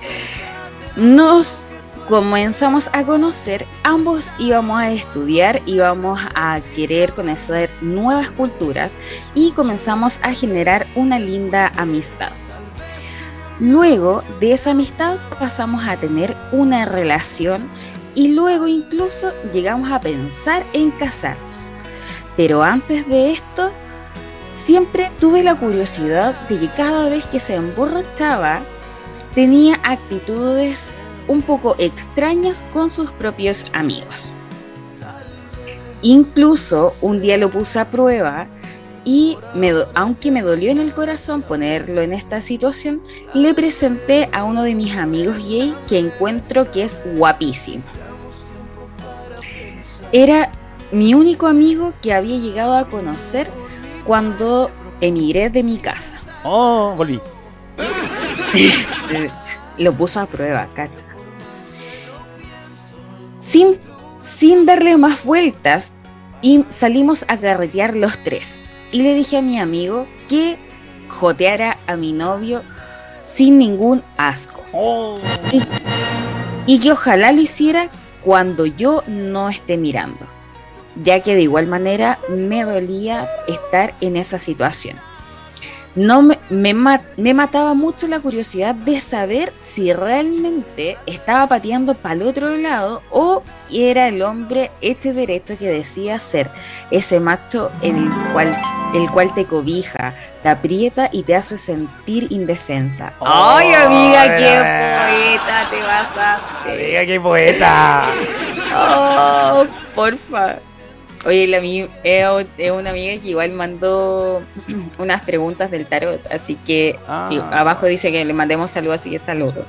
nos 0.96 1.62
comenzamos 2.08 2.90
a 2.92 3.02
conocer, 3.02 3.66
ambos 3.82 4.34
íbamos 4.38 4.78
a 4.78 4.92
estudiar, 4.92 5.60
íbamos 5.66 6.20
a 6.34 6.60
querer 6.74 7.12
conocer 7.14 7.70
nuevas 7.80 8.30
culturas 8.30 8.98
y 9.34 9.52
comenzamos 9.52 10.20
a 10.22 10.32
generar 10.34 10.86
una 10.94 11.18
linda 11.18 11.72
amistad. 11.76 12.30
Luego 13.60 14.22
de 14.40 14.52
esa 14.52 14.72
amistad 14.72 15.16
pasamos 15.38 15.86
a 15.88 15.96
tener 15.96 16.36
una 16.52 16.84
relación 16.84 17.68
y 18.14 18.28
luego 18.28 18.66
incluso 18.68 19.32
llegamos 19.52 19.90
a 19.90 20.00
pensar 20.00 20.64
en 20.72 20.90
casarnos. 20.92 21.70
Pero 22.36 22.62
antes 22.62 23.06
de 23.08 23.32
esto, 23.32 23.70
siempre 24.50 25.10
tuve 25.20 25.42
la 25.42 25.54
curiosidad 25.56 26.34
de 26.48 26.58
que 26.58 26.68
cada 26.68 27.08
vez 27.08 27.26
que 27.26 27.40
se 27.40 27.54
emborrachaba, 27.54 28.62
tenía 29.34 29.80
actitudes 29.82 30.94
un 31.26 31.42
poco 31.42 31.74
extrañas 31.78 32.64
con 32.72 32.90
sus 32.90 33.10
propios 33.12 33.66
amigos. 33.72 34.30
Incluso 36.02 36.94
un 37.00 37.20
día 37.20 37.38
lo 37.38 37.50
puse 37.50 37.80
a 37.80 37.90
prueba 37.90 38.46
y 39.04 39.36
aunque 39.94 40.30
me 40.30 40.42
dolió 40.42 40.70
en 40.70 40.78
el 40.78 40.92
corazón 40.92 41.42
ponerlo 41.42 42.00
en 42.02 42.12
esta 42.12 42.40
situación, 42.40 43.02
le 43.34 43.54
presenté 43.54 44.28
a 44.32 44.44
uno 44.44 44.62
de 44.62 44.74
mis 44.74 44.96
amigos 44.96 45.36
gay 45.48 45.74
que 45.88 45.98
encuentro 45.98 46.70
que 46.70 46.84
es 46.84 47.00
guapísimo. 47.16 47.82
Era 50.14 50.52
mi 50.92 51.12
único 51.12 51.48
amigo 51.48 51.92
que 52.00 52.12
había 52.12 52.38
llegado 52.38 52.76
a 52.76 52.84
conocer 52.84 53.50
cuando 54.06 54.70
emigré 55.00 55.50
de 55.50 55.64
mi 55.64 55.76
casa. 55.78 56.20
Oh, 56.44 56.94
volví. 56.96 57.20
Lo 59.78 59.92
puso 59.92 60.20
a 60.20 60.26
prueba, 60.26 60.68
Cata. 60.76 61.02
Sin, 63.40 63.76
sin 64.16 64.66
darle 64.66 64.96
más 64.96 65.24
vueltas, 65.24 65.92
y 66.42 66.64
salimos 66.68 67.24
a 67.26 67.36
carretear 67.36 67.96
los 67.96 68.16
tres. 68.22 68.62
Y 68.92 69.02
le 69.02 69.14
dije 69.14 69.38
a 69.38 69.42
mi 69.42 69.58
amigo 69.58 70.06
que 70.28 70.56
joteara 71.08 71.76
a 71.88 71.96
mi 71.96 72.12
novio 72.12 72.62
sin 73.24 73.58
ningún 73.58 74.00
asco. 74.16 74.62
Oh. 74.72 75.18
y 76.68 76.78
que 76.78 76.92
ojalá 76.92 77.32
lo 77.32 77.40
hiciera 77.40 77.90
cuando 78.24 78.66
yo 78.66 79.02
no 79.06 79.48
esté 79.48 79.76
mirando, 79.76 80.26
ya 81.02 81.20
que 81.20 81.34
de 81.34 81.42
igual 81.42 81.66
manera 81.66 82.18
me 82.28 82.64
dolía 82.64 83.28
estar 83.46 83.94
en 84.00 84.16
esa 84.16 84.38
situación. 84.38 84.96
No 85.94 86.22
me, 86.22 86.38
me, 86.50 86.74
me 87.16 87.34
mataba 87.34 87.74
mucho 87.74 88.08
la 88.08 88.18
curiosidad 88.18 88.74
de 88.74 89.00
saber 89.00 89.52
si 89.60 89.92
realmente 89.92 90.98
estaba 91.06 91.46
pateando 91.46 91.94
para 91.94 92.16
el 92.16 92.22
otro 92.22 92.56
lado 92.56 93.00
o 93.10 93.42
era 93.72 94.08
el 94.08 94.22
hombre 94.22 94.72
este 94.80 95.12
derecho 95.12 95.56
que 95.56 95.68
decía 95.68 96.18
ser 96.18 96.50
ese 96.90 97.20
macho 97.20 97.70
en 97.80 97.96
el 97.96 98.10
cual, 98.32 98.56
el 98.92 99.08
cual 99.10 99.32
te 99.34 99.44
cobija, 99.44 100.12
te 100.42 100.48
aprieta 100.48 101.08
y 101.12 101.22
te 101.22 101.36
hace 101.36 101.56
sentir 101.56 102.26
indefensa. 102.30 103.12
Oh, 103.20 103.26
¡Ay, 103.28 103.72
amiga, 103.72 104.22
mira, 104.22 104.36
qué 104.36 104.42
mira. 104.42 105.08
poeta 105.08 105.70
te 105.70 105.82
vas 105.82 106.18
a 106.18 106.72
Amiga, 106.72 107.06
qué 107.06 107.20
poeta. 107.20 108.04
Oh, 108.76 109.64
porfa. 109.94 110.56
Oye, 111.26 111.46
la 111.46 111.58
es 111.58 112.70
una 112.70 112.90
amiga 112.90 113.20
que 113.22 113.28
igual 113.30 113.52
mandó 113.52 114.42
unas 114.98 115.24
preguntas 115.24 115.70
del 115.70 115.86
tarot, 115.86 116.20
así 116.30 116.56
que 116.66 116.98
Ah. 117.08 117.30
abajo 117.52 117.86
dice 117.86 118.12
que 118.12 118.22
le 118.24 118.32
mandemos 118.34 118.72
saludos, 118.72 119.00
así 119.00 119.10
que 119.10 119.18
saludo. 119.18 119.64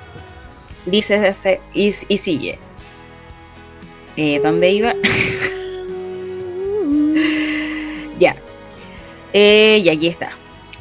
Dice 0.86 1.34
y, 1.73 1.94
y 2.07 2.18
sigue. 2.18 2.60
Eh, 4.18 4.40
¿Dónde 4.44 4.72
iba? 4.72 4.94
ya. 8.19 8.36
Eh, 9.34 9.82
y 9.84 9.90
aquí 9.90 10.07
está. 10.07 10.32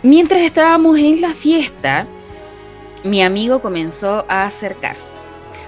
Mientras 0.03 0.43
estábamos 0.43 0.99
en 0.99 1.21
la 1.21 1.33
fiesta, 1.35 2.07
mi 3.05 3.23
amigo 3.23 3.61
comenzó 3.63 4.25
a 4.29 4.45
acercarse. 4.45 5.13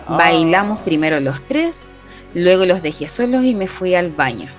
Ah. 0.09 0.17
Bailamos 0.17 0.81
primero 0.81 1.21
los 1.21 1.41
tres, 1.47 1.93
luego 2.35 2.65
los 2.67 2.83
dejé 2.83 3.07
solos 3.09 3.45
y 3.45 3.55
me 3.55 3.69
fui 3.69 3.95
al 3.95 4.11
baño. 4.11 4.51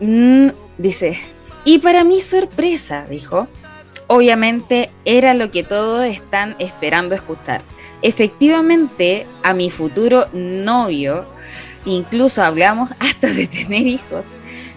Mm, 0.00 0.48
dice, 0.78 1.18
Y 1.64 1.78
para 1.78 2.04
mi 2.04 2.22
sorpresa, 2.22 3.06
dijo, 3.10 3.46
obviamente 4.06 4.90
era 5.04 5.34
lo 5.34 5.50
que 5.50 5.62
todos 5.62 6.06
están 6.06 6.56
esperando 6.58 7.14
escuchar. 7.14 7.60
Efectivamente, 8.00 9.26
a 9.42 9.52
mi 9.52 9.70
futuro 9.70 10.26
novio, 10.32 11.26
incluso 11.84 12.42
hablamos 12.42 12.90
hasta 12.98 13.28
de 13.28 13.46
tener 13.46 13.86
hijos, 13.86 14.24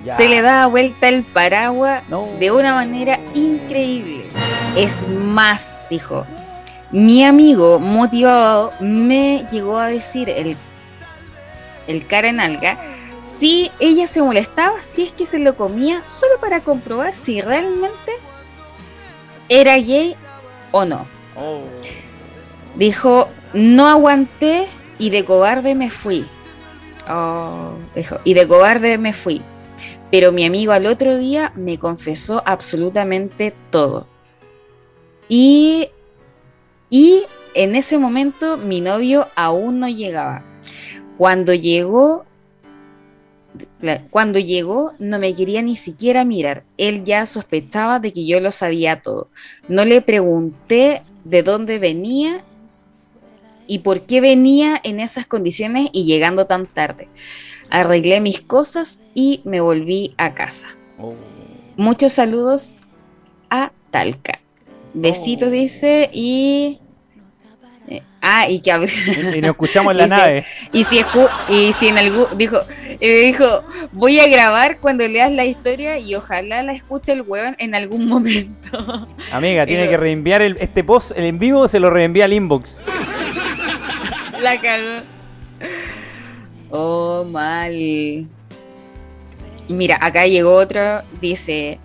Ya. 0.04 0.18
se 0.18 0.28
le 0.28 0.42
da 0.42 0.66
vuelta 0.68 1.08
el 1.08 1.24
paraguas 1.24 2.04
No. 2.10 2.28
de 2.38 2.52
una 2.52 2.74
manera 2.76 3.18
increíble. 3.34 4.26
Es 4.76 5.08
más, 5.08 5.80
dijo, 5.90 6.26
mi 6.92 7.24
amigo 7.24 7.80
motivado 7.80 8.74
me 8.82 9.46
llegó 9.54 9.78
a 9.78 9.88
decir 9.88 10.30
el, 10.30 10.58
el 11.88 12.06
cara 12.08 12.28
en 12.28 12.42
alga 12.42 12.78
si 13.24 13.72
ella 13.80 14.06
se 14.06 14.22
molestaba 14.22 14.82
si 14.82 15.04
es 15.04 15.14
que 15.14 15.26
se 15.26 15.40
lo 15.40 15.56
comía 15.56 16.04
solo 16.08 16.40
para 16.40 16.60
comprobar 16.60 17.16
si 17.16 17.42
realmente 17.42 18.12
era 19.50 19.78
gay 19.78 20.16
o 20.72 20.86
no. 20.86 21.08
Oh. 21.36 21.62
Dijo, 22.76 23.30
no 23.54 23.88
aguanté 23.88 24.68
y 25.00 25.10
de 25.10 25.26
cobarde 25.26 25.74
me 25.74 25.90
fui. 25.90 26.26
Oh, 27.10 27.74
dijo, 27.96 28.18
y 28.24 28.34
de 28.34 28.48
cobarde 28.48 28.98
me 28.98 29.14
fui. 29.14 29.42
Pero 30.12 30.32
mi 30.32 30.46
amigo 30.46 30.74
al 30.74 30.86
otro 30.86 31.18
día 31.18 31.52
me 31.56 31.80
confesó 31.80 32.44
absolutamente 32.46 33.54
todo. 33.72 34.08
Y, 35.28 35.90
y 36.90 37.24
en 37.56 37.76
ese 37.76 37.98
momento 37.98 38.58
mi 38.58 38.82
novio 38.82 39.28
aún 39.36 39.80
no 39.80 39.88
llegaba. 39.88 40.44
Cuando 41.18 41.54
llegó, 41.54 42.26
cuando 44.10 44.40
llegó 44.40 44.94
no 45.00 45.20
me 45.20 45.36
quería 45.36 45.62
ni 45.62 45.76
siquiera 45.76 46.26
mirar. 46.26 46.64
Él 46.78 47.04
ya 47.04 47.26
sospechaba 47.26 48.00
de 48.00 48.14
que 48.14 48.26
yo 48.26 48.40
lo 48.40 48.52
sabía 48.52 49.02
todo. 49.02 49.30
No 49.68 49.86
le 49.86 50.02
pregunté 50.02 51.04
de 51.24 51.44
dónde 51.44 51.80
venía 51.80 52.44
y 53.68 53.80
por 53.80 54.02
qué 54.02 54.22
venía 54.22 54.80
en 54.84 55.00
esas 55.00 55.26
condiciones 55.26 55.90
y 55.94 56.06
llegando 56.06 56.48
tan 56.48 56.66
tarde. 56.66 57.08
Arreglé 57.70 58.22
mis 58.22 58.42
cosas 58.42 59.00
y 59.14 59.42
me 59.46 59.62
volví 59.62 60.14
a 60.18 60.34
casa. 60.34 60.68
Oh. 61.00 61.14
Muchos 61.78 62.14
saludos 62.14 62.78
a 63.50 63.72
Talca. 63.92 64.40
Besitos 64.94 65.48
Oh. 65.48 65.52
dice 65.52 66.10
y... 66.14 66.80
ah, 68.22 68.48
y 68.50 68.60
que 68.62 68.72
abrió... 68.72 68.94
Y 69.36 69.42
nos 69.42 69.52
escuchamos 69.52 69.92
en 69.92 69.98
la 69.98 70.08
nave. 70.18 70.46
Y 70.72 70.84
si, 70.84 71.00
escu- 71.00 71.30
y 71.50 71.74
si 71.74 71.90
en 71.90 71.98
algún 71.98 72.26
dijo, 72.38 72.60
eh, 73.00 73.26
dijo, 73.26 73.64
voy 73.92 74.20
a 74.20 74.28
grabar 74.28 74.78
cuando 74.80 75.08
leas 75.08 75.32
la 75.32 75.46
historia 75.46 76.00
y 76.00 76.16
ojalá 76.16 76.64
la 76.64 76.74
escuche 76.74 77.12
el 77.12 77.22
weón 77.22 77.56
en 77.60 77.76
algún 77.76 78.08
momento. 78.08 79.08
Amiga, 79.32 79.66
tiene 79.66 79.90
que 79.90 79.98
reenviar 79.98 80.42
el, 80.42 80.58
este 80.60 80.84
post, 80.84 81.12
el 81.16 81.26
en 81.26 81.40
vivo 81.40 81.68
se 81.68 81.80
lo 81.80 81.90
reenvía 81.90 82.26
al 82.26 82.34
inbox. 82.34 82.78
la 84.42 84.60
cagó. 84.60 85.02
Oh, 86.72 87.24
mal. 87.24 88.26
Mira, 89.70 89.98
acá 90.02 90.26
llegó 90.28 90.56
otro, 90.56 91.02
dice, 91.22 91.80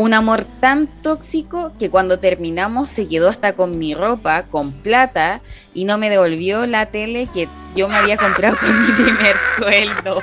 un 0.00 0.14
amor 0.14 0.46
tan 0.60 0.86
tóxico 0.86 1.72
que 1.78 1.90
cuando 1.90 2.18
terminamos 2.18 2.88
se 2.88 3.06
quedó 3.06 3.28
hasta 3.28 3.52
con 3.52 3.78
mi 3.78 3.94
ropa, 3.94 4.44
con 4.44 4.72
plata, 4.72 5.42
y 5.74 5.84
no 5.84 5.98
me 5.98 6.08
devolvió 6.08 6.64
la 6.64 6.86
tele 6.86 7.28
que 7.34 7.48
yo 7.76 7.86
me 7.86 7.96
había 7.96 8.16
comprado 8.16 8.56
con 8.56 8.86
mi 8.86 8.92
primer 8.92 9.36
sueldo. 9.58 10.22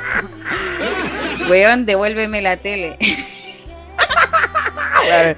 Weón, 1.48 1.86
devuélveme 1.86 2.42
la 2.42 2.58
tele. 2.58 2.98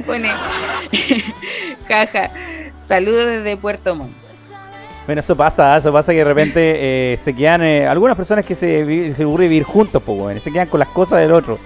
Pone, 0.06 0.32
jaja, 1.90 2.32
saludos 2.78 3.26
desde 3.26 3.58
Puerto 3.58 3.94
Montt. 3.94 4.16
Bueno, 5.06 5.20
eso 5.20 5.36
pasa, 5.36 5.76
eso 5.76 5.92
pasa 5.92 6.14
que 6.14 6.20
de 6.20 6.24
repente 6.24 7.14
eh, 7.14 7.18
se 7.18 7.36
quedan 7.36 7.62
eh, 7.64 7.86
algunas 7.86 8.16
personas 8.16 8.46
que 8.46 8.56
se, 8.56 9.14
se 9.14 9.26
vivir 9.26 9.64
juntos, 9.64 10.02
pues, 10.02 10.18
bueno, 10.18 10.40
se 10.40 10.50
quedan 10.50 10.70
con 10.70 10.80
las 10.80 10.90
cosas 10.90 11.20
del 11.20 11.34
otro. 11.34 11.60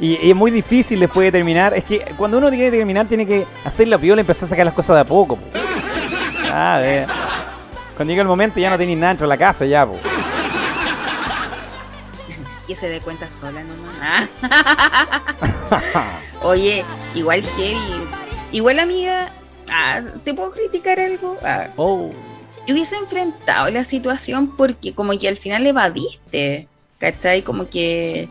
Y, 0.00 0.16
y 0.26 0.30
es 0.30 0.36
muy 0.36 0.50
difícil 0.50 0.98
después 1.00 1.26
de 1.26 1.32
terminar. 1.32 1.74
Es 1.74 1.84
que 1.84 2.00
cuando 2.16 2.38
uno 2.38 2.48
tiene 2.50 2.70
que 2.70 2.76
terminar, 2.78 3.06
tiene 3.06 3.26
que 3.26 3.46
hacer 3.64 3.86
la 3.88 3.98
piola 3.98 4.20
y 4.20 4.22
empezar 4.22 4.46
a 4.46 4.48
sacar 4.50 4.64
las 4.64 4.74
cosas 4.74 4.96
de 4.96 5.00
a 5.02 5.04
poco. 5.04 5.36
po. 5.36 5.42
Ah, 6.52 6.78
ve. 6.82 7.06
Cuando 7.96 8.10
llega 8.12 8.22
el 8.22 8.28
momento 8.28 8.58
ya 8.58 8.70
no 8.70 8.78
tenéis 8.78 8.98
nada 8.98 9.10
dentro 9.12 9.26
de 9.26 9.28
la 9.28 9.38
casa, 9.38 9.66
ya, 9.66 9.86
po. 9.86 9.96
Que 12.66 12.74
se 12.76 12.88
dé 12.88 13.00
cuenta 13.00 13.28
sola 13.30 13.62
nomás. 13.62 14.28
Oye, 16.42 16.84
igual 17.14 17.42
heavy. 17.42 17.76
Igual 18.52 18.78
amiga, 18.78 19.30
ah, 19.70 20.00
¿te 20.24 20.34
puedo 20.34 20.50
criticar 20.52 20.98
algo? 20.98 21.36
Ah, 21.44 21.68
Oh, 21.76 22.10
yo 22.66 22.74
hubiese 22.74 22.96
enfrentado 22.96 23.70
la 23.70 23.84
situación 23.84 24.56
porque 24.56 24.94
como 24.94 25.16
que 25.18 25.28
al 25.28 25.36
final 25.36 25.66
evadiste, 25.66 26.68
¿cachai? 26.98 27.42
Como 27.42 27.68
que 27.68 28.28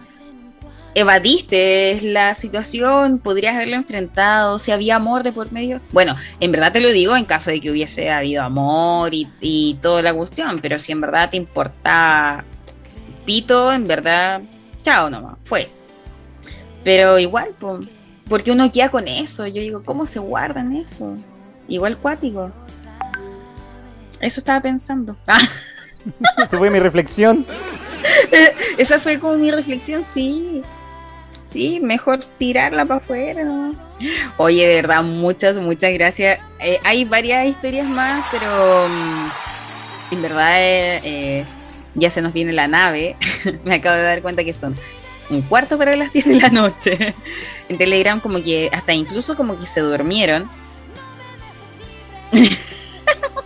evadiste 0.95 1.99
la 2.01 2.35
situación, 2.35 3.19
podrías 3.19 3.55
haberlo 3.55 3.75
enfrentado, 3.75 4.59
si 4.59 4.71
había 4.71 4.95
amor 4.95 5.23
de 5.23 5.31
por 5.31 5.51
medio. 5.51 5.81
Bueno, 5.91 6.15
en 6.39 6.51
verdad 6.51 6.71
te 6.71 6.79
lo 6.79 6.89
digo 6.89 7.15
en 7.15 7.25
caso 7.25 7.51
de 7.51 7.61
que 7.61 7.71
hubiese 7.71 8.09
habido 8.09 8.43
amor 8.43 9.13
y, 9.13 9.27
y 9.39 9.77
toda 9.81 10.01
la 10.01 10.13
cuestión, 10.13 10.59
pero 10.61 10.79
si 10.79 10.91
en 10.91 11.01
verdad 11.01 11.29
te 11.29 11.37
importa 11.37 12.43
pito, 13.25 13.71
en 13.71 13.85
verdad, 13.85 14.41
chao 14.83 15.09
nomás, 15.09 15.37
fue. 15.43 15.69
Pero 16.83 17.19
igual, 17.19 17.49
po, 17.59 17.79
porque 18.27 18.51
uno 18.51 18.71
queda 18.71 18.89
con 18.89 19.07
eso, 19.07 19.45
yo 19.47 19.61
digo, 19.61 19.83
¿cómo 19.83 20.05
se 20.05 20.19
guardan 20.19 20.75
eso? 20.75 21.15
Igual 21.67 21.97
cuático. 21.97 22.51
Eso 24.19 24.39
estaba 24.39 24.61
pensando. 24.61 25.15
Ah, 25.27 25.39
esa 26.37 26.57
fue 26.57 26.69
mi 26.69 26.79
reflexión. 26.79 27.45
esa 28.77 28.99
fue 28.99 29.19
como 29.19 29.35
mi 29.35 29.51
reflexión, 29.51 30.03
sí. 30.03 30.61
Sí, 31.49 31.79
mejor 31.79 32.19
tirarla 32.37 32.85
para 32.85 32.99
afuera. 32.99 33.43
¿no? 33.43 33.73
Oye, 34.37 34.67
de 34.67 34.75
verdad, 34.75 35.03
muchas, 35.03 35.57
muchas 35.57 35.91
gracias. 35.93 36.39
Eh, 36.59 36.79
hay 36.83 37.05
varias 37.05 37.47
historias 37.47 37.87
más, 37.87 38.23
pero 38.31 38.87
mm, 38.87 40.13
en 40.13 40.21
verdad 40.21 40.61
eh, 40.61 41.01
eh, 41.03 41.45
ya 41.95 42.11
se 42.11 42.21
nos 42.21 42.33
viene 42.33 42.53
la 42.53 42.67
nave. 42.67 43.15
Me 43.63 43.75
acabo 43.75 43.95
de 43.95 44.03
dar 44.03 44.21
cuenta 44.21 44.43
que 44.43 44.53
son 44.53 44.75
un 45.31 45.41
cuarto 45.41 45.77
para 45.77 45.95
las 45.95 46.13
10 46.13 46.25
de 46.25 46.35
la 46.35 46.49
noche. 46.49 47.15
En 47.67 47.77
Telegram 47.79 48.19
como 48.19 48.43
que 48.43 48.69
hasta 48.71 48.93
incluso 48.93 49.35
como 49.35 49.59
que 49.59 49.65
se 49.65 49.81
durmieron. 49.81 50.47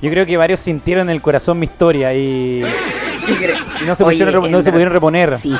Yo 0.01 0.09
creo 0.09 0.25
que 0.25 0.35
varios 0.35 0.59
sintieron 0.59 1.09
en 1.09 1.15
el 1.15 1.21
corazón 1.21 1.57
mi 1.57 1.67
historia 1.67 2.13
y, 2.13 2.63
y 3.81 3.85
no 3.85 3.95
se, 3.95 4.03
pusieron, 4.03 4.51
no 4.51 4.61
se 4.61 4.71
pudieron 4.73 4.93
reponer. 4.93 5.37
Sí, 5.39 5.55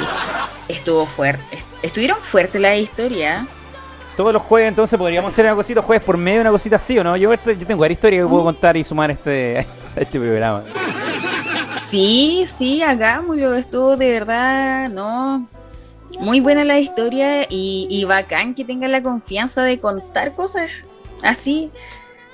estuvo 0.67 1.05
fuerte. 1.05 1.43
est- 1.55 1.67
Estuvieron 1.81 2.17
fuertes 2.19 2.59
la 2.61 2.75
historia. 2.75 3.47
Todos 4.15 4.31
los 4.31 4.41
jueves 4.43 4.69
entonces 4.69 4.97
podríamos 4.99 5.33
hacer 5.33 5.45
una 5.45 5.55
cosita 5.55 5.81
jueves 5.81 6.05
por 6.05 6.17
medio, 6.17 6.41
una 6.41 6.51
cosita 6.51 6.75
así 6.75 6.97
o 6.99 7.03
no. 7.03 7.17
Yo, 7.17 7.33
esto- 7.33 7.51
yo 7.51 7.65
tengo 7.65 7.81
varias 7.81 7.97
historias 7.97 8.23
que 8.25 8.29
puedo 8.29 8.43
contar 8.43 8.77
y 8.77 8.83
sumar 8.83 9.09
a 9.09 9.13
este, 9.13 9.65
este 9.95 10.19
programa. 10.19 10.63
Sí, 11.81 12.45
sí, 12.47 12.81
hagámoslo. 12.81 13.55
Estuvo 13.55 13.95
de 13.97 14.11
verdad, 14.11 14.89
¿no? 14.89 15.47
Muy 16.19 16.39
buena 16.41 16.63
la 16.63 16.79
historia 16.79 17.43
y, 17.49 17.87
y 17.89 18.05
bacán 18.05 18.53
que 18.53 18.63
tengan 18.63 18.91
la 18.91 19.01
confianza 19.01 19.63
de 19.63 19.77
contar 19.79 20.33
cosas 20.35 20.69
así. 21.23 21.71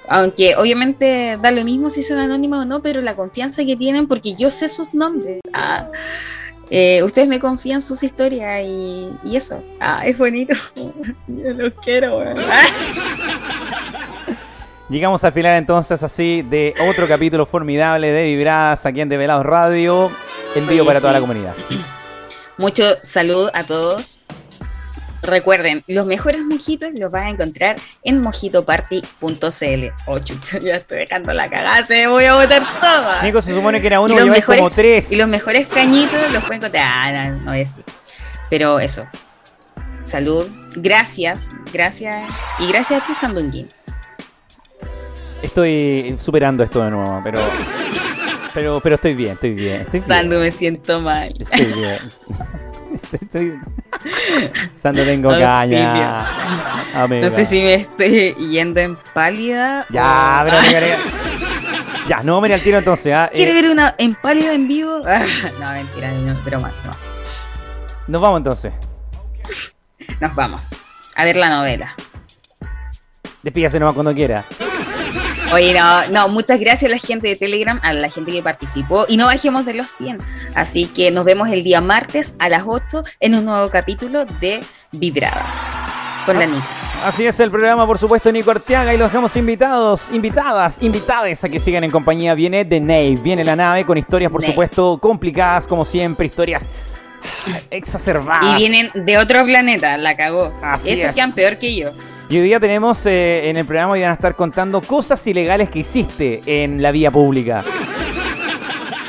Aunque 0.09 0.55
obviamente 0.55 1.37
da 1.41 1.51
lo 1.51 1.63
mismo 1.63 1.89
si 1.89 2.01
son 2.03 2.17
anónimas 2.17 2.61
o 2.61 2.65
no, 2.65 2.81
pero 2.81 2.99
la 2.99 3.15
confianza 3.15 3.63
que 3.63 3.75
tienen, 3.75 4.07
porque 4.07 4.33
yo 4.33 4.49
sé 4.51 4.67
sus 4.67 4.93
nombres. 4.93 5.39
Ah, 5.53 5.87
eh, 6.69 7.01
ustedes 7.03 7.27
me 7.27 7.39
confían 7.39 7.81
sus 7.81 8.03
historias 8.03 8.61
y, 8.63 9.09
y 9.23 9.35
eso. 9.35 9.63
Ah, 9.79 10.05
es 10.05 10.17
bonito. 10.17 10.53
Yo 10.75 11.53
los 11.53 11.73
quiero. 11.83 12.17
weón. 12.19 12.35
Llegamos 14.89 15.23
al 15.23 15.33
final 15.33 15.57
entonces 15.57 16.01
así 16.01 16.41
de 16.41 16.73
otro 16.89 17.07
capítulo 17.07 17.45
formidable 17.45 18.11
de 18.11 18.23
Vibradas 18.23 18.87
aquí 18.87 19.01
en 19.01 19.09
Develados 19.09 19.45
Radio. 19.45 20.11
Envío 20.55 20.81
Oye, 20.81 20.87
para 20.87 20.99
toda 20.99 21.13
la 21.13 21.19
comunidad. 21.19 21.53
Mucho 22.57 22.95
salud 23.03 23.49
a 23.53 23.65
todos. 23.65 24.18
Recuerden, 25.21 25.83
los 25.87 26.05
mejores 26.05 26.39
mojitos 26.41 26.89
los 26.97 27.11
vas 27.11 27.25
a 27.25 27.29
encontrar 27.29 27.75
en 28.03 28.21
mojitoparty.cl. 28.21 29.87
Oh, 30.05 30.19
chucha, 30.19 30.59
ya 30.59 30.73
estoy 30.75 30.99
dejando 30.99 31.33
la 31.33 31.49
cagada, 31.49 31.85
se 31.85 32.07
voy 32.07 32.25
a 32.25 32.35
botar 32.35 32.63
toda. 32.79 33.21
Nico, 33.23 33.41
se 33.41 33.53
supone 33.53 33.81
que 33.81 33.87
era 33.87 33.99
uno, 33.99 34.13
Y 34.13 34.15
los 34.15 34.23
lleváis 34.25 34.41
mejores- 34.43 34.59
como 34.61 34.69
tres. 34.71 35.11
Y 35.11 35.17
los 35.17 35.27
mejores 35.27 35.67
cañitos 35.67 36.31
los 36.31 36.41
pueden 36.43 36.61
encontrar. 36.61 36.85
Ah, 36.89 37.29
no, 37.31 37.41
no 37.41 37.51
decir. 37.51 37.83
Pero 38.49 38.79
eso. 38.79 39.05
Salud. 40.03 40.47
Gracias. 40.75 41.49
Gracias. 41.73 42.15
Y 42.59 42.67
gracias 42.67 43.03
a 43.03 43.05
ti, 43.05 43.13
Sandunguín. 43.13 43.67
Estoy 45.41 46.17
superando 46.21 46.63
esto 46.63 46.83
de 46.83 46.91
nuevo, 46.91 47.21
pero. 47.23 47.39
Pero, 48.53 48.79
pero 48.81 48.95
estoy 48.95 49.13
bien, 49.13 49.33
estoy 49.33 49.53
bien, 49.53 49.81
estoy 49.81 49.99
bien. 49.99 50.07
Sandu, 50.07 50.37
me 50.39 50.51
siento 50.51 50.99
mal. 51.01 51.33
Estoy 51.39 51.65
bien. 51.73 51.97
Estoy- 53.11 53.19
estoy- 53.21 53.59
Sandra, 54.81 55.05
tengo 55.05 55.29
Auxilio. 55.29 55.47
caña. 55.47 56.25
Amiga. 57.03 57.21
No 57.21 57.29
sé 57.29 57.45
si 57.45 57.61
me 57.61 57.75
estoy 57.75 58.33
yendo 58.49 58.79
en 58.79 58.97
pálida. 59.13 59.85
Ya, 59.89 60.39
o- 60.41 60.45
pero 60.45 60.57
amiga, 60.57 60.77
amiga. 60.79 60.97
Ya, 62.07 62.19
no 62.23 62.33
vamos 62.33 62.45
a 62.45 62.47
ir 62.47 62.53
al 62.55 62.61
tiro 62.61 62.77
entonces. 62.79 63.13
¿ah? 63.15 63.29
¿Quiere 63.31 63.51
Eh, 63.51 63.53
ver 63.53 63.69
una 63.69 63.93
en 63.97 64.15
pálida 64.15 64.53
en 64.53 64.67
vivo? 64.67 65.01
Ah, 65.05 65.23
no, 65.59 65.71
mentira, 65.71 66.11
no, 66.11 66.35
pero 66.43 66.59
más, 66.59 66.73
no. 66.83 66.91
nos 68.07 68.21
vamos 68.21 68.39
entonces. 68.39 68.73
Nos 70.19 70.33
vamos 70.35 70.69
a 71.15 71.23
ver 71.23 71.35
la 71.35 71.49
novela. 71.49 71.95
Despídase 73.43 73.79
nomás 73.79 73.93
cuando 73.93 74.13
quiera. 74.13 74.43
Oye, 75.51 75.73
no, 75.73 76.07
no, 76.09 76.29
muchas 76.29 76.59
gracias 76.59 76.89
a 76.91 76.93
la 76.93 76.99
gente 76.99 77.27
de 77.27 77.35
Telegram, 77.35 77.79
a 77.81 77.91
la 77.93 78.09
gente 78.09 78.31
que 78.31 78.43
participó 78.43 79.05
y 79.07 79.17
no 79.17 79.25
bajemos 79.25 79.65
de 79.65 79.73
los 79.73 79.89
100. 79.89 80.19
Así 80.53 80.85
que 80.85 81.09
nos 81.09 81.25
vemos 81.25 81.49
el 81.49 81.63
día 81.63 81.81
martes 81.81 82.35
a 82.37 82.49
las 82.49 82.63
8 82.67 83.03
en 83.19 83.33
un 83.33 83.45
nuevo 83.45 83.67
capítulo 83.69 84.25
de 84.25 84.59
Vibradas 84.91 85.69
con 86.25 86.37
la 86.37 86.45
Nica. 86.45 86.67
Así 87.03 87.25
es 87.25 87.39
el 87.39 87.49
programa, 87.49 87.87
por 87.87 87.97
supuesto, 87.97 88.31
Nico 88.31 88.51
Arteaga. 88.51 88.93
Y 88.93 88.97
los 88.97 89.09
dejamos 89.09 89.35
invitados, 89.37 90.09
invitadas, 90.13 90.77
invitades 90.81 91.43
a 91.43 91.49
que 91.49 91.59
sigan 91.59 91.83
en 91.83 91.89
compañía. 91.89 92.35
Viene 92.35 92.65
The 92.65 92.79
Nave, 92.79 93.15
viene 93.23 93.43
la 93.43 93.55
nave 93.55 93.85
con 93.85 93.97
historias, 93.97 94.31
por 94.31 94.41
Nave. 94.41 94.53
supuesto, 94.53 94.99
complicadas, 95.01 95.65
como 95.65 95.83
siempre, 95.83 96.27
historias 96.27 96.69
exacerbadas. 97.71 98.53
Y 98.53 98.55
vienen 98.57 98.91
de 98.93 99.17
otro 99.17 99.43
planeta, 99.45 99.97
la 99.97 100.15
cagó. 100.15 100.53
Así 100.61 100.91
Esos 100.91 101.05
es. 101.05 101.15
quedan 101.15 101.31
peor 101.33 101.57
que 101.57 101.75
yo. 101.75 101.91
Y 102.29 102.37
hoy 102.37 102.43
día 102.43 102.59
tenemos 102.59 103.05
eh, 103.07 103.49
en 103.49 103.57
el 103.57 103.65
programa 103.65 103.97
y 103.97 104.01
van 104.01 104.11
a 104.11 104.13
estar 104.13 104.35
contando 104.35 104.81
cosas 104.81 105.25
ilegales 105.25 105.69
que 105.69 105.79
hiciste 105.79 106.41
en 106.45 106.81
la 106.81 106.91
vía 106.91 107.09
pública. 107.09 107.63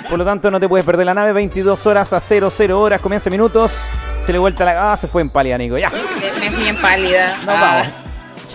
Por 0.09 0.19
lo 0.19 0.25
tanto, 0.25 0.51
no 0.51 0.59
te 0.59 0.69
puedes 0.69 0.87
perder 0.87 1.05
la 1.07 1.13
nave. 1.15 1.33
22 1.35 1.87
horas 1.87 2.13
a 2.15 2.21
00 2.21 2.81
horas, 2.81 3.01
comienza 3.01 3.29
minutos. 3.29 3.73
Se 4.23 4.33
le 4.33 4.39
vuelta 4.39 4.65
la. 4.65 4.93
Ah, 4.93 4.97
se 4.97 5.07
fue 5.07 5.21
en 5.23 5.29
pálida, 5.29 5.59
Nico. 5.59 5.77
Ya, 5.79 5.91
Se- 5.91 6.41
Me 6.41 6.51
fui 6.51 6.67
en 6.67 6.77
pálida. 6.77 7.37
nos 7.45 7.49
Ah, 7.49 7.83
vamos. 7.85 8.10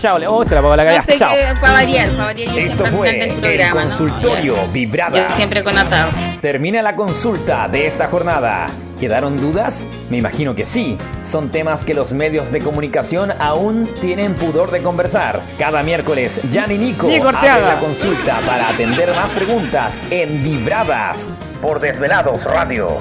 Chao, 0.06 0.18
le- 0.20 0.26
oh, 0.28 0.44
se 0.44 0.54
la 0.54 0.60
apagó 0.60 0.76
la 0.76 0.84
No 0.84 0.90
cara. 0.90 1.02
sé 1.02 1.18
Chao. 1.18 1.30
qué, 1.34 1.60
para 1.60 1.72
variar, 1.72 2.10
para 2.10 2.24
variar. 2.26 2.52
Yo 2.52 2.58
Esto 2.60 2.86
fue 2.86 3.24
el 3.24 3.34
programa, 3.34 3.74
¿no? 3.74 3.80
consultorio 3.88 4.54
Ya. 4.54 4.72
Vibradas. 4.72 5.28
Yo 5.30 5.34
siempre 5.36 5.64
con 5.64 5.76
atado. 5.76 6.10
Termina 6.40 6.80
la 6.80 6.94
consulta 6.94 7.66
de 7.66 7.88
esta 7.88 8.06
jornada. 8.06 8.68
¿Quedaron 9.00 9.36
dudas? 9.40 9.84
Me 10.08 10.18
imagino 10.18 10.54
que 10.54 10.64
sí. 10.64 10.96
Son 11.24 11.48
temas 11.50 11.82
que 11.82 11.92
los 11.92 12.12
medios 12.12 12.52
de 12.52 12.60
comunicación 12.60 13.32
aún 13.40 13.90
tienen 14.00 14.34
pudor 14.34 14.70
de 14.70 14.80
conversar. 14.80 15.40
Cada 15.58 15.82
miércoles, 15.82 16.40
Jan 16.52 16.70
y 16.70 16.78
Nico, 16.78 17.08
abren 17.08 17.62
la 17.62 17.78
consulta 17.80 18.38
para 18.46 18.68
atender 18.68 19.12
más 19.12 19.30
preguntas 19.32 20.00
en 20.10 20.44
Vibradas 20.44 21.28
por 21.60 21.80
Desvelados 21.80 22.44
Radio. 22.44 23.00